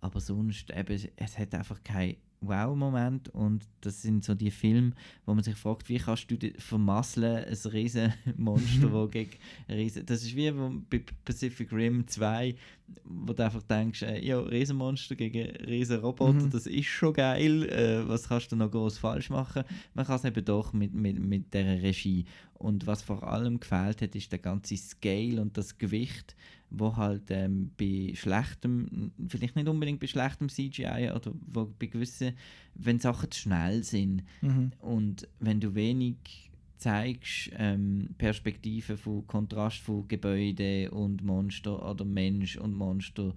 Aber 0.00 0.20
sonst, 0.20 0.70
eben, 0.70 1.08
es 1.16 1.38
hat 1.38 1.54
einfach 1.54 1.82
keinen 1.84 2.16
Wow-Moment 2.42 3.28
und 3.28 3.66
das 3.80 4.02
sind 4.02 4.24
so 4.24 4.34
die 4.34 4.50
Filme, 4.50 4.92
wo 5.24 5.34
man 5.34 5.44
sich 5.44 5.54
fragt, 5.54 5.88
wie 5.88 5.98
kannst 5.98 6.30
du 6.30 6.36
vermasseln, 6.58 7.44
ein 7.44 7.70
riesen 7.70 8.12
Monster, 8.36 8.92
wo 8.92 9.06
gegen 9.06 9.30
riesen... 9.68 10.04
Das 10.06 10.22
ist 10.22 10.34
wie 10.34 10.50
bei 10.50 11.04
Pacific 11.24 11.72
Rim 11.72 12.06
2, 12.06 12.56
wo 13.04 13.32
du 13.32 13.44
einfach 13.44 13.62
denkst, 13.62 14.02
äh, 14.02 14.24
ja, 14.24 14.38
Riesenmonster 14.40 15.14
gegen 15.16 15.50
riesen 15.66 16.00
Roboter, 16.00 16.46
Mhm. 16.46 16.50
das 16.50 16.66
ist 16.66 16.86
schon 16.86 17.12
geil, 17.14 17.64
äh, 17.68 18.06
was 18.08 18.28
kannst 18.28 18.52
du 18.52 18.56
noch 18.56 18.70
groß 18.70 18.98
falsch 18.98 19.30
machen? 19.30 19.64
Man 19.94 20.04
kann 20.06 20.16
es 20.16 20.24
eben 20.24 20.44
doch 20.44 20.72
mit, 20.72 20.92
mit, 20.94 21.18
mit 21.18 21.52
der 21.54 21.82
Regie. 21.82 22.24
Und 22.54 22.86
was 22.86 23.02
vor 23.02 23.22
allem 23.24 23.58
gefehlt 23.60 24.02
hat, 24.02 24.14
ist 24.14 24.30
der 24.30 24.38
ganze 24.38 24.76
Scale 24.76 25.40
und 25.40 25.56
das 25.56 25.78
Gewicht, 25.78 26.36
wo 26.70 26.96
halt 26.96 27.24
ähm, 27.30 27.70
bei 27.76 28.12
schlechtem, 28.14 29.12
vielleicht 29.28 29.56
nicht 29.56 29.68
unbedingt 29.68 30.00
bei 30.00 30.06
schlechtem 30.06 30.48
CGI, 30.48 31.10
oder 31.14 31.32
wo 31.52 31.66
bei 31.78 31.86
gewissen, 31.86 32.32
wenn 32.74 32.98
Sachen 32.98 33.30
zu 33.30 33.40
schnell 33.40 33.82
sind 33.84 34.22
Mhm. 34.42 34.72
und 34.80 35.28
wenn 35.40 35.60
du 35.60 35.74
wenig 35.74 36.50
zeigst, 36.82 37.50
ähm, 37.56 38.08
Perspektiven 38.18 38.96
von 38.96 39.26
Kontrast 39.26 39.78
von 39.78 40.06
Gebäude 40.08 40.90
und 40.90 41.22
Monster 41.22 41.88
oder 41.88 42.04
Mensch 42.04 42.56
und 42.56 42.74
Monster, 42.74 43.34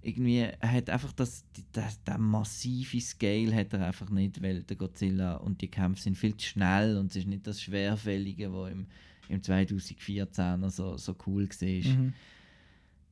irgendwie 0.00 0.38
er 0.38 0.72
hat 0.72 0.90
einfach 0.90 1.12
das, 1.12 1.44
das, 1.72 2.02
der 2.02 2.18
massive 2.18 3.00
Scale 3.00 3.54
hat 3.54 3.72
er 3.72 3.86
einfach 3.86 4.10
nicht, 4.10 4.42
weil 4.42 4.62
der 4.64 4.76
Godzilla 4.76 5.36
und 5.36 5.60
die 5.60 5.68
Kämpfe 5.68 6.02
sind 6.02 6.16
viel 6.16 6.36
zu 6.36 6.46
schnell 6.46 6.96
und 6.96 7.10
es 7.10 7.16
ist 7.16 7.28
nicht 7.28 7.46
das 7.46 7.62
Schwerfällige, 7.62 8.52
was 8.52 8.72
im, 8.72 8.86
im 9.28 9.42
2014 9.42 10.68
so, 10.70 10.96
so 10.96 11.16
cool 11.26 11.48
war. 11.48 11.92
Mhm. 11.94 12.14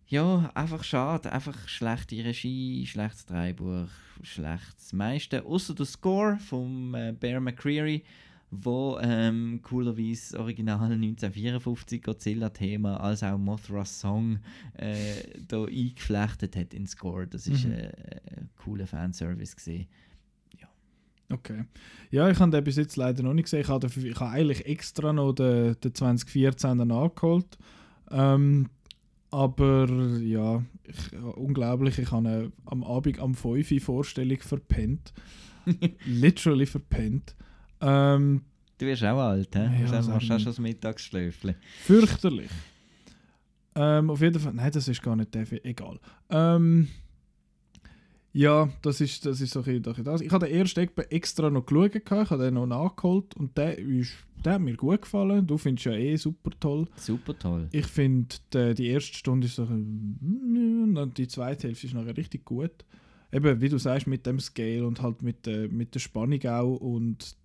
Ja, 0.09 0.51
einfach 0.55 0.83
schade. 0.83 1.31
Einfach 1.31 1.69
schlechte 1.69 2.17
Regie, 2.25 2.85
schlechtes 2.85 3.27
Drehbuch, 3.27 3.89
schlechtes 4.23 4.93
meiste. 4.93 5.45
Außer 5.45 5.73
der 5.77 5.87
Score 5.87 6.37
von 6.39 6.93
äh, 6.95 7.15
Bear 7.19 7.41
McCreary 7.41 8.03
wo 8.51 8.99
ähm, 9.01 9.61
coolerweise 9.63 10.33
das 10.33 10.41
Original 10.41 10.81
1954 10.93 12.03
Godzilla-Thema 12.03 12.99
als 12.99 13.23
auch 13.23 13.39
Mothras 13.39 14.01
Song 14.01 14.41
äh, 14.75 15.23
da 15.47 15.65
eingeflechtet 15.65 16.57
hat 16.57 16.75
in 16.75 16.87
Score. 16.87 17.27
Das 17.27 17.47
ist 17.47 17.65
Mhm. 17.65 17.73
äh, 17.73 17.93
ein 18.37 18.51
cooler 18.57 18.87
Fanservice 18.87 19.55
gesehen. 19.55 19.87
Okay. 21.33 21.65
Ja, 22.11 22.29
ich 22.29 22.41
habe 22.41 22.51
den 22.51 22.65
bis 22.65 22.75
jetzt 22.77 22.97
leider 22.97 23.23
noch 23.23 23.35
nicht 23.35 23.45
gesehen. 23.45 23.61
Ich 23.61 23.69
habe, 23.69 23.87
ich 23.87 24.19
habe 24.21 24.31
eigentlich 24.33 24.67
extra 24.67 25.13
noch 25.13 25.33
den, 25.33 25.77
den 25.81 25.95
2014 25.95 26.77
nachgeholt. 26.79 27.57
Ähm, 28.11 28.69
aber 29.31 29.89
ja, 30.21 30.65
ich, 30.83 31.17
unglaublich, 31.37 32.01
ich 32.01 32.11
habe 32.11 32.29
eine, 32.29 32.53
am 32.67 32.83
Abend 32.83 33.21
am 33.21 33.35
5 33.35 33.71
Uhr 33.71 33.81
Vorstellung 33.81 34.39
verpennt. 34.41 35.13
Literally 36.05 36.67
verpennt. 36.67 37.37
Ähm, 37.81 38.43
Du 38.79 38.87
wirst 38.87 39.05
auch 39.05 39.19
alt, 39.19 39.55
hä? 39.55 39.61
Ja, 39.83 39.87
du 39.87 39.93
machst 39.93 40.11
auch 40.11 40.21
schon 40.23 40.45
das 40.45 40.59
Mittagsschläfchen. 40.59 41.55
fürchterlich. 41.83 42.51
Ähm, 43.75 44.09
auf 44.11 44.21
jeden 44.23 44.41
Fall, 44.41 44.55
nein, 44.55 44.73
das 44.73 44.89
ist 44.89 45.03
gar 45.03 45.15
nicht 45.17 45.35
der, 45.35 45.47
egal. 45.67 46.01
Ähm, 46.31 46.89
ja, 48.33 48.69
das 48.83 49.01
ist, 49.01 49.27
das 49.27 49.41
ist 49.41 49.53
so 49.53 49.61
ein 49.65 49.83
bisschen- 49.83 50.05
das. 50.05 50.21
Ich 50.21 50.31
habe 50.31 50.47
den 50.47 50.55
ersten 50.57 50.81
etwa 50.81 51.03
extra 51.03 51.51
noch 51.51 51.67
geschaut, 51.67 51.95
ich 51.97 52.11
habe 52.11 52.43
den 52.45 52.55
noch 52.55 52.67
nachgeholt 52.67 53.37
und 53.37 53.57
der, 53.59 53.77
ist, 53.79 54.13
der 54.45 54.55
hat 54.55 54.61
mir 54.61 54.77
gut 54.77 55.03
gefallen. 55.03 55.47
Du 55.47 55.59
findest 55.59 55.87
ja 55.87 55.93
eh 55.93 56.17
super 56.17 56.51
toll. 56.61 56.87
Super 56.97 57.37
toll. 57.39 57.69
Ich 57.73 57.87
finde, 57.87 58.35
die, 58.55 58.75
die 58.75 58.87
erste 58.87 59.15
Stunde 59.17 59.47
ist 59.47 59.57
so 59.57 59.65
ein 59.65 60.17
bisschen, 60.21 60.97
und 60.97 61.19
die 61.19 61.29
zweite 61.29 61.67
Hälfte 61.69 61.87
ist 61.87 61.95
nachher 61.95 62.17
richtig 62.17 62.45
gut. 62.45 62.71
Eben, 63.33 63.61
wie 63.61 63.69
du 63.69 63.79
sagst, 63.79 64.07
mit 64.07 64.25
dem 64.27 64.41
Scale 64.41 64.87
und 64.87 65.03
halt 65.03 65.23
mit, 65.23 65.47
der 65.47 65.69
mit 65.69 65.95
der 65.95 66.01
Spannung 66.01 66.43
auch 66.47 66.77
und 66.77 67.37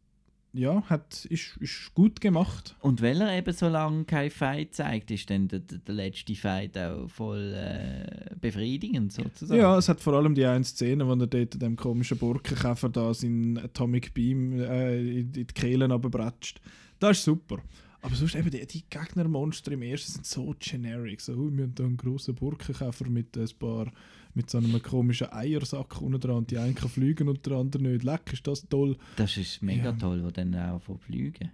ja, 0.56 0.82
hat, 0.90 1.26
ist, 1.26 1.58
ist 1.58 1.94
gut 1.94 2.22
gemacht. 2.22 2.76
Und 2.80 3.02
weil 3.02 3.20
er 3.22 3.38
eben 3.38 3.54
so 3.54 3.68
lange 3.68 4.06
kein 4.06 4.32
Fight 4.32 4.74
zeigt, 4.74 5.12
ist 5.12 5.30
dann 5.30 5.48
der, 5.48 5.60
der, 5.60 5.94
letzte 5.94 6.34
Fight 6.36 6.78
auch 6.78 7.08
voll 7.10 7.54
äh, 7.54 8.34
befriedigend 8.40 9.12
sozusagen. 9.12 9.60
Ja, 9.60 9.78
es 9.78 9.90
hat 9.90 10.00
vor 10.00 10.14
allem 10.14 10.34
die 10.34 10.46
eine 10.46 10.64
Szene, 10.64 11.06
wo 11.06 11.14
er 11.14 11.28
dort 11.28 11.62
dem 11.62 11.76
komischen 11.76 12.18
Burkenkäfer 12.18 12.90
da 12.90 13.14
seinen 13.14 13.58
Atomic 13.58 14.14
Beam 14.14 14.60
äh, 14.60 14.98
in 15.00 15.26
in 15.26 15.48
die 15.48 15.54
Kehlen 15.54 15.92
runterbratscht. 15.92 16.62
Das 17.00 17.18
ist 17.18 17.26
super. 17.26 17.60
Aber 18.02 18.16
sonst 18.16 18.36
eben, 18.36 18.52
die, 18.52 18.66
die 18.68 18.84
Gegnermonster 18.88 19.72
im 19.72 19.82
ersten 19.82 20.12
sind 20.12 20.26
so 20.26 20.54
generic. 20.60 21.22
So, 21.22 21.34
oh, 21.34 21.50
wir 21.52 21.64
haben 21.64 21.76
da 21.76 21.84
einen 21.84 21.98
grossen 21.98 22.36
Burkenkäfer 22.36 23.10
mit 23.10 23.36
ein 23.36 23.50
paar, 23.58 23.92
mit 24.36 24.50
so 24.50 24.58
einem 24.58 24.82
komischen 24.84 25.32
Eiersack 25.32 26.02
unten 26.02 26.20
dran 26.20 26.36
und 26.38 26.52
die 26.52 26.58
einen 26.58 26.76
kann 26.76 26.90
fliegen 26.90 27.28
und 27.30 27.46
der 27.46 27.54
andere 27.54 27.82
nicht. 27.84 28.04
Leck, 28.04 28.34
ist 28.34 28.46
das 28.46 28.68
toll. 28.68 28.98
Das 29.16 29.36
ist 29.38 29.62
mega 29.64 29.86
Ja. 29.86 29.92
toll, 29.94 30.24
wo 30.24 30.30
dann 30.30 30.54
auch 30.56 30.82
von 30.82 30.98
fliegen. 31.00 31.52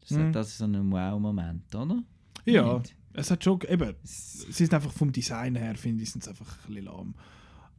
Das, 0.00 0.10
Mhm. 0.10 0.32
das 0.32 0.48
ist 0.48 0.58
so 0.58 0.64
ein 0.64 0.90
Wow-Moment, 0.92 1.74
oder? 1.74 2.02
Ja, 2.44 2.78
Nicht? 2.78 2.94
es 3.14 3.30
hat 3.30 3.42
schon, 3.42 3.58
eben, 3.68 3.94
sie 4.02 4.52
sind 4.52 4.72
einfach 4.74 4.92
vom 4.92 5.10
Design 5.12 5.56
her, 5.56 5.74
finde 5.76 6.02
ich, 6.02 6.10
sind 6.12 6.22
sie 6.24 6.30
einfach 6.30 6.46
ein 6.46 6.68
bisschen 6.74 6.84
lahm. 6.84 7.14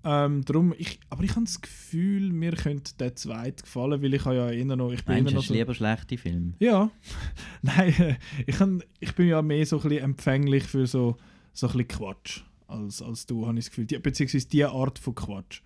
Ähm, 0.08 0.46
drum, 0.46 0.74
ich, 0.78 1.00
aber 1.10 1.24
ich 1.24 1.32
habe 1.32 1.46
das 1.46 1.62
Gefühl, 1.62 2.32
mir 2.32 2.52
könnte 2.52 2.94
der 3.00 3.16
zweite 3.16 3.64
gefallen, 3.64 4.02
weil 4.04 4.14
ich 4.14 4.24
habe 4.26 4.36
ja 4.36 4.50
immer 4.52 4.76
noch, 4.76 4.92
ich 4.92 5.04
bin 5.04 5.16
Meinst 5.16 5.30
immer 5.32 5.36
noch 5.38 5.42
es 5.44 5.48
so, 5.48 5.54
lieber 5.56 5.74
schlechte 5.74 6.18
Filme? 6.18 6.54
Ja, 6.60 6.92
nein, 7.64 8.18
ich, 8.46 8.56
kann, 8.58 8.84
ich 9.00 9.14
bin 9.16 9.28
ja 9.30 9.42
mehr 9.42 9.66
so 9.66 9.78
ein 9.78 9.84
bisschen 9.90 10.04
empfänglich 10.04 10.64
für 10.64 10.86
so, 10.86 11.18
so 11.54 11.68
ein 11.68 11.72
bisschen 11.74 11.88
Quatsch 11.88 12.42
als, 12.68 13.02
als 13.02 13.26
du, 13.26 13.46
habe 13.46 13.58
ich 13.58 13.66
das 13.66 13.70
Gefühl. 13.72 13.86
Die, 13.86 13.98
beziehungsweise 13.98 14.48
die 14.48 14.66
Art 14.66 15.00
von 15.00 15.16
Quatsch. 15.16 15.62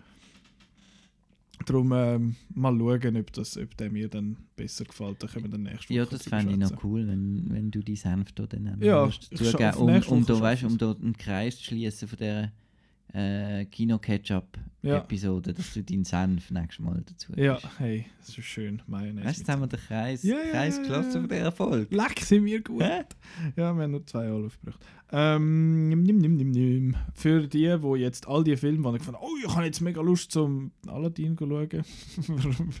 Darum 1.66 1.92
ähm, 1.92 2.36
mal 2.54 2.76
schauen, 2.78 3.16
ob, 3.18 3.32
das, 3.32 3.56
ob 3.58 3.76
der 3.76 3.90
mir 3.90 4.08
dann 4.08 4.36
besser 4.56 4.84
gefällt. 4.84 5.22
Da 5.22 5.26
können 5.26 5.44
wir 5.44 5.50
dann 5.50 5.62
nächste 5.64 5.88
Woche 5.88 5.94
Ja, 5.94 6.06
das 6.06 6.22
fände 6.22 6.52
ich 6.52 6.58
noch 6.58 6.82
cool, 6.84 7.06
wenn, 7.06 7.44
wenn 7.50 7.70
du 7.70 7.80
die 7.80 7.96
Senf 7.96 8.32
da 8.32 8.46
dann 8.46 8.78
Ja, 8.80 9.06
ich 9.06 9.20
zugeben, 9.20 9.74
um, 9.74 10.02
um, 10.02 10.26
da, 10.26 10.40
weißt, 10.40 10.64
um 10.64 10.78
da 10.78 10.92
einen 10.92 11.16
Kreis 11.16 11.58
zu 11.58 11.64
schließen 11.64 12.08
von 12.08 12.18
dieser 12.18 12.52
äh, 13.12 13.64
Kino-Ketchup-Episode, 13.66 15.52
dass 15.52 15.74
du 15.74 15.82
deinen 15.82 16.04
Senf 16.04 16.50
nächstes 16.50 16.78
Mal 16.84 17.02
dazu 17.06 17.32
Ja, 17.36 17.54
gibst. 17.54 17.78
hey, 17.78 18.06
das 18.18 18.30
ist 18.30 18.44
schön. 18.44 18.82
Mayonnaise. 18.86 19.26
Weißt 19.26 19.38
du, 19.38 19.40
jetzt 19.42 19.48
haben 19.48 19.60
wir 19.62 19.66
den 19.66 19.80
Kreis, 19.80 20.22
Ja, 20.22 20.36
ja, 20.36 20.50
Kreis 20.50 20.76
ja, 20.76 20.82
geschlossen 20.82 21.12
ja. 21.12 21.20
von 21.20 21.28
dieser 21.28 21.52
Folge. 21.52 21.96
Leck, 21.96 22.20
sind 22.20 22.44
wir 22.44 22.62
gut. 22.62 22.80
Ja, 22.80 23.04
wir 23.56 23.64
haben 23.64 23.90
nur 23.90 24.06
zwei 24.06 24.30
aufgebracht. 24.30 24.80
Ähm, 25.12 25.88
nimm, 25.88 26.02
nimm, 26.02 26.18
nimm, 26.18 26.36
nimm, 26.36 26.50
nimm. 26.50 26.96
Für 27.14 27.46
die, 27.46 27.76
die 27.78 27.98
jetzt 28.00 28.28
all 28.28 28.44
die 28.44 28.56
Filme, 28.56 28.88
die 28.90 28.96
ich 28.96 28.98
gefunden 29.00 29.20
oh, 29.20 29.36
ich 29.44 29.54
habe 29.54 29.66
jetzt 29.66 29.80
mega 29.80 30.00
Lust 30.00 30.30
zum 30.30 30.70
Aladdin 30.86 31.36
zu 31.36 31.46
schauen. 31.46 31.68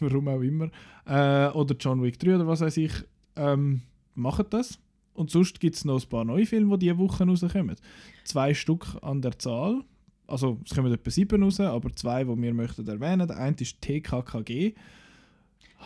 warum, 0.00 0.28
auch 0.28 0.40
immer. 0.40 0.70
Äh, 1.06 1.48
oder 1.52 1.74
John 1.78 2.02
Wick 2.02 2.18
3 2.18 2.34
oder 2.36 2.46
was 2.46 2.60
weiß 2.60 2.76
ich. 2.76 2.92
Ähm, 3.36 3.82
macht 4.14 4.52
das. 4.52 4.78
Und 5.14 5.30
sonst 5.30 5.58
gibt 5.58 5.74
es 5.74 5.84
noch 5.84 6.00
ein 6.00 6.08
paar 6.08 6.24
neue 6.24 6.46
Filme, 6.46 6.78
die 6.78 6.86
diese 6.86 6.98
Woche 6.98 7.24
rauskommen. 7.26 7.74
Zwei 8.28 8.52
Stück 8.52 8.84
an 9.00 9.22
der 9.22 9.38
Zahl. 9.38 9.82
Also 10.26 10.60
es 10.66 10.74
kommen 10.74 10.92
etwa 10.92 11.10
sieben 11.10 11.42
raus, 11.42 11.58
aber 11.60 11.90
zwei, 11.96 12.24
die 12.24 12.42
wir 12.42 12.52
möchten 12.52 12.86
erwähnen. 12.86 13.26
Der 13.26 13.38
eine 13.38 13.56
ist 13.58 13.80
TKKG. 13.80 14.74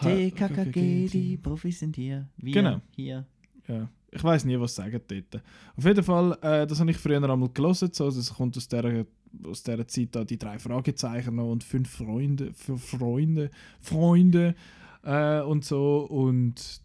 TKKG, 0.01 1.07
die 1.09 1.37
Profis 1.37 1.79
sind 1.79 1.95
hier. 1.95 2.29
Wir 2.39 2.53
Genau. 2.53 2.81
hier. 2.97 3.25
Ja, 3.69 3.89
ich 4.11 4.25
weiß 4.25 4.45
nie, 4.45 4.59
was 4.59 4.75
sie 4.75 4.83
sagen 4.83 5.01
dort. 5.07 5.41
Auf 5.77 5.85
jeden 5.85 6.03
Fall, 6.03 6.37
äh, 6.43 6.67
das 6.67 6.81
habe 6.81 6.91
ich 6.91 6.97
früher 6.97 7.23
einmal 7.23 7.49
gelesen. 7.51 7.91
So, 7.93 8.11
das 8.11 8.35
kommt 8.35 8.57
aus 8.57 8.67
der, 8.67 9.07
aus 9.45 9.63
der 9.63 9.87
Zeit 9.87 10.09
da 10.17 10.25
die 10.25 10.39
drei 10.39 10.59
Fragezeichen 10.59 11.37
noch 11.37 11.53
und 11.53 11.63
fünf 11.63 11.89
Freunde, 11.91 12.53
für 12.55 12.77
Freunde, 12.77 13.51
Freunde 13.81 14.57
äh, 15.05 15.41
und 15.43 15.65
so. 15.65 16.07
Und 16.11 16.82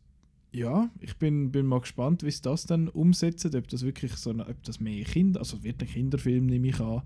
ja, 0.57 0.89
ich 0.99 1.15
bin, 1.17 1.51
bin 1.51 1.65
mal 1.65 1.81
gespannt, 1.81 2.23
wie 2.23 2.31
sie 2.31 2.41
das 2.41 2.65
dann 2.65 2.89
umsetzen. 2.89 3.55
Ob 3.55 3.67
das 3.67 3.83
wirklich 3.83 4.13
so, 4.13 4.31
eine, 4.31 4.47
ob 4.47 4.61
das 4.63 4.79
mehr 4.79 5.03
Kinder, 5.03 5.39
also 5.39 5.63
wird 5.63 5.81
ein 5.81 5.87
Kinderfilm, 5.87 6.47
nehme 6.47 6.69
ich 6.69 6.79
an. 6.79 7.03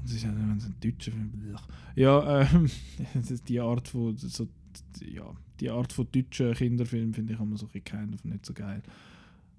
Und 0.00 0.12
ist 0.12 0.24
ja, 0.24 0.34
wenn 0.36 0.58
es 0.58 0.66
ein 0.66 0.74
deutscher 0.82 1.12
Film, 1.12 1.32
ja, 1.94 2.40
ähm, 2.42 2.68
die 3.48 3.60
Art 3.60 3.88
von 3.88 4.16
so, 4.16 4.48
ja, 5.00 5.32
die 5.60 5.70
Art 5.70 5.92
von 5.92 6.08
deutschen 6.10 6.52
Kinderfilm 6.54 7.14
finde 7.14 7.34
ich 7.34 7.40
immer 7.40 7.56
so 7.56 7.68
ein 7.72 7.84
keinen 7.84 8.18
nicht 8.24 8.44
so 8.44 8.52
geil. 8.52 8.82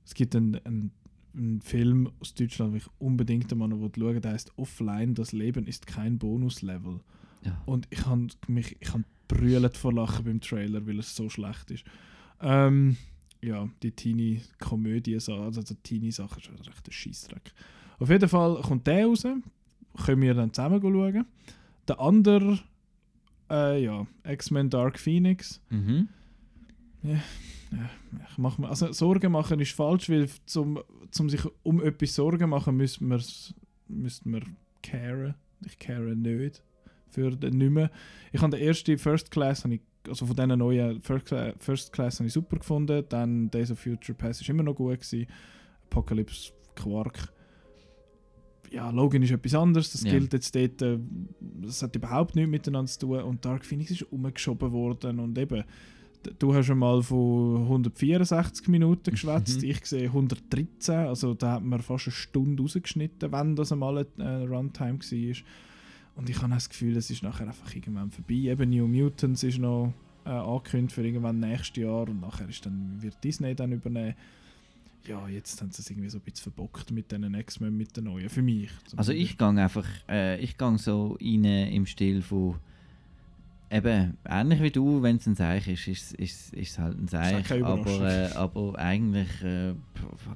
Es 0.05 0.13
gibt 0.13 0.35
einen, 0.35 0.55
einen, 0.65 0.91
einen 1.35 1.61
Film 1.61 2.11
aus 2.19 2.33
Deutschland, 2.35 2.73
den 2.73 2.77
ich 2.77 2.87
unbedingt 2.99 3.51
einmal 3.51 3.69
noch 3.69 3.89
schauen 3.97 4.21
der 4.21 4.33
heißt 4.33 4.57
Offline, 4.57 5.15
das 5.15 5.31
Leben 5.31 5.65
ist 5.65 5.87
kein 5.87 6.19
Bonuslevel. 6.19 6.99
Ja. 7.43 7.61
Und 7.65 7.87
ich 7.91 8.05
habe 8.05 8.27
mich, 8.47 8.75
ich 8.79 8.93
habe 8.93 9.05
brüllt 9.27 9.77
vor 9.77 9.93
Lachen 9.93 10.25
beim 10.25 10.41
Trailer, 10.41 10.85
weil 10.85 10.99
es 10.99 11.15
so 11.15 11.29
schlecht 11.29 11.71
ist. 11.71 11.85
Ähm, 12.41 12.97
ja, 13.41 13.69
die 13.83 13.91
Teenie-Komödie, 13.91 15.19
so, 15.19 15.35
also 15.35 15.61
die 15.61 15.75
Teenie-Sache 15.75 16.39
ist 16.39 16.49
echt 16.67 16.87
ein 16.87 16.91
Scheissdreck. 16.91 17.53
Auf 17.99 18.09
jeden 18.09 18.27
Fall 18.27 18.61
kommt 18.61 18.87
der 18.87 19.05
raus, 19.05 19.25
können 20.05 20.21
wir 20.21 20.33
dann 20.33 20.53
zusammen 20.53 20.81
schauen. 20.81 21.25
Der 21.87 21.99
andere, 21.99 22.59
äh, 23.49 23.83
ja, 23.83 24.07
X-Men 24.23 24.69
Dark 24.69 24.99
Phoenix. 24.99 25.61
Mhm. 25.69 26.09
Ich 27.03 28.37
mach 28.37 28.57
mir, 28.57 28.69
also 28.69 28.91
Sorgen 28.91 29.31
machen 29.31 29.59
ist 29.59 29.73
falsch, 29.73 30.09
weil 30.09 30.29
zum, 30.45 30.79
zum 31.11 31.29
sich 31.29 31.41
um 31.63 31.81
etwas 31.83 32.15
Sorgen 32.15 32.49
machen 32.49 32.77
müssen 32.77 33.07
wir, 33.09 33.21
müssen 33.87 34.33
wir 34.33 34.41
caren. 34.81 35.35
Ich 35.65 35.77
care 35.77 36.15
nicht 36.15 36.63
für 37.09 37.31
den 37.31 37.57
nicht 37.57 37.71
mehr. 37.71 37.91
Ich 38.31 38.41
habe 38.41 38.57
den 38.57 38.67
ersten 38.67 38.97
First 38.97 39.31
Class, 39.31 39.63
habe 39.63 39.75
ich, 39.75 39.81
also 40.07 40.25
von 40.25 40.35
diesen 40.35 40.57
neuen 40.59 41.01
First 41.01 41.25
Class, 41.25 41.53
First 41.59 41.93
Class 41.93 42.19
habe 42.19 42.27
ich 42.27 42.33
super 42.33 42.57
gefunden. 42.57 43.03
Dann 43.09 43.49
Days 43.51 43.71
of 43.71 43.79
Future 43.79 44.15
Past 44.17 44.41
ist 44.41 44.49
immer 44.49 44.63
noch 44.63 44.75
gut 44.75 44.99
gewesen. 44.99 45.27
Apocalypse 45.89 46.51
Quark. 46.75 47.31
Ja, 48.71 48.89
Logan 48.89 49.21
ist 49.23 49.31
etwas 49.31 49.53
anderes. 49.55 49.91
Das 49.91 50.03
Ja. 50.03 50.11
gilt 50.11 50.33
jetzt 50.33 50.55
dort. 50.55 50.81
äh, 50.81 50.99
Das 51.61 51.81
hat 51.81 51.95
überhaupt 51.95 52.35
nichts 52.35 52.49
miteinander 52.51 52.91
zu 52.91 52.99
tun. 52.99 53.21
Und 53.21 53.45
Dark 53.45 53.63
Phoenix 53.65 53.91
ist 53.91 54.03
umgeschoben 54.11 54.71
worden 54.71 55.19
und 55.19 55.37
eben 55.37 55.63
Du 56.39 56.55
hast 56.55 56.65
schon 56.65 56.79
mal 56.79 57.03
von 57.03 57.67
164 57.67 58.67
Minuten 58.67 59.11
geschwätzt, 59.11 59.61
Mhm. 59.61 59.69
ich 59.69 59.85
sehe 59.85 60.11
113, 60.11 60.95
also 61.05 61.35
da 61.35 61.51
hat 61.51 61.63
man 61.63 61.81
fast 61.83 62.07
eine 62.07 62.13
Stunde 62.13 62.63
rausgeschnitten, 62.63 63.31
wenn 63.31 63.55
das 63.55 63.71
einmal 63.71 63.99
eine 64.17 64.23
äh, 64.23 64.43
Runtime 64.47 64.97
war. 64.97 65.35
Und 66.15 66.29
ich 66.29 66.41
habe 66.41 66.53
das 66.53 66.69
Gefühl, 66.69 66.95
es 66.95 67.09
ist 67.09 67.23
nachher 67.23 67.47
einfach 67.47 67.73
irgendwann 67.75 68.09
vorbei. 68.09 68.35
Eben 68.35 68.69
New 68.69 68.87
Mutants 68.87 69.43
ist 69.43 69.59
noch 69.59 69.93
äh, 70.25 70.29
angekündigt 70.29 70.93
für 70.93 71.05
irgendwann 71.05 71.39
nächstes 71.39 71.83
Jahr 71.83 72.07
und 72.07 72.21
nachher 72.21 72.47
ist 72.47 72.65
dann, 72.65 73.01
wird 73.01 73.21
Disney 73.23 73.53
dann 73.53 73.73
übernehmen. 73.73 74.15
Ja, 75.05 75.27
jetzt 75.27 75.61
haben 75.61 75.71
sie 75.71 75.81
es 75.81 75.89
irgendwie 75.89 76.09
so 76.09 76.17
ein 76.17 76.21
bisschen 76.21 76.51
verbockt 76.51 76.89
mit 76.91 77.11
den 77.11 77.31
X-Men, 77.33 77.77
mit 77.77 77.95
den 77.95 78.05
neuen, 78.05 78.27
für 78.27 78.41
mich. 78.41 78.71
Also 78.95 79.11
ich 79.11 79.37
gehe 79.37 79.47
einfach, 79.47 79.85
äh, 80.09 80.39
ich 80.39 80.57
gehe 80.57 80.77
so 80.79 81.17
rein 81.21 81.43
im 81.43 81.85
Stil 81.85 82.23
von 82.23 82.55
eben, 83.69 84.17
ähnlich 84.25 84.61
wie 84.61 84.71
du, 84.71 85.03
wenn 85.03 85.17
es 85.17 85.27
ein 85.27 85.35
Seich 85.35 85.67
ist, 85.67 85.87
ist, 85.87 86.13
ist, 86.13 86.53
ist 86.53 86.71
es 86.71 86.79
halt 86.79 86.97
ein 86.97 87.07
Seich. 87.07 87.63
Aber, 87.63 88.01
äh, 88.01 88.31
aber 88.33 88.79
eigentlich 88.79 89.43
äh, 89.43 89.75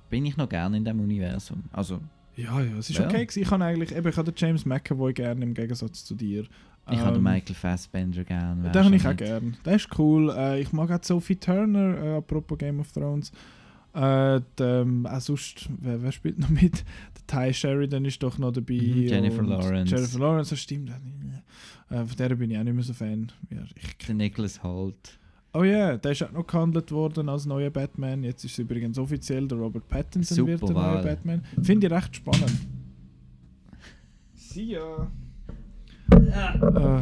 bin 0.10 0.26
ich 0.26 0.38
noch 0.38 0.50
gerne 0.50 0.78
in 0.78 0.86
dem 0.86 1.00
Universum. 1.00 1.64
Also 1.72 2.00
Ja, 2.44 2.62
ja, 2.62 2.78
es 2.78 2.90
ist 2.90 3.00
Ja. 3.00 3.06
okay 3.08 3.26
gewesen. 3.26 3.42
Ich 3.44 3.52
habe 3.52 3.64
eigentlich, 3.64 3.96
eben, 3.96 4.08
ich 4.08 4.18
habe 4.18 4.32
den 4.32 4.36
James 4.38 4.66
McAvoy 4.66 5.14
gerne 5.14 5.44
im 5.44 5.54
Gegensatz 5.54 6.06
zu 6.06 6.16
dir. 6.16 6.46
Ich 6.92 6.98
habe 7.00 7.18
den 7.20 7.26
Ähm, 7.26 7.34
Michael 7.34 7.56
Fassbender 7.56 8.24
gern. 8.24 8.64
wer 8.64 8.72
Den 8.72 8.84
habe 8.86 8.96
ich 8.96 9.04
auch 9.06 9.10
nicht. 9.10 9.20
gern. 9.20 9.58
Der 9.66 9.76
ist 9.76 9.90
cool. 10.00 10.32
Äh, 10.36 10.62
ich 10.62 10.72
mag 10.74 10.90
auch 10.92 11.04
Sophie 11.04 11.36
Turner, 11.36 11.98
äh, 12.04 12.16
apropos 12.18 12.58
Game 12.58 12.80
of 12.80 12.92
Thrones. 12.92 13.32
Äh, 13.94 14.42
die, 14.58 14.64
ähm, 14.64 15.06
auch 15.06 15.20
sonst, 15.20 15.70
wer, 15.82 16.02
wer 16.02 16.12
spielt 16.12 16.40
noch 16.40 16.50
mit? 16.50 16.84
Der 17.30 17.46
Ty 17.48 17.54
Sheridan 17.54 18.06
ist 18.06 18.22
doch 18.24 18.38
noch 18.38 18.52
dabei. 18.52 18.74
Mhm, 18.74 19.08
Jennifer 19.08 19.44
Lawrence. 19.44 19.94
Jennifer 19.96 20.20
Lawrence, 20.20 20.52
das 20.52 20.60
stimmt. 20.62 20.90
Äh, 21.90 22.06
von 22.06 22.16
der 22.18 22.36
bin 22.36 22.52
ich 22.52 22.58
auch 22.58 22.64
nicht 22.64 22.74
mehr 22.76 22.84
so 22.84 22.94
Fan. 22.94 23.32
Ja, 23.52 23.64
ich, 23.76 23.98
Der 24.08 24.16
Nicholas 24.16 24.64
Holt. 24.64 25.19
Oh 25.54 25.64
ja, 25.64 25.72
yeah, 25.72 25.98
der 25.98 26.12
ist 26.12 26.24
auch 26.24 26.32
noch 26.32 26.46
gehandelt 26.46 26.92
worden 26.92 27.30
als 27.30 27.46
neuer 27.46 27.70
Batman. 27.70 28.24
Jetzt 28.24 28.44
ist 28.44 28.54
es 28.54 28.60
übrigens 28.60 28.98
offiziell, 28.98 29.48
der 29.48 29.58
Robert 29.58 29.88
Pattinson 29.88 30.36
Super 30.38 30.48
wird 30.52 30.62
der 30.64 30.76
Wahl. 30.76 30.94
neue 30.96 31.04
Batman. 31.04 31.44
Finde 31.62 31.88
ich 31.88 31.94
recht 31.94 32.16
spannend. 32.16 32.52
See 34.36 34.64
ya. 34.64 35.08
Äh, 36.12 37.02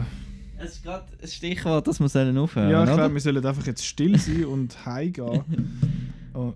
Es 0.59 0.73
ist 0.73 0.83
gerade 0.83 1.05
ein 1.21 1.27
Stichwort, 1.27 1.87
das 1.87 1.99
wir 1.99 2.09
sollen 2.09 2.37
aufhören 2.37 2.69
Ja, 2.69 2.83
ich 2.83 2.93
glaube, 2.93 3.13
wir 3.13 3.21
sollen 3.21 3.45
einfach 3.45 3.65
jetzt 3.67 3.85
still 3.85 4.17
sein 4.17 4.45
und 4.45 4.85
heimgehen. 4.85 5.43
oh. 6.33 6.53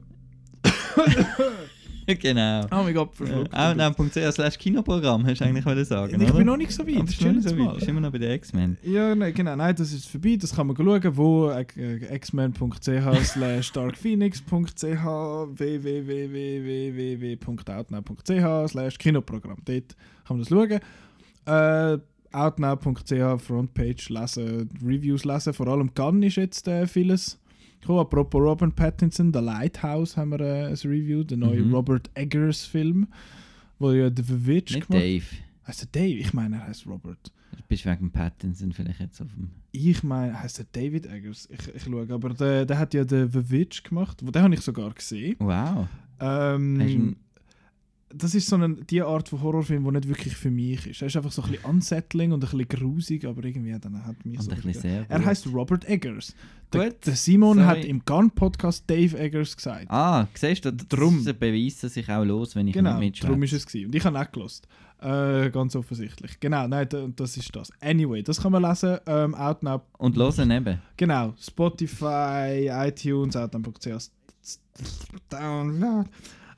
genau. 2.19 2.65
oh 2.71 2.85
Gott, 2.93 3.11
Äh, 3.13 3.15
verschluckt. 3.15 3.53
Outnow.ch 3.53 4.31
slash 4.33 4.57
Kinoprogramm, 4.57 5.25
hast 5.25 5.39
du 5.41 5.45
eigentlich 5.45 5.65
wollen 5.65 5.85
sagen, 5.85 6.21
ich 6.21 6.27
oder? 6.29 6.37
bin 6.37 6.47
noch 6.47 6.57
nicht 6.57 6.71
so 6.71 6.85
weit, 6.87 7.05
bist 7.05 7.21
du 7.21 7.31
noch 7.31 7.41
so 7.41 7.57
weit, 7.57 7.75
bist 7.75 7.87
immer 7.87 8.01
noch 8.01 8.11
bei 8.11 8.17
den 8.17 8.31
X-Men. 8.31 8.77
Ja, 8.83 9.13
nein, 9.15 9.33
genau, 9.33 9.55
nein, 9.55 9.75
das 9.75 9.91
ist 9.93 10.07
vorbei, 10.09 10.37
das 10.39 10.55
kann 10.55 10.67
man 10.67 10.75
schauen, 10.75 11.17
wo 11.17 11.49
äh, 11.49 12.19
xmen.ch 12.19 13.23
slash 13.23 13.71
darkphoenix.ch 13.71 15.05
www.outnow.ch 17.31 18.69
slash 18.71 18.97
Kinoprogramm. 18.97 19.57
Dort 19.65 19.95
kann 20.27 20.37
man 20.37 20.39
das 20.39 20.49
schauen. 20.49 20.79
Äh, 21.45 21.97
outnow.ch 22.33 23.41
Frontpage 23.41 24.09
lesen, 24.09 24.69
Reviews 24.85 25.25
lesen, 25.25 25.53
vor 25.53 25.67
allem 25.67 25.93
Gunn 25.93 26.23
ist 26.23 26.37
jetzt 26.37 26.67
äh, 26.67 26.87
vieles 26.87 27.37
gekommen. 27.81 27.99
Apropos 27.99 28.41
Robert 28.41 28.75
Pattinson, 28.75 29.33
The 29.33 29.39
Lighthouse 29.39 30.15
haben 30.17 30.31
wir 30.31 30.39
äh, 30.39 30.67
ein 30.67 30.73
Review, 30.73 31.23
der 31.23 31.37
neue 31.37 31.61
Mhm. 31.61 31.73
Robert 31.73 32.09
Eggers 32.13 32.65
Film, 32.65 33.07
wo 33.79 33.91
ja 33.91 34.09
The 34.09 34.23
Witch 34.47 34.75
Nicht 34.75 34.87
gemacht 34.87 35.03
Dave. 35.03 35.25
Heißt 35.67 35.83
er 35.83 35.87
Dave? 35.91 36.19
Ich 36.19 36.33
meine, 36.33 36.57
er 36.57 36.67
heißt 36.67 36.87
Robert. 36.87 37.31
Du 37.51 37.63
bist 37.67 37.85
wegen 37.85 38.11
Pattinson 38.11 38.71
vielleicht 38.71 38.99
jetzt 38.99 39.21
auf 39.21 39.27
dem... 39.33 39.49
Ich 39.71 40.03
meine, 40.03 40.41
heißt 40.41 40.59
er 40.59 40.65
David 40.71 41.05
Eggers? 41.05 41.49
Ich, 41.49 41.75
ich 41.75 41.83
schaue, 41.83 42.07
aber 42.09 42.29
der, 42.29 42.65
der 42.65 42.79
hat 42.79 42.93
ja 42.93 43.03
den 43.03 43.29
The 43.29 43.49
Witch 43.49 43.83
gemacht, 43.83 44.19
wo 44.25 44.31
den 44.31 44.41
habe 44.41 44.53
ich 44.53 44.61
sogar 44.61 44.91
gesehen. 44.91 45.35
Wow. 45.39 45.87
Ähm, 46.19 47.15
das 48.13 48.35
ist 48.35 48.47
so 48.47 48.55
eine, 48.55 48.75
die 48.75 49.01
Art 49.01 49.29
von 49.29 49.41
Horrorfilm, 49.41 49.83
die 49.83 49.91
nicht 49.91 50.07
wirklich 50.07 50.35
für 50.35 50.51
mich 50.51 50.85
ist. 50.87 51.01
Er 51.01 51.07
ist 51.07 51.15
einfach 51.17 51.31
so 51.31 51.41
ein 51.43 51.51
bisschen 51.51 51.65
unsettling 51.65 52.31
und 52.31 52.43
ein 52.43 52.49
bisschen 52.49 52.67
grusig, 52.67 53.25
aber 53.25 53.43
irgendwie 53.43 53.77
dann 53.79 54.05
hat 54.05 54.25
mich 54.25 54.39
Und 54.39 54.45
so 54.73 54.87
Er 54.87 55.25
heißt 55.25 55.47
Robert 55.53 55.87
Eggers. 55.89 56.35
Der, 56.73 56.91
der 56.91 57.15
Simon 57.15 57.57
sorry. 57.57 57.67
hat 57.67 57.85
im 57.85 58.03
Gun-Podcast 58.05 58.89
Dave 58.89 59.17
Eggers 59.19 59.55
gesagt. 59.55 59.87
Ah, 59.89 60.27
siehst 60.33 60.63
du, 60.65 60.71
das 60.71 60.87
Drum. 60.87 61.19
ist 61.19 61.27
ein 61.27 61.37
Beweis, 61.37 61.79
dass 61.79 61.97
ich 61.97 62.09
auch 62.09 62.23
los, 62.23 62.55
wenn 62.55 62.67
ich 62.67 62.73
genau, 62.73 62.97
nicht 62.99 63.23
darum 63.23 63.39
mitschwätze. 63.39 63.55
ist 63.57 63.61
es 63.67 63.71
gewesen. 63.73 63.85
Und 63.87 63.95
ich 63.95 64.05
habe 64.05 64.19
auch 64.19 64.31
gelost. 64.31 64.67
Äh, 65.01 65.49
ganz 65.49 65.75
offensichtlich. 65.75 66.39
Genau, 66.39 66.67
nein, 66.67 66.87
da- 66.87 67.07
das 67.15 67.35
ist 67.35 67.53
das. 67.55 67.71
Anyway, 67.81 68.21
das 68.21 68.39
kann 68.39 68.51
man 68.51 68.61
lesen. 68.61 68.99
Ähm, 69.07 69.33
Outnow 69.33 69.81
Und 69.97 70.15
hören 70.15 70.51
eben. 70.51 70.79
Genau, 70.95 71.33
Spotify, 71.41 72.69
iTunes, 72.71 73.35
outnow.ch, 73.35 74.09
Download, 75.29 76.07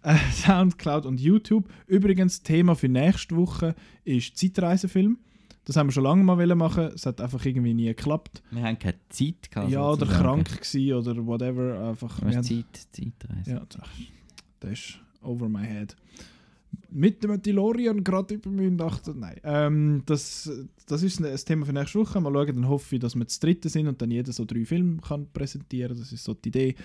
äh, 0.03 0.15
Soundcloud 0.31 1.05
und 1.05 1.19
YouTube. 1.19 1.67
Übrigens, 1.87 2.41
Thema 2.43 2.75
für 2.75 2.89
nächste 2.89 3.35
Woche 3.35 3.75
ist 4.03 4.37
Zeitreisefilm. 4.37 5.17
Das 5.65 5.77
haben 5.77 5.87
wir 5.87 5.91
schon 5.93 6.03
lange 6.03 6.23
mal 6.23 6.37
wollen 6.37 6.57
machen, 6.57 6.91
es 6.93 7.05
hat 7.05 7.21
einfach 7.21 7.45
irgendwie 7.45 7.73
nie 7.73 7.85
geklappt. 7.85 8.43
Wir 8.51 8.63
haben 8.63 8.77
keine 8.77 8.97
Zeit 9.09 9.49
gehabt. 9.49 9.71
ja, 9.71 9.89
oder 9.89 10.05
krank 10.05 10.49
gewesen 10.61 10.93
oder 10.93 11.25
whatever. 11.25 11.89
Einfach, 11.89 12.21
wir 12.21 12.35
haben- 12.35 12.43
Zeit, 12.43 12.65
Zeitreise. 12.91 13.49
ja, 13.51 13.65
das 14.59 14.71
ist 14.71 14.99
over 15.21 15.47
my 15.47 15.65
head. 15.65 15.95
Mit 16.89 17.23
dem 17.23 17.41
DeLorean 17.41 18.03
gerade 18.03 18.33
über 18.35 18.49
und 18.49 18.77
dachte, 18.77 19.13
nein. 19.17 19.37
Ähm, 19.43 20.03
das, 20.05 20.51
das 20.85 21.01
ist 21.01 21.21
ein 21.23 21.35
Thema 21.45 21.65
für 21.65 21.73
nächste 21.73 21.99
Woche. 21.99 22.19
Mal 22.19 22.33
schauen, 22.33 22.47
dann 22.55 22.67
hoffe 22.67 22.95
ich, 22.95 23.01
dass 23.01 23.15
wir 23.15 23.23
das 23.23 23.39
dritte 23.39 23.69
sind 23.69 23.87
und 23.87 24.01
dann 24.01 24.11
jeder 24.11 24.33
so 24.33 24.43
drei 24.43 24.65
Filme 24.65 24.97
kann 25.01 25.27
präsentieren 25.31 25.97
Das 25.97 26.11
ist 26.11 26.23
so 26.23 26.33
die 26.33 26.49
Idee. 26.49 26.75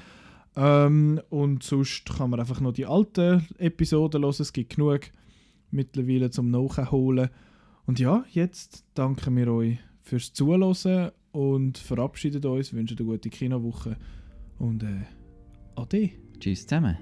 Ähm, 0.56 1.20
und 1.30 1.62
sonst 1.62 2.04
kann 2.06 2.30
man 2.30 2.40
einfach 2.40 2.60
noch 2.60 2.72
die 2.72 2.86
alten 2.86 3.46
Episoden 3.58 4.22
hören. 4.22 4.34
Es 4.38 4.52
gibt 4.52 4.76
genug 4.76 5.00
mittlerweile 5.70 6.30
zum 6.30 6.50
Nachholen. 6.50 7.30
Und 7.86 7.98
ja, 7.98 8.24
jetzt 8.30 8.84
danken 8.94 9.36
wir 9.36 9.52
euch 9.52 9.78
fürs 10.02 10.32
Zuhören 10.32 11.12
und 11.32 11.78
verabschieden 11.78 12.44
uns, 12.44 12.72
wünschen 12.72 12.98
eine 12.98 13.06
gute 13.06 13.30
Kinowoche 13.30 13.96
und 14.58 14.82
äh, 14.82 15.04
Ade. 15.76 16.10
Tschüss 16.40 16.66
zusammen. 16.66 16.96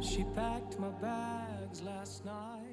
She 0.00 0.24
packed 0.34 0.80
my 0.80 0.90
bags 1.00 1.82
last 1.82 2.24
night. 2.24 2.69